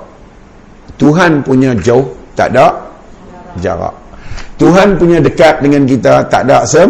Tuhan 0.99 1.41
punya 1.41 1.71
jauh 1.79 2.03
tak 2.35 2.51
ada 2.53 2.75
jarak. 3.63 3.93
Tuhan 4.59 4.99
punya 4.99 5.17
dekat 5.23 5.63
dengan 5.63 5.87
kita 5.87 6.27
tak 6.27 6.45
ada 6.45 6.67
sem 6.67 6.89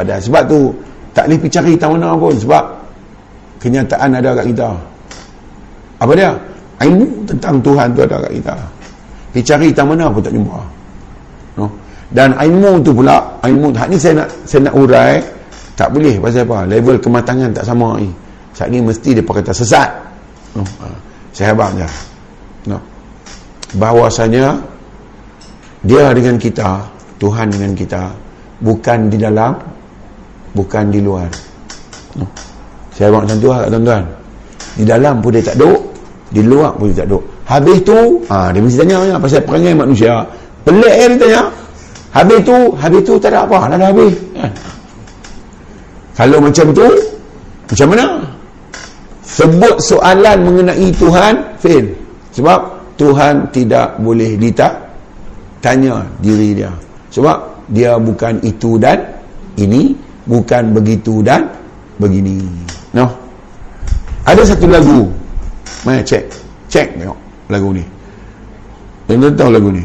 sebab 0.00 0.42
tu 0.46 0.70
tak 1.10 1.26
boleh 1.26 1.38
pergi 1.42 1.54
cari 1.54 1.72
tahu 1.78 1.92
mana 1.96 2.14
pun. 2.18 2.34
Sebab 2.34 2.64
kenyataan 3.62 4.10
ada 4.18 4.30
kat 4.36 4.46
kita. 4.50 4.68
Apa 6.00 6.12
dia? 6.16 6.32
ilmu 6.80 7.28
tentang 7.28 7.60
Tuhan 7.60 7.92
tu 7.92 8.00
ada 8.04 8.16
kat 8.24 8.32
kita. 8.40 8.54
Pergi 9.30 9.42
cari 9.46 9.68
tahu 9.70 9.86
mana 9.94 10.10
pun 10.10 10.22
tak 10.24 10.34
jumpa 10.34 10.79
no? 11.56 11.66
dan 12.10 12.34
ilmu 12.34 12.82
tu 12.82 12.90
pula 12.90 13.22
ilmu 13.46 13.70
hak 13.74 13.88
ni 13.90 13.96
saya 13.98 14.22
nak 14.22 14.28
saya 14.42 14.66
nak 14.66 14.74
urai 14.74 15.14
tak 15.78 15.88
boleh 15.94 16.18
pasal 16.18 16.44
apa 16.44 16.58
level 16.66 16.96
kematangan 16.98 17.50
tak 17.54 17.64
sama 17.64 17.96
ni 18.02 18.10
saat 18.52 18.68
ni 18.68 18.82
mesti 18.82 19.14
dia 19.14 19.22
kata 19.22 19.54
sesat 19.54 19.88
no? 20.58 20.62
Ha. 20.82 20.86
saya 21.30 21.54
habang 21.54 21.72
je 21.78 21.88
no? 22.68 22.78
bahawasanya 23.78 24.58
dia 25.86 26.12
dengan 26.12 26.36
kita 26.36 26.84
Tuhan 27.16 27.48
dengan 27.48 27.72
kita 27.72 28.12
bukan 28.60 29.08
di 29.08 29.16
dalam 29.16 29.56
bukan 30.52 30.84
di 30.90 31.00
luar 31.00 31.30
no. 32.18 32.26
saya 32.92 33.08
buat 33.14 33.24
macam 33.24 33.38
tu 33.38 33.48
lah 33.48 33.70
tuan-tuan 33.70 34.04
di 34.76 34.84
dalam 34.84 35.14
pun 35.22 35.30
dia 35.32 35.42
tak 35.46 35.56
duduk 35.56 35.80
di 36.30 36.42
luar 36.42 36.74
pun 36.74 36.90
dia 36.90 37.06
tak 37.06 37.08
duduk 37.08 37.24
habis 37.46 37.78
tu 37.82 37.98
ha, 38.30 38.50
dia 38.54 38.60
mesti 38.62 38.78
tanya 38.78 38.96
ya, 39.06 39.16
pasal 39.18 39.42
perangai 39.42 39.74
manusia 39.74 40.22
pelik 40.64 40.94
eh 40.94 41.06
dia 41.08 41.18
tanya 41.18 41.42
habis 42.10 42.38
tu 42.42 42.56
habis 42.76 43.02
tu 43.06 43.14
tak 43.22 43.30
ada 43.32 43.46
apa. 43.46 43.58
Dah, 43.70 43.88
habis. 43.90 44.14
Kan? 44.34 44.52
kalau 46.18 46.38
macam 46.42 46.66
tu 46.74 46.86
macam 47.70 47.86
mana? 47.94 48.06
Sebut 49.30 49.76
soalan 49.78 50.38
mengenai 50.42 50.90
Tuhan 50.98 51.34
fail 51.62 51.86
sebab 52.34 52.60
Tuhan 52.98 53.46
tidak 53.54 53.96
boleh 54.02 54.34
ditak 54.36 54.74
tanya 55.62 56.02
diri 56.18 56.58
dia. 56.58 56.70
Sebab 57.14 57.70
dia 57.70 57.94
bukan 57.94 58.42
itu 58.42 58.74
dan 58.76 58.98
ini 59.54 59.94
bukan 60.26 60.74
begitu 60.74 61.22
dan 61.22 61.46
begini. 62.02 62.42
No 62.90 63.06
ada 64.26 64.42
satu 64.42 64.66
lagu. 64.66 65.06
Mana 65.86 66.02
cek 66.02 66.26
cek 66.68 66.98
tengok 66.98 67.18
lagu 67.48 67.70
ni. 67.70 67.84
Tuan 69.06 69.34
tahu 69.34 69.50
lagu 69.50 69.70
ni 69.74 69.82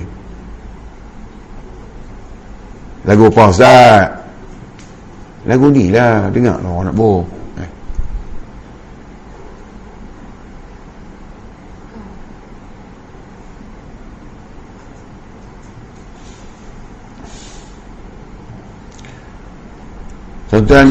lagu 3.05 3.29
apa 3.29 3.43
Ustaz? 3.53 4.01
Lagu 5.45 5.69
ni 5.69 5.93
lah 5.93 6.25
dengar 6.33 6.57
lah 6.57 6.89
nak 6.89 6.95
bohong 6.97 7.29
Tuan-tuan 20.49 20.87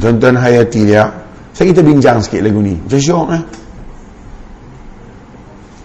Tuan-tuan 0.00 0.34
hayati 0.34 0.88
dia. 0.88 1.04
Saya 1.52 1.68
kita 1.68 1.84
bincang 1.84 2.18
sikit 2.18 2.42
lagu 2.42 2.58
ni. 2.64 2.74
Macam 2.74 2.98
syok 2.98 3.26
lah 3.28 3.42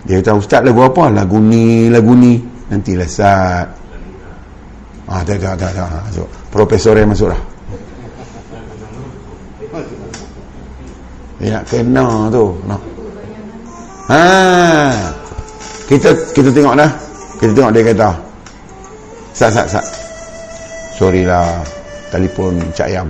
Dia 0.10 0.24
kata 0.24 0.32
Ustaz 0.42 0.62
lagu 0.66 0.82
apa? 0.82 1.14
Lagu 1.14 1.38
ni 1.38 1.92
Lagu 1.92 2.18
ni. 2.18 2.40
Nantilah 2.72 3.06
Ustaz 3.06 3.77
Ah, 5.08 5.24
tak, 5.24 5.40
tak, 5.40 5.56
tak, 5.56 5.72
tak. 5.72 5.88
Masuk. 5.88 6.28
Profesor 6.52 6.94
yang 7.00 7.10
masuk 7.10 7.32
lah. 7.32 7.42
Dia 11.38 11.48
nak 11.58 11.64
kena 11.70 12.06
tu. 12.28 12.46
No. 12.68 12.78
Ha. 14.12 14.22
Kita 15.88 16.12
kita 16.36 16.50
tengok 16.52 16.76
dah. 16.76 16.92
Kita 17.40 17.52
tengok 17.56 17.72
dia 17.72 17.82
kata. 17.88 18.10
Sat, 19.32 19.52
sat, 19.54 19.68
sat. 19.70 19.86
Sorry 20.98 21.24
lah 21.24 21.62
telefon 22.12 22.60
Cak 22.74 22.90
Yam 22.92 23.10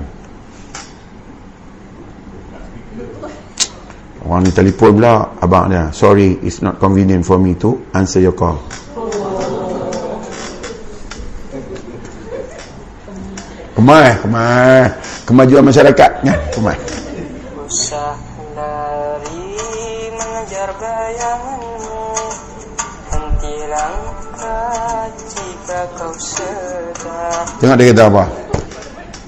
orang 4.28 4.44
ni 4.44 4.52
telefon 4.52 5.00
pula 5.00 5.40
abang 5.40 5.72
dia 5.72 5.88
sorry 5.96 6.36
it's 6.44 6.60
not 6.60 6.76
convenient 6.82 7.24
for 7.24 7.40
me 7.40 7.56
to 7.56 7.80
answer 7.96 8.20
your 8.20 8.36
call 8.36 8.60
kemai 13.78 14.10
kemai 14.26 14.90
kemajuan 15.30 15.64
masyarakat 15.70 16.12
kan 16.26 16.40
kemai 16.50 16.78
usah 17.70 18.18
lari 18.58 20.10
mengejar 20.18 20.70
bayanganmu 20.82 22.02
hentilah 23.14 23.94
jika 25.14 25.80
kau 25.94 26.10
sedang 26.18 27.46
tengok 27.62 27.78
dia 27.78 27.94
kata 27.94 28.04
apa 28.10 28.26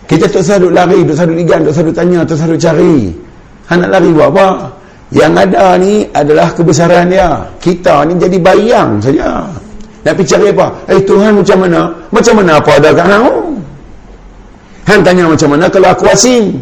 kita 0.10 0.26
tak 0.26 0.42
selalu 0.42 0.74
lari, 0.74 1.00
tak 1.06 1.22
selalu 1.22 1.34
ligan, 1.38 1.60
tak 1.70 1.74
selalu 1.78 1.94
tanya, 1.94 2.20
tak 2.26 2.38
selalu 2.42 2.58
cari. 2.58 2.98
Ha 3.70 3.78
nak 3.78 3.90
lari 3.94 4.10
buat 4.10 4.34
apa? 4.34 4.48
Yang 5.14 5.34
ada 5.46 5.66
ni 5.78 5.94
adalah 6.10 6.50
kebesaran 6.50 7.14
dia. 7.14 7.46
Kita 7.62 8.10
ni 8.10 8.18
jadi 8.18 8.42
bayang 8.42 8.98
saja. 8.98 9.46
Nak 10.02 10.14
pergi 10.18 10.34
cari 10.34 10.50
apa? 10.50 10.68
Eh 10.90 10.98
Tuhan 11.06 11.38
macam 11.38 11.58
mana? 11.62 11.94
Macam 12.10 12.34
mana 12.42 12.58
apa 12.58 12.72
ada 12.82 12.90
kat 12.90 13.06
hang? 13.06 13.26
Hang 14.90 15.06
tanya 15.06 15.30
macam 15.30 15.54
mana 15.54 15.70
kalau 15.70 15.94
aku 15.94 16.10
asing? 16.10 16.58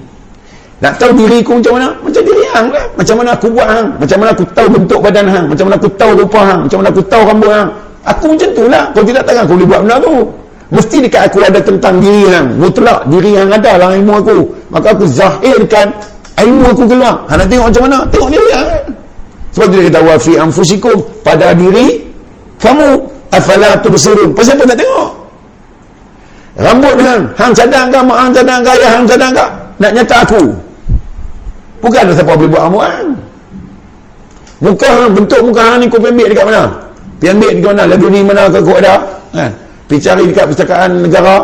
Nak 0.84 0.99
tahu 0.99 1.15
diriku 1.15 1.57
macam 1.57 1.80
mana? 1.80 1.88
Macam 2.03 2.21
diri 2.28 2.43
hang 2.51 2.67
lah. 2.75 2.86
Macam 2.99 3.15
mana 3.23 3.30
aku 3.34 3.47
buat 3.49 3.67
hang? 3.71 3.88
Macam 3.97 4.17
mana 4.19 4.30
aku 4.36 4.45
tahu 4.51 4.67
bentuk 4.67 4.99
badan 4.99 5.25
hang? 5.32 5.45
Macam 5.47 5.63
mana 5.71 5.75
aku 5.80 5.89
tahu 5.95 6.11
rupa 6.19 6.39
hang? 6.43 6.59
Macam 6.67 6.78
mana 6.84 6.89
aku 6.91 7.03
tahu 7.07 7.21
rambut 7.23 7.51
hang? 7.55 7.69
Aku 8.03 8.25
macam 8.36 8.49
tu 8.51 8.63
lah. 8.67 8.84
Kalau 8.91 9.05
tidak 9.07 9.23
takkan 9.23 9.43
aku 9.47 9.53
boleh 9.55 9.67
buat 9.71 9.80
benda 9.88 9.95
tu. 10.03 10.13
Mesti 10.67 10.97
dekat 11.07 11.21
aku 11.32 11.38
ada 11.39 11.59
tentang 11.63 11.95
diri 12.03 12.23
hang. 12.28 12.47
Mutlak 12.59 12.99
diri 13.07 13.32
hang 13.39 13.49
ada 13.49 13.71
dalam 13.80 13.95
ilmu 14.03 14.13
aku. 14.19 14.38
Maka 14.75 14.88
aku 14.91 15.05
zahirkan 15.07 15.88
ilmu 16.36 16.65
aku 16.75 16.84
keluar. 16.84 17.15
Hang 17.32 17.39
nak 17.39 17.47
tengok 17.47 17.65
macam 17.71 17.84
mana? 17.88 17.97
Tengok 18.11 18.30
diri 18.36 18.49
hang. 18.51 18.69
Sebab 19.55 19.65
tu 19.71 19.75
dia 19.80 19.89
kata 19.89 19.99
wafi 20.03 20.34
anfusikum 20.38 20.97
pada 21.25 21.55
diri 21.55 22.05
kamu 22.61 23.01
afala 23.32 23.80
tubsirun. 23.82 24.36
Pasal 24.36 24.59
apa 24.59 24.69
nak 24.69 24.78
tengok? 24.78 25.09
Rambut 26.57 26.97
hang, 26.97 27.21
hang 27.37 27.53
cadang 27.53 27.93
ke 27.93 27.99
mak 28.01 28.17
hang 28.17 28.31
cadang 28.33 28.59
ke 28.65 28.69
ayah 28.81 28.91
hang 28.97 29.05
cadang 29.05 29.29
ke? 29.29 29.45
Nak 29.77 29.91
nyata 29.93 30.17
aku. 30.25 30.41
Bukan 31.85 32.01
ada 32.01 32.13
siapa 32.17 32.33
boleh 32.33 32.49
buat 32.49 32.61
rambut 32.65 32.81
hang. 32.81 33.09
Muka 34.57 34.89
hang, 34.89 35.13
bentuk 35.13 35.41
muka 35.45 35.61
hang 35.61 35.77
ni 35.77 35.85
kau 35.85 36.01
ambil 36.01 36.27
dekat 36.33 36.45
mana? 36.49 36.63
Pergi 37.21 37.61
dekat 37.61 37.71
mana? 37.77 37.83
Lagu 37.85 38.05
ni 38.09 38.19
mana 38.25 38.49
kau 38.49 38.73
ada? 38.73 39.05
Kan? 39.37 39.51
Pergi 39.85 40.01
cari 40.01 40.23
dekat 40.33 40.45
percetakan 40.49 40.89
negara. 41.05 41.35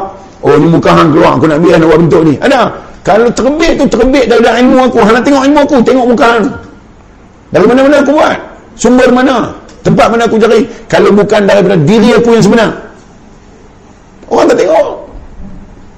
Oh 0.41 0.57
ni 0.57 0.65
muka 0.65 0.89
hang 0.97 1.13
keluar, 1.13 1.37
aku 1.37 1.45
nak 1.45 1.61
biar 1.61 1.77
nak 1.77 1.87
buat 1.93 1.99
bentuk 2.09 2.21
ni. 2.25 2.33
Ada. 2.41 2.73
Kalau 3.05 3.29
terbit 3.29 3.77
tu 3.77 3.85
terbit 3.85 4.25
daripada 4.25 4.57
ilmu 4.57 4.77
aku. 4.89 4.97
Hang 5.05 5.13
nak 5.13 5.23
tengok 5.29 5.43
ilmu 5.45 5.59
aku, 5.61 5.75
tengok 5.85 6.05
muka 6.09 6.25
hang. 6.25 6.45
Dari 7.53 7.65
mana-mana 7.69 8.01
aku 8.01 8.11
buat? 8.17 8.37
Sumber 8.73 9.13
mana? 9.13 9.53
Tempat 9.85 10.09
mana 10.09 10.25
aku 10.25 10.41
cari? 10.41 10.65
Kalau 10.89 11.13
bukan 11.13 11.45
daripada 11.45 11.77
diri 11.77 12.17
aku 12.17 12.33
yang 12.33 12.41
sebenar. 12.41 12.69
Orang 14.25 14.49
tak 14.49 14.57
tengok. 14.57 15.02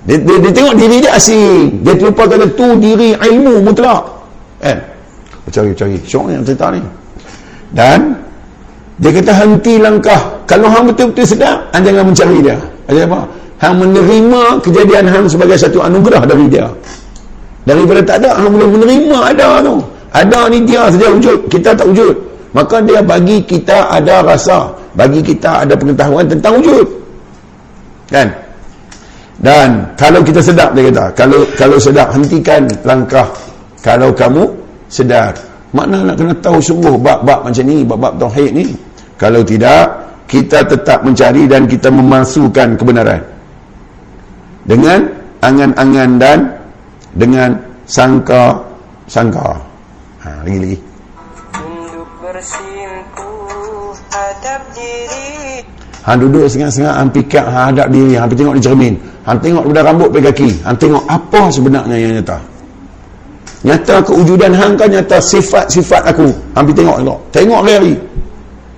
Dia, 0.05 0.17
dia, 0.21 0.35
dia 0.37 0.51
tengok 0.53 0.75
diri 0.77 0.97
dia 1.01 1.11
asing. 1.17 1.81
Dia 1.81 1.93
terlupa 1.97 2.29
kata 2.29 2.45
tu 2.53 2.67
diri 2.77 3.17
ilmu 3.17 3.65
mutlak. 3.65 4.05
Eh, 4.61 4.77
cari-cari. 5.49 5.97
Syok 6.05 6.25
yang 6.29 6.43
cerita 6.45 6.69
ni. 6.69 6.81
Dan, 7.73 8.13
dia 9.01 9.09
kata 9.09 9.31
henti 9.33 9.81
langkah. 9.81 10.21
Kalau 10.45 10.69
hang 10.69 10.85
betul-betul 10.93 11.25
sedar, 11.25 11.65
hang 11.73 11.83
jangan 11.83 12.05
mencari 12.13 12.37
dia. 12.45 12.57
Ada 12.85 13.01
apa? 13.09 13.19
Hang 13.57 13.75
menerima 13.81 14.41
kejadian 14.61 15.05
hang 15.09 15.25
sebagai 15.25 15.57
satu 15.57 15.81
anugerah 15.81 16.23
dari 16.29 16.45
dia. 16.47 16.69
Daripada 17.65 18.01
tak 18.05 18.17
ada, 18.21 18.37
hang 18.37 18.53
boleh 18.53 18.69
menerima 18.77 19.17
ada 19.33 19.47
tu. 19.65 19.75
Ada 20.13 20.39
ni 20.53 20.63
dia 20.63 20.85
saja 20.87 21.09
wujud. 21.11 21.49
Kita 21.49 21.73
tak 21.73 21.89
wujud 21.89 22.35
maka 22.55 22.79
dia 22.79 23.03
bagi 23.03 23.43
kita 23.43 23.91
ada 23.91 24.23
rasa 24.23 24.71
bagi 24.95 25.19
kita 25.19 25.67
ada 25.67 25.75
pengetahuan 25.75 26.23
tentang 26.23 26.55
wujud 26.55 26.87
kan 28.07 28.31
dan 29.39 29.83
kalau 29.99 30.23
kita 30.23 30.39
sedap 30.39 30.71
dia 30.71 30.87
kata 30.87 31.11
kalau 31.11 31.43
kalau 31.59 31.77
sedap 31.79 32.11
hentikan 32.15 32.67
langkah. 32.87 33.27
Kalau 33.83 34.09
kamu 34.09 34.49
sedar. 34.89 35.37
Makna 35.69 36.01
nak 36.01 36.15
kena 36.17 36.33
tahu 36.41 36.57
sungguh 36.57 36.97
bab-bab 36.97 37.45
macam 37.45 37.63
ni 37.67 37.85
bab-bab 37.85 38.17
tauhid 38.17 38.49
ni. 38.55 38.73
Kalau 39.19 39.45
tidak 39.45 40.09
kita 40.25 40.65
tetap 40.65 41.05
mencari 41.05 41.45
dan 41.45 41.69
kita 41.69 41.93
memasukkan 41.93 42.73
kebenaran. 42.79 43.21
Dengan 44.65 45.05
angan-angan 45.45 46.09
dan 46.17 46.37
dengan 47.13 47.53
sangka 47.85 48.57
sangka 49.05 49.61
ha 50.25 50.41
lagi-lagi 50.41 50.94
Han 56.05 56.21
duduk 56.21 56.45
sengah-sengah 56.45 57.01
Han 57.01 57.09
pikir 57.09 57.41
Han 57.41 57.73
hadap 57.73 57.89
diri 57.89 58.13
Han 58.13 58.29
tengok 58.29 58.55
di 58.55 58.61
cermin. 58.61 58.93
Han 59.25 59.41
tengok 59.41 59.65
daripada 59.73 59.89
rambut 59.89 60.09
pergi 60.13 60.25
kaki. 60.29 60.49
Han 60.61 60.75
tengok 60.77 61.03
apa 61.09 61.41
sebenarnya 61.49 61.95
yang 61.97 62.11
nyata. 62.21 62.37
Nyata 63.65 63.95
kewujudan 64.05 64.53
Han 64.53 64.71
kan 64.77 64.87
nyata 64.93 65.17
sifat-sifat 65.17 66.13
aku. 66.13 66.29
Han 66.53 66.61
pergi 66.69 66.77
tengok 66.85 66.97
tengok 67.01 67.19
Tengok 67.33 67.61
hari 67.65 67.93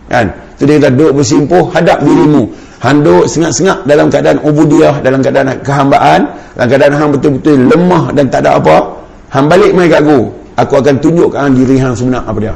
Kan? 0.08 0.32
Itu 0.56 0.64
dia 0.64 0.80
kata 0.80 0.96
duduk 0.96 1.12
bersimpuh 1.20 1.64
Hadap 1.76 2.00
dirimu. 2.00 2.48
Han 2.80 3.04
duduk 3.04 3.28
sengah-sengah 3.28 3.84
Dalam 3.84 4.08
keadaan 4.08 4.40
ubudiyah 4.48 5.04
Dalam 5.04 5.20
keadaan 5.20 5.52
kehambaan 5.68 6.32
Dalam 6.56 6.68
keadaan 6.72 6.94
Han 6.96 7.08
betul-betul 7.12 7.68
lemah 7.68 8.04
Dan 8.16 8.32
tak 8.32 8.48
ada 8.48 8.56
apa. 8.56 8.88
Han 9.36 9.52
balik 9.52 9.76
main 9.76 9.92
kat 9.92 10.00
aku. 10.00 10.32
Aku 10.56 10.74
akan 10.80 10.96
tunjukkan 11.04 11.52
diri 11.54 11.76
Han 11.84 11.92
sebenar 11.92 12.24
apa 12.24 12.40
dia. 12.40 12.56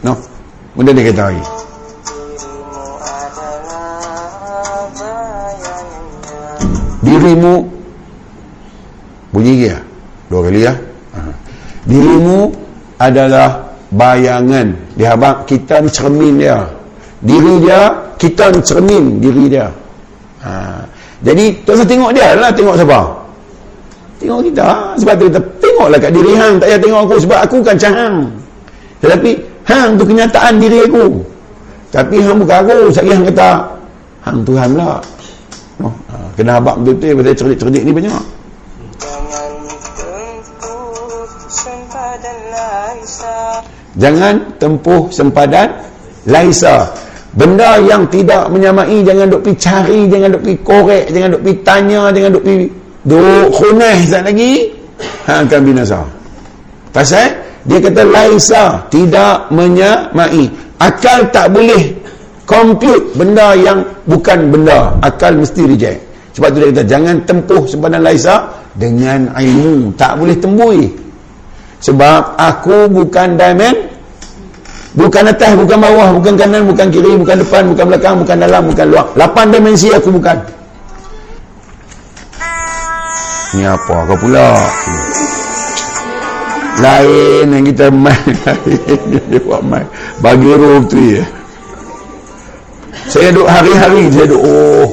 No. 0.00 0.16
Benda 0.72 0.96
dia 0.96 1.12
kata 1.12 1.28
lagi. 1.28 1.44
Dirimu 7.12 7.54
bunyi 9.36 9.52
dia. 9.68 9.76
Dua 10.32 10.40
kali 10.48 10.64
ya. 10.64 10.72
Dirimu 11.84 12.48
adalah 12.96 13.60
bayangan. 13.92 14.72
Dia 14.96 15.12
abang 15.12 15.44
kita 15.44 15.84
cermin 15.92 16.40
dia. 16.40 16.64
Diri 17.20 17.60
dia, 17.60 17.92
kita 18.16 18.48
cermin 18.64 19.20
diri 19.20 19.44
dia. 19.52 19.68
Ha. 20.40 20.80
Jadi, 21.22 21.54
usah 21.68 21.86
tengok 21.86 22.10
dia 22.16 22.32
lah. 22.34 22.50
Tengok 22.50 22.74
siapa? 22.80 23.00
Tengok 24.18 24.40
kita. 24.48 24.68
Sebab 24.98 25.14
tu 25.20 25.24
kita 25.28 25.40
tengoklah 25.60 25.98
kat 26.00 26.10
diri 26.16 26.32
hang. 26.34 26.56
Tak 26.56 26.66
payah 26.72 26.80
tengok 26.80 27.00
aku. 27.04 27.14
Sebab 27.28 27.38
aku 27.44 27.56
kan 27.60 27.76
cahang. 27.76 28.16
Tetapi, 29.04 29.30
hang 29.66 29.98
tu 29.98 30.04
kenyataan 30.06 30.58
diri 30.58 30.78
aku 30.86 31.22
tapi 31.92 32.16
hang 32.18 32.40
bukan 32.40 32.56
aku 32.64 32.90
sekali 32.90 33.12
hang 33.14 33.26
kata 33.30 33.50
hang 34.24 34.38
Tuhan 34.42 34.68
pula 34.74 34.98
oh, 35.82 35.94
ha, 36.10 36.16
kena 36.38 36.58
habak 36.58 36.78
betul-betul 36.80 37.18
pada 37.20 37.30
cerdik-cerdik 37.34 37.82
ni 37.82 37.92
banyak. 37.92 38.22
Jangan 44.00 44.34
tempuh 44.56 45.12
sempadan 45.12 45.68
laisa. 46.24 46.88
Benda 47.32 47.80
yang 47.80 48.04
tidak 48.12 48.52
menyamai 48.52 49.00
jangan 49.04 49.32
duk 49.32 49.40
pergi 49.40 49.56
cari 49.56 50.00
jangan 50.04 50.28
duk 50.36 50.42
pergi 50.44 50.58
korek 50.60 51.04
jangan 51.16 51.28
duk 51.32 51.42
pergi 51.48 51.56
tanya 51.64 52.02
jangan 52.12 52.30
duk 52.36 52.44
pergi 52.44 52.68
duk 53.08 53.46
khunah 53.56 53.96
sekejap 54.04 54.22
lagi. 54.28 54.52
Hang 55.24 55.44
akan 55.48 55.60
binasa. 55.64 56.00
Pasal 56.92 57.28
dia 57.64 57.78
kata 57.80 58.02
laisa 58.04 58.64
tidak 58.92 59.48
menyamai. 59.48 60.44
Akal 60.76 61.30
tak 61.30 61.54
boleh 61.54 62.01
compute 62.52 63.16
benda 63.16 63.56
yang 63.56 63.80
bukan 64.04 64.52
benda. 64.52 64.92
Akal 65.00 65.40
mesti 65.40 65.64
reject. 65.64 66.00
Sebab 66.36 66.48
tu 66.52 66.58
dia 66.60 66.68
kata 66.68 66.84
jangan 66.84 67.16
tempuh 67.24 67.64
sempadan 67.64 68.04
laisa 68.04 68.52
dengan 68.76 69.32
ilmu. 69.36 69.96
Tak 69.96 70.20
boleh 70.20 70.36
tembui 70.36 70.92
sebab 71.80 72.36
aku 72.36 72.92
bukan 72.92 73.40
diamond. 73.40 73.90
Bukan 74.92 75.24
atas 75.24 75.56
bukan 75.56 75.78
bawah 75.80 76.08
bukan 76.20 76.36
kanan 76.36 76.68
bukan 76.68 76.92
kiri 76.92 77.16
bukan 77.16 77.40
depan 77.40 77.64
bukan 77.72 77.84
belakang 77.88 78.14
bukan 78.20 78.36
dalam 78.36 78.62
bukan 78.68 78.86
luar. 78.92 79.06
Lapan 79.16 79.48
dimensi 79.48 79.88
aku 79.88 80.12
bukan. 80.12 80.36
Ni 83.56 83.64
apa 83.64 83.96
kau 84.08 84.16
pula? 84.20 84.52
Lain 86.80 87.46
yang 87.56 87.64
kita 87.64 87.88
main. 87.88 88.36
Dia 89.32 89.40
buat 89.40 89.64
main. 89.64 89.88
Bagi 90.20 90.52
roh 90.52 90.84
tu 90.84 91.00
ya 91.00 91.24
saya 93.10 93.34
duduk 93.34 93.48
hari-hari 93.50 94.06
saya 94.12 94.26
duduk 94.30 94.42
oh 94.46 94.86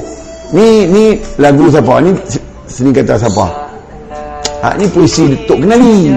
ni 0.50 0.86
ni 0.90 1.04
lagu 1.38 1.70
siapa? 1.70 2.02
Ni 2.02 2.10
sini 2.66 2.90
kata 2.90 3.14
siapa? 3.18 3.46
Ha, 4.60 4.76
ni 4.76 4.84
puisi 4.90 5.32
Tok 5.48 5.62
Kenali. 5.62 6.12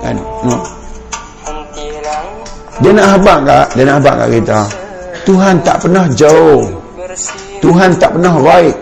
Kan? 0.00 0.16
No. 0.44 0.56
dia 2.80 2.90
nak 2.96 3.06
habak 3.16 3.38
kat 3.44 3.66
dia 3.76 3.84
nak 3.86 3.96
habak 4.02 4.14
kat 4.24 4.28
kita? 4.40 4.60
Tuhan 5.28 5.54
tak 5.62 5.76
pernah 5.84 6.04
jauh. 6.16 6.64
Tuhan 7.60 7.90
tak 8.00 8.10
pernah 8.16 8.34
baik. 8.40 8.76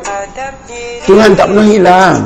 Tuhan 1.05 1.30
tak 1.35 1.47
pernah 1.51 1.66
hilang. 1.66 2.16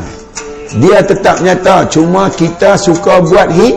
Dia 0.79 0.99
tetap 1.01 1.41
nyata. 1.41 1.89
Cuma 1.89 2.29
kita 2.29 2.77
suka 2.77 3.25
buat 3.25 3.49
hi 3.57 3.73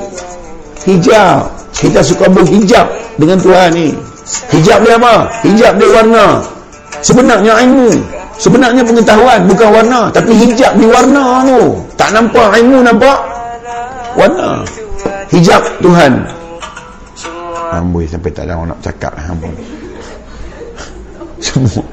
hijab. 0.83 1.47
Kita 1.75 2.03
suka 2.03 2.27
buat 2.27 2.47
hijab 2.47 2.87
dengan 3.15 3.39
Tuhan 3.39 3.69
ni 3.73 3.89
hijab 4.25 4.79
dia 4.81 4.97
apa? 4.97 5.13
hijab 5.45 5.73
dia 5.77 5.87
warna. 5.93 6.25
Sebenarnya 7.05 7.53
ilmu. 7.61 7.89
Sebenarnya 8.35 8.83
pengetahuan 8.83 9.47
bukan 9.47 9.69
warna 9.71 10.01
tapi 10.11 10.33
hijab 10.35 10.73
di 10.75 10.85
warna 10.89 11.45
tu. 11.45 11.61
Tak 11.95 12.09
nampak 12.11 12.49
ilmu 12.59 12.83
nampak 12.83 13.17
warna. 14.17 14.65
Hijab 15.29 15.61
Tuhan. 15.79 16.13
Amboi 17.75 18.07
sampai 18.09 18.31
tak 18.33 18.49
ada 18.49 18.57
orang 18.57 18.73
nak 18.73 18.79
cakap 18.81 19.13
amboi. 19.15 19.53
Semua. 21.43 21.83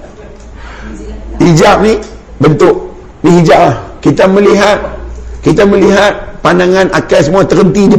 Hijab 1.43 1.77
ni 1.85 1.95
bentuk 2.41 2.77
ni 3.23 3.43
hijab 3.43 3.61
lah. 3.71 3.77
Kita 4.03 4.25
melihat 4.27 4.79
kita 5.43 5.63
melihat 5.67 6.15
pandangan 6.43 6.91
akal 6.91 7.21
semua 7.23 7.43
terhenti 7.47 7.87
di 7.87 7.97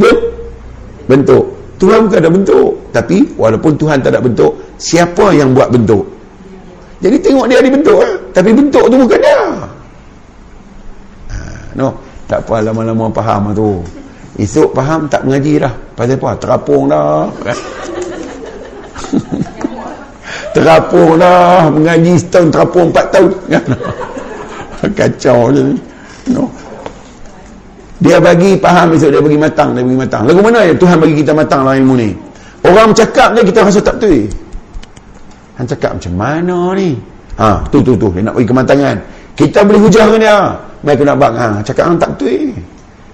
bentuk 1.08 1.53
Tuhan 1.84 2.08
bukan 2.08 2.18
ada 2.24 2.32
bentuk 2.32 2.70
tapi 2.96 3.16
walaupun 3.36 3.76
Tuhan 3.76 4.00
tak 4.00 4.16
ada 4.16 4.24
bentuk 4.24 4.56
siapa 4.80 5.36
yang 5.36 5.52
buat 5.52 5.68
bentuk 5.68 6.14
Jadi 7.04 7.20
tengok 7.20 7.44
dia 7.52 7.60
ada 7.60 7.68
bentuk 7.68 8.00
lah. 8.00 8.12
Tapi 8.32 8.50
bentuk 8.56 8.84
tu 8.88 8.96
bukan 8.96 9.20
dia. 9.20 9.44
Ha, 11.28 11.36
no. 11.76 11.92
Tak 12.24 12.48
apa 12.48 12.64
lama-lama 12.64 13.12
faham 13.12 13.52
lah 13.52 13.52
tu. 13.52 13.84
Esok 14.40 14.72
faham 14.72 15.04
tak 15.12 15.28
mengaji 15.28 15.60
dah. 15.60 15.74
Pasal 15.92 16.16
apa? 16.16 16.32
Terapung 16.40 16.88
dah. 16.88 17.28
terapung 20.56 21.20
dah. 21.20 21.68
Mengaji 21.68 22.16
setahun 22.16 22.48
terapung 22.48 22.88
empat 22.88 23.06
tahun. 23.12 23.30
Kacau 24.96 25.52
je. 25.52 25.76
No. 26.32 26.48
Dia 28.02 28.18
bagi 28.18 28.58
faham 28.58 28.90
esok 28.90 29.10
dia 29.14 29.22
bagi 29.22 29.38
matang. 29.38 29.70
Dia 29.76 29.82
bagi 29.86 29.98
matang. 29.98 30.22
Lagu 30.26 30.40
mana 30.42 30.66
ya 30.66 30.74
Tuhan 30.74 30.96
bagi 30.98 31.14
kita 31.22 31.30
matang 31.30 31.62
lah 31.62 31.78
ilmu 31.78 31.94
ni? 31.94 32.10
Orang 32.64 32.90
cakap 32.96 33.36
ni 33.36 33.40
kita 33.46 33.62
rasa 33.62 33.78
tak 33.78 34.00
betul. 34.00 34.26
Han 35.60 35.64
cakap 35.68 35.90
macam 35.94 36.12
mana 36.18 36.58
ni? 36.74 36.98
Ha, 37.38 37.62
tu 37.70 37.78
tu 37.84 37.94
tu 37.94 38.08
dia 38.10 38.22
nak 38.26 38.34
bagi 38.34 38.48
kematangan. 38.48 38.96
Kita 39.38 39.62
boleh 39.62 39.80
hujah 39.82 40.04
dengan 40.10 40.20
dia. 40.22 40.38
Mai 40.84 41.00
nak 41.00 41.16
bang 41.16 41.34
ha, 41.38 41.46
cakap 41.64 41.84
hang 41.88 41.98
tak 42.00 42.10
betul. 42.18 42.52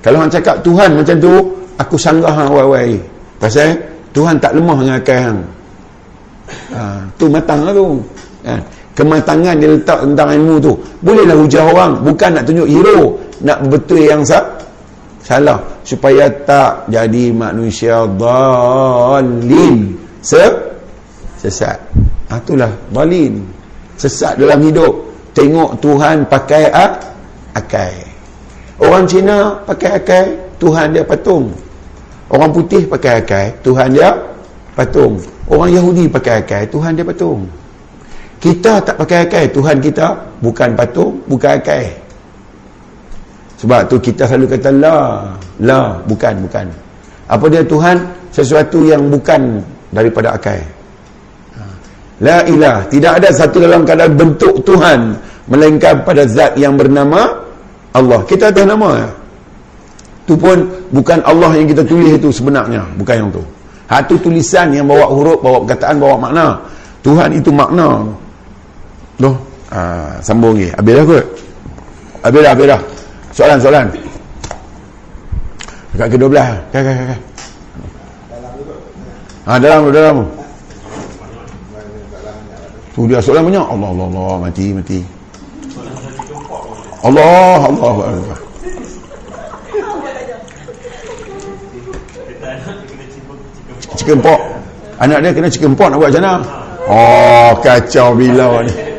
Kalau 0.01 0.16
hang 0.24 0.32
cakap 0.32 0.57
Tuhan 0.65 0.90
macam 0.97 1.16
tu, 1.20 1.32
aku 1.77 1.94
sanggah 2.01 2.32
hang 2.32 2.51
wai-wai. 2.51 2.98
Pasal 3.36 3.77
Tuhan 4.16 4.40
tak 4.40 4.57
lemah 4.57 4.78
dengan 4.81 4.97
akal 4.97 5.19
hang. 5.20 5.39
Ha, 6.73 6.81
tu 7.20 7.28
matang 7.28 7.61
lah 7.62 7.73
tu. 7.77 8.01
Ha, 8.48 8.59
kematangan 8.97 9.55
dia 9.61 9.69
letak 9.70 9.98
tentang 10.02 10.28
ilmu 10.35 10.55
tu. 10.59 10.73
Bolehlah 11.05 11.36
hujah 11.36 11.62
orang, 11.69 11.93
bukan 12.01 12.31
nak 12.32 12.44
tunjuk 12.48 12.66
hero, 12.66 13.16
nak 13.44 13.59
betul 13.69 14.02
yang 14.02 14.24
sah 14.24 14.61
salah. 15.31 15.62
Supaya 15.86 16.27
tak 16.43 16.90
jadi 16.90 17.31
manusia 17.31 18.02
dalin. 18.19 19.94
Se? 20.19 20.43
Sesat. 21.39 21.78
Ha, 22.35 22.43
itulah. 22.43 22.74
Balin 22.90 23.61
sesat 23.94 24.43
dalam 24.43 24.59
hidup. 24.66 25.07
Tengok 25.31 25.78
Tuhan 25.78 26.27
pakai 26.27 26.74
ak 26.74 26.93
akai. 27.55 27.94
Orang 28.82 29.07
Cina 29.07 29.62
pakai 29.62 30.02
akai 30.02 30.27
Tuhan 30.59 30.90
dia 30.90 31.07
patung. 31.07 31.55
Orang 32.27 32.51
putih 32.51 32.82
pakai 32.90 33.23
akai 33.23 33.47
Tuhan 33.62 33.94
dia 33.94 34.11
patung. 34.74 35.23
Orang 35.47 35.70
Yahudi 35.70 36.11
pakai 36.11 36.43
akai 36.43 36.62
Tuhan 36.66 36.98
dia 36.98 37.07
patung. 37.07 37.47
Kita 38.43 38.82
tak 38.82 38.98
pakai 38.98 39.28
akai 39.31 39.44
Tuhan 39.55 39.78
kita 39.78 40.40
bukan 40.43 40.74
patung 40.74 41.23
bukan 41.31 41.61
akai 41.62 42.10
sebab 43.61 43.87
tu 43.93 44.01
kita 44.01 44.24
selalu 44.24 44.57
kata 44.57 44.70
la 44.73 45.28
la 45.61 46.01
bukan 46.09 46.35
bukan 46.49 46.66
apa 47.28 47.45
dia 47.53 47.62
Tuhan 47.62 47.97
sesuatu 48.32 48.82
yang 48.89 49.12
bukan 49.12 49.61
daripada 49.93 50.35
akai 50.35 50.81
La 52.20 52.45
ilah. 52.45 52.85
Tidak 52.87 53.12
ada 53.16 53.28
satu 53.32 53.65
dalam 53.65 53.82
keadaan 53.82 54.15
bentuk 54.15 54.61
Tuhan. 54.65 55.16
Melainkan 55.51 56.05
pada 56.07 56.28
zat 56.28 56.55
yang 56.55 56.77
bernama 56.77 57.27
Allah. 57.97 58.20
Kita 58.28 58.53
tahu 58.53 58.69
nama. 58.69 59.09
Itu 60.23 60.37
pun 60.39 60.62
bukan 60.95 61.19
Allah 61.27 61.59
yang 61.59 61.66
kita 61.66 61.82
tulis 61.82 62.15
itu 62.15 62.28
sebenarnya. 62.31 62.85
Bukan 62.95 63.15
yang 63.16 63.28
tu. 63.32 63.43
Hatu 63.91 64.15
tulisan 64.23 64.70
yang 64.70 64.87
bawa 64.87 65.11
huruf, 65.11 65.43
bawa 65.43 65.66
perkataan, 65.66 65.99
bawa 65.99 66.15
makna. 66.31 66.47
Tuhan 67.03 67.35
itu 67.35 67.51
makna. 67.51 68.07
Loh. 69.19 69.35
Ha, 69.74 70.20
sambung 70.23 70.55
lagi. 70.55 70.70
Habis 70.77 70.93
dah 70.95 71.05
kot. 71.09 71.27
Habis 72.20 72.41
dah, 72.45 72.53
habis 72.55 72.66
dah. 72.69 72.81
Soalan, 73.41 73.57
soalan. 73.57 73.87
Dekat 75.97 76.09
ke-12. 76.12 76.37
Kak, 76.77 76.83
kak, 76.85 76.95
kak. 77.09 77.21
Ha, 79.49 79.57
dalam, 79.57 79.89
dalam. 79.89 79.93
dalam. 79.97 80.17
Tu 82.93 83.01
dia 83.09 83.17
soalan 83.25 83.49
banyak. 83.49 83.65
Allah 83.65 83.89
Allah 83.97 84.07
Allah 84.12 84.37
mati 84.45 84.67
mati. 84.77 85.01
Allah 87.01 87.65
Allah 87.65 87.97
Allah. 88.12 88.39
Chicken 93.97 94.21
pork. 94.21 94.41
Anak 95.01 95.25
dia 95.25 95.33
kena 95.33 95.49
chicken 95.49 95.73
pork 95.73 95.89
nak 95.89 96.05
buat 96.05 96.12
macam 96.12 96.25
mana? 96.29 96.35
Oh, 96.93 97.51
kacau 97.65 98.12
bila 98.12 98.69
ni. 98.69 98.90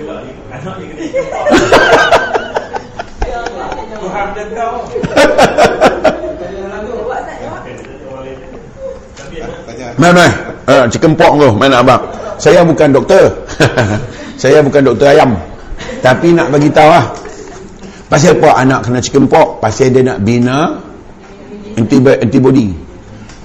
Mana? 10.02 10.26
Uh, 10.66 10.86
chicken 10.90 11.14
pork 11.14 11.38
tu, 11.38 11.50
mana 11.54 11.86
abang? 11.86 12.02
saya 12.42 12.66
bukan 12.66 12.90
doktor. 12.90 13.30
Saya 14.42 14.58
bukan 14.66 14.82
doktor 14.82 15.14
ayam. 15.14 15.38
Tapi 16.02 16.34
nak 16.34 16.50
bagi 16.50 16.66
tahu 16.74 16.90
lah 16.90 17.06
pasal 18.10 18.34
apa 18.42 18.50
anak 18.66 18.90
kena 18.90 18.98
chicken 18.98 19.30
pasal 19.30 19.94
dia 19.94 20.02
nak 20.02 20.18
bina 20.26 20.82
antibody. 21.78 22.74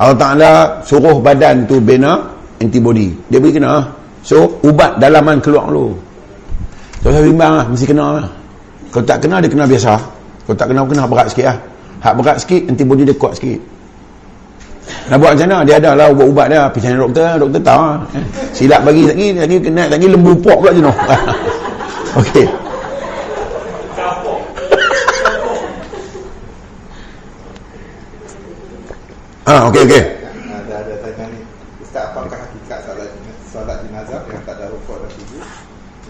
Allah 0.00 0.16
Ta'ala 0.16 0.52
suruh 0.80 1.20
badan 1.20 1.68
tu 1.68 1.76
bina 1.84 2.16
antibody. 2.64 3.12
Dia 3.28 3.36
beri 3.36 3.60
kena 3.60 3.84
so 4.24 4.56
ubat 4.64 4.96
dalaman 4.96 5.36
keluar 5.44 5.68
dulu. 5.68 5.92
So 7.04 7.12
saya 7.12 7.28
bimbang 7.28 7.52
lah 7.60 7.66
mesti 7.68 7.84
kena 7.84 8.06
lah. 8.16 8.26
Kalau 8.88 9.04
tak 9.04 9.20
kena 9.20 9.36
dia 9.44 9.52
kena 9.52 9.68
biasa. 9.68 10.00
Kalau 10.48 10.56
tak 10.56 10.72
kena 10.72 10.80
kena 10.88 11.04
berat 11.04 11.28
sikit 11.28 11.52
lah 11.52 11.58
hak 12.00 12.12
berat 12.16 12.36
sikit 12.40 12.62
antibody 12.72 13.02
dia 13.04 13.16
kuat 13.16 13.36
sikit 13.36 13.60
nak 15.06 15.16
buat 15.22 15.38
macam 15.38 15.46
mana? 15.46 15.62
Dia 15.62 15.76
ada 15.78 15.90
lah 15.94 16.06
ubat-ubat 16.10 16.46
dia. 16.50 16.66
Pergi 16.66 16.90
cari 16.90 16.98
doktor, 16.98 17.30
doktor 17.38 17.62
tahu. 17.62 17.82
Eh. 18.18 18.24
Silap 18.50 18.80
bagi 18.82 19.02
lagi, 19.06 19.26
lagi 19.38 19.56
kena 19.62 19.84
lagi 19.86 20.06
lembu 20.10 20.32
pok 20.42 20.66
pula 20.66 20.72
jenuh. 20.74 20.96
Okey. 22.20 22.46
Ah, 29.46 29.70
okey 29.70 29.86
okey. 29.86 30.02
Ada 30.50 30.74
ada 30.82 30.94
tanya 31.06 31.24
ni. 31.30 31.38
Ustaz 31.78 32.10
apakah 32.10 32.34
hakikat 32.34 32.82
solat 32.82 33.14
solat 33.46 33.78
jenazah 33.86 34.26
yang 34.26 34.42
tak 34.42 34.58
ada 34.58 34.74
rukuk 34.74 34.98
dan 34.98 35.10
sujud? 35.14 35.44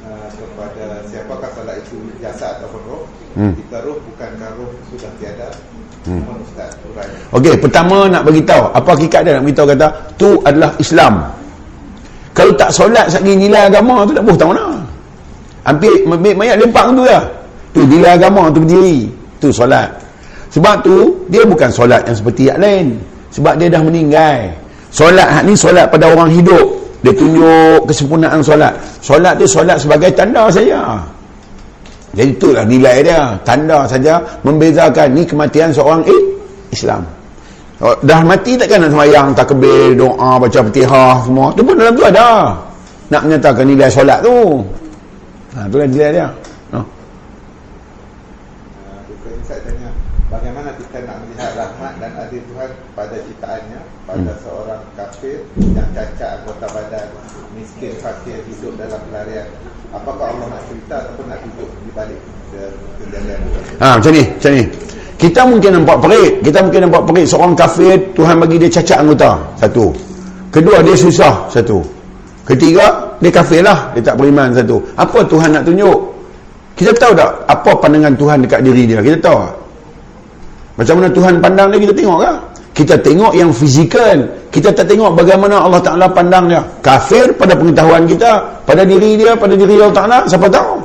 Uh, 0.07 0.29
kepada 0.33 1.05
siapakah 1.05 1.51
solat 1.53 1.85
itu 1.85 2.01
jasad 2.25 2.57
ataupun 2.57 2.81
roh? 2.89 3.05
Hmm. 3.37 3.53
Kita 3.53 3.85
roh 3.85 4.01
bukankah 4.09 4.57
roh 4.57 4.73
sudah 4.89 5.13
tiada? 5.21 5.53
Hmm. 6.07 6.23
Okey, 7.35 7.59
pertama 7.59 8.07
nak 8.07 8.23
bagi 8.23 8.41
tahu 8.47 8.71
apa 8.71 8.95
hakikat 8.95 9.21
dia 9.27 9.37
nak 9.37 9.43
bagi 9.43 9.57
tahu 9.59 9.69
kata 9.75 9.87
tu 10.15 10.29
adalah 10.47 10.71
Islam. 10.79 11.13
Kalau 12.37 12.53
tak 12.55 12.71
solat 12.71 13.11
sat 13.11 13.25
nilai 13.25 13.67
agama 13.67 14.07
tu 14.07 14.13
tak 14.15 14.23
boleh 14.23 14.39
tahu 14.39 14.51
mana. 14.55 14.67
Hampir 15.67 15.93
mayat 16.07 16.57
lempang 16.63 16.95
tu 16.95 17.03
lah. 17.03 17.25
Tu 17.75 17.83
nilai 17.83 18.15
agama 18.15 18.47
tu 18.55 18.63
berdiri. 18.63 19.11
Tu 19.43 19.49
solat. 19.51 19.91
Sebab 20.55 20.85
tu 20.87 21.27
dia 21.33 21.43
bukan 21.43 21.69
solat 21.73 22.07
yang 22.07 22.17
seperti 22.17 22.49
yang 22.53 22.61
lain. 22.63 22.87
Sebab 23.35 23.59
dia 23.59 23.67
dah 23.73 23.83
meninggal. 23.83 24.53
Solat 24.95 25.29
hak 25.29 25.43
ni 25.49 25.59
solat 25.59 25.91
pada 25.91 26.13
orang 26.13 26.31
hidup. 26.31 26.65
Dia 27.03 27.13
tunjuk 27.13 27.89
kesempurnaan 27.89 28.41
solat. 28.41 28.73
Solat 29.03 29.35
tu 29.37 29.45
solat 29.49 29.77
sebagai 29.81 30.13
tanda 30.15 30.47
saya. 30.53 31.03
Jadi 32.17 32.33
itulah 32.33 32.65
nilai 32.65 33.05
dia. 33.05 33.37
Tanda 33.45 33.85
saja 33.85 34.17
membezakan 34.41 35.13
ni 35.13 35.23
kematian 35.29 35.69
seorang 35.69 36.01
eh, 36.09 36.23
Islam. 36.73 37.05
Oh, 37.77 37.93
dah 38.01 38.25
mati 38.25 38.57
takkan 38.57 38.89
nak 38.89 38.97
semayang, 38.97 39.37
takbir, 39.37 39.93
doa, 39.93 40.41
baca 40.41 40.61
petihah 40.65 41.21
semua. 41.29 41.53
Itu 41.53 41.61
pun 41.61 41.77
dalam 41.77 41.93
tu 41.93 42.09
ada. 42.09 42.57
Nak 43.13 43.23
menyatakan 43.29 43.69
nilai 43.69 43.93
solat 43.93 44.25
tu. 44.25 44.65
Ha, 45.53 45.69
tu 45.69 45.77
kan 45.77 45.89
nilai 45.93 46.09
dia. 46.17 46.29
No. 46.73 46.81
Uh, 46.81 46.89
bagaimana 50.33 50.73
kita 50.81 51.05
nak 51.05 51.21
melihat 51.21 51.53
rahmat 51.53 51.93
dan 52.01 52.13
adil 52.17 52.41
Tuhan 52.49 52.71
pada 52.97 53.17
ciptaannya 53.29 53.81
pada 54.09 54.33
hmm. 54.33 54.41
seorang 54.41 54.83
kafir 54.97 55.39
yang 55.77 55.89
cacat 55.93 56.41
anggota 56.41 56.67
badan 56.73 57.07
miskin 57.53 57.93
fakir 58.01 58.41
hidup 58.49 58.73
dalam 58.81 59.01
pelarian 59.13 59.47
apakah 59.95 60.27
Allah 60.33 60.47
nak 60.57 60.63
cerita 60.71 60.97
ataupun 61.03 61.25
nak 61.29 61.39
tunjuk 61.43 61.69
di 61.85 61.91
balik 61.95 62.21
kejadian 63.03 63.39
ha, 63.81 63.87
macam 63.99 64.11
ni 64.13 64.25
macam 64.25 64.53
ni. 64.55 64.65
Kita 65.17 65.41
mungkin 65.49 65.71
nampak 65.81 65.97
perik 66.05 66.33
kita 66.45 66.59
mungkin 66.61 66.81
nampak 66.89 67.03
perik 67.09 67.25
seorang 67.25 67.53
kafir 67.57 67.97
Tuhan 68.13 68.37
bagi 68.37 68.57
dia 68.61 68.69
cacat 68.69 68.99
anggota. 69.01 69.31
Satu. 69.57 69.89
Kedua 70.53 70.85
dia 70.85 70.93
susah. 70.93 71.35
Satu. 71.49 71.81
Ketiga 72.45 72.85
dia 73.25 73.33
kafir 73.33 73.65
lah. 73.65 73.93
Dia 73.97 74.13
tak 74.13 74.21
beriman. 74.21 74.53
Satu. 74.53 74.77
Apa 74.93 75.25
Tuhan 75.25 75.57
nak 75.57 75.65
tunjuk? 75.65 75.99
Kita 76.77 76.93
tahu 77.01 77.17
tak 77.17 77.33
apa 77.49 77.73
pandangan 77.81 78.13
Tuhan 78.21 78.45
dekat 78.45 78.61
diri 78.61 78.85
dia? 78.85 79.01
Kita 79.01 79.17
tahu 79.25 79.37
tak? 79.41 79.57
Macam 80.77 80.95
mana 81.01 81.09
Tuhan 81.09 81.35
pandang 81.41 81.69
dia 81.73 81.79
kita 81.89 81.95
tengok 81.97 82.21
kita 82.77 82.93
tengok 83.01 83.33
yang 83.33 83.49
fizikal. 83.49 84.21
Kita 84.53 84.69
tak 84.69 84.93
tengok 84.93 85.17
bagaimana 85.17 85.65
Allah 85.65 85.81
Ta'ala 85.81 86.05
pandang 86.13 86.45
dia 86.53 86.61
kafir 86.85 87.33
pada 87.33 87.57
pengetahuan 87.57 88.05
kita 88.05 88.45
pada 88.69 88.85
diri 88.85 89.17
dia 89.17 89.33
pada 89.33 89.57
diri 89.57 89.81
Allah 89.81 89.97
Ta'ala 89.97 90.19
siapa 90.29 90.45
tahu. 90.53 90.85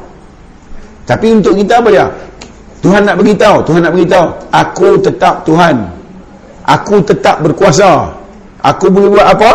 Tapi 1.03 1.27
untuk 1.35 1.51
kita 1.59 1.84
apa 1.84 1.89
dia? 1.91 2.07
Tuhan 2.80 3.03
nak 3.03 3.19
beritahu 3.19 3.57
Tuhan 3.68 3.81
nak 3.84 3.91
beritahu. 3.91 4.27
Aku 4.55 4.88
tetap 5.03 5.43
Tuhan. 5.43 5.76
Aku 6.63 7.03
tetap 7.03 7.43
berkuasa. 7.43 8.07
Aku 8.63 8.88
boleh 8.88 9.11
buat 9.11 9.27
apa? 9.27 9.51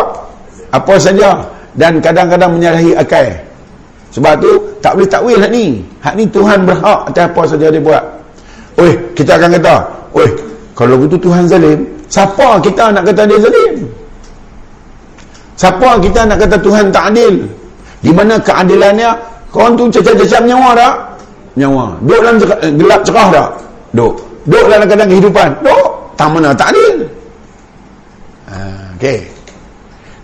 Apa 0.77 0.93
saja. 1.01 1.41
Dan 1.73 1.97
kadang-kadang 1.97 2.53
menyalahi 2.53 2.93
akal. 2.93 3.25
Sebab 4.13 4.33
tu 4.37 4.51
tak 4.81 4.93
boleh 4.93 5.09
takwil 5.09 5.37
hak 5.41 5.49
ni. 5.49 5.81
Hak 6.05 6.13
ni 6.13 6.25
Tuhan 6.29 6.69
berhak 6.69 7.09
atas 7.09 7.25
apa 7.33 7.41
saja 7.49 7.65
dia 7.73 7.81
buat. 7.81 8.03
Oi 8.77 8.93
kita 9.17 9.41
akan 9.41 9.57
kata 9.57 9.75
oi 10.13 10.29
kalau 10.77 10.93
begitu 11.01 11.17
Tuhan 11.25 11.49
zalim 11.49 11.81
siapa 12.05 12.61
kita 12.61 12.93
nak 12.93 13.03
kata 13.09 13.25
dia 13.25 13.39
zalim? 13.41 13.73
Siapa 15.57 15.97
kita 16.05 16.21
nak 16.29 16.37
kata 16.37 16.57
Tuhan 16.61 16.93
tak 16.93 17.09
adil? 17.09 17.49
Di 18.05 18.13
mana 18.13 18.37
keadilannya? 18.37 19.09
Kau 19.49 19.73
tu 19.73 19.89
cecah-cecah 19.89 20.45
nyawa 20.45 20.77
tak? 20.77 20.93
Nyawa 21.57 21.97
duduk 22.05 22.19
dalam 22.21 22.37
gelap 22.77 23.01
cerah 23.01 23.27
tak? 23.33 23.49
Duduk. 23.97 24.13
Duduk 24.45 24.65
dalam 24.69 24.85
keadaan 24.85 25.09
kehidupan? 25.09 25.49
Duduk. 25.65 25.89
Tak 26.13 26.27
mana 26.29 26.49
tak 26.53 26.69
adil. 26.69 26.95
Ha, 28.53 28.57
ok 28.95 29.05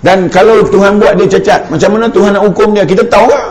dan 0.03 0.27
kalau 0.27 0.59
Tuhan 0.67 0.99
buat 0.99 1.15
dia 1.15 1.39
cacat 1.39 1.63
macam 1.71 1.95
mana 1.95 2.11
Tuhan 2.11 2.35
nak 2.35 2.43
hukum 2.43 2.75
dia? 2.75 2.83
Kita 2.83 3.07
tahu 3.07 3.25
tak? 3.31 3.47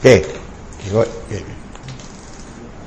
Ok 0.00 0.06
ikut 0.88 1.08
okay. 1.28 1.42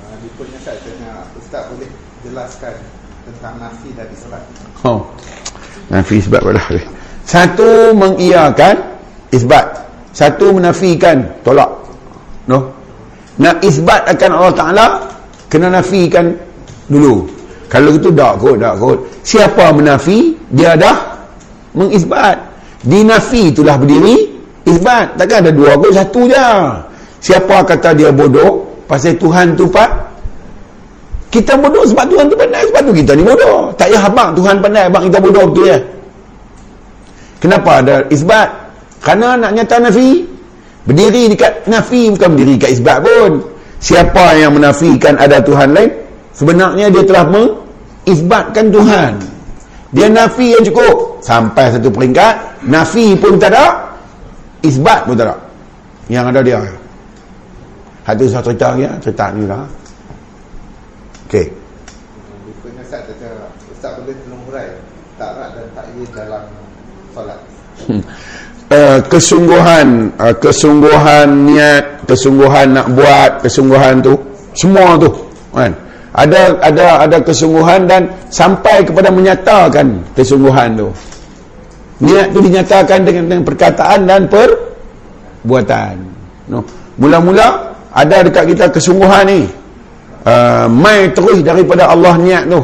Uh, 0.02 0.15
di 0.19 0.27
punya 0.36 0.57
saya 0.65 0.82
tanya 0.82 1.23
Ustaz 1.38 1.64
boleh 1.69 1.88
jelaskan 2.36 2.76
tentang 3.24 3.56
nafi 3.64 3.90
dan 3.95 4.07
isbat. 4.12 4.44
Oh. 4.84 5.07
nafi 5.88 6.20
isbat 6.20 6.44
pada 6.44 6.60
satu 7.24 7.95
mengiyakan 7.95 8.76
isbat. 9.32 9.88
Satu 10.12 10.52
menafikan 10.52 11.24
tolak. 11.48 11.68
No. 12.48 12.76
Nak 13.40 13.64
isbat 13.64 14.03
akan 14.07 14.32
Allah 14.32 14.56
Ta'ala 14.56 14.88
kena 15.48 15.72
nafikan 15.72 16.36
dulu. 16.91 17.28
Kalau 17.72 17.95
itu 17.95 18.12
tak 18.12 18.40
kot 18.40 18.56
tak 18.60 18.76
kot. 18.80 18.98
Siapa 19.24 19.72
menafi 19.76 20.36
dia 20.52 20.76
dah 20.76 20.95
mengisbat. 21.76 22.36
Di 22.86 23.02
nafi 23.03 23.52
itulah 23.52 23.76
berdiri 23.80 24.40
isbat. 24.68 25.20
Takkan 25.20 25.49
ada 25.49 25.52
dua 25.52 25.76
kot 25.76 25.91
satu 25.91 26.22
je. 26.28 26.49
Siapa 27.20 27.64
kata 27.64 27.95
dia 27.95 28.14
bodoh 28.14 28.84
pasal 28.86 29.18
Tuhan 29.18 29.57
tu 29.57 29.66
pak 29.68 30.15
kita 31.36 31.60
bodoh 31.60 31.84
sebab 31.84 32.07
Tuhan 32.07 32.32
tu 32.32 32.36
pandai 32.40 32.64
sebab 32.72 32.82
tu 32.88 32.94
kita 32.95 33.12
ni 33.12 33.24
bodoh. 33.28 33.68
Tak 33.76 33.91
payah 33.91 34.03
abang 34.07 34.32
Tuhan 34.32 34.56
pandai 34.64 34.84
abang 34.88 35.03
kita 35.12 35.20
bodoh 35.20 35.44
betul 35.52 35.68
ya? 35.68 35.80
Kenapa 37.44 37.84
ada 37.84 37.95
isbat? 38.07 38.48
Kerana 39.03 39.36
nak 39.36 39.52
nyata 39.52 39.76
nafi. 39.84 40.24
Berdiri 40.86 41.34
dekat 41.34 41.68
nafi 41.68 42.14
bukan 42.14 42.30
berdiri 42.38 42.56
dekat 42.56 42.72
isbat 42.80 42.98
pun. 43.03 43.32
Siapa 43.84 44.40
yang 44.40 44.56
menafikan 44.56 45.20
ada 45.20 45.44
Tuhan 45.44 45.76
lain? 45.76 45.91
Sebenarnya 46.32 46.88
dia 46.88 47.03
telah 47.03 47.26
mengisbatkan 47.28 48.66
Tuhan. 48.72 49.12
Dia 49.91 50.07
nafi 50.07 50.56
yang 50.56 50.64
cukup. 50.64 51.20
Sampai 51.20 51.74
satu 51.74 51.91
peringkat 51.91 52.64
nafi 52.64 53.18
pun 53.20 53.36
tak 53.36 53.52
ada 53.52 53.91
isbat 54.64 55.03
pun 55.03 55.20
tak 55.20 55.28
ada. 55.28 55.36
Yang 56.07 56.26
ada 56.32 56.40
dia. 56.45 56.60
Hati 58.06 58.26
saya 58.30 58.45
cerita 58.45 58.70
ya, 58.78 58.91
cerita 59.02 59.26
ni 59.34 59.49
lah. 59.49 59.66
Okey. 61.26 61.50
Rupanya 62.46 62.82
Ustaz 62.86 63.02
kata, 63.10 63.50
Ustaz 63.74 63.92
boleh 63.98 64.16
tolong 64.22 64.42
hurai 64.46 64.68
takrab 65.18 65.50
dan 65.58 65.68
takyid 65.74 66.10
dalam 66.14 66.44
solat. 67.16 67.40
uh, 68.70 69.00
kesungguhan, 69.10 69.88
uh, 70.22 70.36
kesungguhan 70.38 71.28
niat, 71.50 71.84
kesungguhan 72.06 72.68
nak 72.78 72.88
buat, 72.94 73.32
kesungguhan 73.42 74.06
tu, 74.06 74.14
semua 74.54 74.96
tu, 75.02 75.10
kan? 75.50 75.74
Ada 76.16 76.56
ada 76.64 76.86
ada 77.04 77.18
kesungguhan 77.20 77.92
dan 77.92 78.08
sampai 78.32 78.88
kepada 78.88 79.12
menyatakan 79.12 80.00
kesungguhan 80.16 80.72
tu. 80.80 80.88
Niat 82.00 82.32
tu 82.32 82.40
dinyatakan 82.40 83.04
dengan, 83.04 83.24
dengan 83.28 83.44
perkataan 83.44 84.08
dan 84.08 84.22
perbuatan. 84.32 85.96
No. 86.48 86.64
Mula-mula 86.96 87.76
ada 87.92 88.24
dekat 88.24 88.56
kita 88.56 88.72
kesungguhan 88.72 89.28
ni 89.28 89.44
uh, 90.26 90.66
mai 90.68 91.08
terus 91.14 91.40
daripada 91.46 91.88
Allah 91.94 92.18
niat 92.18 92.44
tu 92.50 92.62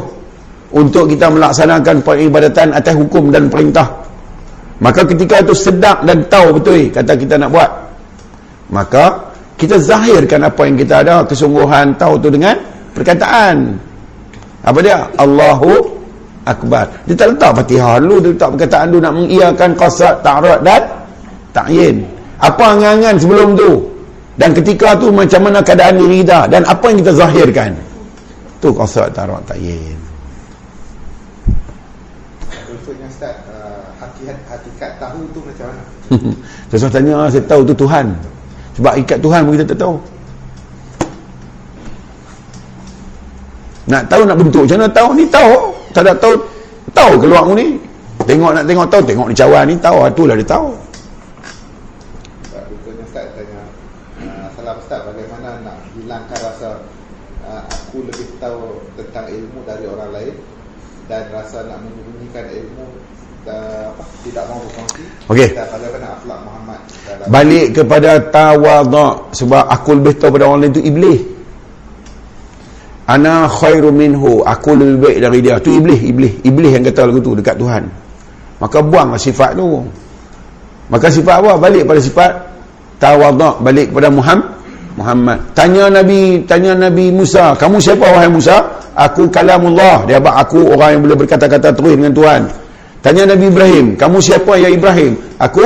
untuk 0.72 1.08
kita 1.08 1.30
melaksanakan 1.30 2.02
peribadatan 2.02 2.74
atas 2.74 2.94
hukum 2.96 3.30
dan 3.30 3.46
perintah. 3.46 3.86
Maka 4.82 5.06
ketika 5.06 5.38
itu 5.46 5.54
sedap 5.54 6.02
dan 6.02 6.26
tahu 6.26 6.58
betul 6.58 6.90
kata 6.90 7.12
kita 7.14 7.38
nak 7.38 7.50
buat. 7.54 7.70
Maka 8.72 9.30
kita 9.54 9.78
zahirkan 9.78 10.42
apa 10.42 10.66
yang 10.66 10.76
kita 10.80 11.06
ada 11.06 11.22
kesungguhan 11.22 11.94
tahu 11.94 12.18
tu 12.18 12.28
dengan 12.34 12.58
perkataan. 12.96 13.78
Apa 14.66 14.78
dia? 14.82 15.06
Allahu 15.22 16.02
Akbar. 16.42 16.90
Dia 17.06 17.14
tak 17.14 17.38
letak 17.38 17.50
fatihah 17.62 18.02
dulu 18.02 18.16
dia 18.18 18.30
letak 18.34 18.50
perkataan 18.58 18.86
dulu 18.90 19.00
nak 19.06 19.14
mengiyakan 19.14 19.70
qasad 19.78 20.14
ta'rad 20.26 20.58
dan 20.66 20.82
ta'yin. 21.54 22.02
Apa 22.42 22.74
angan-angan 22.74 23.14
sebelum 23.22 23.54
tu 23.54 23.91
dan 24.40 24.56
ketika 24.56 24.96
tu 24.96 25.12
macam 25.12 25.44
mana 25.44 25.60
keadaan 25.60 26.00
diri 26.00 26.24
kita 26.24 26.48
dan 26.48 26.64
apa 26.64 26.84
yang 26.88 26.98
kita 27.04 27.12
zahirkan. 27.12 27.70
Tu 28.62 28.70
qasad 28.70 29.10
tarak 29.10 29.42
tayin 29.44 29.98
Ustaz 33.02 33.34
uh, 33.50 33.86
hakikat, 34.00 34.38
hakikat 34.48 34.90
tahu 34.96 35.20
tu 35.36 35.40
macam 35.44 35.66
mana? 35.68 35.82
Saya 36.72 36.88
tanya 36.88 37.28
saya 37.28 37.44
tahu 37.44 37.60
tu 37.66 37.74
Tuhan. 37.76 38.06
Sebab 38.80 38.94
ikat 39.04 39.18
Tuhan 39.20 39.44
pun 39.44 39.52
kita 39.52 39.66
tak 39.68 39.78
tahu. 39.84 39.96
Nak 43.92 44.02
tahu 44.08 44.22
nak 44.24 44.36
bentuk 44.40 44.62
macam 44.64 44.78
mana 44.80 44.90
tahu 44.90 45.08
ni 45.12 45.24
tahu. 45.28 45.54
Tak 45.92 46.02
ada 46.08 46.12
tahu 46.16 46.34
tahu 46.96 47.12
keluar 47.20 47.44
ni. 47.52 47.76
Tengok 48.24 48.50
nak 48.56 48.64
tengok 48.64 48.86
tahu. 48.88 49.02
Tengok 49.04 49.26
ni 49.28 49.34
cawan 49.36 49.64
ni 49.68 49.74
tahu. 49.76 49.96
Itulah 50.08 50.34
dia 50.40 50.48
tahu 50.48 50.66
aku 57.92 58.08
lebih 58.08 58.28
tahu 58.40 58.80
tentang 59.12 59.28
ilmu 59.28 59.60
dari 59.68 59.84
orang 59.84 60.10
lain 60.16 60.34
dan 61.04 61.28
rasa 61.28 61.68
nak 61.68 61.84
menyembunyikan 61.84 62.48
ilmu 62.48 62.88
dan, 63.44 63.92
apa, 63.92 64.02
tidak 64.24 64.44
mahu 64.48 64.60
berkongsi. 64.64 65.04
Okay. 65.28 65.48
dan 65.52 65.68
bagaimana 65.68 66.06
akhlak 66.16 66.38
Muhammad 66.48 66.80
balik 67.28 67.66
kepada 67.76 68.10
tawaduk 68.32 69.14
sebab 69.36 69.68
aku 69.68 69.90
lebih 70.00 70.16
tahu 70.16 70.30
pada 70.32 70.44
orang 70.48 70.60
lain 70.64 70.72
itu 70.72 70.82
iblis. 70.88 71.20
Ana 73.04 73.44
khairu 73.52 73.92
minhu 73.92 74.40
aku 74.40 74.72
lebih 74.72 74.96
baik 75.04 75.18
dari 75.20 75.38
dia. 75.44 75.60
Tu 75.60 75.76
iblis 75.76 76.00
iblis 76.00 76.32
iblis 76.40 76.72
yang 76.72 76.80
kata 76.88 77.12
lagu 77.12 77.20
tu 77.20 77.36
dekat 77.36 77.60
Tuhan. 77.60 77.84
Maka 78.64 78.78
buanglah 78.80 79.20
sifat 79.20 79.52
tu. 79.58 79.84
Maka 80.88 81.12
sifat 81.12 81.44
apa? 81.44 81.60
Balik 81.60 81.84
pada 81.84 82.00
sifat 82.00 82.32
tawaduk 82.96 83.60
balik 83.60 83.92
kepada 83.92 84.08
Muhammad 84.08 84.61
Muhammad. 84.96 85.38
Tanya 85.56 85.88
Nabi, 85.88 86.44
tanya 86.44 86.76
Nabi 86.76 87.08
Musa, 87.08 87.56
kamu 87.56 87.80
siapa 87.80 88.04
wahai 88.04 88.28
Musa? 88.28 88.60
Aku 88.92 89.24
kalamullah. 89.32 90.04
Dia 90.04 90.20
abang 90.20 90.36
aku 90.36 90.76
orang 90.76 90.98
yang 90.98 91.02
boleh 91.08 91.16
berkata-kata 91.24 91.72
terus 91.72 91.96
dengan 91.96 92.12
Tuhan. 92.12 92.42
Tanya 93.00 93.34
Nabi 93.34 93.44
Ibrahim, 93.48 93.86
kamu 93.96 94.16
siapa 94.20 94.52
ya 94.60 94.68
Ibrahim? 94.68 95.16
Aku 95.40 95.64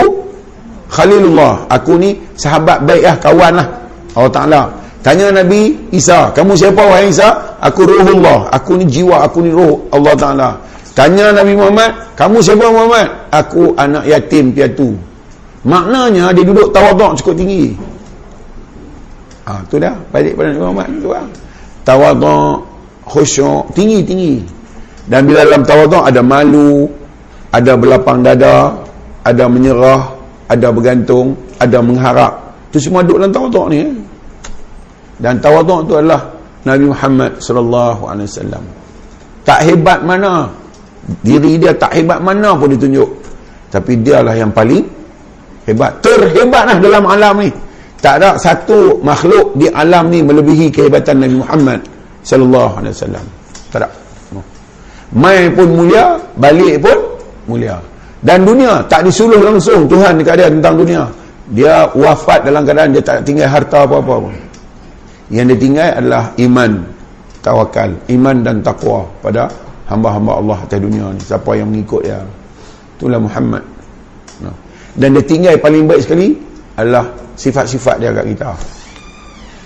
Khalilullah. 0.87 1.67
Aku 1.67 1.99
ni 1.99 2.15
sahabat 2.39 2.87
baik 2.87 3.03
lah, 3.03 3.17
kawan 3.19 3.53
lah. 3.59 3.69
Allah 4.15 4.33
Ta'ala. 4.33 4.63
Tanya 5.03 5.31
Nabi 5.31 5.75
Isa, 5.95 6.31
kamu 6.35 6.55
siapa 6.55 6.83
wahai 6.83 7.11
Isa? 7.11 7.59
Aku 7.63 7.87
Ruhullah. 7.87 8.51
Aku 8.55 8.79
ni 8.79 8.87
jiwa, 8.87 9.27
aku 9.27 9.43
ni 9.43 9.51
roh 9.51 9.83
Allah 9.91 10.15
Ta'ala. 10.15 10.51
Tanya 10.97 11.35
Nabi 11.35 11.53
Muhammad, 11.53 11.93
kamu 12.17 12.41
siapa 12.41 12.67
Muhammad? 12.73 13.07
Aku 13.29 13.75
anak 13.77 14.09
yatim 14.09 14.55
piatu. 14.55 14.97
Maknanya 15.67 16.31
dia 16.33 16.47
duduk 16.47 16.71
tawaduk 16.71 17.19
cukup 17.21 17.35
tinggi. 17.37 17.75
Ha, 19.47 19.63
tu 19.71 19.79
dah 19.79 19.95
balik 20.11 20.35
pada 20.35 20.51
Nabi 20.51 20.59
Muhammad 20.59 20.89
tu 20.99 21.09
lah. 21.15 21.27
Tawaduk, 21.87 22.67
khusyuk, 23.07 23.71
tinggi-tinggi. 23.79 24.43
Dan 25.07 25.23
bila 25.23 25.47
dalam 25.47 25.63
tawaduk 25.63 26.03
ada 26.03 26.19
malu, 26.19 26.91
ada 27.55 27.79
belapang 27.79 28.27
dada, 28.27 28.75
ada 29.23 29.47
menyerah, 29.47 30.03
ada 30.51 30.75
bergantung, 30.75 31.39
ada 31.63 31.79
mengharap. 31.79 32.33
Tu 32.75 32.83
semua 32.83 33.07
duduk 33.07 33.23
dalam 33.23 33.33
tawaduk 33.39 33.67
ni. 33.71 33.87
Eh? 33.87 33.91
Dan 35.23 35.39
tawaduk 35.39 35.87
tu 35.87 35.95
adalah 35.95 36.27
Nabi 36.67 36.91
Muhammad 36.91 37.39
sallallahu 37.39 38.03
alaihi 38.03 38.27
wasallam. 38.27 38.65
Tak 39.47 39.63
hebat 39.63 40.03
mana 40.03 40.51
diri 41.23 41.55
dia 41.55 41.71
tak 41.71 41.95
hebat 41.95 42.19
mana 42.19 42.59
pun 42.59 42.67
ditunjuk. 42.67 43.07
Tapi 43.71 43.95
dialah 44.03 44.35
yang 44.35 44.51
paling 44.51 44.83
hebat. 45.71 46.03
Terhebatlah 46.03 46.83
dalam 46.83 47.07
alam 47.07 47.47
ni 47.47 47.51
tak 48.01 48.23
ada 48.23 48.37
satu 48.37 49.01
makhluk 49.01 49.57
di 49.57 49.67
alam 49.73 50.13
ni 50.13 50.21
melebihi 50.21 50.69
kehebatan 50.69 51.25
Nabi 51.25 51.37
Muhammad 51.41 51.81
sallallahu 52.23 52.73
alaihi 52.83 52.95
wasallam. 52.95 53.25
Tak 53.73 53.79
ada. 53.83 53.89
Mai 55.17 55.49
pun 55.55 55.69
mulia 55.71 56.19
balik 56.37 56.83
pun 56.83 56.99
mulia. 57.47 57.79
Dan 58.21 58.43
dunia 58.43 58.83
tak 58.91 59.07
disuluh 59.07 59.39
langsung 59.39 59.87
Tuhan 59.87 60.19
dekat 60.19 60.35
dia 60.41 60.49
tentang 60.51 60.75
dunia. 60.77 61.03
Dia 61.55 61.87
wafat 61.95 62.43
dalam 62.43 62.67
keadaan 62.67 62.91
dia 62.91 63.03
tak 63.03 63.23
tinggal 63.23 63.47
harta 63.47 63.87
apa-apa 63.87 64.29
pun. 64.29 64.35
Yang 65.31 65.47
dia 65.55 65.59
tinggal 65.63 65.89
adalah 65.95 66.25
iman 66.43 66.71
tawakal 67.47 67.91
iman 68.11 68.37
dan 68.43 68.59
takwa 68.59 69.07
pada 69.23 69.47
hamba-hamba 69.87 70.43
Allah 70.43 70.59
atas 70.67 70.79
dunia 70.83 71.15
ni. 71.15 71.23
Siapa 71.23 71.55
yang 71.55 71.71
mengikut 71.71 72.03
dia? 72.03 72.19
Itulah 72.99 73.23
Muhammad. 73.23 73.63
Dan 74.97 75.13
dia 75.15 75.23
tinggal 75.23 75.55
paling 75.63 75.87
baik 75.87 76.03
sekali 76.03 76.35
adalah 76.75 77.07
sifat-sifat 77.37 78.01
dia 78.01 78.11
kat 78.17 78.27
kita. 78.33 78.51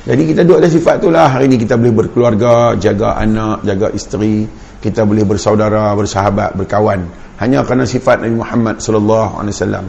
Jadi 0.01 0.23
kita 0.33 0.41
duduk 0.43 0.65
atas 0.65 0.73
sifat 0.75 0.97
tu 0.99 1.09
lah. 1.13 1.29
Hari 1.29 1.47
ni 1.47 1.57
kita 1.61 1.77
boleh 1.77 1.95
berkeluarga 2.05 2.75
jaga 2.77 3.21
anak, 3.21 3.63
jaga 3.63 3.93
isteri. 3.95 4.49
Kita 4.81 5.05
boleh 5.05 5.29
bersaudara, 5.29 5.93
bersahabat, 5.93 6.57
berkawan. 6.57 7.05
Hanya 7.37 7.65
kerana 7.65 7.85
sifat 7.85 8.25
Nabi 8.25 8.37
Muhammad 8.41 8.81
sallallahu 8.81 9.41
alaihi 9.41 9.57
wasallam. 9.57 9.87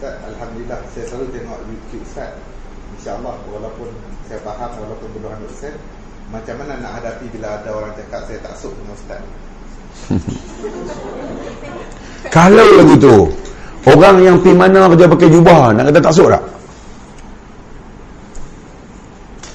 Alhamdulillah 0.00 0.80
saya 0.96 1.04
selalu 1.12 1.28
tengok 1.36 1.60
YouTube 1.68 2.04
Ustaz. 2.08 2.32
InsyaAllah 3.00 3.36
walaupun 3.48 3.88
saya 4.28 4.44
faham 4.44 4.70
walaupun 4.76 5.08
belum 5.16 5.32
100% 5.48 5.72
Macam 6.36 6.54
mana 6.60 6.84
nak 6.84 7.00
hadapi 7.00 7.32
bila 7.32 7.56
ada 7.56 7.72
orang 7.72 7.96
cakap 7.96 8.28
saya 8.28 8.38
tak 8.44 8.52
suka 8.60 8.76
dengan 8.76 8.92
Ustaz 8.92 9.22
Kalau 12.28 12.66
lagu 12.76 12.94
tu 13.00 13.16
Orang 13.88 14.20
yang 14.20 14.36
pergi 14.36 14.52
mana 14.52 14.92
kerja 14.92 15.08
pakai 15.08 15.28
jubah 15.32 15.72
Nak 15.72 15.88
kata 15.88 16.00
tak 16.04 16.12
tak? 16.28 16.44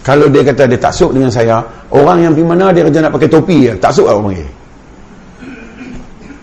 Kalau 0.01 0.25
dia 0.29 0.41
kata 0.41 0.65
dia 0.65 0.79
tak 0.81 0.93
dengan 1.13 1.29
saya 1.29 1.61
Orang 1.93 2.25
yang 2.25 2.33
pergi 2.33 2.47
mana 2.49 2.73
dia 2.73 2.81
kerja 2.89 3.05
nak 3.05 3.13
pakai 3.13 3.29
topi 3.29 3.69
Tak 3.77 3.93
tak 3.93 4.05
tak 4.09 4.17
panggil? 4.17 4.49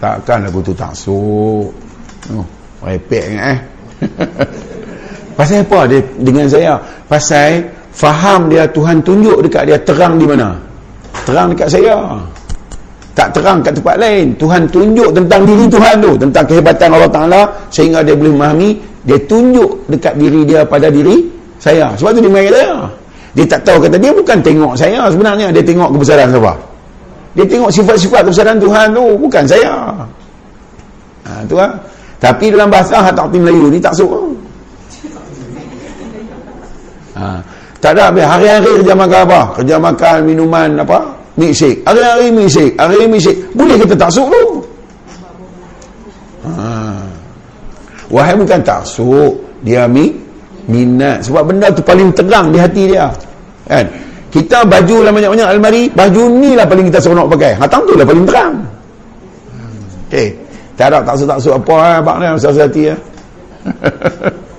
Takkan 0.03 0.39
lagu 0.47 0.59
tu 0.63 0.75
tak 0.75 0.91
suk 0.95 1.71
oh, 2.35 2.47
Repek 2.83 3.27
eh. 3.39 3.59
Pasal 5.39 5.63
apa 5.63 5.87
dia 5.87 6.03
dengan 6.19 6.47
saya? 6.51 6.75
Pasal 7.07 7.67
Faham 7.95 8.51
dia 8.51 8.67
Tuhan 8.67 8.99
tunjuk 9.03 9.43
dekat 9.47 9.63
dia 9.71 9.79
Terang 9.83 10.19
di 10.19 10.27
mana? 10.27 10.59
Terang 11.23 11.55
dekat 11.55 11.71
saya 11.71 12.19
tak 13.13 13.29
terang 13.37 13.61
kat 13.61 13.77
tempat 13.77 13.97
lain. 14.01 14.33
Tuhan 14.41 14.65
tunjuk 14.73 15.13
tentang 15.13 15.45
diri 15.45 15.65
Tuhan 15.69 15.95
tu. 16.01 16.13
Tentang 16.17 16.45
kehebatan 16.49 16.89
Allah 16.97 17.13
Ta'ala 17.13 17.43
sehingga 17.69 18.01
dia 18.01 18.17
boleh 18.17 18.33
memahami. 18.33 18.71
Dia 19.05 19.19
tunjuk 19.29 19.85
dekat 19.93 20.15
diri 20.17 20.47
dia 20.49 20.65
pada 20.65 20.89
diri 20.89 21.29
saya. 21.61 21.93
Sebab 22.01 22.17
tu 22.17 22.21
dia 22.25 22.33
main 22.33 22.49
saya. 22.49 22.89
Dia 23.33 23.45
tak 23.49 23.61
tahu 23.65 23.85
kata 23.85 23.97
dia 24.01 24.13
bukan 24.13 24.39
tengok 24.41 24.73
saya 24.77 25.09
sebenarnya. 25.13 25.53
Dia 25.53 25.65
tengok 25.65 25.89
kebesaran 25.93 26.29
siapa? 26.33 26.53
Dia 27.33 27.45
tengok 27.49 27.71
sifat-sifat 27.73 28.21
kebesaran 28.29 28.57
Tuhan 28.57 28.87
tu. 28.97 29.05
Bukan 29.21 29.45
saya. 29.45 29.73
Ha, 31.29 31.31
tu 31.45 31.57
lah. 31.57 31.73
Tapi 32.23 32.55
dalam 32.55 32.71
bahasa 32.71 33.03
hati 33.03 33.35
Melayu 33.35 33.67
ni 33.67 33.83
tak 33.83 33.99
suka 33.99 34.19
ha, 37.19 37.43
tak 37.83 37.99
ada 37.99 38.15
hari-hari 38.15 38.79
kerja 38.83 38.95
makan 38.95 39.21
apa? 39.27 39.41
Kerja 39.59 39.77
makan 39.77 40.17
minuman 40.23 40.71
apa 40.79 41.12
Misik. 41.33 41.81
Hari-hari 41.89 42.29
misik. 42.29 42.77
Hari-hari 42.77 43.09
misik. 43.09 43.37
Boleh 43.57 43.77
kita 43.81 43.97
taksuk 43.97 44.29
tu. 44.29 44.43
Ha. 46.45 46.93
Wahai 48.13 48.37
bukan 48.37 48.61
taksuk. 48.61 49.33
Dia 49.65 49.89
mi, 49.89 50.13
minat. 50.69 51.25
Sebab 51.25 51.49
benda 51.49 51.73
tu 51.73 51.81
paling 51.81 52.13
terang 52.13 52.53
di 52.53 52.59
hati 52.61 52.83
dia. 52.93 53.09
Kan? 53.65 53.87
Kita 54.29 54.65
baju 54.65 54.97
lah 55.09 55.13
banyak-banyak 55.13 55.49
almari. 55.49 55.83
Baju 55.93 56.23
ni 56.37 56.53
lah 56.53 56.69
paling 56.69 56.93
kita 56.93 57.01
seronok 57.01 57.33
pakai. 57.33 57.57
Ha, 57.57 57.65
tu 57.69 57.95
lah 57.97 58.05
paling 58.05 58.25
terang. 58.29 58.53
Okey. 60.09 60.29
Tak 60.77 60.93
ada 60.93 61.01
taksuk-taksuk 61.01 61.53
apa 61.57 61.75
lah. 61.81 61.93
Abang 62.05 62.17
ni. 62.21 62.27
Usah-usah 62.29 62.69
hati 62.69 62.83
lah. 62.93 62.99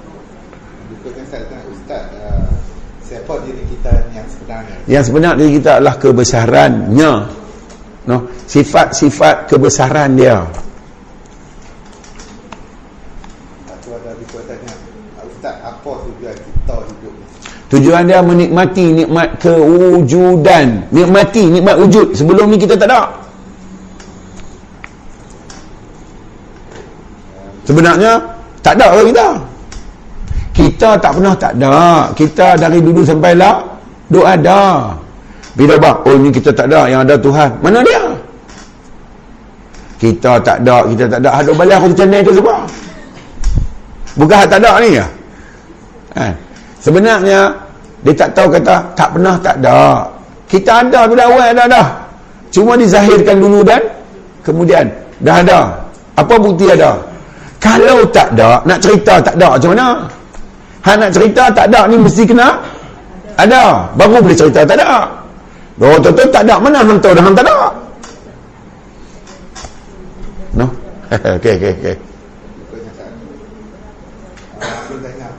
yang 4.87 5.03
sebenar 5.03 5.39
diri 5.39 5.59
kita 5.59 5.79
adalah 5.79 5.95
kebesarannya. 5.95 7.13
No 8.03 8.17
sifat-sifat 8.47 9.47
kebesaran 9.47 10.19
dia. 10.19 10.43
Tujuan 17.73 18.05
dia 18.05 18.21
menikmati 18.21 18.85
nikmat 18.93 19.33
kewujudan. 19.41 20.85
Nikmati 20.93 21.43
nikmat 21.49 21.75
wujud. 21.81 22.13
Sebelum 22.13 22.53
ni 22.53 22.61
kita 22.61 22.77
tak 22.77 22.85
ada. 22.85 23.09
Sebenarnya 27.65 28.19
tak 28.61 28.77
ada 28.77 28.93
orang 28.93 29.09
kita. 29.09 29.27
Kita 30.53 30.89
tak 31.01 31.11
pernah 31.17 31.33
tak 31.33 31.51
ada. 31.57 32.13
Kita 32.13 32.47
dari 32.61 32.77
dulu 32.77 33.01
sampai 33.01 33.33
lah 33.33 33.72
Duk 34.13 34.25
ada. 34.25 34.93
Bila 35.57 35.73
bang, 35.81 35.97
oh 36.05 36.15
ni 36.21 36.29
kita 36.29 36.53
tak 36.53 36.69
ada, 36.69 36.85
yang 36.85 37.01
ada 37.01 37.17
Tuhan. 37.17 37.49
Mana 37.65 37.81
dia? 37.81 38.01
Kita 39.97 40.37
tak 40.41 40.61
ada, 40.61 40.85
kita 40.93 41.09
tak 41.09 41.19
ada. 41.25 41.29
Haduk 41.41 41.55
balik 41.57 41.81
aku 41.81 41.93
channel 41.97 42.21
tu 42.21 42.33
sebab. 42.37 42.61
Bukan 44.13 44.45
tak 44.45 44.59
ada 44.61 44.71
ni 44.81 45.01
ya. 45.01 45.05
Eh. 46.21 46.33
Sebenarnya 46.77 47.49
dia 48.03 48.13
tak 48.13 48.29
tahu 48.35 48.51
kata 48.51 48.75
tak 48.93 49.09
pernah 49.15 49.35
tak 49.39 49.55
ada. 49.63 50.05
Kita 50.51 50.85
ada 50.85 51.07
bila 51.07 51.23
awal 51.25 51.49
ada 51.55 51.65
dah. 51.65 51.87
Cuma 52.53 52.77
dizahirkan 52.77 53.41
dulu 53.41 53.65
dan 53.65 53.81
kemudian 54.45 54.85
dah 55.23 55.41
ada. 55.41 55.59
Apa 56.19 56.37
bukti 56.37 56.69
ada? 56.69 56.99
Kalau 57.57 58.03
tak 58.11 58.35
ada, 58.35 58.59
nak 58.67 58.77
cerita 58.83 59.23
tak 59.23 59.33
ada 59.39 59.57
macam 59.57 59.71
mana? 59.73 59.87
Ha 60.83 60.99
nak 60.99 61.09
cerita 61.15 61.47
tak 61.47 61.65
ada 61.71 61.87
ni 61.87 61.95
mesti 61.95 62.27
kena 62.27 62.59
ada. 63.37 63.89
Baru 63.97 64.21
boleh 64.21 64.37
cerita 64.37 64.61
tak 64.65 64.77
ada. 64.77 65.09
Oh, 65.81 65.97
tu 65.97 66.09
tu 66.13 66.23
tak 66.29 66.45
ada. 66.45 66.61
Mana 66.61 66.85
hang 66.85 67.01
tahu 67.01 67.17
dah 67.17 67.23
hang 67.25 67.33
tak 67.33 67.45
ada? 67.49 67.55
No. 70.53 70.65
okey 71.41 71.53
okey 71.57 71.73
okey. 71.81 71.95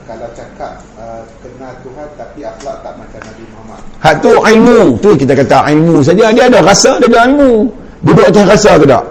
Kalau 0.05 0.29
cakap 0.37 0.71
uh, 1.01 1.23
kenal 1.41 1.73
Tuhan 1.81 2.07
tapi 2.13 2.39
akhlak 2.45 2.77
tak 2.85 2.93
macam 2.99 3.19
Nabi 3.25 3.43
Muhammad. 3.51 3.81
Hak 4.03 4.15
tu 4.21 4.31
ilmu. 4.31 4.79
Tu 5.01 5.09
kita 5.23 5.33
kata 5.33 5.57
ilmu 5.71 5.95
saja. 6.03 6.29
Dia 6.35 6.45
ada 6.51 6.59
rasa, 6.61 6.99
dia 6.99 7.07
ada 7.09 7.19
ilmu. 7.31 7.67
Duduk 8.05 8.25
atas 8.27 8.45
rasa 8.45 8.71
ke 8.77 8.85
tak? 8.85 9.03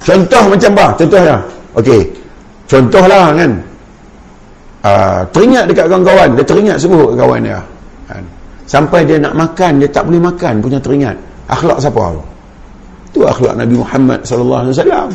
Contoh 0.00 0.44
macam 0.48 0.70
apa? 0.76 0.86
Contohnya. 1.02 1.36
Okey. 1.76 2.00
Contohlah 2.70 3.26
kan. 3.34 3.50
Uh, 4.80 5.20
teringat 5.34 5.64
dekat 5.68 5.84
kawan-kawan. 5.88 6.28
Dia 6.38 6.44
teringat 6.46 6.76
sebut 6.80 7.16
kawan 7.16 7.40
dia 7.44 7.60
sampai 8.70 9.02
dia 9.02 9.18
nak 9.18 9.34
makan 9.34 9.82
dia 9.82 9.90
tak 9.90 10.06
boleh 10.06 10.22
makan 10.22 10.62
punya 10.62 10.78
teringat. 10.78 11.18
Akhlak 11.50 11.82
siapa 11.82 12.14
tu? 13.10 13.26
Akhlak 13.26 13.58
Nabi 13.58 13.74
Muhammad 13.74 14.22
sallallahu 14.22 14.60
alaihi 14.62 14.74
wasallam. 14.78 15.08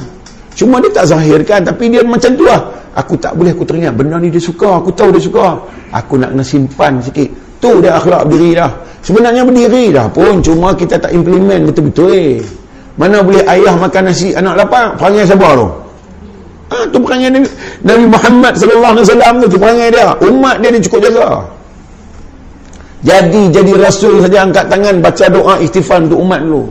Cuma 0.55 0.83
dia 0.83 0.91
tak 0.91 1.05
zahirkan 1.07 1.63
tapi 1.63 1.87
dia 1.87 2.03
macam 2.03 2.35
tu 2.35 2.43
lah. 2.43 2.59
Aku 2.95 3.15
tak 3.15 3.35
boleh 3.35 3.55
aku 3.55 3.63
teringat. 3.63 3.95
Benda 3.95 4.19
ni 4.19 4.27
dia 4.27 4.39
suka 4.43 4.83
aku 4.83 4.91
tahu 4.91 5.15
dia 5.15 5.23
suka. 5.23 5.55
Aku 5.95 6.19
nak 6.19 6.35
kena 6.35 6.43
simpan 6.43 6.99
sikit. 6.99 7.31
Tu 7.63 7.71
dia 7.79 7.95
akhlak 7.95 8.27
berdiri 8.27 8.59
dah. 8.59 8.71
Sebenarnya 8.99 9.47
berdiri 9.47 9.95
dah 9.95 10.11
pun 10.11 10.43
cuma 10.43 10.75
kita 10.75 10.99
tak 10.99 11.15
implement 11.15 11.71
betul-betul. 11.71 12.11
Eh. 12.11 12.43
mana 12.95 13.19
boleh 13.19 13.43
ayah 13.43 13.75
makan 13.75 14.07
nasi 14.07 14.31
anak 14.31 14.55
lapar 14.55 14.95
perangai 14.95 15.27
siapa 15.27 15.51
tu? 15.51 15.67
Ha, 16.71 16.75
tu 16.87 16.97
perangai 17.03 17.27
Nabi, 17.27 17.47
Nabi 17.83 18.05
Muhammad 18.07 18.53
sallallahu 18.55 18.93
alaihi 18.95 19.05
wasallam 19.11 19.33
tu, 19.43 19.47
tu 19.51 19.57
perangai 19.59 19.87
dia. 19.91 20.07
Umat 20.23 20.55
dia 20.63 20.69
dia 20.71 20.81
cukup 20.83 20.99
jaga 21.03 21.27
jadi 23.05 23.41
jadi 23.53 23.71
rasul 23.77 24.17
saja 24.25 24.49
angkat 24.49 24.65
tangan 24.65 24.97
baca 24.97 25.25
doa 25.29 25.61
istighfar 25.61 26.01
untuk 26.09 26.25
umat 26.25 26.41
dulu. 26.41 26.65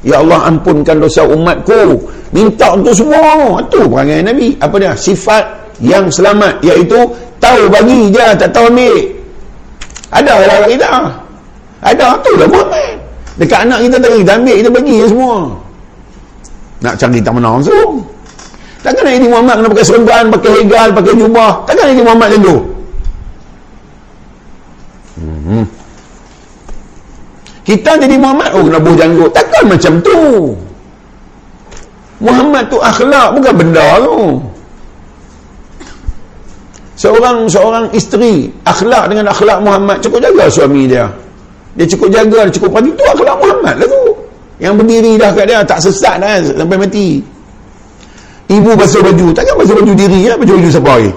Ya 0.00 0.24
Allah 0.24 0.48
ampunkan 0.48 0.96
dosa 0.96 1.28
umatku. 1.28 2.00
Minta 2.32 2.72
untuk 2.72 2.96
semua. 2.96 3.60
Itu 3.60 3.84
perangai 3.92 4.24
Nabi. 4.24 4.56
Apa 4.56 4.80
dia? 4.80 4.96
Sifat 4.96 5.44
yang 5.84 6.08
selamat 6.08 6.64
iaitu 6.64 6.96
tahu 7.36 7.62
bagi 7.68 8.08
je 8.08 8.26
tak 8.40 8.48
tahu 8.56 8.72
ambil. 8.72 8.96
Ada 10.16 10.32
lah 10.48 10.68
kita. 10.72 10.92
Ada 11.84 12.06
tu 12.24 12.32
lah 12.40 12.48
Muhammad. 12.48 12.92
Dekat 13.36 13.60
anak 13.68 13.78
kita 13.84 13.96
tak 14.00 14.10
kita 14.16 14.32
ambil 14.32 14.54
kita 14.56 14.70
bagi 14.72 14.94
semua. 15.04 15.36
Nak 16.78 16.94
cari 16.96 17.18
tak 17.20 17.32
menang 17.36 17.52
langsung. 17.60 18.00
Takkan 18.80 19.02
nak 19.04 19.14
ini 19.18 19.26
Muhammad 19.28 19.54
kena 19.60 19.68
pakai 19.74 19.86
seremban, 19.86 20.24
pakai 20.30 20.50
hegal, 20.62 20.88
pakai 20.94 21.12
jubah. 21.18 21.52
Takkan 21.66 21.86
ini 21.92 22.02
Muhammad 22.06 22.28
macam 22.32 22.40
tu. 22.46 22.56
Hmm. 25.18 25.66
Kita 27.66 28.00
jadi 28.00 28.16
Muhammad 28.16 28.50
oh 28.56 28.64
nabuh 28.64 28.94
janggut. 28.96 29.28
Takkan 29.34 29.68
macam 29.68 29.92
tu. 30.00 30.18
Muhammad 32.18 32.64
tu 32.72 32.78
akhlak 32.80 33.36
bukan 33.36 33.54
benda 33.54 33.88
tu. 34.02 34.18
Seorang 36.98 37.46
seorang 37.46 37.84
isteri 37.94 38.50
akhlak 38.66 39.06
dengan 39.06 39.30
akhlak 39.30 39.58
Muhammad 39.62 40.02
cukup 40.02 40.18
jaga 40.24 40.50
suami 40.50 40.90
dia. 40.90 41.06
Dia 41.78 41.86
cukup 41.86 42.10
jaga, 42.10 42.48
dia 42.48 42.54
cukup 42.58 42.74
pagi 42.74 42.90
tu 42.90 43.04
akhlak 43.06 43.36
Muhammad 43.38 43.74
lah 43.78 43.86
tu. 43.86 44.02
Yang 44.58 44.74
berdiri 44.82 45.12
dah 45.14 45.30
kat 45.30 45.44
dia 45.46 45.62
tak 45.62 45.78
sesat 45.78 46.18
dah 46.18 46.42
sampai 46.42 46.74
mati. 46.74 47.22
Ibu 48.48 48.74
basuh 48.74 49.04
baju, 49.04 49.30
takkan 49.36 49.54
basuh 49.60 49.76
baju 49.76 49.92
diri 49.92 50.26
ya, 50.26 50.34
baju 50.34 50.56
baju 50.56 50.68
siapa 50.72 50.90
lagi? 50.96 51.12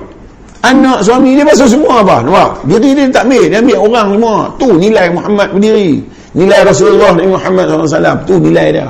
Anak 0.62 1.02
suami 1.02 1.34
dia 1.34 1.42
basuh 1.42 1.66
semua 1.66 2.06
apa? 2.06 2.22
Nampak? 2.22 2.50
Diri 2.70 2.94
dia 2.94 3.10
tak 3.10 3.26
ambil. 3.26 3.44
Dia 3.50 3.60
ambil 3.66 3.78
orang 3.82 4.08
semua. 4.14 4.36
Tu 4.62 4.70
nilai 4.78 5.06
Muhammad 5.10 5.48
berdiri. 5.58 5.92
Nilai 6.38 6.60
Rasulullah 6.62 7.12
Nabi 7.18 7.30
Muhammad 7.34 7.66
SAW. 7.66 8.18
Tu 8.30 8.36
nilai 8.38 8.68
dia. 8.70 8.88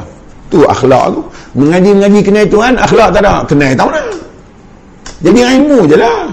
tu 0.51 0.59
akhlak 0.67 1.15
tu 1.15 1.21
mengaji-mengaji 1.55 2.19
kenal 2.19 2.45
Tuhan 2.51 2.75
akhlak 2.75 3.09
tak 3.15 3.23
ada 3.23 3.47
kenal 3.47 3.71
tahu 3.71 3.87
nak 3.87 4.03
jadi 5.23 5.39
ilmu 5.63 5.87
je 5.87 5.95
lah 5.95 6.27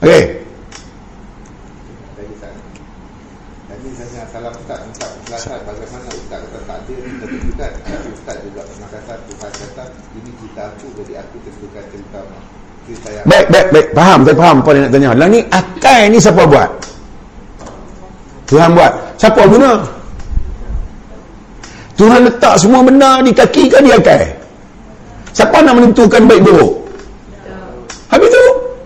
ok 0.00 0.10
Tadi 3.66 3.88
saya 3.92 4.24
salam 4.32 4.54
Ustaz 4.56 4.80
Ustaz 4.88 5.10
Ustaz 5.28 5.60
bagaimana 5.68 6.08
Ustaz 6.16 6.40
kata 6.48 6.60
takdir 6.64 6.96
Tapi 7.20 7.36
juga 7.44 7.66
Ustaz 8.08 8.36
juga 8.40 8.62
pernah 8.64 8.88
kata 8.88 9.14
Tuhan 9.28 9.52
kata 9.52 9.84
Ini 10.16 10.30
cerita 10.40 10.62
aku 10.72 10.86
Jadi 11.02 11.12
aku 11.18 11.36
tentukan 11.44 11.84
cerita 11.92 12.20
Cerita 12.20 12.20
yang 12.24 12.44
baik 13.26 13.46
baik 13.50 13.66
baik. 13.74 13.86
Faham 13.92 14.18
saya 14.22 14.36
faham 14.38 14.56
apa 14.62 14.70
dia 14.70 14.80
nak 14.86 14.90
tanya. 14.94 15.10
Lah 15.18 15.28
ni 15.28 15.40
akal 15.50 16.00
ni 16.10 16.18
siapa 16.22 16.42
buat? 16.46 16.70
Tuhan 18.46 18.70
buat. 18.78 18.92
Siapa 19.18 19.42
guna? 19.50 19.70
Tuhan 21.96 22.20
letak 22.28 22.54
semua 22.60 22.84
benda 22.84 23.18
di 23.24 23.32
kaki 23.34 23.66
ke 23.66 23.78
di 23.82 23.90
akal? 23.90 24.22
Siapa 25.34 25.56
nak 25.64 25.74
menentukan 25.76 26.22
baik 26.30 26.42
buruk? 26.46 26.72
Habis 28.06 28.28
tu 28.30 28.44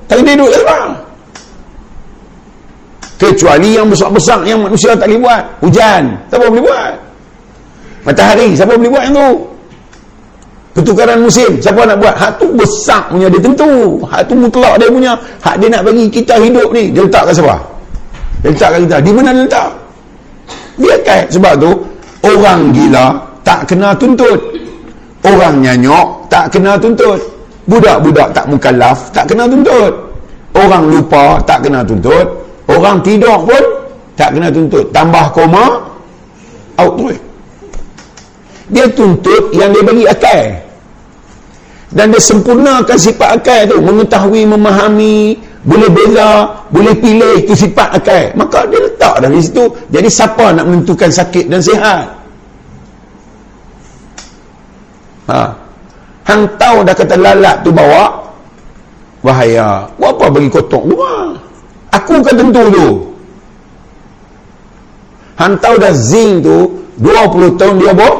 takdir 0.08 0.34
duduk 0.34 0.50
siapa 0.56 0.78
kecuali 3.20 3.76
yang 3.76 3.84
besar-besar 3.84 4.40
yang 4.48 4.64
manusia 4.64 4.96
tak 4.96 5.04
boleh 5.12 5.20
buat. 5.20 5.42
Hujan 5.60 6.02
siapa 6.32 6.48
boleh 6.48 6.64
buat? 6.64 6.92
Matahari 8.08 8.48
siapa 8.56 8.72
boleh 8.80 8.88
buat 8.88 9.04
yang 9.04 9.14
tu 9.20 9.28
pertukaran 10.80 11.18
musim. 11.20 11.60
Siapa 11.60 11.84
nak 11.84 11.96
buat? 12.00 12.14
Hak 12.16 12.32
tu 12.40 12.46
besar 12.56 13.06
punya 13.12 13.28
dia 13.28 13.40
tentu. 13.40 14.00
Hak 14.08 14.26
tu 14.26 14.34
mutlak 14.34 14.74
dia 14.80 14.88
punya. 14.88 15.12
Hak 15.44 15.54
dia 15.60 15.68
nak 15.68 15.82
bagi 15.86 16.04
kita 16.08 16.34
hidup 16.40 16.68
ni. 16.72 16.90
Dia 16.90 17.04
letak 17.06 17.30
kat 17.30 17.34
siapa? 17.36 17.56
Dia 18.40 18.48
letak 18.50 18.68
kat 18.72 18.80
kita. 18.88 18.96
Di 19.04 19.10
mana 19.12 19.28
dia 19.30 19.42
letak? 19.44 19.70
Dia 20.80 20.94
kan 21.04 21.22
sebab 21.28 21.52
tu 21.60 21.70
orang 22.24 22.60
gila 22.72 23.06
tak 23.44 23.60
kena 23.68 23.88
tuntut. 23.94 24.40
Orang 25.20 25.54
nyanyok 25.60 26.06
tak 26.32 26.48
kena 26.48 26.80
tuntut. 26.80 27.20
Budak-budak 27.68 28.28
tak 28.32 28.44
mukallaf 28.48 28.98
tak 29.12 29.28
kena 29.28 29.44
tuntut. 29.44 29.92
Orang 30.56 30.88
lupa 30.88 31.38
tak 31.44 31.62
kena 31.62 31.84
tuntut. 31.84 32.26
Orang 32.66 32.98
tidur 33.04 33.38
pun 33.44 33.64
tak 34.16 34.32
kena 34.32 34.48
tuntut. 34.48 34.88
Tambah 34.90 35.30
koma 35.36 35.90
out 36.80 36.96
terus 36.96 37.18
dia 38.70 38.86
tuntut 38.94 39.50
yang 39.50 39.74
dia 39.74 39.82
bagi 39.82 40.04
akal 40.06 40.42
dan 41.90 42.14
dia 42.14 42.22
sempurnakan 42.22 42.98
sifat 42.98 43.42
akal 43.42 43.60
tu. 43.66 43.76
Mengetahui, 43.82 44.46
memahami 44.46 45.34
boleh 45.66 45.90
bela, 45.90 46.62
boleh 46.70 46.94
pilih 46.96 47.42
itu 47.42 47.52
sifat 47.52 47.98
akal. 47.98 48.24
Maka 48.38 48.64
dia 48.70 48.78
letak 48.78 49.14
dari 49.18 49.38
situ. 49.42 49.64
Jadi 49.90 50.08
siapa 50.08 50.54
nak 50.54 50.64
menentukan 50.70 51.10
sakit 51.10 51.50
dan 51.50 51.60
sihat? 51.60 52.06
Ha. 55.30 55.46
hang 56.26 56.42
tahu 56.58 56.82
dah 56.82 56.94
kata 56.94 57.14
lalat 57.14 57.62
tu 57.62 57.70
bawa? 57.70 58.18
Bahaya. 59.22 59.86
Apa 59.94 60.26
bagi 60.26 60.50
kotok 60.50 60.90
luar 60.90 61.38
Aku 61.94 62.18
kan 62.22 62.34
tentu 62.34 62.62
tu. 62.70 62.88
Han 65.38 65.54
tahu 65.58 65.74
dah 65.78 65.94
zinc 65.94 66.42
tu 66.44 66.70
20 67.02 67.58
tahun 67.58 67.74
dia 67.78 67.92
bok 67.94 68.16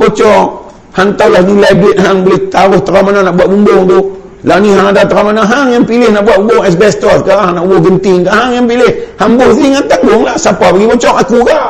bocor. 0.00 0.59
Han 1.00 1.16
tahu 1.16 1.32
dah 1.32 1.40
nilai 1.40 1.72
duit 1.80 1.96
hang 1.96 2.28
boleh 2.28 2.40
taruh 2.52 2.76
terang 2.84 3.08
mana 3.08 3.24
nak 3.24 3.32
buat 3.40 3.48
bumbung 3.48 3.88
tu. 3.88 4.00
Lah 4.44 4.60
ni 4.60 4.68
hang 4.68 4.92
ada 4.92 5.00
terang 5.08 5.32
mana 5.32 5.48
hang 5.48 5.72
yang 5.72 5.84
pilih 5.88 6.12
nak 6.12 6.28
buat 6.28 6.44
bumbung 6.44 6.60
asbestos 6.60 7.24
ke 7.24 7.32
hang 7.32 7.56
nak 7.56 7.64
buat 7.64 7.80
genting 7.88 8.20
ke 8.20 8.28
hang 8.28 8.50
yang 8.52 8.66
pilih. 8.68 8.92
Hang 9.16 9.40
buat 9.40 9.56
zinc 9.56 9.72
kan 9.80 9.84
tanggung 9.96 10.22
lah 10.28 10.36
siapa 10.36 10.66
bagi 10.68 10.84
bocor 10.84 11.14
aku 11.16 11.38
ke. 11.40 11.60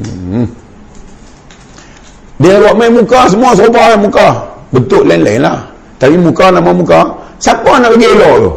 Hmm. 0.00 0.46
Dia 2.40 2.56
buat 2.56 2.74
main 2.80 2.92
muka 2.96 3.20
semua 3.28 3.52
sobat 3.52 4.00
muka. 4.00 4.28
Bentuk 4.72 5.04
lain-lain 5.04 5.44
lah. 5.44 5.60
Tapi 6.00 6.16
muka 6.16 6.48
nama 6.48 6.72
muka 6.72 7.00
Siapa 7.36 7.68
nak 7.80 7.92
bagi 7.92 8.08
elok 8.08 8.34
tu? 8.40 8.50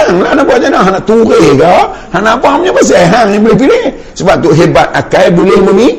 Hang 0.00 0.24
lah 0.24 0.32
nak 0.32 0.44
buat 0.48 0.56
macam 0.56 0.70
mana? 0.72 0.90
nak 0.96 1.02
turis 1.04 1.48
ke? 1.60 1.76
Hang 2.12 2.22
nak 2.24 2.34
apa 2.40 2.48
punya 2.56 2.72
pasal? 2.72 3.02
Hang 3.04 3.28
yang 3.34 3.42
boleh 3.44 3.58
pilih. 3.60 3.84
Sebab 4.16 4.34
tu 4.40 4.50
hebat 4.56 4.88
akal 4.96 5.26
boleh 5.36 5.58
memilih. 5.60 5.94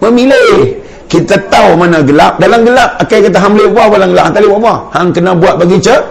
Memilih. 0.00 0.80
Kita 1.10 1.36
tahu 1.52 1.76
mana 1.76 2.00
gelap. 2.00 2.40
Dalam 2.40 2.64
gelap, 2.64 2.96
akal 2.96 3.20
kata 3.20 3.36
hang 3.36 3.52
boleh 3.52 3.68
buat 3.70 3.86
dalam 3.92 4.08
gelap. 4.16 4.24
Hang 4.24 4.34
tak 4.34 4.40
boleh 4.40 4.50
buat 4.52 4.62
apa? 4.64 4.74
Hang 4.96 5.08
kena 5.12 5.30
buat 5.36 5.54
bagi 5.60 5.76
cerah. 5.78 6.02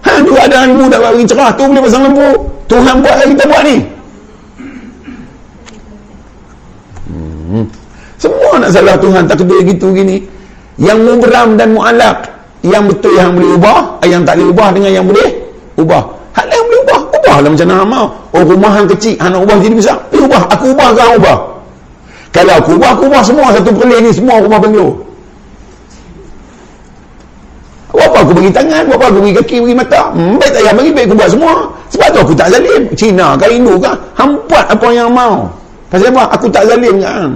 Hang 0.00 0.20
juga 0.24 0.40
ada 0.48 0.56
ilmu 0.64 0.84
dah 0.88 0.98
bagi 0.98 1.24
cerah. 1.28 1.50
Tu 1.52 1.62
boleh 1.68 1.82
pasang 1.84 2.02
lampu. 2.08 2.28
Tuhan 2.70 2.94
buat 3.04 3.16
lagi 3.20 3.32
kita 3.36 3.44
buat 3.50 3.62
ni. 3.66 3.76
Hmm. 7.10 7.64
Semua 8.16 8.52
nak 8.56 8.70
salah 8.72 8.96
Tuhan. 8.96 9.22
Tak 9.28 9.36
kena 9.44 9.56
gitu 9.68 9.92
gini 9.92 10.40
yang 10.80 11.04
mubram 11.04 11.60
dan 11.60 11.76
mu'alak 11.76 12.24
yang 12.64 12.88
betul 12.88 13.12
yang 13.12 13.36
boleh 13.36 13.56
ubah 13.60 14.00
yang 14.08 14.24
tak 14.24 14.40
boleh 14.40 14.48
ubah 14.48 14.68
dengan 14.72 14.90
yang 14.96 15.06
boleh 15.06 15.28
ubah 15.76 16.04
hal 16.36 16.46
yang 16.46 16.64
boleh 16.66 16.80
ubah. 16.86 17.00
Ubah 17.10 17.36
lah 17.42 17.50
macam 17.50 17.66
mana 17.66 17.84
mau. 17.84 18.06
Oh 18.36 18.42
rumah 18.46 18.72
yang 18.78 18.88
kecil 18.90 19.14
hang 19.18 19.32
nak 19.34 19.42
ubah 19.46 19.56
jadi 19.58 19.74
besar. 19.74 19.96
Eh, 20.14 20.20
ubah. 20.20 20.42
Aku 20.54 20.64
ubah 20.74 20.88
ke 20.94 21.02
ubah. 21.18 21.38
Kalau 22.30 22.54
aku 22.58 22.70
ubah 22.78 22.90
aku 22.94 23.02
ubah 23.10 23.22
semua. 23.26 23.46
Satu 23.54 23.70
perlis 23.74 23.98
ni 24.04 24.10
semua 24.14 24.38
rumah 24.38 24.58
benglo 24.62 25.10
apa 28.20 28.28
aku 28.28 28.32
bagi 28.36 28.52
tangan? 28.52 28.84
Apa 28.84 29.04
aku 29.08 29.18
bagi 29.24 29.34
kaki 29.40 29.56
bagi 29.64 29.76
mata? 29.76 30.00
Hmm, 30.12 30.36
baik 30.36 30.50
tak 30.52 30.60
payah 30.60 30.74
bagi 30.76 30.90
baik 30.92 31.06
aku 31.08 31.14
buat 31.16 31.30
semua. 31.32 31.54
Sebab 31.90 32.08
tu 32.12 32.18
aku 32.20 32.34
tak 32.36 32.48
zalim. 32.52 32.82
Cina 32.92 33.28
ke 33.40 33.46
Hindu 33.48 33.74
ke 33.80 33.92
hang 34.16 34.32
buat 34.44 34.66
apa 34.68 34.86
yang 34.92 35.08
mau. 35.08 35.48
Pasal 35.88 36.12
apa? 36.12 36.22
Aku 36.36 36.46
tak 36.52 36.64
zalim 36.68 37.00
kan? 37.00 37.30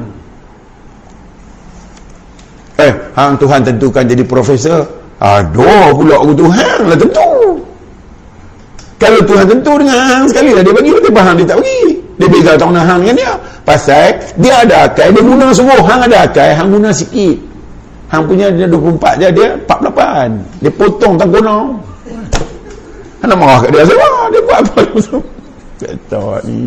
Eh, 2.85 2.93
hang 3.17 3.33
Tuhan 3.41 3.61
tentukan 3.65 4.05
jadi 4.05 4.25
profesor. 4.29 4.85
Aduh, 5.23 5.95
pula 5.97 6.21
aku 6.21 6.35
Tuhan 6.37 6.79
lah 6.85 6.99
tentu. 6.99 7.34
Kalau 9.05 9.21
Tuhan 9.29 9.45
tentu 9.45 9.73
dengan 9.77 9.99
hang 10.01 10.25
sekali 10.33 10.51
lah 10.57 10.63
dia 10.65 10.73
bagi, 10.73 10.93
dia 10.97 11.13
faham 11.13 11.35
dia 11.37 11.45
tak 11.45 11.57
bagi. 11.61 11.81
Dia 12.15 12.27
beza 12.31 12.51
tak 12.57 12.67
guna 12.73 12.83
hang 12.89 13.01
dengan 13.05 13.17
dia. 13.21 13.33
Pasal 13.69 14.07
dia 14.41 14.55
ada 14.65 14.77
akal, 14.89 15.09
dia 15.13 15.21
guna 15.21 15.47
semua. 15.53 15.77
Hang 15.85 16.01
ada 16.09 16.17
akal, 16.25 16.49
hang 16.57 16.71
guna 16.73 16.89
sikit. 16.89 17.37
Hang 18.09 18.25
punya 18.25 18.49
dia 18.49 18.65
24 18.65 19.21
je, 19.21 19.29
dia 19.37 19.49
48. 19.69 20.65
Dia 20.65 20.73
potong 20.73 21.15
tak 21.21 21.29
guna. 21.29 21.55
Hang 23.21 23.29
nak 23.29 23.37
marah 23.37 23.59
kat 23.61 23.71
dia 23.77 23.85
semua. 23.85 24.09
Dia 24.33 24.41
buat 24.49 24.59
apa 24.65 24.81
semua. 25.05 25.23
Kata 25.85 26.25
ni. 26.49 26.61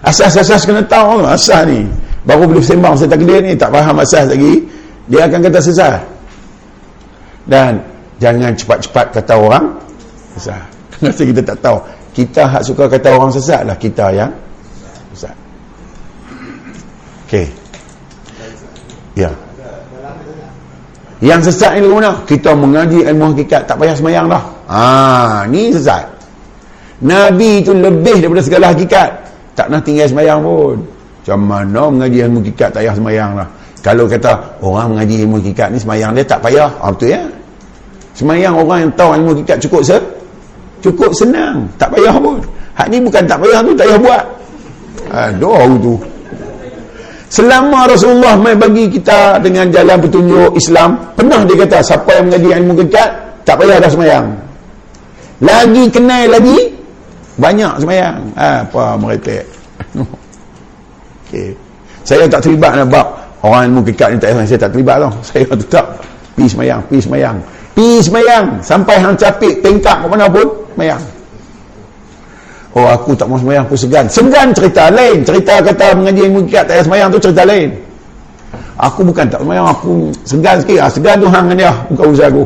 Asas-asas 0.00 0.64
kena 0.64 0.80
tahu 0.86 1.26
asas 1.28 1.68
ni 1.68 1.84
baru 2.22 2.46
boleh 2.46 2.62
sembang 2.62 2.94
saya 2.94 3.10
takdir 3.10 3.42
ni 3.42 3.52
tak 3.58 3.72
faham 3.74 3.98
asas 3.98 4.30
lagi 4.30 4.62
dia 5.10 5.26
akan 5.26 5.40
kata 5.42 5.58
sesat 5.64 6.00
dan 7.50 7.82
jangan 8.18 8.52
cepat-cepat 8.54 9.06
kata 9.14 9.34
orang 9.34 9.64
sesat. 10.38 10.62
Kenapa 10.98 11.22
kita 11.22 11.40
tak 11.42 11.58
tahu? 11.62 11.78
Kita 12.14 12.42
hak 12.50 12.62
suka 12.66 12.84
kata 12.90 13.08
orang 13.14 13.30
sesat 13.30 13.62
lah 13.62 13.76
kita 13.78 14.10
yang 14.10 14.30
sesat. 15.14 15.34
Ok 17.26 17.34
ya. 19.18 19.30
Yang 21.18 21.50
sesat 21.50 21.82
ni 21.82 21.90
mana 21.90 22.14
kita 22.22 22.54
mengaji 22.54 23.02
ilmu 23.02 23.34
hakikat 23.34 23.66
tak 23.66 23.74
payah 23.74 23.94
semayang 23.98 24.30
dah. 24.30 24.42
Ah, 24.70 25.42
ni 25.50 25.74
sesat. 25.74 26.06
Nabi 27.02 27.62
itu 27.62 27.74
lebih 27.74 28.22
daripada 28.22 28.42
segala 28.42 28.70
hakikat. 28.70 29.10
Tak 29.58 29.66
nak 29.70 29.82
tinggal 29.82 30.06
semayang 30.06 30.38
pun. 30.38 30.78
Macam 31.22 31.38
mana 31.42 31.82
mengaji 31.90 32.18
ilmu 32.24 32.38
kikat 32.46 32.70
tak 32.70 32.86
payah 32.86 32.94
semayang 32.94 33.30
lah. 33.34 33.48
Kalau 33.82 34.06
kata 34.06 34.32
orang 34.62 34.94
mengaji 34.94 35.26
ilmu 35.26 35.42
kikat 35.42 35.74
ni 35.74 35.78
semayang 35.82 36.14
dia 36.14 36.22
tak 36.22 36.38
payah. 36.38 36.70
Ah, 36.78 36.90
betul 36.94 37.10
ya? 37.10 37.22
Semayang 38.18 38.58
orang 38.58 38.78
yang 38.82 38.92
tahu 38.98 39.14
ilmu 39.14 39.30
kikat 39.42 39.62
cukup 39.62 39.86
se 39.86 39.94
cukup 40.82 41.14
senang. 41.14 41.70
Tak 41.78 41.94
payah 41.94 42.18
pun. 42.18 42.42
Hak 42.74 42.90
ni 42.90 42.98
bukan 42.98 43.22
tak 43.30 43.38
payah 43.38 43.62
tu, 43.62 43.70
tak 43.78 43.86
payah 43.86 44.00
buat. 44.02 44.24
Aduh 45.14 45.78
tu. 45.78 45.94
Selama 47.28 47.86
Rasulullah 47.86 48.34
mai 48.34 48.58
bagi 48.58 48.90
kita 48.90 49.38
dengan 49.38 49.70
jalan 49.70 50.00
petunjuk 50.02 50.50
Islam, 50.56 50.98
pernah 51.14 51.44
dia 51.44 51.60
kata 51.62 51.78
siapa 51.84 52.10
yang 52.16 52.24
mengaji 52.26 52.48
ilmu 52.58 52.72
kikat 52.82 53.10
tak 53.46 53.54
payah 53.54 53.76
dah 53.78 53.90
semayang. 53.92 54.26
Lagi 55.38 55.84
kenal 55.92 56.24
lagi 56.26 56.58
banyak 57.38 57.72
semayang. 57.78 58.18
Ha, 58.34 58.66
apa 58.66 58.82
mereka? 58.98 59.38
Okay. 61.28 61.52
Saya 62.08 62.24
tak 62.24 62.40
terlibat 62.40 62.72
nak 62.72 62.88
bab 62.88 63.04
orang 63.44 63.68
ilmu 63.68 63.84
kikat 63.92 64.16
ni 64.16 64.18
tak 64.18 64.32
saya 64.48 64.56
tak 64.56 64.72
terlibat 64.72 64.96
tau. 64.96 65.12
Saya 65.28 65.44
tetap 65.44 65.84
pi 66.32 66.48
semayang, 66.48 66.80
pi 66.88 66.96
semayang. 66.96 67.36
Pi 67.78 68.02
semayang 68.02 68.58
sampai 68.58 68.98
hang 68.98 69.14
capik 69.14 69.62
tingkap 69.62 70.02
ke 70.02 70.06
mana 70.10 70.26
pun 70.26 70.50
semayang. 70.74 70.98
Oh 72.74 72.90
aku 72.90 73.14
tak 73.14 73.30
mau 73.30 73.38
semayang 73.38 73.62
aku 73.62 73.78
segan. 73.78 74.10
Segan 74.10 74.50
cerita 74.50 74.90
lain. 74.90 75.22
Cerita 75.22 75.62
kata 75.62 75.94
mengaji 75.94 76.26
ilmu 76.26 76.42
kikat 76.50 76.66
tak 76.66 76.82
semayang 76.82 77.06
tu 77.14 77.22
cerita 77.22 77.46
lain. 77.46 77.70
Aku 78.82 79.06
bukan 79.06 79.30
tak 79.30 79.38
semayang 79.46 79.70
aku 79.70 80.10
segan 80.26 80.58
sikit. 80.58 80.78
Ah, 80.82 80.90
segan 80.90 81.22
tu 81.22 81.30
hang 81.30 81.54
dia 81.54 81.70
bukan 81.86 82.10
urusan 82.10 82.26
aku. 82.34 82.44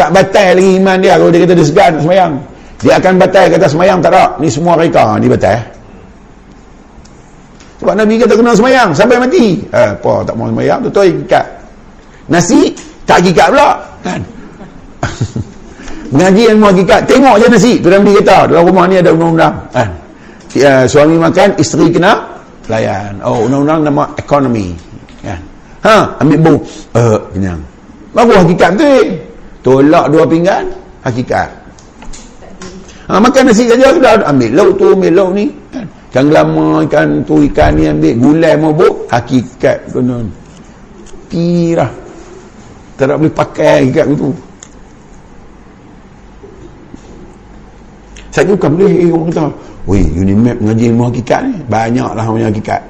tak 0.00 0.08
batal 0.16 0.56
lagi 0.56 0.80
iman 0.80 0.96
dia 0.96 1.12
kalau 1.20 1.28
dia 1.28 1.44
kata 1.44 1.54
dia 1.60 1.66
segan 1.68 1.92
semayang 2.00 2.32
dia 2.80 2.96
akan 2.96 3.12
batal 3.20 3.44
kata 3.52 3.66
semayang 3.68 3.98
tak 4.00 4.16
ada 4.16 4.24
ni 4.40 4.48
semua 4.48 4.72
reka 4.80 5.04
dia 5.20 5.28
batal 5.28 5.58
sebab 7.84 7.94
Nabi 8.00 8.14
kata 8.16 8.32
kena 8.32 8.52
semayang 8.56 8.88
sampai 8.96 9.20
mati 9.20 9.60
eh, 9.60 9.90
apa 9.92 10.24
tak 10.24 10.34
mau 10.40 10.48
semayang 10.48 10.80
tu 10.80 10.88
tu 10.88 11.04
ikat 11.04 11.44
nasi 12.30 12.72
tak 13.04 13.20
hakikat 13.20 13.50
pula 13.50 13.68
kan? 14.06 14.20
Mengaji 16.14 16.42
ilmu 16.54 16.64
hakikat 16.70 17.00
tengok 17.10 17.34
je 17.42 17.46
nasi. 17.50 17.72
Tu 17.82 17.90
Nabi 17.90 18.14
kata 18.22 18.46
dalam 18.46 18.70
rumah 18.70 18.86
ni 18.86 19.02
ada 19.02 19.10
undang-undang 19.10 19.54
kan? 19.74 19.90
Ya, 20.54 20.82
suami 20.86 21.14
makan 21.18 21.54
isteri 21.58 21.90
kena 21.90 22.18
layan 22.70 23.18
oh 23.26 23.46
undang-undang 23.50 23.90
nama 23.90 24.06
ekonomi 24.14 24.78
kan? 25.26 25.40
Ha 25.82 25.96
ambil 26.22 26.38
bu 26.38 26.54
uh, 26.94 27.18
kenyang. 27.34 27.60
Baru 28.14 28.34
hakikat 28.46 28.70
tu 28.78 28.90
tolak 29.66 30.06
dua 30.10 30.24
pinggan 30.24 30.70
hakikat. 31.02 31.50
Ha, 33.10 33.18
makan 33.18 33.50
nasi 33.50 33.66
saja 33.66 33.90
sudah 33.90 34.22
ambil 34.22 34.50
lauk 34.54 34.70
tu 34.78 34.86
ambil 34.94 35.12
lauk 35.18 35.30
ni 35.34 35.50
kan? 35.74 35.86
Ikan 36.10 36.26
gelama 36.30 36.82
ikan 36.86 37.22
tu 37.26 37.42
ikan 37.50 37.70
ni 37.74 37.90
ambil 37.90 38.14
gulai 38.18 38.54
mabuk 38.54 39.06
hakikat 39.10 39.78
konon 39.90 40.30
pirah 41.30 41.90
tak 43.08 43.16
boleh 43.16 43.32
pakai 43.32 43.88
hakikat 43.88 44.04
tu 44.18 44.32
saya 48.30 48.46
bukan 48.46 48.70
boleh. 48.78 48.94
Eh, 49.04 49.10
orang 49.10 49.28
kata 49.34 49.44
weh 49.90 50.06
Unimap 50.14 50.56
mengaji 50.62 50.84
ilmu 50.94 51.02
hakikat 51.10 51.40
ni? 51.50 51.54
Banyak 51.66 52.10
lah 52.14 52.24
punya 52.24 52.46
hakikat. 52.46 52.80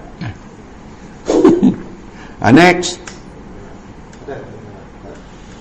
Uh, 2.40 2.52
next. 2.56 3.00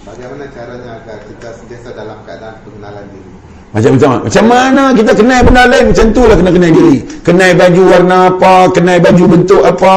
Bagaimana 0.04 0.46
caranya 0.52 1.00
agar 1.00 1.18
kita 1.24 1.48
sentiasa 1.56 1.90
dalam 1.96 2.20
keadaan 2.28 2.56
pengenalan 2.68 3.06
diri? 3.10 3.32
Macam 3.70 3.92
macam 3.96 4.10
macam 4.26 4.46
mana 4.50 4.84
kita 4.98 5.12
kenal 5.14 5.40
benda 5.46 5.64
lain 5.70 5.86
macam 5.94 6.06
tu 6.10 6.22
lah 6.26 6.36
kena 6.36 6.52
kenal 6.52 6.72
diri. 6.74 6.98
Kenal 7.22 7.52
baju 7.56 7.82
warna 7.88 8.20
apa 8.34 8.54
kenal 8.76 8.98
baju 9.00 9.24
bentuk 9.30 9.62
apa. 9.64 9.94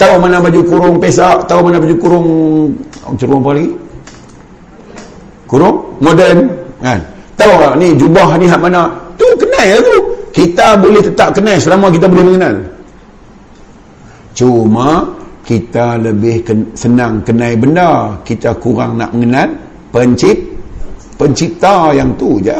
Tahu 0.00 0.16
mana 0.16 0.40
baju 0.40 0.60
kurung 0.64 0.96
pesak 0.96 1.44
tahu 1.44 1.68
mana 1.68 1.76
baju 1.76 1.96
kurung 2.00 2.28
kurung 3.20 3.44
apa 3.44 3.50
lagi 3.52 3.68
kurung 5.50 5.98
modern 5.98 6.46
kan? 6.78 7.02
Tahu 7.34 7.52
tak 7.58 7.74
ni 7.82 7.98
jubah 7.98 8.38
ni 8.38 8.46
hak 8.46 8.60
mana? 8.62 8.86
Tu 9.18 9.26
kenal 9.34 9.66
lah 9.74 9.80
tu. 9.82 9.96
Kita 10.30 10.78
boleh 10.78 11.02
tetap 11.02 11.34
kenal 11.34 11.58
selama 11.58 11.90
kita 11.90 12.06
boleh 12.06 12.24
mengenal. 12.30 12.54
Cuma 14.30 15.02
kita 15.42 15.98
lebih 15.98 16.46
ken, 16.46 16.62
senang 16.78 17.18
kenal 17.26 17.50
benda. 17.58 18.14
Kita 18.22 18.54
kurang 18.54 18.94
nak 18.94 19.10
mengenal 19.10 19.50
pencipt 19.90 20.38
pencipta 21.18 21.90
yang 21.90 22.14
tu 22.14 22.38
je. 22.38 22.54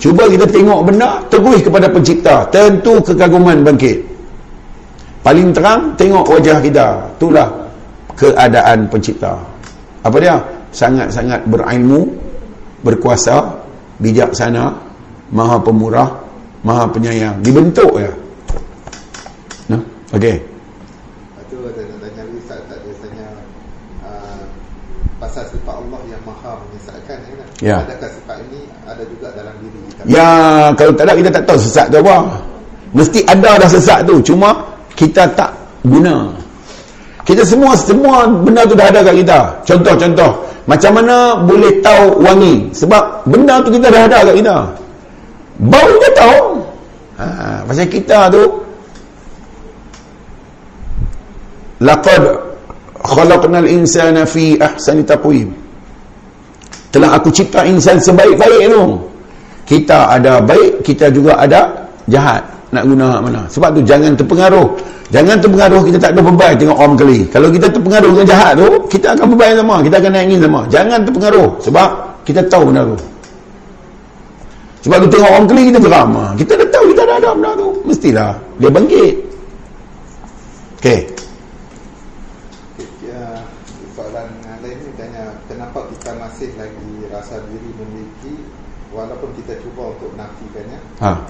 Cuba 0.00 0.28
kita 0.28 0.44
tengok 0.44 0.80
benda 0.84 1.18
terus 1.32 1.64
kepada 1.64 1.88
pencipta. 1.88 2.44
Tentu 2.52 3.00
kekaguman 3.00 3.64
bangkit. 3.64 3.98
Paling 5.24 5.52
terang 5.52 5.92
tengok 5.96 6.24
wajah 6.28 6.58
kita. 6.60 6.86
Itulah 7.16 7.48
keadaan 8.16 8.88
pencipta. 8.88 9.36
Apa 10.04 10.16
dia 10.20 10.36
sangat-sangat 10.70 11.46
berilmu 11.46 12.10
berkuasa 12.80 13.60
bijaksana 14.00 14.72
maha 15.30 15.56
pemurah 15.60 16.08
maha 16.64 16.88
penyayang. 16.90 17.38
Dibentuk 17.44 17.92
ya. 18.00 18.12
Nah 19.70 19.80
okey. 20.16 20.50
Pasal 25.20 25.44
sifat 25.52 25.76
Allah 25.76 26.00
yang 26.08 26.22
maha 26.24 26.56
menyesatkan 26.64 27.16
ya, 27.20 27.34
kan? 27.36 27.48
ya. 27.60 27.76
adakah 27.84 28.08
sifat 28.08 28.36
ini 28.48 28.64
ada 28.88 29.04
juga 29.04 29.28
dalam 29.36 29.52
diri 29.60 29.78
kita? 29.92 30.02
Ya 30.08 30.28
kalau 30.80 30.92
tak 30.96 31.04
ada 31.04 31.12
kita 31.12 31.30
tak 31.30 31.44
tahu 31.44 31.58
sesat 31.60 31.86
tu 31.92 32.00
apa. 32.00 32.16
Mesti 32.96 33.20
ada 33.28 33.60
dah 33.60 33.68
sesat 33.68 34.08
tu. 34.08 34.16
Cuma 34.24 34.48
kita 34.96 35.28
tak 35.36 35.52
guna 35.84 36.32
kita 37.30 37.46
semua 37.46 37.78
semua 37.78 38.26
benda 38.26 38.66
tu 38.66 38.74
dah 38.74 38.90
ada 38.90 39.06
kat 39.06 39.14
kita. 39.22 39.38
Contoh-contoh 39.62 40.30
macam 40.66 40.98
mana 40.98 41.38
boleh 41.46 41.78
tahu 41.78 42.18
wangi? 42.18 42.66
Sebab 42.74 43.22
benda 43.30 43.62
tu 43.62 43.70
kita 43.70 43.86
dah 43.86 44.02
ada 44.10 44.18
kat 44.26 44.34
kita. 44.34 44.56
Bau 45.62 45.86
kita 45.94 46.08
tahu. 46.18 46.42
Ha, 47.22 47.26
pasal 47.70 47.86
kita 47.86 48.18
tu 48.34 48.42
laqad 51.78 52.22
khalaqnal 52.98 53.68
insana 53.70 54.26
fi 54.26 54.58
ahsani 54.58 55.06
taqwim. 55.06 55.54
Telah 56.90 57.14
aku 57.14 57.30
cipta 57.30 57.62
insan 57.62 58.02
sebaik-baik 58.02 58.74
tu. 58.74 59.06
Kita 59.70 60.18
ada 60.18 60.42
baik 60.42 60.82
kita 60.82 61.14
juga 61.14 61.38
ada 61.38 61.86
jahat 62.10 62.42
nak 62.70 62.82
guna 62.86 63.18
mana. 63.18 63.40
Sebab 63.50 63.78
tu 63.78 63.80
jangan 63.82 64.14
terpengaruh. 64.14 64.68
Jangan 65.10 65.42
terpengaruh 65.42 65.82
kita 65.82 65.98
tak 65.98 66.10
ada 66.14 66.20
beban 66.22 66.54
tengok 66.54 66.78
orang 66.78 66.96
kali. 66.98 67.18
Kalau 67.30 67.48
kita 67.50 67.66
terpengaruh 67.66 68.10
dengan 68.14 68.26
jahat 68.30 68.52
tu 68.54 68.68
kita 68.86 69.06
akan 69.18 69.26
beban 69.34 69.52
sama. 69.58 69.76
Kita 69.82 69.96
akan 69.98 70.10
naik 70.14 70.24
angin 70.30 70.40
sama. 70.46 70.60
Jangan 70.70 70.98
terpengaruh 71.02 71.48
sebab 71.62 71.88
kita 72.22 72.40
tahu 72.46 72.62
benda 72.70 72.82
tu. 72.86 72.96
Sebab 74.86 74.96
tu 75.04 75.08
tengok 75.12 75.30
orang 75.34 75.46
keli 75.50 75.62
kita 75.68 75.78
geram. 75.82 76.08
Kita 76.38 76.52
dah 76.56 76.68
tahu 76.70 76.84
kita 76.94 77.02
dah 77.04 77.16
ada 77.18 77.28
benda 77.34 77.50
tu. 77.58 77.68
Mestilah. 77.84 78.32
Dia 78.62 78.70
bangkit. 78.70 79.14
Ok 80.80 80.86
masih 86.40 86.56
lagi 86.56 87.04
rasa 87.12 87.36
diri 87.52 87.68
memiliki 87.76 88.32
walaupun 88.96 89.28
kita 89.36 89.60
cuba 89.60 89.92
untuk 89.92 90.08
nafikannya 90.16 90.80
ha. 91.04 91.20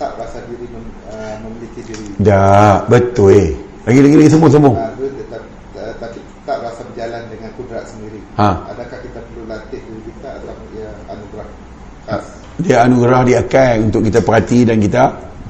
Tetap 0.00 0.16
rasa 0.16 0.40
diri 0.48 0.64
mem, 0.72 0.80
uh, 1.12 1.36
memiliki 1.44 1.84
diri. 1.84 2.08
Tak 2.24 2.88
betul 2.88 3.36
eh. 3.36 3.52
Lagi 3.84 4.00
lagi 4.00 4.16
lagi 4.16 4.30
semua 4.32 4.48
semua 4.48 4.72
uh, 4.72 4.88
tetap, 4.96 5.42
uh, 5.76 5.92
tapi 6.00 6.18
tetap 6.24 6.58
rasa 6.64 6.80
berjalan 6.88 7.22
dengan 7.28 7.50
kudrat 7.60 7.84
sendiri. 7.84 8.20
Ha. 8.40 8.48
adakah 8.72 8.98
kita 9.04 9.20
perlu 9.20 9.44
latih 9.44 9.76
diri 9.76 10.00
kita 10.08 10.28
atau 10.40 10.56
dia 10.72 10.88
anugerah 11.04 11.48
khas? 12.08 12.24
Dia 12.64 12.76
anugerah 12.88 13.20
dia 13.28 13.38
akan 13.44 13.74
untuk 13.92 14.00
kita 14.08 14.18
perhati 14.24 14.58
dan 14.64 14.76
kita 14.80 15.02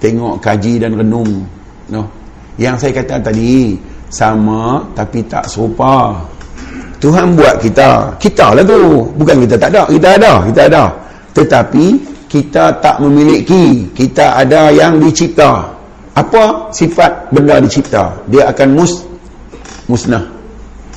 tengok 0.02 0.34
kaji 0.42 0.74
dan 0.82 0.98
renung 0.98 1.46
no. 1.94 2.02
yang 2.58 2.74
saya 2.74 2.90
kata 2.90 3.22
tadi 3.22 3.78
sama 4.10 4.82
tapi 4.98 5.22
tak 5.30 5.46
serupa. 5.46 6.26
Tuhan 6.98 7.38
buat 7.38 7.62
kita. 7.62 8.18
Kita 8.18 8.50
lah 8.50 8.66
tu. 8.66 9.06
Bukan 9.14 9.46
kita 9.46 9.54
tak 9.54 9.70
ada 9.78 9.86
kita 9.86 10.18
ada 10.18 10.32
kita 10.42 10.60
ada. 10.66 10.84
Tetapi 11.38 11.84
kita 12.30 12.78
tak 12.78 13.02
memiliki. 13.02 13.90
Kita 13.90 14.38
ada 14.38 14.70
yang 14.70 15.02
dicipta. 15.02 15.66
Apa 16.14 16.70
sifat 16.70 17.34
benda 17.34 17.58
dicipta? 17.58 18.14
Dia 18.30 18.46
akan 18.54 18.68
mus 18.78 19.02
musnah. 19.90 20.22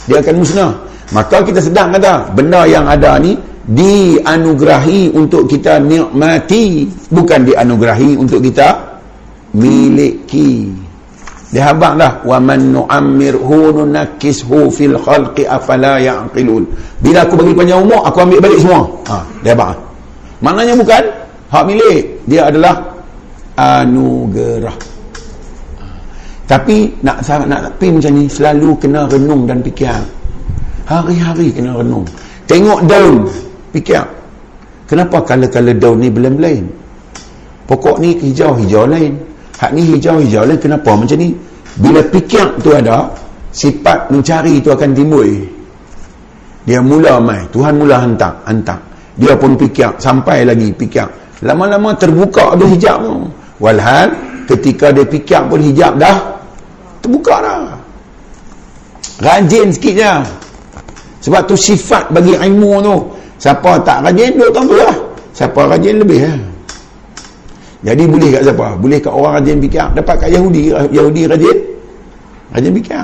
Dia 0.05 0.21
akan 0.21 0.35
musnah. 0.45 0.71
Maka 1.09 1.41
kita 1.41 1.57
sedang 1.57 1.89
kata 1.89 2.29
benda 2.37 2.69
yang 2.69 2.85
ada 2.85 3.17
ni 3.17 3.33
dianugerahi 3.65 5.13
untuk 5.17 5.49
kita 5.49 5.81
nikmati 5.81 6.85
bukan 7.09 7.49
dianugerahi 7.49 8.13
untuk 8.13 8.37
kita 8.45 9.01
miliki. 9.57 10.69
Dia 11.53 11.69
habaq 11.69 11.93
dah 12.01 12.13
wa 12.25 12.37
man 12.41 12.73
nu'ammirhu 12.73 13.77
nunakkishu 13.77 14.73
fil 14.73 14.97
khalqi 14.97 15.45
afala 15.45 16.01
ya'qilun. 16.01 16.65
Bila 16.97 17.21
aku 17.21 17.37
bagi 17.37 17.53
panjang 17.53 17.85
umur 17.85 18.01
aku 18.09 18.25
ambil 18.25 18.41
balik 18.41 18.57
semua. 18.57 18.81
Ha 19.05 19.17
dia 19.45 19.53
habaq 19.53 19.77
maknanya 20.43 20.75
bukan 20.75 21.03
hak 21.53 21.63
milik 21.69 22.01
dia 22.25 22.49
adalah 22.49 22.81
anugerah. 23.53 24.73
Tapi 26.49 26.89
nak 27.05 27.21
nak 27.23 27.61
tapi 27.77 27.87
macam 27.93 28.11
ni 28.17 28.25
selalu 28.25 28.73
kena 28.81 29.05
renung 29.05 29.45
dan 29.45 29.61
fikir. 29.61 29.93
Hari-hari 30.89 31.53
kena 31.53 31.77
renung. 31.77 32.03
Tengok 32.49 32.89
daun 32.89 33.29
fikir. 33.71 34.03
Kenapa 34.89 35.23
kala-kala 35.23 35.71
daun 35.77 36.03
ni 36.03 36.09
belum-belum 36.11 36.83
pokok 37.69 37.97
ni 38.03 38.17
hijau-hijau 38.19 38.85
lain. 38.89 39.13
Hak 39.57 39.71
ni 39.71 39.81
hijau-hijau 39.95 40.43
lain 40.43 40.59
kenapa 40.59 40.91
macam 40.97 41.17
ni? 41.17 41.31
Bila 41.79 42.03
fikir 42.11 42.61
tu 42.61 42.69
ada 42.75 43.09
sifat 43.53 44.11
mencari 44.11 44.59
tu 44.59 44.69
akan 44.73 44.89
timbul. 44.91 45.25
Dia 46.67 46.79
mula 46.83 47.17
mai 47.17 47.41
Tuhan 47.49 47.79
mula 47.79 48.03
hantar 48.03 48.33
hantar. 48.45 48.77
Dia 49.15 49.33
pun 49.37 49.55
fikir 49.57 49.95
sampai 50.01 50.43
lagi 50.45 50.73
fikir 50.73 51.05
lama-lama 51.43 51.91
terbuka 51.99 52.55
ada 52.55 52.65
hijab 52.65 53.03
tu 53.03 53.27
walhal 53.59 54.09
ketika 54.47 54.95
dia 54.95 55.03
fikir 55.03 55.41
pun 55.51 55.59
hijab 55.59 55.99
dah 55.99 56.17
terbuka 57.03 57.35
dah 57.43 57.77
rajin 59.19 59.69
sikit 59.69 59.93
je 59.99 60.13
sebab 61.27 61.45
tu 61.47 61.55
sifat 61.59 62.09
bagi 62.09 62.33
ilmu 62.39 62.71
tu 62.79 62.95
siapa 63.37 63.79
tak 63.83 64.07
rajin 64.07 64.39
tahu 64.39 64.71
tu 64.71 64.75
lah 64.79 64.95
siapa 65.35 65.59
rajin 65.67 65.99
lebih 65.99 66.23
lah 66.23 66.53
jadi 67.83 68.03
boleh 68.07 68.29
kat 68.31 68.41
siapa? 68.47 68.67
Boleh 68.79 68.97
kat 69.03 69.11
orang 69.11 69.33
rajin 69.43 69.59
fikir. 69.59 69.87
Dapat 69.91 70.15
kat 70.15 70.29
Yahudi. 70.31 70.71
Yahudi 70.71 71.21
rajin. 71.27 71.57
Rajin 72.55 72.71
fikir. 72.79 73.03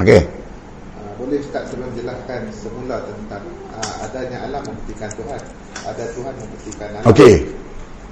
Okey. 0.00 0.20
Uh, 0.96 1.12
boleh 1.20 1.36
Ustaz 1.44 1.68
sebelum 1.68 1.92
jelaskan 1.92 2.48
semula 2.56 3.04
tentang 3.04 3.44
uh, 3.76 3.94
adanya 4.08 4.48
alam 4.48 4.64
membuktikan 4.64 5.12
Tuhan. 5.12 5.42
Ada 5.84 6.04
Tuhan 6.16 6.32
membuktikan 6.40 6.88
alam. 6.88 6.89
Okey. 7.08 7.34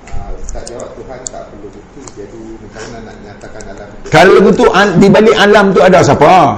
Uh, 0.09 0.32
Ustaz 0.40 0.65
jawab 0.65 0.89
Tuhan 0.97 1.20
tak 1.28 1.43
perlu 1.52 1.69
bukti. 1.69 2.02
Jadi 2.16 2.40
macam 2.56 2.82
nak 3.05 3.16
nyatakan 3.20 3.62
alam? 3.69 3.89
Kalau 4.09 4.36
begitu 4.40 4.65
di 4.97 5.09
balik 5.12 5.36
alam 5.36 5.65
tu 5.77 5.81
ada 5.85 5.98
siapa? 6.01 6.56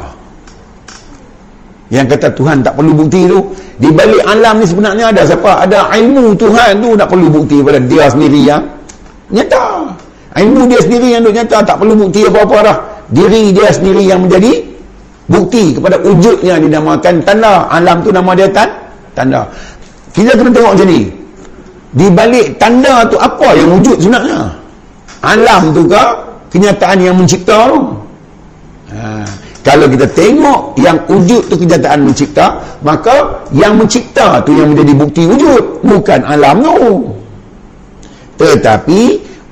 Yang 1.90 2.07
kata 2.15 2.28
Tuhan 2.39 2.57
tak 2.62 2.78
perlu 2.78 2.93
bukti 2.94 3.27
tu. 3.27 3.39
Di 3.82 3.90
balik 3.90 4.23
alam 4.23 4.62
ni 4.62 4.66
sebenarnya 4.69 5.11
ada 5.11 5.23
siapa? 5.27 5.66
Ada 5.66 5.90
ilmu 5.98 6.39
Tuhan 6.39 6.78
tu 6.78 6.90
tak 6.94 7.09
perlu 7.11 7.27
bukti 7.27 7.59
pada 7.66 7.82
dia 7.82 8.07
sendiri 8.07 8.40
yang 8.47 8.62
nyata. 9.35 9.90
Ilmu 10.39 10.70
dia 10.70 10.81
sendiri 10.86 11.09
yang 11.19 11.27
duk 11.27 11.35
nyata 11.35 11.66
tak 11.66 11.77
perlu 11.82 11.98
bukti 11.98 12.23
apa-apa 12.31 12.57
dah. 12.62 12.77
Diri 13.11 13.51
dia 13.51 13.74
sendiri 13.74 14.07
yang 14.07 14.23
menjadi 14.23 14.62
bukti 15.27 15.74
kepada 15.74 15.98
wujudnya 15.98 16.62
dinamakan 16.62 17.27
tanda. 17.27 17.66
Alam 17.74 18.07
tu 18.07 18.15
nama 18.15 18.39
dia 18.39 18.47
tan 18.47 18.70
tanda. 19.19 19.43
Kita 20.15 20.39
kena 20.39 20.55
tengok 20.55 20.78
macam 20.78 20.86
ni. 20.86 21.19
Di 21.90 22.06
balik 22.10 22.54
tanda 22.62 23.02
tu 23.10 23.18
apa 23.18 23.54
yang 23.58 23.78
wujud 23.78 23.98
sebenarnya? 23.98 24.46
Alam 25.26 25.74
tu 25.74 25.82
ke 25.90 26.02
kenyataan 26.54 26.98
yang 27.02 27.18
mencipta 27.18 27.66
tu? 27.66 27.80
Ha. 28.94 29.26
Kalau 29.60 29.86
kita 29.92 30.08
tengok 30.16 30.72
yang 30.80 30.96
wujud 31.04 31.52
tu 31.52 31.54
kenyataan 31.58 32.08
mencipta, 32.08 32.56
maka 32.80 33.44
yang 33.52 33.76
mencipta 33.76 34.40
tu 34.40 34.56
yang 34.56 34.72
menjadi 34.72 34.92
bukti 34.96 35.22
wujud, 35.28 35.84
bukan 35.84 36.20
alam 36.24 36.64
tu. 36.64 36.78
Tetapi 38.40 39.00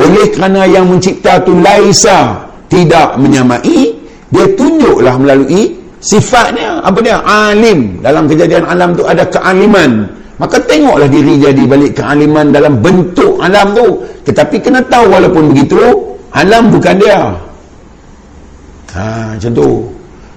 oleh 0.01 0.27
kerana 0.33 0.65
yang 0.65 0.89
mencipta 0.89 1.37
tu 1.45 1.53
laisa 1.61 2.41
tidak 2.73 3.21
menyamai, 3.21 3.93
dia 4.33 4.47
tunjuklah 4.57 5.21
melalui 5.21 5.77
sifatnya. 6.01 6.81
Apa 6.81 6.99
dia? 7.05 7.21
Alim. 7.21 8.01
Dalam 8.01 8.25
kejadian 8.25 8.65
alam 8.65 8.97
tu 8.97 9.05
ada 9.05 9.29
kealiman. 9.29 10.09
Maka 10.39 10.57
tengoklah 10.71 11.11
diri 11.11 11.35
dia 11.43 11.51
di 11.51 11.67
balik 11.67 11.99
kealiman 11.99 12.55
dalam 12.55 12.79
bentuk 12.79 13.43
alam 13.43 13.75
tu. 13.75 14.07
Tetapi 14.23 14.57
kena 14.63 14.81
tahu 14.87 15.11
walaupun 15.11 15.51
begitu, 15.51 15.79
alam 16.31 16.71
bukan 16.71 16.95
dia. 16.95 17.21
Ha, 18.95 19.35
macam 19.35 19.53
tu. 19.53 19.71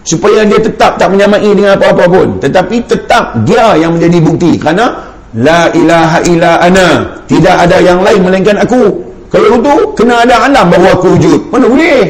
Supaya 0.02 0.41
dia 0.41 0.57
tetap 0.57 0.98
tak 0.98 1.14
menyamai 1.14 1.45
dengan 1.53 1.78
apa-apa 1.78 2.10
pun. 2.10 2.28
Tetapi 2.41 2.76
tetap 2.90 3.38
dia 3.45 3.78
yang 3.78 3.94
menjadi 3.94 4.18
bukti. 4.18 4.57
Kerana 4.57 5.11
La 5.38 5.72
ilaha 5.72 6.19
illa 6.28 6.60
ana. 6.60 7.07
Tidak 7.30 7.56
ada 7.56 7.78
yang 7.80 8.03
lain 8.03 8.19
melainkan 8.19 8.57
aku. 8.60 8.91
Kalau 9.32 9.48
itu, 9.56 9.76
kena 9.95 10.28
ada 10.28 10.44
alam 10.44 10.68
bahawa 10.68 10.91
aku 10.91 11.15
wujud. 11.15 11.40
Mana 11.48 11.72
boleh? 11.72 12.03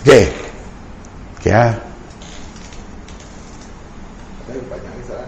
Okey. 0.00 0.24
Okey 1.36 1.52
ha. 1.52 1.85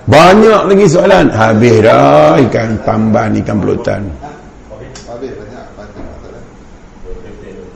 Banyak 0.08 0.60
lagi 0.72 0.86
soalan. 0.88 1.28
Habis 1.28 1.84
dah 1.84 2.40
ikan 2.48 2.80
pamban, 2.82 3.36
ikan 3.44 3.56
pelutan. 3.60 4.02
Habis 5.04 5.32
banyak. 5.36 5.64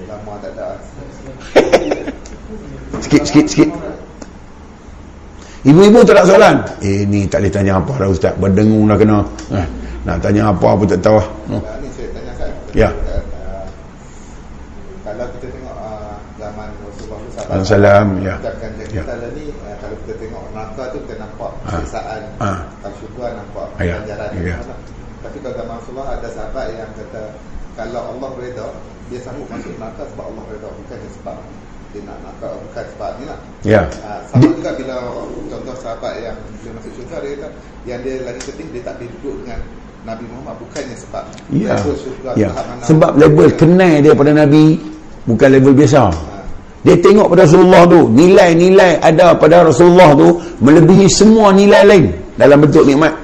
Lama 0.09 0.35
tak 0.41 0.53
ada. 0.57 0.69
Sikit, 3.03 3.23
sikit, 3.29 3.47
sikit. 3.49 3.71
Ibu-ibu 5.63 6.03
tak 6.03 6.19
ada 6.19 6.25
soalan? 6.27 6.57
Eh, 6.83 7.07
ni 7.07 7.23
tak 7.31 7.39
boleh 7.45 7.53
tanya 7.55 7.73
apa 7.79 7.93
dah 7.95 8.09
Ustaz. 8.11 8.35
Berdengung 8.35 8.89
dah 8.91 8.99
kena. 8.99 9.19
Eh, 9.55 9.67
nak 10.03 10.19
tanya 10.19 10.51
apa 10.51 10.69
pun 10.75 10.87
tak 10.91 10.99
tahu. 10.99 11.23
Uh, 11.47 11.63
ni 11.79 11.87
saya 11.95 12.09
tanya 12.11 12.33
kan. 12.35 12.51
Ya. 12.75 12.91
Uh, 12.91 13.63
kalau 15.07 15.27
kita 15.39 15.47
tengok 15.55 15.77
uh, 15.79 16.19
zaman 16.35 16.69
Rasulullah 16.83 17.19
SAW 17.31 17.63
Salam, 17.63 18.07
ya. 18.27 18.35
Ucapkan 18.43 18.71
yang 18.75 18.91
Ya. 18.91 19.03
kita 19.07 19.15
ni 19.39 19.45
uh, 19.55 19.75
kalau 19.79 19.97
kita 20.03 20.15
tengok 20.19 20.43
neraka 20.51 20.83
tu 20.91 20.99
kita 21.07 21.15
nampak 21.23 21.31
Ah. 21.32 21.32
Siksaan. 21.67 22.23
Ah. 22.39 22.59
Kalau 22.81 22.95
syurga 22.99 23.27
nampak 23.37 23.67
Ah, 23.77 23.83
ya. 23.83 23.95
ganjaran. 24.01 24.31
Ya. 24.41 24.57
Tapi 25.23 25.37
kalau 25.39 25.55
zaman 25.55 25.75
Rasulullah 25.79 26.09
ada 26.19 26.29
sahabat 26.29 26.67
yang 26.75 26.91
kata 26.99 27.23
kalau 27.73 28.01
Allah 28.11 28.31
reda 28.37 28.67
dia 29.07 29.21
sanggup 29.21 29.47
masuk 29.47 29.73
neraka 29.77 30.03
sebab 30.11 30.25
Allah 30.29 30.45
reda 30.51 30.69
bukan 30.73 30.99
sebab 31.13 31.37
dia 31.93 32.01
nak 32.03 32.17
neraka 32.25 32.49
bukan 32.59 32.85
sebab 32.97 33.11
ni 33.21 33.25
lah. 33.29 33.39
Ya. 33.63 33.83
Ah, 34.03 34.19
sama 34.27 34.51
juga 34.51 34.71
bila 34.75 34.95
contoh 35.47 35.77
sahabat 35.79 36.13
yang 36.19 36.37
dia 36.61 36.71
masuk 36.75 36.93
syurga 36.97 37.17
dia 37.21 37.35
kata 37.39 37.49
yang 37.85 38.01
dia 38.03 38.15
lagi 38.23 38.41
penting 38.43 38.69
dia 38.73 38.83
tak 38.83 38.95
boleh 38.99 39.09
duduk 39.19 39.35
dengan 39.45 39.61
Nabi 40.03 40.25
Muhammad 40.27 40.55
bukannya 40.59 40.97
sebab 40.99 41.25
Ya. 41.55 41.79
level 41.79 41.95
syurga 41.95 42.31
Ya. 42.35 42.49
Sebab 42.83 43.11
level 43.15 43.49
kenal 43.55 43.95
dia 44.03 44.13
pada 44.13 44.33
Nabi 44.35 44.65
bukan 45.23 45.49
level 45.49 45.75
biasa. 45.79 46.11
Dia 46.83 46.99
tengok 46.99 47.31
pada 47.31 47.47
Rasulullah 47.47 47.83
tu, 47.87 48.11
nilai-nilai 48.11 48.99
ada 48.99 49.39
pada 49.39 49.63
Rasulullah 49.63 50.11
tu 50.19 50.35
melebihi 50.59 51.07
semua 51.07 51.55
nilai 51.55 51.83
lain 51.87 52.05
dalam 52.35 52.59
bentuk 52.59 52.83
nikmat. 52.83 53.15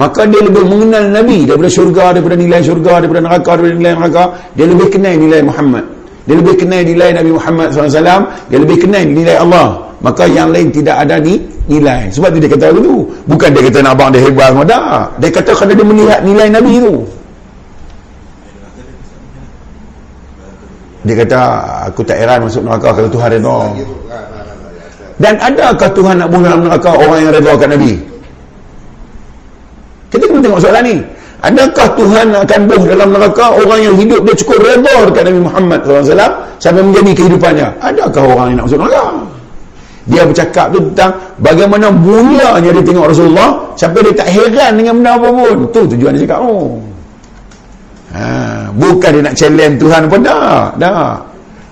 Maka 0.00 0.24
dia 0.24 0.40
lebih 0.40 0.64
mengenal 0.64 1.12
Nabi 1.12 1.44
daripada 1.44 1.68
syurga, 1.68 2.16
daripada 2.16 2.40
nilai 2.40 2.64
syurga, 2.64 3.04
daripada 3.04 3.20
neraka, 3.20 3.50
daripada 3.52 3.76
nilai 3.76 3.92
neraka. 4.00 4.24
Dia 4.56 4.64
lebih 4.64 4.88
kenal 4.88 5.14
nilai 5.20 5.40
Muhammad. 5.44 5.84
Dia 6.24 6.34
lebih 6.40 6.54
kenal 6.56 6.80
nilai 6.80 7.08
Nabi 7.12 7.30
Muhammad 7.36 7.68
SAW. 7.68 8.22
Dia 8.48 8.58
lebih 8.64 8.76
kenal 8.80 9.04
nilai 9.04 9.36
Allah. 9.36 9.76
Maka 10.00 10.24
yang 10.24 10.48
lain 10.48 10.72
tidak 10.72 11.04
ada 11.04 11.20
ni 11.20 11.36
nilai. 11.68 12.08
Sebab 12.08 12.32
tu 12.32 12.40
dia 12.40 12.48
kata 12.48 12.72
dulu. 12.72 13.04
Bukan 13.28 13.52
dia 13.52 13.60
kata 13.68 13.78
nak 13.84 13.92
abang 14.00 14.08
dia 14.08 14.24
hebat 14.24 14.48
semua. 14.56 14.64
Tak. 14.64 15.04
Dia 15.20 15.28
kata 15.28 15.50
kerana 15.52 15.72
dia 15.76 15.84
melihat 15.84 16.20
nilai 16.24 16.46
Nabi 16.48 16.72
tu. 16.80 16.94
Dia 21.00 21.14
kata 21.24 21.38
aku 21.88 22.00
tak 22.04 22.20
heran 22.20 22.44
masuk 22.44 22.60
neraka 22.60 22.92
kalau 22.92 23.08
Tuhan 23.08 23.28
redha. 23.32 23.56
kan 23.56 23.72
Dan 25.16 25.34
adakah 25.40 25.88
Tuhan 25.96 26.14
nak 26.20 26.28
bunuh 26.28 26.48
dalam 26.48 26.62
neraka 26.68 26.90
orang 26.92 27.18
yang 27.24 27.32
redha 27.32 27.52
kat 27.56 27.68
Nabi? 27.72 27.92
Kita 30.12 30.24
kena 30.28 30.40
tengok 30.44 30.60
soalan 30.60 30.84
ni. 30.84 30.96
Adakah 31.40 31.86
Tuhan 31.96 32.26
akan 32.36 32.60
bunuh 32.68 32.84
dalam 32.84 33.08
neraka 33.16 33.46
orang 33.56 33.80
yang 33.80 33.94
hidup 33.96 34.20
dia 34.28 34.34
cukup 34.44 34.60
redha 34.60 34.94
dekat 35.08 35.22
Nabi 35.32 35.40
Muhammad 35.40 35.78
SAW 35.88 36.32
sampai 36.60 36.82
menjadi 36.84 37.10
kehidupannya? 37.16 37.66
Adakah 37.80 38.22
orang 38.28 38.46
yang 38.52 38.56
nak 38.60 38.64
masuk 38.68 38.80
neraka? 38.84 39.04
Dia 40.10 40.22
bercakap 40.26 40.66
tu 40.74 40.78
tentang 40.92 41.12
bagaimana 41.40 41.86
mulanya 41.88 42.70
dia 42.72 42.84
tengok 42.84 43.08
Rasulullah 43.08 43.62
sampai 43.78 44.04
dia 44.04 44.14
tak 44.20 44.28
heran 44.28 44.72
dengan 44.76 45.00
benda 45.00 45.10
apa 45.16 45.28
pun. 45.32 45.56
Tu 45.72 45.80
tujuan 45.96 46.12
dia 46.18 46.28
cakap. 46.28 46.40
Oh. 46.44 46.89
Ha, 48.10 48.66
bukan 48.74 49.10
dia 49.18 49.22
nak 49.22 49.34
challenge 49.38 49.76
Tuhan 49.78 50.02
pun 50.10 50.20
tak. 50.26 50.66
Tak. 50.82 51.16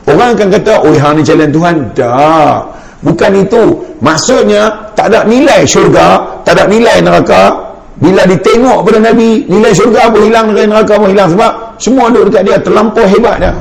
Orang 0.09 0.29
akan 0.39 0.49
kata, 0.55 0.73
"Oh, 0.87 0.95
hang 0.95 1.15
ni 1.19 1.23
challenge 1.27 1.53
Tuhan." 1.53 1.77
Tak. 1.99 2.61
Bukan 3.03 3.31
itu. 3.39 3.63
Maksudnya 3.99 4.71
tak 4.95 5.11
ada 5.11 5.27
nilai 5.27 5.67
syurga, 5.67 6.23
tak 6.47 6.59
ada 6.59 6.65
nilai 6.71 7.03
neraka. 7.03 7.55
Bila 7.99 8.23
ditengok 8.31 8.87
pada 8.87 9.11
Nabi, 9.11 9.43
nilai 9.51 9.75
syurga 9.75 10.07
pun 10.07 10.23
hilang, 10.23 10.55
nilai 10.55 10.71
neraka 10.71 10.95
pun 10.95 11.11
hilang 11.11 11.35
sebab 11.35 11.53
semua 11.83 12.07
duduk 12.15 12.31
dekat 12.31 12.43
dia 12.47 12.57
terlampau 12.63 13.03
hebat 13.07 13.43
dah. 13.43 13.57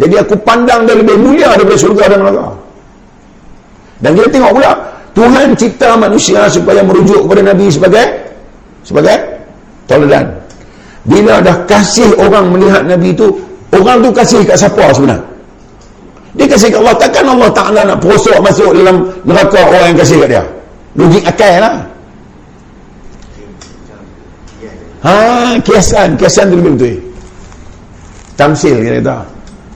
Jadi 0.00 0.14
aku 0.16 0.36
pandang 0.44 0.84
dia 0.84 0.96
lebih 0.96 1.16
mulia 1.16 1.48
daripada 1.56 1.76
syurga 1.76 2.04
dan 2.08 2.18
neraka. 2.20 2.46
Dan 4.00 4.10
kita 4.16 4.28
tengok 4.32 4.52
pula 4.56 4.72
Tuhan 5.12 5.46
cipta 5.56 5.90
manusia 5.96 6.48
supaya 6.48 6.80
merujuk 6.80 7.28
kepada 7.28 7.42
Nabi 7.52 7.66
sebagai 7.68 8.04
sebagai 8.84 9.16
toladan. 9.84 10.39
Bila 11.08 11.40
dah 11.40 11.56
kasih 11.64 12.12
orang 12.20 12.52
melihat 12.52 12.84
Nabi 12.84 13.16
itu, 13.16 13.32
orang 13.72 14.04
tu 14.04 14.10
kasih 14.12 14.44
kat 14.44 14.56
siapa 14.60 14.92
sebenarnya? 14.92 15.24
Dia 16.36 16.46
kasih 16.46 16.68
kat 16.70 16.78
Allah. 16.84 16.96
Takkan 17.00 17.24
Allah 17.26 17.50
Ta'ala 17.50 17.80
nak 17.88 17.98
prosok 18.04 18.36
masuk 18.44 18.70
dalam 18.76 19.08
neraka 19.24 19.60
orang 19.64 19.94
yang 19.94 19.98
kasih 19.98 20.16
kat 20.22 20.28
dia? 20.28 20.44
Logik 20.98 21.24
akal 21.24 21.54
lah. 21.62 21.74
Ha, 25.00 25.14
kiasan. 25.64 26.08
Kiasan 26.20 26.52
tu 26.52 26.56
lebih 26.60 26.72
betul. 26.76 26.96
Tamsil 28.36 28.76
kita 28.84 29.00
kata. 29.00 29.16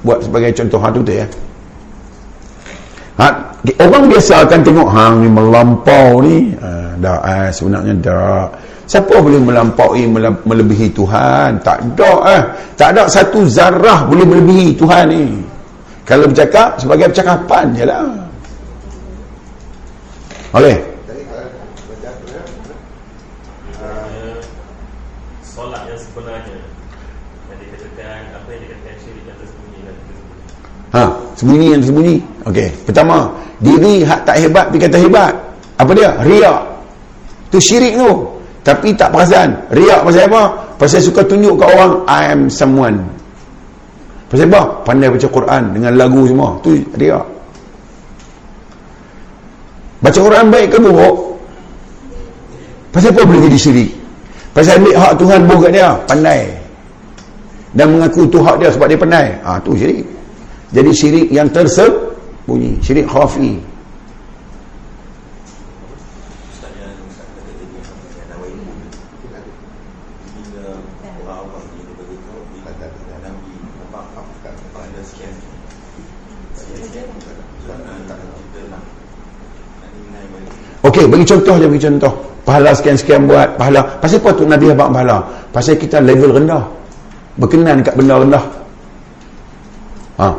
Buat 0.04 0.18
sebagai 0.28 0.50
contoh 0.52 0.78
ha 0.84 0.88
tu 0.92 1.00
tu 1.00 1.12
ya. 1.16 1.26
Ha, 3.16 3.26
orang 3.80 4.04
biasa 4.12 4.44
akan 4.44 4.60
tengok 4.60 4.88
hang 4.92 5.14
ni 5.24 5.28
melampau 5.32 6.20
ni. 6.20 6.52
Ha, 6.60 6.83
dah 7.00 7.18
eh, 7.24 7.48
sebenarnya 7.54 7.94
dah. 8.02 8.46
Siapa 8.84 9.16
boleh 9.16 9.40
melampaui 9.40 10.04
mele- 10.04 10.44
melebihi 10.44 10.92
Tuhan? 10.92 11.56
Tak 11.64 11.80
ada 11.80 12.12
eh. 12.36 12.42
Tak 12.76 12.92
ada 12.92 13.08
satu 13.08 13.48
zarah 13.48 14.04
boleh 14.04 14.28
melebihi 14.28 14.76
Tuhan 14.76 15.08
ni. 15.08 15.40
Kalau 16.04 16.28
bercakap 16.28 16.76
sebagai 16.76 17.08
percakapan 17.08 17.72
je 17.72 17.84
lah. 17.88 18.04
Boleh? 20.52 20.76
Jadi 21.08 21.22
kalau 21.26 21.48
baca 21.88 22.10
tu 22.12 22.26
ya, 22.28 22.42
uh, 23.80 24.36
solat 25.40 25.82
yang 25.88 25.96
sebenarnya 25.96 26.60
yang 27.48 27.58
dikatakan 27.64 28.20
apa 28.36 28.48
yang 28.52 28.60
dikatakan 28.68 28.96
syirik 29.00 29.24
dan 29.24 29.34
tersembunyi 29.40 29.80
dan 29.80 29.94
tersembunyi 29.96 30.92
Ha, 30.92 31.02
sembunyi 31.40 31.66
yang 31.72 31.80
tersembunyi. 31.80 32.16
Okey. 32.52 32.68
Pertama, 32.84 33.16
diri 33.64 34.04
hak 34.04 34.20
tak 34.28 34.36
hebat 34.44 34.68
tapi 34.68 34.78
kata 34.78 34.96
hebat. 35.00 35.32
Apa 35.80 35.90
dia? 35.96 36.12
Riak. 36.20 36.73
Tu 37.54 37.62
syirik 37.62 37.94
tu. 37.94 38.10
Tapi 38.66 38.90
tak 38.98 39.14
perasan. 39.14 39.54
Riak 39.70 40.02
pasal 40.02 40.26
apa? 40.26 40.42
Pasal 40.74 40.98
suka 40.98 41.22
tunjuk 41.22 41.54
kat 41.54 41.70
orang 41.70 42.02
I 42.10 42.34
am 42.34 42.50
someone. 42.50 42.98
Pasal 44.26 44.50
apa? 44.50 44.82
Pandai 44.82 45.06
baca 45.06 45.28
Quran 45.30 45.62
dengan 45.70 45.92
lagu 45.94 46.26
semua. 46.26 46.58
Tu 46.66 46.82
riak. 46.98 47.22
Baca 50.02 50.18
Quran 50.18 50.50
baik 50.50 50.68
ke 50.74 50.78
buruk? 50.82 51.16
Pasal 52.90 53.14
apa 53.14 53.22
boleh 53.22 53.46
jadi 53.46 53.58
syirik? 53.58 53.90
Pasal 54.50 54.82
ambil 54.82 54.94
hak 54.98 55.12
Tuhan 55.18 55.40
buh 55.46 55.58
kat 55.62 55.70
dia, 55.74 55.90
pandai. 56.10 56.40
Dan 57.74 57.86
mengaku 57.94 58.22
tu 58.30 58.38
hak 58.42 58.58
dia 58.58 58.70
sebab 58.74 58.86
dia 58.90 58.98
pandai. 58.98 59.26
Ha, 59.46 59.62
tu 59.62 59.78
syirik. 59.78 60.02
Jadi 60.74 60.90
syirik 60.90 61.26
yang 61.30 61.46
tersembunyi, 61.54 62.82
syirik 62.82 63.06
khafi. 63.06 63.73
Okey, 80.94 81.10
bagi 81.10 81.26
contoh 81.26 81.58
je, 81.58 81.66
bagi 81.66 81.82
contoh. 81.90 82.12
Pahala 82.46 82.70
sekian-sekian 82.70 83.26
buat, 83.26 83.58
pahala. 83.58 83.82
Pasal 83.98 84.22
apa 84.22 84.30
tu 84.30 84.46
Nabi 84.46 84.70
abang 84.70 84.94
pahala? 84.94 85.26
Pasal 85.50 85.74
kita 85.74 85.98
level 85.98 86.30
rendah. 86.38 86.62
Berkenan 87.34 87.82
kat 87.82 87.98
benda 87.98 88.14
rendah. 88.22 88.44
Ha. 90.22 90.30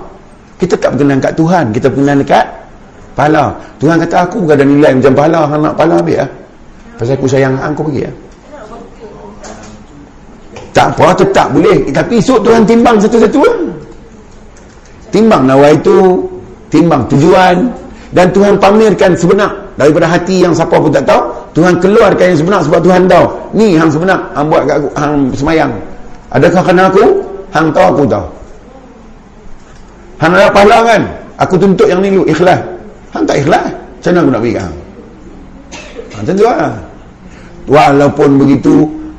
Kita 0.56 0.80
tak 0.80 0.96
berkenan 0.96 1.20
kat 1.20 1.36
Tuhan, 1.36 1.76
kita 1.76 1.92
berkenan 1.92 2.24
dekat 2.24 2.48
pahala. 3.20 3.52
Tuhan 3.84 4.00
kata 4.08 4.16
aku 4.24 4.48
bukan 4.48 4.56
ada 4.56 4.64
nilai 4.64 4.92
macam 4.96 5.12
pahala, 5.12 5.40
hang 5.44 5.60
nak 5.60 5.74
pahala 5.76 5.96
ambil 6.00 6.18
ah. 6.24 6.30
Pasal 6.96 7.14
aku 7.20 7.28
sayang 7.28 7.56
hang, 7.60 7.76
aku 7.76 7.84
pergi 7.92 8.02
ah. 8.08 8.16
Tak 10.72 10.88
apa, 10.96 11.06
tetap 11.20 11.48
boleh. 11.52 11.92
Tapi 11.92 12.24
esok 12.24 12.40
Tuhan 12.48 12.64
timbang 12.64 12.96
satu-satu 13.04 13.40
lah. 13.44 13.58
Timbang 15.12 15.52
nawai 15.52 15.76
itu, 15.76 16.24
timbang 16.72 17.04
tujuan. 17.12 17.84
Dan 18.16 18.32
Tuhan 18.32 18.56
pamerkan 18.56 19.12
sebenar. 19.20 19.52
Daripada 19.76 20.08
hati 20.08 20.40
yang 20.40 20.56
siapa 20.56 20.80
pun 20.80 20.88
tak 20.88 21.04
tahu 21.04 21.20
Tuhan 21.52 21.84
keluarkan 21.84 22.32
yang 22.32 22.40
sebenar 22.40 22.64
sebab 22.64 22.80
Tuhan 22.80 23.12
tahu. 23.12 23.28
Ni 23.52 23.76
hang 23.76 23.92
sebenar 23.92 24.32
hang 24.32 24.48
buat 24.48 24.64
kat 24.64 24.80
aku 24.80 24.90
hang 24.96 25.14
semayang. 25.36 25.72
Adakah 26.32 26.64
kena 26.64 26.88
aku? 26.88 27.04
Hang 27.52 27.68
tahu 27.76 27.86
aku 27.92 28.04
tahu. 28.08 28.28
Hang 30.24 30.32
nak 30.32 30.56
pahala 30.56 30.78
kan? 30.88 31.02
Aku 31.44 31.60
tuntut 31.60 31.92
yang 31.92 32.00
ni 32.00 32.16
lu 32.16 32.24
ikhlas. 32.24 32.64
Hang 33.12 33.28
tak 33.28 33.44
ikhlas? 33.44 33.68
Macam 33.68 34.12
mana 34.16 34.20
aku 34.24 34.32
nak 34.32 34.42
bagi 34.48 34.56
hang? 34.64 34.76
Ha, 35.92 36.16
macam 36.24 36.34
tu 36.40 36.44
lah. 36.48 36.76
Walaupun 37.68 38.30
begitu 38.40 38.76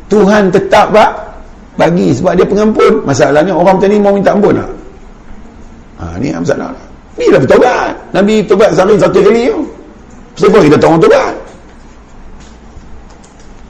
Tuhan 0.08 0.48
tetap 0.48 0.88
pak 0.96 1.10
bagi 1.76 2.16
sebab 2.16 2.32
dia 2.32 2.48
pengampun. 2.48 3.04
Masalahnya 3.04 3.52
orang 3.52 3.76
macam 3.76 3.88
ni 3.92 3.98
mau 4.00 4.16
minta 4.16 4.32
ampun 4.32 4.56
tak? 4.56 4.70
Ha, 6.00 6.16
ni 6.16 6.32
masalah 6.32 6.85
ni 7.16 7.32
lah 7.32 7.40
bertobat 7.40 7.96
Nabi 8.12 8.44
tobat 8.44 8.70
sampai 8.76 9.00
satu 9.00 9.20
kali 9.24 9.48
tu 9.48 9.64
Kenapa 10.36 10.58
kita 10.60 10.76
tolong 10.76 11.00
kan? 11.00 11.34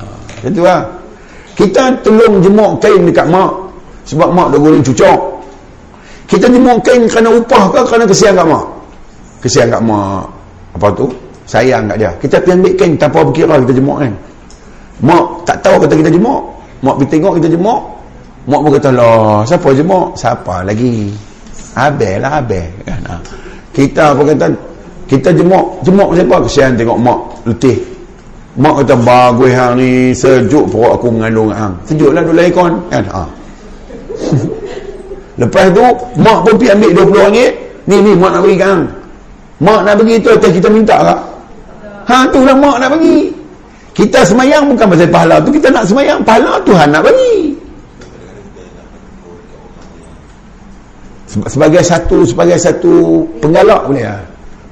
Ha, 0.02 0.06
itu 0.50 0.60
lah. 0.66 0.82
Kita 1.54 1.94
tolong 2.02 2.42
jemuk 2.42 2.82
kain 2.82 3.06
dekat 3.06 3.26
mak. 3.30 3.54
Sebab 4.10 4.28
mak 4.34 4.50
dah 4.50 4.58
goreng 4.58 4.82
cucuk. 4.82 5.18
Kita 6.26 6.50
jemuk 6.50 6.82
kain 6.82 7.06
kerana 7.06 7.30
upah 7.38 7.64
ke 7.70 7.80
kerana 7.86 8.04
kesian 8.10 8.34
kat 8.34 8.46
mak? 8.50 8.66
Kesian 9.38 9.70
kat 9.70 9.78
mak. 9.78 10.26
Apa 10.74 10.90
tu? 10.98 11.06
Sayang 11.46 11.86
kat 11.86 11.96
dia. 12.02 12.10
Kita 12.18 12.42
pergi 12.42 12.58
ambil 12.58 12.72
kain 12.74 12.92
tanpa 12.98 13.22
berkira 13.22 13.54
kita 13.62 13.72
jemuk 13.78 13.96
kan. 14.02 14.12
Mak 15.06 15.24
tak 15.46 15.56
tahu 15.62 15.86
kata 15.86 15.94
kita 15.94 16.10
jemuk. 16.10 16.42
Mak 16.82 16.94
pergi 16.98 17.10
tengok 17.14 17.32
kita 17.38 17.48
jemuk. 17.54 17.80
Mak 18.50 18.60
pun 18.62 18.70
kata 18.74 18.90
lah. 18.90 19.46
Siapa 19.46 19.68
jemuk? 19.70 20.18
Siapa 20.18 20.66
lagi? 20.66 21.14
Abel 21.76 22.24
lah 22.24 22.40
Abel. 22.40 22.66
Kan? 22.88 23.00
Ha. 23.04 23.14
Kita 23.76 24.16
apa 24.16 24.22
kata 24.32 24.46
kita 25.06 25.28
jemuk 25.36 25.84
jemuk 25.84 26.16
siapa? 26.16 26.36
Kesian 26.48 26.72
tengok 26.74 26.98
mak 26.98 27.20
letih. 27.44 27.76
Mak 28.56 28.82
kata 28.82 28.96
bagus 29.04 29.52
hang 29.52 29.72
ni 29.76 30.16
sejuk 30.16 30.64
perut 30.72 30.96
aku 30.96 31.12
mengandung 31.12 31.52
hang. 31.52 31.76
Sejuk 31.84 32.16
lah 32.16 32.24
dulu 32.24 32.40
ikon 32.40 32.72
kan? 32.88 33.04
Ha. 33.12 33.22
lepas 35.40 35.68
tu 35.76 35.84
mak 36.16 36.38
pun 36.48 36.56
pergi 36.56 36.72
ambil 36.72 36.90
20 37.04 37.24
ringgit 37.28 37.52
ni 37.84 37.96
ni 38.00 38.12
mak 38.16 38.32
nak 38.32 38.40
bagi 38.40 38.56
hang. 38.64 38.82
Mak 39.60 39.80
nak 39.84 39.94
bagi 40.00 40.14
tu 40.24 40.28
atas 40.32 40.50
kita 40.56 40.68
minta 40.72 40.96
tak 41.04 41.20
ha 42.08 42.16
tu 42.32 42.40
lah 42.40 42.56
mak 42.56 42.80
nak 42.80 42.88
bagi. 42.96 43.28
Kita 43.92 44.24
semayang 44.24 44.72
bukan 44.72 44.92
pasal 44.92 45.08
pahala 45.12 45.36
tu 45.44 45.52
kita 45.52 45.68
nak 45.68 45.84
semayang. 45.84 46.24
Pahala 46.24 46.56
Tuhan 46.64 46.88
nak 46.88 47.04
bagi 47.04 47.65
sebagai 51.26 51.82
satu 51.82 52.22
sebagai 52.22 52.56
satu 52.56 53.26
penggalak 53.42 53.82
boleh 53.86 54.06
lah 54.06 54.22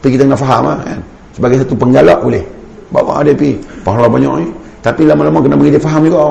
tapi 0.05 0.21
kita 0.21 0.29
kena 0.29 0.37
faham 0.37 0.69
lah, 0.69 0.79
kan? 0.85 1.01
Sebagai 1.33 1.65
satu 1.65 1.73
penggalak 1.81 2.21
boleh. 2.21 2.45
Bawa 2.93 3.25
dia 3.25 3.33
pergi. 3.33 3.57
Pahala 3.81 4.05
banyak 4.05 4.45
ni 4.45 4.49
tapi 4.85 5.09
lama-lama 5.09 5.41
kena 5.41 5.57
bagi 5.57 5.73
dia 5.73 5.81
faham 5.81 6.05
juga 6.05 6.29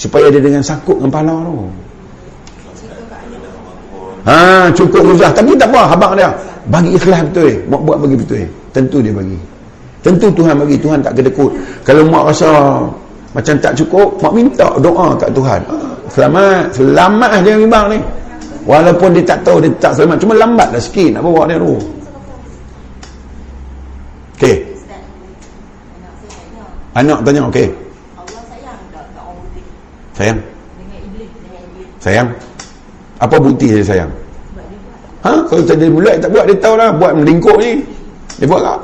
supaya 0.00 0.32
dia 0.32 0.40
dengan 0.40 0.64
sakut 0.64 0.96
dengan 0.96 1.12
pahala 1.12 1.44
tu. 1.44 1.68
Ha, 4.24 4.36
cukup 4.72 5.12
mudah 5.12 5.28
tapi 5.36 5.52
tak 5.60 5.68
apa 5.68 5.92
habang 5.92 6.16
dia. 6.16 6.32
Bagi 6.72 6.96
ikhlas 6.96 7.20
betul 7.28 7.52
eh. 7.52 7.56
mak 7.68 7.84
buat 7.84 8.00
bagi 8.00 8.16
betul 8.16 8.38
eh. 8.40 8.48
tentu 8.72 9.04
dia 9.04 9.12
bagi. 9.12 9.36
Tentu 10.00 10.26
Tuhan 10.32 10.56
bagi. 10.56 10.76
Tuhan 10.80 10.98
tak 11.04 11.12
kedekut 11.20 11.52
kalau 11.84 12.08
mak 12.08 12.32
rasa 12.32 12.80
macam 13.36 13.54
tak 13.60 13.76
cukup 13.76 14.16
mak 14.24 14.32
minta 14.32 14.72
doa 14.80 15.12
kat 15.20 15.28
Tuhan. 15.36 15.60
Selamat 16.08 16.72
selamat 16.72 17.44
dia 17.44 17.60
bimbang 17.60 17.92
ni 17.92 18.00
walaupun 18.68 19.14
dia 19.16 19.24
tak 19.26 19.42
tahu 19.46 19.58
dia 19.62 19.70
tak 19.82 19.92
selamat 19.98 20.18
cuma 20.22 20.34
lambat 20.38 20.68
lah 20.70 20.82
sikit 20.82 21.18
nak 21.18 21.22
bawa 21.26 21.48
dia 21.50 21.58
tu 21.58 21.76
Okey. 24.42 24.58
Anak 26.98 27.22
tanya. 27.22 27.46
Allah 27.46 27.62
sayang? 30.18 30.38
Sayang. 32.02 32.28
Apa 33.22 33.38
bukti 33.38 33.70
dia 33.70 33.86
sayang? 33.86 34.10
Ha? 35.22 35.46
Kalau 35.46 35.62
tak 35.62 35.78
jadi 35.78 35.94
bulat 35.94 36.18
tak 36.18 36.34
buat 36.34 36.50
dia 36.50 36.58
tahu 36.58 36.74
lah 36.74 36.90
buat 36.90 37.14
melingkuk 37.14 37.54
ni. 37.62 37.86
Dia 38.42 38.50
buat 38.50 38.66
tak? 38.66 38.78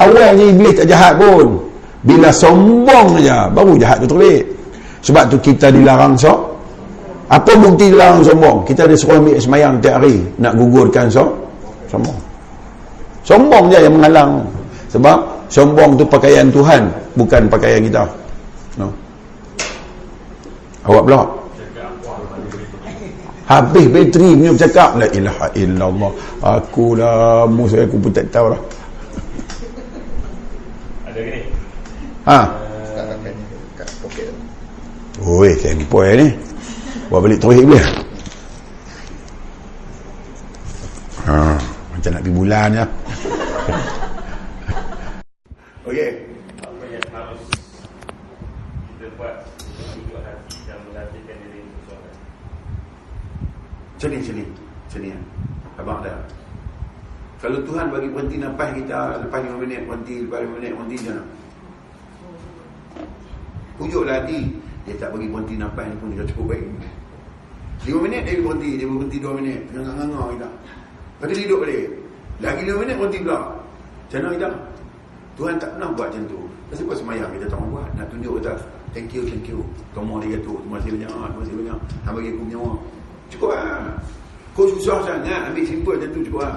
Awalnya 0.00 0.32
iblis 0.56 0.72
tak 0.80 0.88
jahat 0.88 1.12
pun. 1.20 1.60
Bila 2.00 2.32
sombong 2.32 3.20
saja 3.20 3.52
baru 3.52 3.76
jahat 3.76 4.00
tu 4.00 4.08
terlik. 4.08 4.48
Sebab 5.04 5.28
tu 5.28 5.36
kita 5.44 5.68
dilarang 5.68 6.16
so. 6.16 6.56
Apa 7.28 7.52
bukti 7.60 7.92
dilarang 7.92 8.24
sombong? 8.24 8.64
Kita 8.64 8.88
ada 8.88 8.96
suruh 8.96 9.20
ambil 9.20 9.36
semayang 9.36 9.76
tiap 9.84 10.00
hari 10.00 10.24
nak 10.40 10.56
gugurkan 10.56 11.12
so. 11.12 11.28
Sombong. 11.92 12.16
Sombong 13.20 13.68
je 13.68 13.84
yang 13.84 13.92
menghalang. 13.92 14.48
Sebab 14.88 15.18
sombong 15.52 16.00
tu 16.00 16.04
pakaian 16.08 16.48
Tuhan, 16.48 16.88
bukan 17.12 17.44
pakaian 17.52 17.84
kita. 17.84 18.08
No. 18.80 18.88
Awak 20.88 21.02
pula. 21.04 21.20
Habis 23.48 23.88
bateri 23.88 24.36
punya 24.36 24.52
bercakap 24.52 24.90
la 24.96 25.06
ilaha 25.12 25.46
illallah. 25.56 26.12
Aku 26.40 26.96
lah 26.96 27.48
musuh 27.48 27.80
aku 27.84 27.96
pun 27.96 28.12
tak 28.12 28.28
tahu 28.32 28.52
lah. 28.52 28.60
Ada 31.08 31.20
gini. 31.20 31.40
Ha. 32.28 32.40
Oi, 35.28 35.50
sempoi 35.60 36.12
ni. 36.16 36.47
Buat 37.08 37.24
balik 37.24 37.40
terus 37.40 37.64
dia. 37.64 37.84
Ha, 41.24 41.56
macam 41.96 42.10
nak 42.12 42.20
pergi 42.20 42.36
bulan 42.36 42.68
ya. 42.76 42.84
Okey. 45.88 46.10
Apa 46.60 46.84
yang 46.92 47.04
harus 47.08 47.40
kita 48.92 49.08
buat 49.16 49.34
untuk 49.96 50.20
hati 50.20 50.56
dan 50.68 50.76
melatihkan 50.84 51.36
diri 51.48 51.64
untuk 51.64 51.80
solat? 51.88 52.14
Sini, 53.96 54.18
sini. 54.20 54.44
Sini. 54.92 55.16
Abang 55.80 56.04
ada. 56.04 56.28
Kalau 57.40 57.64
Tuhan 57.64 57.88
bagi 57.88 58.12
berhenti 58.12 58.36
nafas 58.36 58.76
kita 58.76 59.24
lepas 59.24 59.40
5 59.40 59.56
minit 59.56 59.88
berhenti, 59.88 60.28
lepas 60.28 60.44
5 60.44 60.56
minit 60.60 60.76
berhenti 60.76 60.96
macam 61.00 61.14
mana? 61.16 61.24
Pujuklah 63.80 64.20
hati. 64.20 64.60
Dia 64.84 64.96
tak 65.00 65.16
bagi 65.16 65.28
berhenti 65.32 65.56
nafas 65.56 65.88
ni 65.88 65.96
pun 65.96 66.12
dia 66.12 66.28
cukup 66.28 66.52
baik. 66.52 66.68
5 67.86 68.04
minit 68.04 68.22
dia 68.26 68.42
berhenti, 68.42 68.70
dia 68.74 68.86
berhenti 68.90 69.18
2 69.22 69.38
minit. 69.38 69.60
Ngangah-ngangah 69.70 70.26
kita. 70.34 70.48
Lepas 70.48 71.26
tu 71.26 71.34
dia 71.34 71.46
duduk 71.46 71.60
balik. 71.62 71.86
Lagi 72.42 72.62
5 72.66 72.82
minit 72.82 72.94
berhenti 72.98 73.18
pula. 73.22 73.38
Macam 73.38 74.18
mana 74.18 74.34
kita? 74.34 74.50
Tuhan 75.38 75.54
tak 75.62 75.70
pernah 75.76 75.88
buat 75.94 76.06
macam 76.10 76.24
tu. 76.26 76.40
Kenapa 76.68 76.82
buat 76.90 76.98
semayang 76.98 77.30
kita 77.30 77.46
tak 77.46 77.58
buat? 77.70 77.88
Nak 77.94 78.06
tunjuk 78.10 78.32
kita. 78.42 78.52
Thank 78.90 79.10
you, 79.14 79.22
thank 79.28 79.46
you. 79.46 79.60
Kamu 79.94 80.18
dia 80.24 80.38
tu. 80.42 80.58
Terima 80.58 80.76
kasih 80.82 80.90
banyak. 80.98 81.10
Terima 81.12 81.40
kasih 81.46 81.56
banyak. 81.62 81.78
Han 82.02 82.12
bagi 82.16 82.30
aku 82.34 82.44
nyawa. 82.50 82.72
Cukup 83.30 83.50
lah. 83.54 83.94
Kau 84.58 84.66
susah 84.74 84.98
sangat. 85.06 85.40
Ambil 85.46 85.64
simple 85.68 85.94
macam 85.94 86.10
tu 86.10 86.20
cukup 86.26 86.42
lah. 86.42 86.56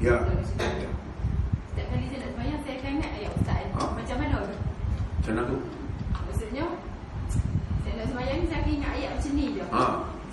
Ya. 0.00 0.16
Setiap 0.56 1.86
kali 1.92 2.04
saya 2.08 2.18
nak 2.24 2.30
semayang 2.32 2.60
Saya 2.64 2.74
akan 2.80 2.90
ingat 2.96 3.10
ayat 3.20 3.32
Ustaz 3.36 3.64
Ha? 3.76 3.84
Macam 3.84 4.16
mana 4.16 4.36
Macam 4.40 5.32
mana 5.36 5.42
tu? 5.44 5.79
Saya 8.20 8.36
semayang 8.36 8.46
Saya 8.52 8.70
ingat 8.76 8.90
ayat 9.00 9.10
macam 9.16 9.32
ni 9.32 9.46
je 9.56 9.64
Ha. 9.72 9.84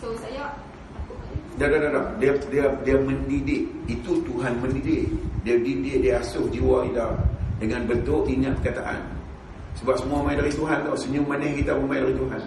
So 0.03 0.07
saya 0.19 0.43
dah, 1.57 1.67
dah, 1.71 1.79
dah, 1.79 1.89
dah. 1.89 2.05
Dia, 2.21 2.31
dia, 2.53 2.65
dia 2.85 2.95
mendidik. 3.01 3.65
Itu 3.89 4.21
Tuhan 4.29 4.61
mendidik. 4.61 5.09
Dia 5.41 5.57
didik, 5.57 6.05
dia 6.05 6.21
asuh 6.21 6.45
jiwa 6.53 6.85
kita. 6.85 7.17
Dengan 7.57 7.81
bentuk 7.89 8.29
ingat 8.29 8.53
perkataan. 8.61 9.01
Sebab 9.81 9.95
semua 9.97 10.21
main 10.21 10.37
dari 10.37 10.53
Tuhan 10.53 10.85
tau. 10.85 10.93
Senyum 10.93 11.25
manis 11.25 11.57
kita 11.57 11.73
pun 11.73 11.89
main 11.89 12.05
dari 12.05 12.13
Tuhan. 12.13 12.41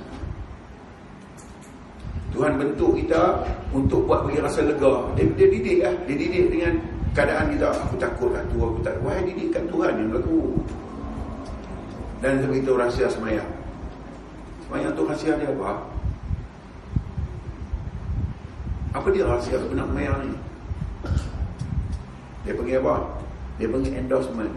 Tuhan 2.31 2.53
bentuk 2.55 2.95
kita 3.03 3.23
untuk 3.75 4.07
buat 4.07 4.31
bagi 4.31 4.39
rasa 4.39 4.63
lega. 4.63 4.95
Dia, 5.19 5.27
dia 5.35 5.49
didik 5.51 5.79
lah. 5.83 5.95
Dia 6.07 6.15
didik 6.15 6.45
dengan 6.55 6.73
keadaan 7.11 7.51
kita. 7.51 7.67
Aku 7.91 7.95
takut 7.99 8.31
lah 8.31 8.47
tu. 8.47 8.63
Aku 8.63 8.79
tak. 8.87 8.95
Wahai 9.03 9.27
didikkan 9.27 9.67
Tuhan 9.67 9.91
yang 9.99 10.09
berlaku. 10.15 10.55
Dan 12.23 12.39
sebab 12.47 12.55
itu 12.55 12.73
rahsia 12.79 13.11
semayang. 13.11 13.51
Semayang 14.71 14.95
tu 14.95 15.03
rahsia 15.03 15.35
dia 15.35 15.51
apa? 15.51 15.83
Apa 18.95 19.11
dia 19.11 19.27
rahsia 19.27 19.59
sebenar 19.59 19.83
semayang 19.91 20.31
ni? 20.31 20.35
Dia 22.47 22.55
panggil 22.55 22.79
apa? 22.79 23.03
Dia 23.59 23.67
panggil 23.67 23.99
endorsement. 23.99 24.55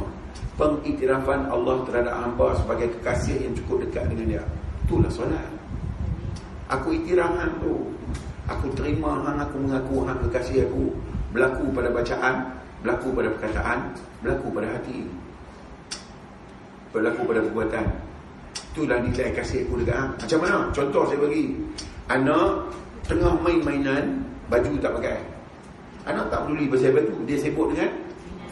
Oh. 0.00 0.08
Pengiktirafan 0.56 1.52
Allah 1.52 1.84
terhadap 1.84 2.16
hamba 2.16 2.56
sebagai 2.64 2.88
kekasih 2.96 3.36
yang 3.36 3.52
cukup 3.60 3.84
dekat 3.84 4.08
dengan 4.08 4.40
dia. 4.40 4.44
Itulah 4.88 5.12
solat. 5.12 5.52
Aku 6.72 6.88
iktiraf 6.96 7.36
hang 7.36 7.60
tu. 7.60 7.92
Aku 8.48 8.72
terima 8.72 9.20
hang 9.20 9.36
aku 9.36 9.68
mengaku 9.68 10.08
hang 10.08 10.16
kekasih 10.24 10.64
aku. 10.64 10.96
Berlaku 11.36 11.76
pada 11.76 11.92
bacaan, 11.92 12.56
berlaku 12.80 13.12
pada 13.12 13.28
perkataan, 13.36 13.78
berlaku 14.24 14.48
pada 14.48 14.68
hati. 14.80 15.04
Berlaku 16.88 17.20
pada 17.28 17.44
perbuatan. 17.44 18.07
Itulah 18.78 19.02
nilai 19.02 19.34
kasih 19.34 19.66
aku 19.66 19.82
dekat 19.82 19.98
hang. 19.98 20.12
Macam 20.22 20.38
mana? 20.38 20.58
Contoh 20.70 21.02
saya 21.10 21.18
bagi. 21.18 21.50
Anak 22.06 22.70
tengah 23.10 23.34
main 23.42 23.58
mainan, 23.66 24.22
baju 24.46 24.70
tak 24.78 24.94
pakai. 24.94 25.18
Anak 26.06 26.30
tak 26.30 26.46
peduli 26.46 26.70
pasal 26.70 26.94
baju, 26.94 27.26
dia 27.26 27.42
sibuk 27.42 27.74
dengan 27.74 27.90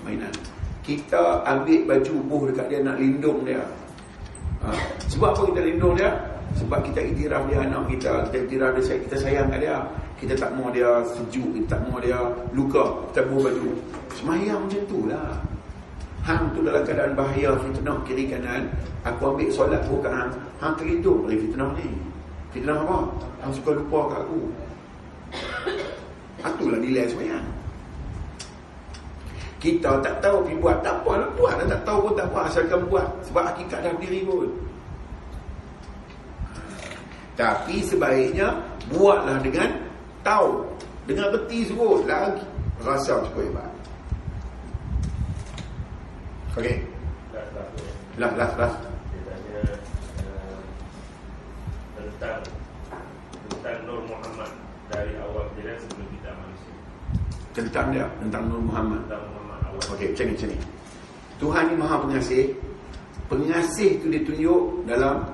mainan. 0.03 0.35
Kita 0.83 1.47
ambil 1.47 1.87
baju 1.87 2.15
buh 2.27 2.43
dekat 2.51 2.67
dia 2.75 2.83
nak 2.83 2.99
lindung 2.99 3.47
dia. 3.47 3.63
Ha. 4.67 4.75
Sebab 5.15 5.31
apa 5.31 5.43
kita 5.55 5.63
lindung 5.63 5.95
dia? 5.95 6.11
Sebab 6.59 6.83
kita 6.91 7.07
iktiraf 7.07 7.47
dia 7.47 7.63
anak 7.63 7.87
kita 7.87 8.27
Kita 8.27 8.37
iktiraf 8.49 8.71
dia 8.81 8.97
Kita 8.97 9.17
sayang 9.19 9.53
dia 9.61 9.77
Kita 10.17 10.33
tak 10.39 10.57
mau 10.57 10.73
dia 10.73 11.05
sejuk 11.05 11.53
Kita 11.53 11.77
tak 11.77 11.81
mau 11.91 12.01
dia 12.01 12.17
luka 12.57 12.97
Kita 13.13 13.29
buah 13.29 13.51
baju 13.51 13.71
Semayang 14.17 14.65
macam 14.65 14.83
tu 14.89 15.05
lah 15.05 15.37
Hang 16.27 16.51
tu 16.59 16.61
dalam 16.67 16.83
keadaan 16.83 17.15
bahaya 17.15 17.55
Fitnah 17.63 18.03
kiri 18.03 18.27
kanan. 18.27 18.67
Aku 19.07 19.31
ambil 19.31 19.47
solat 19.55 19.79
bukan 19.87 20.11
hang. 20.11 20.31
Hang 20.59 20.75
terhitung 20.75 21.23
dari 21.31 21.39
fitnah 21.39 21.71
ni. 21.79 21.87
Fitnah 22.51 22.83
apa? 22.83 23.07
Hang 23.47 23.55
suka 23.55 23.79
lupa 23.79 24.11
kat 24.11 24.21
aku. 24.27 24.41
Itulah 26.43 26.83
nilai 26.83 27.07
semayang. 27.07 27.47
Kita 29.63 30.03
tak 30.03 30.19
tahu 30.19 30.43
pergi 30.43 30.59
buat. 30.59 30.83
Tak 30.83 31.07
apa 31.07 31.13
nak 31.15 31.31
buat 31.39 31.55
tak 31.63 31.83
tahu 31.87 31.99
pun 32.11 32.13
tak 32.19 32.27
apa 32.35 32.39
asalkan 32.51 32.81
buat. 32.91 33.07
Sebab 33.31 33.43
hakikat 33.47 33.79
dah 33.87 33.93
berdiri 33.95 34.21
pun. 34.27 34.51
Tapi 37.39 37.77
sebaiknya 37.87 38.51
buatlah 38.91 39.39
dengan 39.47 39.71
tahu. 40.27 40.67
Dengan 41.07 41.31
reti 41.31 41.71
suruh 41.71 42.03
lagi. 42.03 42.43
Rasa 42.83 43.23
cukup 43.31 43.47
hebat. 43.47 43.76
Okey. 46.57 46.77
Awal 55.17 55.45
kejadian 55.53 55.79
sebelum 55.85 56.07
kita 56.17 56.31
manusia. 56.33 56.73
Tentang 57.53 57.87
dia, 57.93 58.07
tentang 58.25 58.43
Nur 58.49 58.63
Muhammad. 58.65 59.05
Okey, 59.93 60.17
macam 60.17 60.25
ni, 60.25 60.33
macam 60.33 60.49
ni. 60.49 60.59
Tuhan 61.37 61.65
ni 61.69 61.75
Maha 61.77 61.97
Pengasih. 62.09 62.45
Pengasih 63.27 63.91
tu 64.01 64.07
ditunjuk 64.09 64.89
dalam 64.89 65.29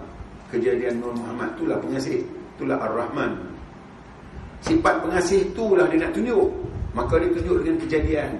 kejadian 0.52 1.00
Nur 1.00 1.16
Muhammad 1.16 1.56
itulah 1.56 1.80
pengasih 1.80 2.20
itulah 2.56 2.76
Ar-Rahman 2.76 3.32
sifat 4.60 5.00
pengasih 5.00 5.48
itulah 5.50 5.88
dia 5.88 6.04
nak 6.04 6.12
tunjuk 6.12 6.52
maka 6.92 7.16
dia 7.18 7.32
tunjuk 7.32 7.56
dengan 7.64 7.76
kejadian 7.82 8.30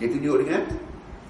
dia 0.00 0.08
tunjuk 0.08 0.36
dengan 0.42 0.64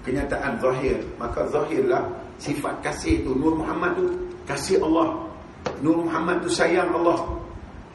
kenyataan 0.03 0.59
zahir. 0.59 0.99
Maka 1.17 1.47
zahirlah 1.49 2.03
sifat 2.37 2.83
kasih 2.83 3.23
tu. 3.23 3.33
Nur 3.33 3.57
Muhammad 3.57 3.95
tu 3.97 4.05
kasih 4.45 4.83
Allah. 4.83 5.23
Nur 5.79 6.03
Muhammad 6.03 6.43
tu 6.43 6.51
sayang 6.51 6.91
Allah. 6.91 7.23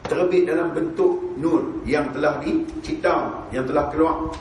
Terbit 0.09 0.49
dalam 0.49 0.73
bentuk 0.73 1.21
nur 1.37 1.85
yang 1.85 2.09
telah 2.17 2.41
dicipta 2.41 3.45
yang 3.53 3.69
telah 3.69 3.93
keluar. 3.93 4.33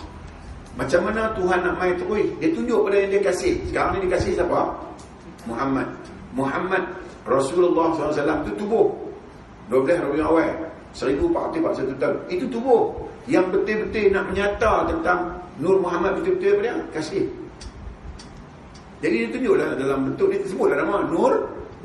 Macam 0.80 1.12
mana 1.12 1.36
Tuhan 1.36 1.60
nak 1.68 1.76
main 1.76 1.94
terus? 2.00 2.24
Dia 2.40 2.50
tunjuk 2.56 2.88
pada 2.88 2.96
yang 3.04 3.12
dia 3.12 3.22
kasih. 3.28 3.54
Sekarang 3.68 4.00
ni 4.00 4.08
dia 4.08 4.16
kasih 4.16 4.32
siapa? 4.40 4.62
Muhammad. 5.44 5.88
Muhammad 6.32 6.84
Rasulullah 7.28 7.92
SAW 7.98 8.48
itu 8.48 8.54
tubuh. 8.56 8.88
12 9.68 10.00
Rabiul 10.00 10.24
Awal. 10.24 10.56
1441 10.96 12.00
tahun. 12.00 12.18
Itu 12.32 12.46
tubuh 12.48 12.96
yang 13.28 13.52
betul-betul 13.52 14.16
nak 14.16 14.32
menyata 14.32 14.88
tentang 14.88 15.36
Nur 15.58 15.82
Muhammad 15.82 16.22
betul-betul 16.22 16.62
apa 16.62 16.62
dia? 16.64 16.76
Kasih 16.94 17.26
jadi 19.04 19.16
dia 19.26 19.30
tunjuklah 19.34 19.70
dalam 19.78 20.00
bentuk 20.12 20.28
ni 20.34 20.38
sebutlah 20.46 20.78
nama 20.82 21.06
Nur 21.10 21.34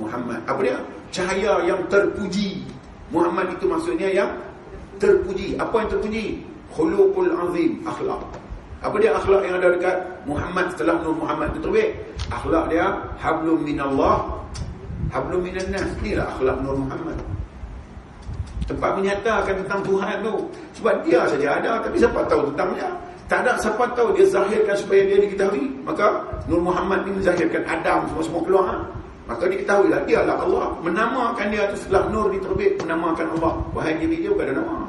Muhammad 0.00 0.40
apa 0.48 0.60
dia 0.64 0.76
cahaya 1.12 1.52
yang 1.66 1.80
terpuji 1.92 2.64
Muhammad 3.12 3.52
itu 3.52 3.64
maksudnya 3.68 4.08
yang 4.08 4.30
terpuji 4.96 5.60
apa 5.60 5.74
yang 5.84 5.88
terpuji 5.92 6.24
khuluqul 6.72 7.32
azim 7.48 7.84
akhlak 7.84 8.22
apa 8.82 8.96
dia 8.98 9.14
akhlak 9.14 9.42
yang 9.44 9.54
ada 9.60 9.68
dekat 9.76 9.96
Muhammad 10.24 10.66
setelah 10.72 10.96
Nur 11.04 11.14
Muhammad 11.16 11.52
itu 11.52 11.60
terbit 11.60 11.90
akhlak 12.32 12.64
dia 12.72 12.86
hablum 13.20 13.60
minallah 13.60 14.42
Hablum 15.12 15.44
minan 15.44 15.68
nas. 15.68 15.84
Inilah 16.00 16.24
akhlak 16.32 16.56
Nur 16.64 16.76
Muhammad. 16.80 17.20
Tempat 18.64 18.90
menyatakan 18.96 19.54
tentang 19.60 19.80
Tuhan 19.84 20.16
tu. 20.24 20.34
Sebab 20.80 20.94
dia 21.04 21.20
saja 21.28 21.60
ada. 21.60 21.72
Tapi 21.84 21.96
siapa 22.00 22.24
tahu 22.24 22.48
tentang 22.52 22.72
dia? 22.72 22.90
Tak 23.32 23.48
ada 23.48 23.56
siapa 23.64 23.88
tahu 23.96 24.12
dia 24.12 24.28
zahirkan 24.28 24.76
supaya 24.76 25.08
dia 25.08 25.16
diketahui. 25.24 25.64
Maka 25.88 26.20
Nur 26.52 26.60
Muhammad 26.60 27.08
ni 27.08 27.16
menzahirkan 27.16 27.64
Adam 27.64 28.04
semua-semua 28.12 28.44
keluar. 28.44 28.64
Ha? 28.68 28.76
Maka 29.24 29.48
diketahui 29.48 29.88
lah. 29.88 30.04
Dia 30.04 30.20
lah 30.20 30.36
Allah. 30.36 30.76
Menamakan 30.84 31.48
dia 31.48 31.64
tu 31.72 31.80
setelah 31.80 32.12
Nur 32.12 32.28
diterbit. 32.28 32.76
Menamakan 32.84 33.32
Allah. 33.40 33.56
Wahai 33.72 33.96
diri 33.96 34.20
dia 34.20 34.36
bukan 34.36 34.52
ada 34.52 34.60
nama. 34.60 34.84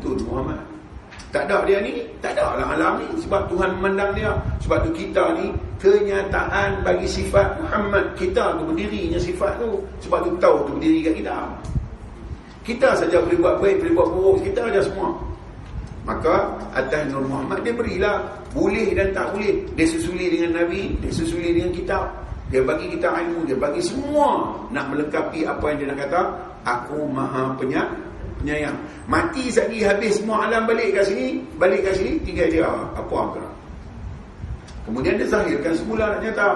Itu 0.00 0.16
Muhammad. 0.24 0.64
Tak 1.28 1.44
ada 1.44 1.60
dia 1.68 1.84
ni, 1.84 2.08
tak 2.24 2.40
ada 2.40 2.56
lah 2.56 2.72
alam 2.72 3.04
ni. 3.04 3.20
Sebab 3.20 3.44
Tuhan 3.52 3.76
memandang 3.76 4.16
dia. 4.16 4.32
Sebab 4.64 4.80
tu 4.80 4.96
kita 4.96 5.36
ni, 5.36 5.52
kenyataan 5.76 6.80
bagi 6.80 7.04
sifat 7.04 7.60
Muhammad. 7.60 8.16
Kita 8.16 8.56
tu 8.56 8.72
berdirinya 8.72 9.20
sifat 9.20 9.60
tu. 9.60 9.76
Sebab 10.00 10.24
tu 10.24 10.32
tahu 10.40 10.72
tu 10.72 10.80
berdiri 10.80 11.04
kat 11.04 11.20
kita. 11.20 11.36
Kita 12.64 12.96
saja 12.96 13.20
boleh 13.20 13.36
buat 13.44 13.60
baik, 13.60 13.76
boleh 13.84 13.92
buat 13.92 14.08
buruk. 14.08 14.36
Kita 14.40 14.72
aja 14.72 14.80
semua. 14.80 15.33
Maka 16.04 16.52
atas 16.76 17.08
Nur 17.08 17.24
Muhammad 17.24 17.64
dia 17.64 17.72
berilah. 17.72 18.28
Boleh 18.52 18.92
dan 18.92 19.10
tak 19.16 19.32
boleh. 19.32 19.64
Dia 19.72 19.88
susuli 19.88 20.28
dengan 20.28 20.62
Nabi, 20.62 20.94
dia 21.00 21.10
susuli 21.10 21.56
dengan 21.56 21.72
kitab. 21.72 22.04
Dia 22.52 22.60
bagi 22.60 22.92
kita 22.92 23.08
ilmu, 23.08 23.48
dia 23.48 23.56
bagi 23.56 23.80
semua 23.80 24.52
nak 24.68 24.92
melengkapi 24.92 25.48
apa 25.48 25.64
yang 25.72 25.78
dia 25.80 25.88
nak 25.90 25.98
kata. 26.06 26.22
Aku 26.64 27.08
maha 27.08 27.56
penyak, 27.56 27.88
penyayang. 28.40 28.76
Mati 29.08 29.48
sekali 29.48 29.80
habis 29.80 30.20
semua 30.20 30.44
alam 30.48 30.68
balik 30.68 30.96
kat 30.96 31.08
sini, 31.08 31.40
balik 31.56 31.84
kat 31.88 31.96
sini 31.96 32.20
tinggal 32.22 32.48
dia 32.52 32.68
apa 32.68 33.14
angkara. 33.16 33.50
Kemudian 34.84 35.16
dia 35.16 35.28
zahirkan 35.28 35.72
semula 35.72 36.14
nak 36.14 36.20
nyata. 36.20 36.48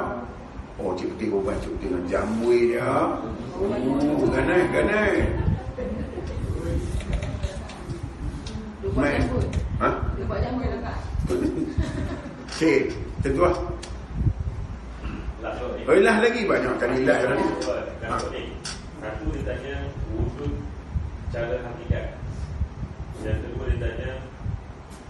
Oh, 0.78 0.94
cik 0.94 1.10
putih 1.16 1.34
ubat 1.34 1.56
cik 1.64 1.72
putih 1.80 1.88
dengan 1.90 2.04
jambui 2.06 2.58
dia. 2.70 2.92
Oh, 3.58 4.28
ganai, 4.30 4.62
ganai. 4.70 5.47
Main. 8.98 9.22
Ha? 9.78 9.88
Dia 10.18 10.24
buat 10.26 10.38
jambui 10.42 10.66
lah 10.66 10.80
kak. 10.82 10.96
Cik, 12.58 12.82
tentu 13.22 13.46
lah. 13.46 13.54
Oh, 15.88 15.94
ilah 15.96 16.16
lagi 16.20 16.44
banyak 16.44 16.74
ilah 17.06 17.18
lagi. 17.30 17.48
Ha. 18.04 18.16
Satu 18.98 19.30
dia 19.30 19.42
tanya 19.46 19.74
wujud 20.10 20.52
cara 21.30 21.56
hakikat 21.62 22.18
Yang 23.22 23.38
kedua 23.46 23.64
dia 23.70 23.78
tanya 23.78 24.10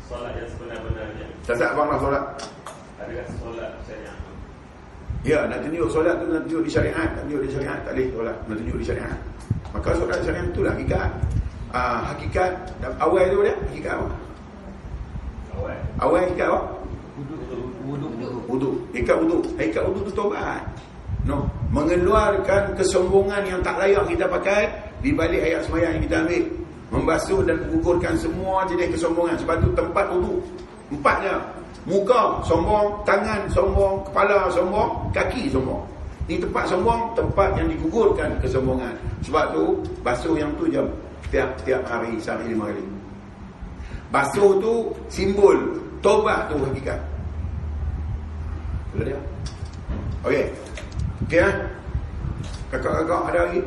Solat 0.04 0.32
yang 0.36 0.48
sebenar-benarnya 0.52 1.26
Tak 1.48 1.56
tak 1.56 1.72
abang 1.72 1.88
lah 1.88 1.98
solat 1.98 2.24
Adakah 3.00 3.26
solat 3.40 3.72
syariah 3.88 4.16
Ya 5.24 5.38
nak 5.48 5.64
tunjuk 5.64 5.88
solat 5.88 6.14
tu 6.20 6.26
Nak 6.28 6.42
tunjuk 6.44 6.62
di 6.68 6.70
syariat 6.70 7.08
Tak 7.16 7.22
tunjuk 7.24 7.42
di 7.42 7.50
syariat 7.50 7.78
Tak 7.80 7.92
boleh 7.96 8.08
solat 8.12 8.36
Nak 8.44 8.56
tunjuk 8.60 8.76
di 8.76 8.84
syariat 8.84 9.18
Maka 9.72 9.88
solat 9.96 10.18
syariat 10.20 10.46
itulah 10.52 10.72
hakikat 10.76 11.08
uh, 11.72 11.98
Hakikat. 12.12 12.52
Awal 13.00 13.28
tu 13.32 13.38
dia 13.44 13.54
Hakikat 13.68 13.92
apa? 13.98 14.08
Awal. 15.58 15.76
Awal 15.98 16.20
hakikat 16.30 16.46
apa? 16.50 16.60
Wuduk. 17.88 18.12
Wuduk. 18.46 18.74
Hakikat 18.94 19.16
wuduk. 19.24 19.42
Hakikat 19.58 19.82
wuduk 19.90 20.02
tu 20.10 20.12
tobat 20.14 20.62
No, 21.26 21.44
mengeluarkan 21.74 22.72
kesombongan 22.72 23.44
yang 23.44 23.60
tak 23.60 23.76
layak 23.76 24.08
kita 24.08 24.24
pakai 24.24 24.64
di 25.04 25.12
balik 25.12 25.44
ayat 25.44 25.60
semayang 25.68 25.98
yang 25.98 26.04
kita 26.08 26.16
ambil. 26.24 26.44
Membasuh 26.88 27.40
dan 27.44 27.60
menggugurkan 27.60 28.16
semua 28.16 28.64
jenis 28.64 28.96
kesombongan. 28.96 29.36
Sebab 29.36 29.60
tu 29.60 29.68
tempat 29.76 30.08
wudu 30.08 30.40
empatnya. 30.88 31.36
Muka 31.84 32.40
sombong 32.48 33.04
tangan 33.04 33.44
sombong 33.52 34.00
kepala 34.08 34.48
sombong 34.48 35.12
kaki 35.12 35.52
sombong. 35.52 35.84
Ini 36.32 36.40
tempat 36.48 36.64
sombong 36.68 37.12
tempat 37.12 37.60
yang 37.60 37.68
digugurkan 37.68 38.40
kesombongan. 38.40 38.96
Sebab 39.20 39.52
tu 39.52 39.64
basuh 40.00 40.32
yang 40.32 40.48
tu 40.56 40.64
jam 40.72 40.88
tiap-tiap 41.28 41.82
hari 41.84 42.16
sehari 42.20 42.52
lima 42.52 42.72
kali. 42.72 42.84
Basuh 44.08 44.56
tu 44.60 44.72
simbol 45.12 45.56
tobat 46.00 46.48
tu 46.48 46.56
hakikat. 46.60 47.00
Boleh 48.96 49.12
dia 49.12 49.20
okey. 50.24 50.44
Okey 51.28 51.40
eh? 51.44 51.54
kakak-kakak 52.68 53.32
ada 53.32 53.40
lagi? 53.48 53.60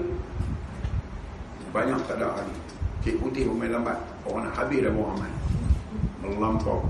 Banyak 1.71 1.99
tak 2.09 2.17
ada 2.19 2.27
lagi. 2.35 2.55
Cik 3.01 3.15
putih 3.21 3.49
pemain 3.49 3.77
lambat. 3.79 3.97
Orang 4.25 4.45
nak 4.45 4.53
habis 4.57 4.81
dah 4.85 4.93
Muhammad. 4.93 5.31
Melampau. 6.21 6.85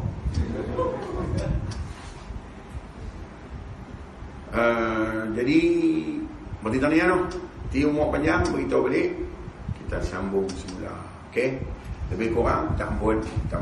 Uh, 4.52 5.24
Jadi 5.32 5.60
Berarti 6.62 6.78
tanya 6.78 7.16
tu. 7.16 7.40
Di 7.72 7.88
umur 7.88 8.12
panjang 8.12 8.44
Beritahu 8.52 8.92
balik 8.92 9.31
Kita 9.92 10.08
sambung 10.08 10.48
semula 10.56 10.96
Okey? 11.28 11.60
Lebih 12.16 12.32
kurang 12.32 12.72
Tak 12.80 12.96
pun 12.96 13.20
Tak 13.52 13.60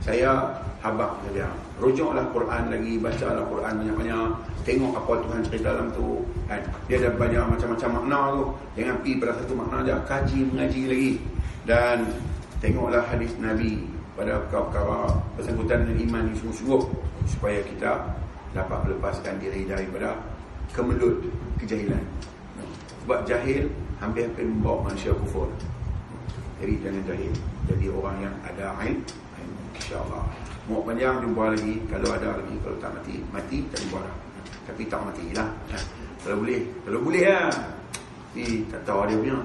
Saya 0.00 0.56
Habak 0.80 1.20
saja 1.28 1.52
Rujuklah 1.76 2.24
Quran 2.32 2.72
lagi 2.72 2.96
Bacalah 2.96 3.44
Quran 3.44 3.72
banyak-banyak. 3.76 4.28
Tengok 4.64 4.96
apa 4.96 5.12
Tuhan 5.20 5.40
cerita 5.44 5.76
dalam 5.76 5.92
tu 5.92 6.24
kan? 6.48 6.64
Dia 6.88 6.96
ada 7.04 7.12
banyak 7.12 7.44
macam-macam 7.44 7.90
makna 7.92 8.20
tu. 8.32 8.42
Jangan 8.80 8.94
pergi 9.04 9.12
pada 9.20 9.32
satu 9.36 9.52
makna 9.52 9.76
je 9.84 9.94
Kaji 10.08 10.38
mengaji 10.48 10.82
lagi. 10.88 11.12
Dan 11.68 11.96
tengoklah 12.64 13.04
hadis 13.04 13.36
Nabi 13.36 13.84
pada 14.16 14.40
perkara 14.48 15.12
bersangkutan 15.36 15.84
dengan 15.84 15.96
iman 16.08 16.22
ini 16.32 16.40
sungguh-sungguh 16.40 16.82
supaya 17.28 17.60
kita 17.68 18.16
dapat 18.56 18.78
melepaskan 18.88 19.36
diri 19.44 19.68
daripada 19.68 20.16
kemelut 20.72 21.20
kejahilan. 21.60 22.00
Sebab 23.04 23.28
jahil 23.28 23.68
hampir-hampir 23.98 24.44
membawa 24.46 24.90
manusia 24.90 25.14
kufur. 25.14 25.50
Jadi 26.58 26.74
jangan 26.82 27.02
jahil 27.06 27.34
jadi 27.70 27.86
orang 27.92 28.16
yang 28.18 28.34
ada 28.42 28.74
ain 28.82 28.98
insyaAllah. 29.78 30.26
Mau 30.66 30.82
panjang 30.82 31.22
jumpa 31.22 31.54
lagi. 31.54 31.74
Kalau 31.86 32.08
ada 32.12 32.28
lagi 32.38 32.54
kalau 32.60 32.76
tak 32.82 32.90
mati 32.98 33.14
mati 33.30 33.56
tak 33.70 33.78
jumpa 33.86 34.00
lah 34.02 34.16
tapi 34.68 34.82
tak 34.84 35.00
mati 35.00 35.24
lah. 35.32 35.48
Kalau 36.20 36.36
boleh 36.44 36.60
kalau 36.84 37.00
boleh 37.00 37.24
lah. 37.24 37.48
Ni 38.36 38.68
tak 38.68 38.84
tahu 38.84 39.08
dia 39.08 39.16
punya. 39.16 39.38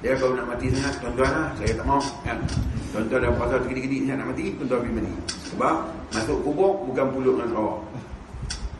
Dia 0.00 0.16
kalau 0.16 0.32
nak 0.34 0.48
mati 0.50 0.66
sangat 0.72 0.96
tuan-tuan 0.98 1.28
lah 1.28 1.46
Saya 1.60 1.76
tak 1.76 1.84
mau 1.84 2.00
kan 2.24 2.40
Tuan-tuan 2.88 3.20
dah 3.20 3.32
puasa 3.36 3.60
gede-gede 3.68 4.08
sangat 4.08 4.16
nak 4.24 4.28
mati 4.32 4.44
Tuan-tuan 4.56 4.80
pergi 4.80 4.96
mati. 4.96 5.12
Sebab 5.52 5.74
masuk 6.16 6.38
kubur 6.40 6.72
bukan 6.88 7.06
pulut 7.12 7.34
dengan 7.36 7.50
kawah 7.52 7.78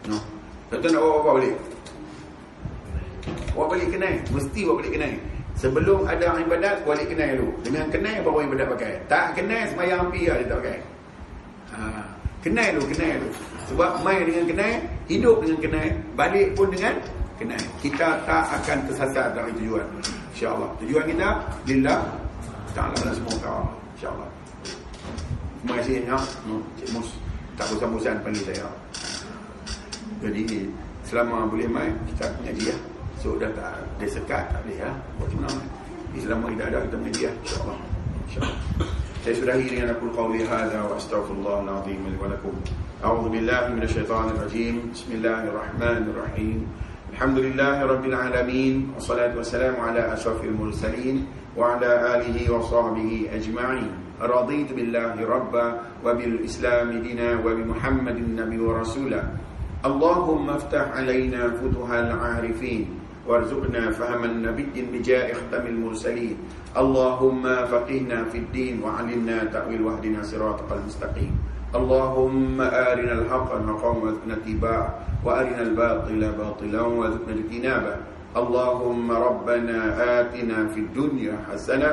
no. 0.09 0.19
Tuan-tuan 0.73 0.91
nak 0.97 1.03
bawa 1.05 1.15
apa 1.21 1.31
balik 1.37 1.55
Bawa 3.55 3.77
balik 3.77 3.89
kenai. 3.93 4.15
Mesti 4.31 4.61
bawa 4.66 4.74
balik 4.82 4.93
kenai. 4.98 5.15
Sebelum 5.61 6.09
ada 6.09 6.40
ibadat 6.40 6.89
Balik 6.89 7.12
kenai 7.12 7.36
dulu. 7.36 7.52
Dengan 7.61 7.85
kenai 7.93 8.24
baru 8.24 8.48
ibadat 8.48 8.66
pakai? 8.73 8.93
Tak 9.12 9.36
kenai 9.36 9.69
semayang 9.69 10.09
api 10.09 10.20
lah 10.24 10.36
dia 10.40 10.48
tak 10.48 10.59
pakai. 10.65 10.78
Ha. 11.77 11.81
Kenai 12.40 12.66
dulu 12.73 12.86
Kenai 12.97 13.11
dulu. 13.20 13.32
Sebab 13.69 13.90
main 14.01 14.23
dengan 14.24 14.44
kenai 14.48 14.73
Hidup 15.07 15.36
dengan 15.44 15.59
kenai 15.61 15.86
Balik 16.16 16.48
pun 16.57 16.73
dengan 16.73 16.94
kenai. 17.36 17.61
Kita 17.85 18.24
tak 18.24 18.44
akan 18.57 18.78
tersasar 18.89 19.36
dari 19.36 19.52
tujuan. 19.61 19.85
InsyaAllah. 20.32 20.70
Tujuan 20.81 21.05
kita 21.05 21.28
Lillah 21.69 22.01
Ta'ala 22.73 22.97
dan 23.05 23.12
semua 23.12 23.35
kau. 23.44 23.65
InsyaAllah. 24.01 24.28
Terima 25.61 25.73
kasih 25.77 25.94
ya. 26.09 26.19
Cik 26.81 26.89
Mus. 26.97 27.09
Tak 27.61 27.69
bosan-bosan 27.69 28.16
panggil 28.24 28.44
saya. 28.48 28.69
Jadi 30.24 30.73
Selama 31.11 31.43
boleh 31.48 31.66
main 31.66 31.90
Kita 32.07 32.31
mengaji 32.39 32.70
ya 32.70 32.77
So 33.22 33.36
dah 33.42 33.52
tak 33.56 33.82
Dia 33.98 34.08
sekat 34.12 34.44
tak 34.54 34.60
boleh 34.66 34.78
ya 34.80 34.92
Buat 35.18 35.30
macam 35.34 35.40
mana 35.48 35.64
Jadi 36.14 36.20
selama 36.24 36.46
tidak 36.54 36.68
ada 36.72 36.78
kita 36.86 36.96
mengaji 37.00 37.22
ya 37.22 37.32
InsyaAllah 37.44 37.78
InsyaAllah 38.30 38.60
saya 39.26 39.42
sudahi 39.42 39.66
dengan 39.66 39.90
aku 39.98 40.14
qawli 40.14 40.46
hadha 40.46 40.86
wa 40.86 41.02
astaghfirullahaladzim 41.02 42.14
wa 42.22 42.30
lakum. 42.30 42.54
A'udzu 43.02 43.34
billahi 43.34 43.74
minasyaitonir 43.74 44.38
rajim. 44.38 44.94
Bismillahirrahmanirrahim. 44.94 46.62
الحمد 47.16 47.38
لله 47.40 47.76
رب 47.86 48.06
العالمين 48.06 48.92
والصلاة 48.94 49.34
والسلام 49.38 49.80
على 49.82 50.14
أشرف 50.14 50.44
المرسلين 50.44 51.26
وعلى 51.58 51.90
آله 52.16 52.38
وصحبه 52.52 53.30
أجمعين 53.34 53.90
رضيت 54.22 54.70
بالله 54.74 55.16
ربا 55.24 55.68
وبالإسلام 56.06 56.90
دينا 57.02 57.40
وبمحمد 57.40 58.18
النبي 58.18 58.60
ورسولا 58.60 59.24
اللهم 59.86 60.50
افتح 60.50 60.86
علينا 60.92 61.42
فتح 61.50 61.88
العارفين 61.92 62.99
وارزقنا 63.27 63.91
فهم 63.91 64.25
النبي 64.25 64.73
بجاء 64.93 65.35
ختم 65.35 65.67
المرسلين. 65.67 66.37
اللهم 66.77 67.43
فقهنا 67.43 68.25
في 68.33 68.39
الدين 68.39 68.83
وعلمنا 68.83 69.45
تأويل 69.45 69.83
واهدنا 69.83 70.23
صراطك 70.23 70.71
المستقيم. 70.73 71.35
اللهم 71.75 72.61
آرنا 72.61 73.13
الحق 73.13 73.51
حقا 73.67 73.91
وارزقنا 74.03 74.35
اتباعه 74.35 74.89
وأرنا 75.25 75.63
الباطل 75.63 76.21
باطلا 76.39 76.83
وارزقنا 76.83 77.35
اجتنابه. 77.35 77.97
اللهم 78.37 79.09
ربنا 79.11 79.79
آتنا 80.21 80.59
في 80.75 80.81
الدنيا 80.81 81.35
حسنة 81.53 81.91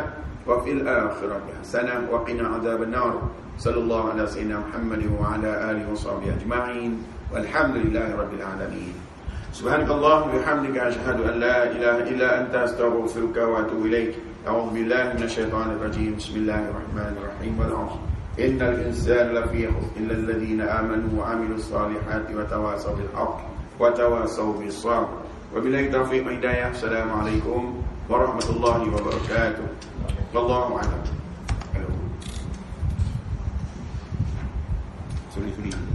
وفي 0.48 0.72
الآخرة 0.72 1.42
حسنة 1.62 2.08
وقنا 2.12 2.46
عذاب 2.48 2.84
النار. 2.84 3.14
صلى 3.58 3.80
الله 3.82 4.02
على 4.10 4.24
سيدنا 4.28 4.62
محمد 4.70 5.04
وعلى 5.18 5.52
آله 5.72 5.84
وصحبه 5.92 6.30
أجمعين. 6.38 6.94
والحمد 7.34 7.76
لله 7.76 8.08
رب 8.16 8.34
العالمين. 8.34 9.07
سبحانك 9.54 9.90
اللهم 9.92 10.36
وبحمدك 10.36 10.78
أشهد 10.78 11.18
أن 11.22 11.40
لا 11.40 11.72
إله 11.72 11.98
إلا 12.12 12.42
أنت 12.42 12.56
أستغفرك 12.56 13.38
وأتوب 13.38 13.86
إليك. 13.86 14.16
أعوذ 14.48 14.70
بالله 14.74 15.04
من 15.14 15.24
الشيطان 15.24 15.72
الرجيم. 15.72 16.16
بسم 16.18 16.36
الله 16.36 16.62
الرحمن 16.72 17.14
الرحيم. 17.18 17.54
والعصر. 17.60 18.00
إن 18.40 18.62
الإنسان 18.62 19.34
لفي 19.34 19.68
خسر 19.68 19.92
إلا 19.98 20.14
الذين 20.14 20.62
آمنوا 20.62 21.12
وعملوا 21.20 21.58
الصالحات 21.58 22.28
وتواصوا 22.36 22.96
بالحق 22.96 23.38
وتواصوا 23.80 24.54
بالصبر. 24.60 25.08
وبالله 25.56 25.92
توفيق 25.92 26.28
هداية 26.28 26.68
السلام 26.72 27.10
عليكم 27.12 27.82
ورحمة 28.10 28.48
الله 28.50 28.80
وبركاته. 28.94 29.66
والله 30.34 30.78
أعلم. 30.78 31.04
Thank 35.38 35.74
you. 35.74 35.87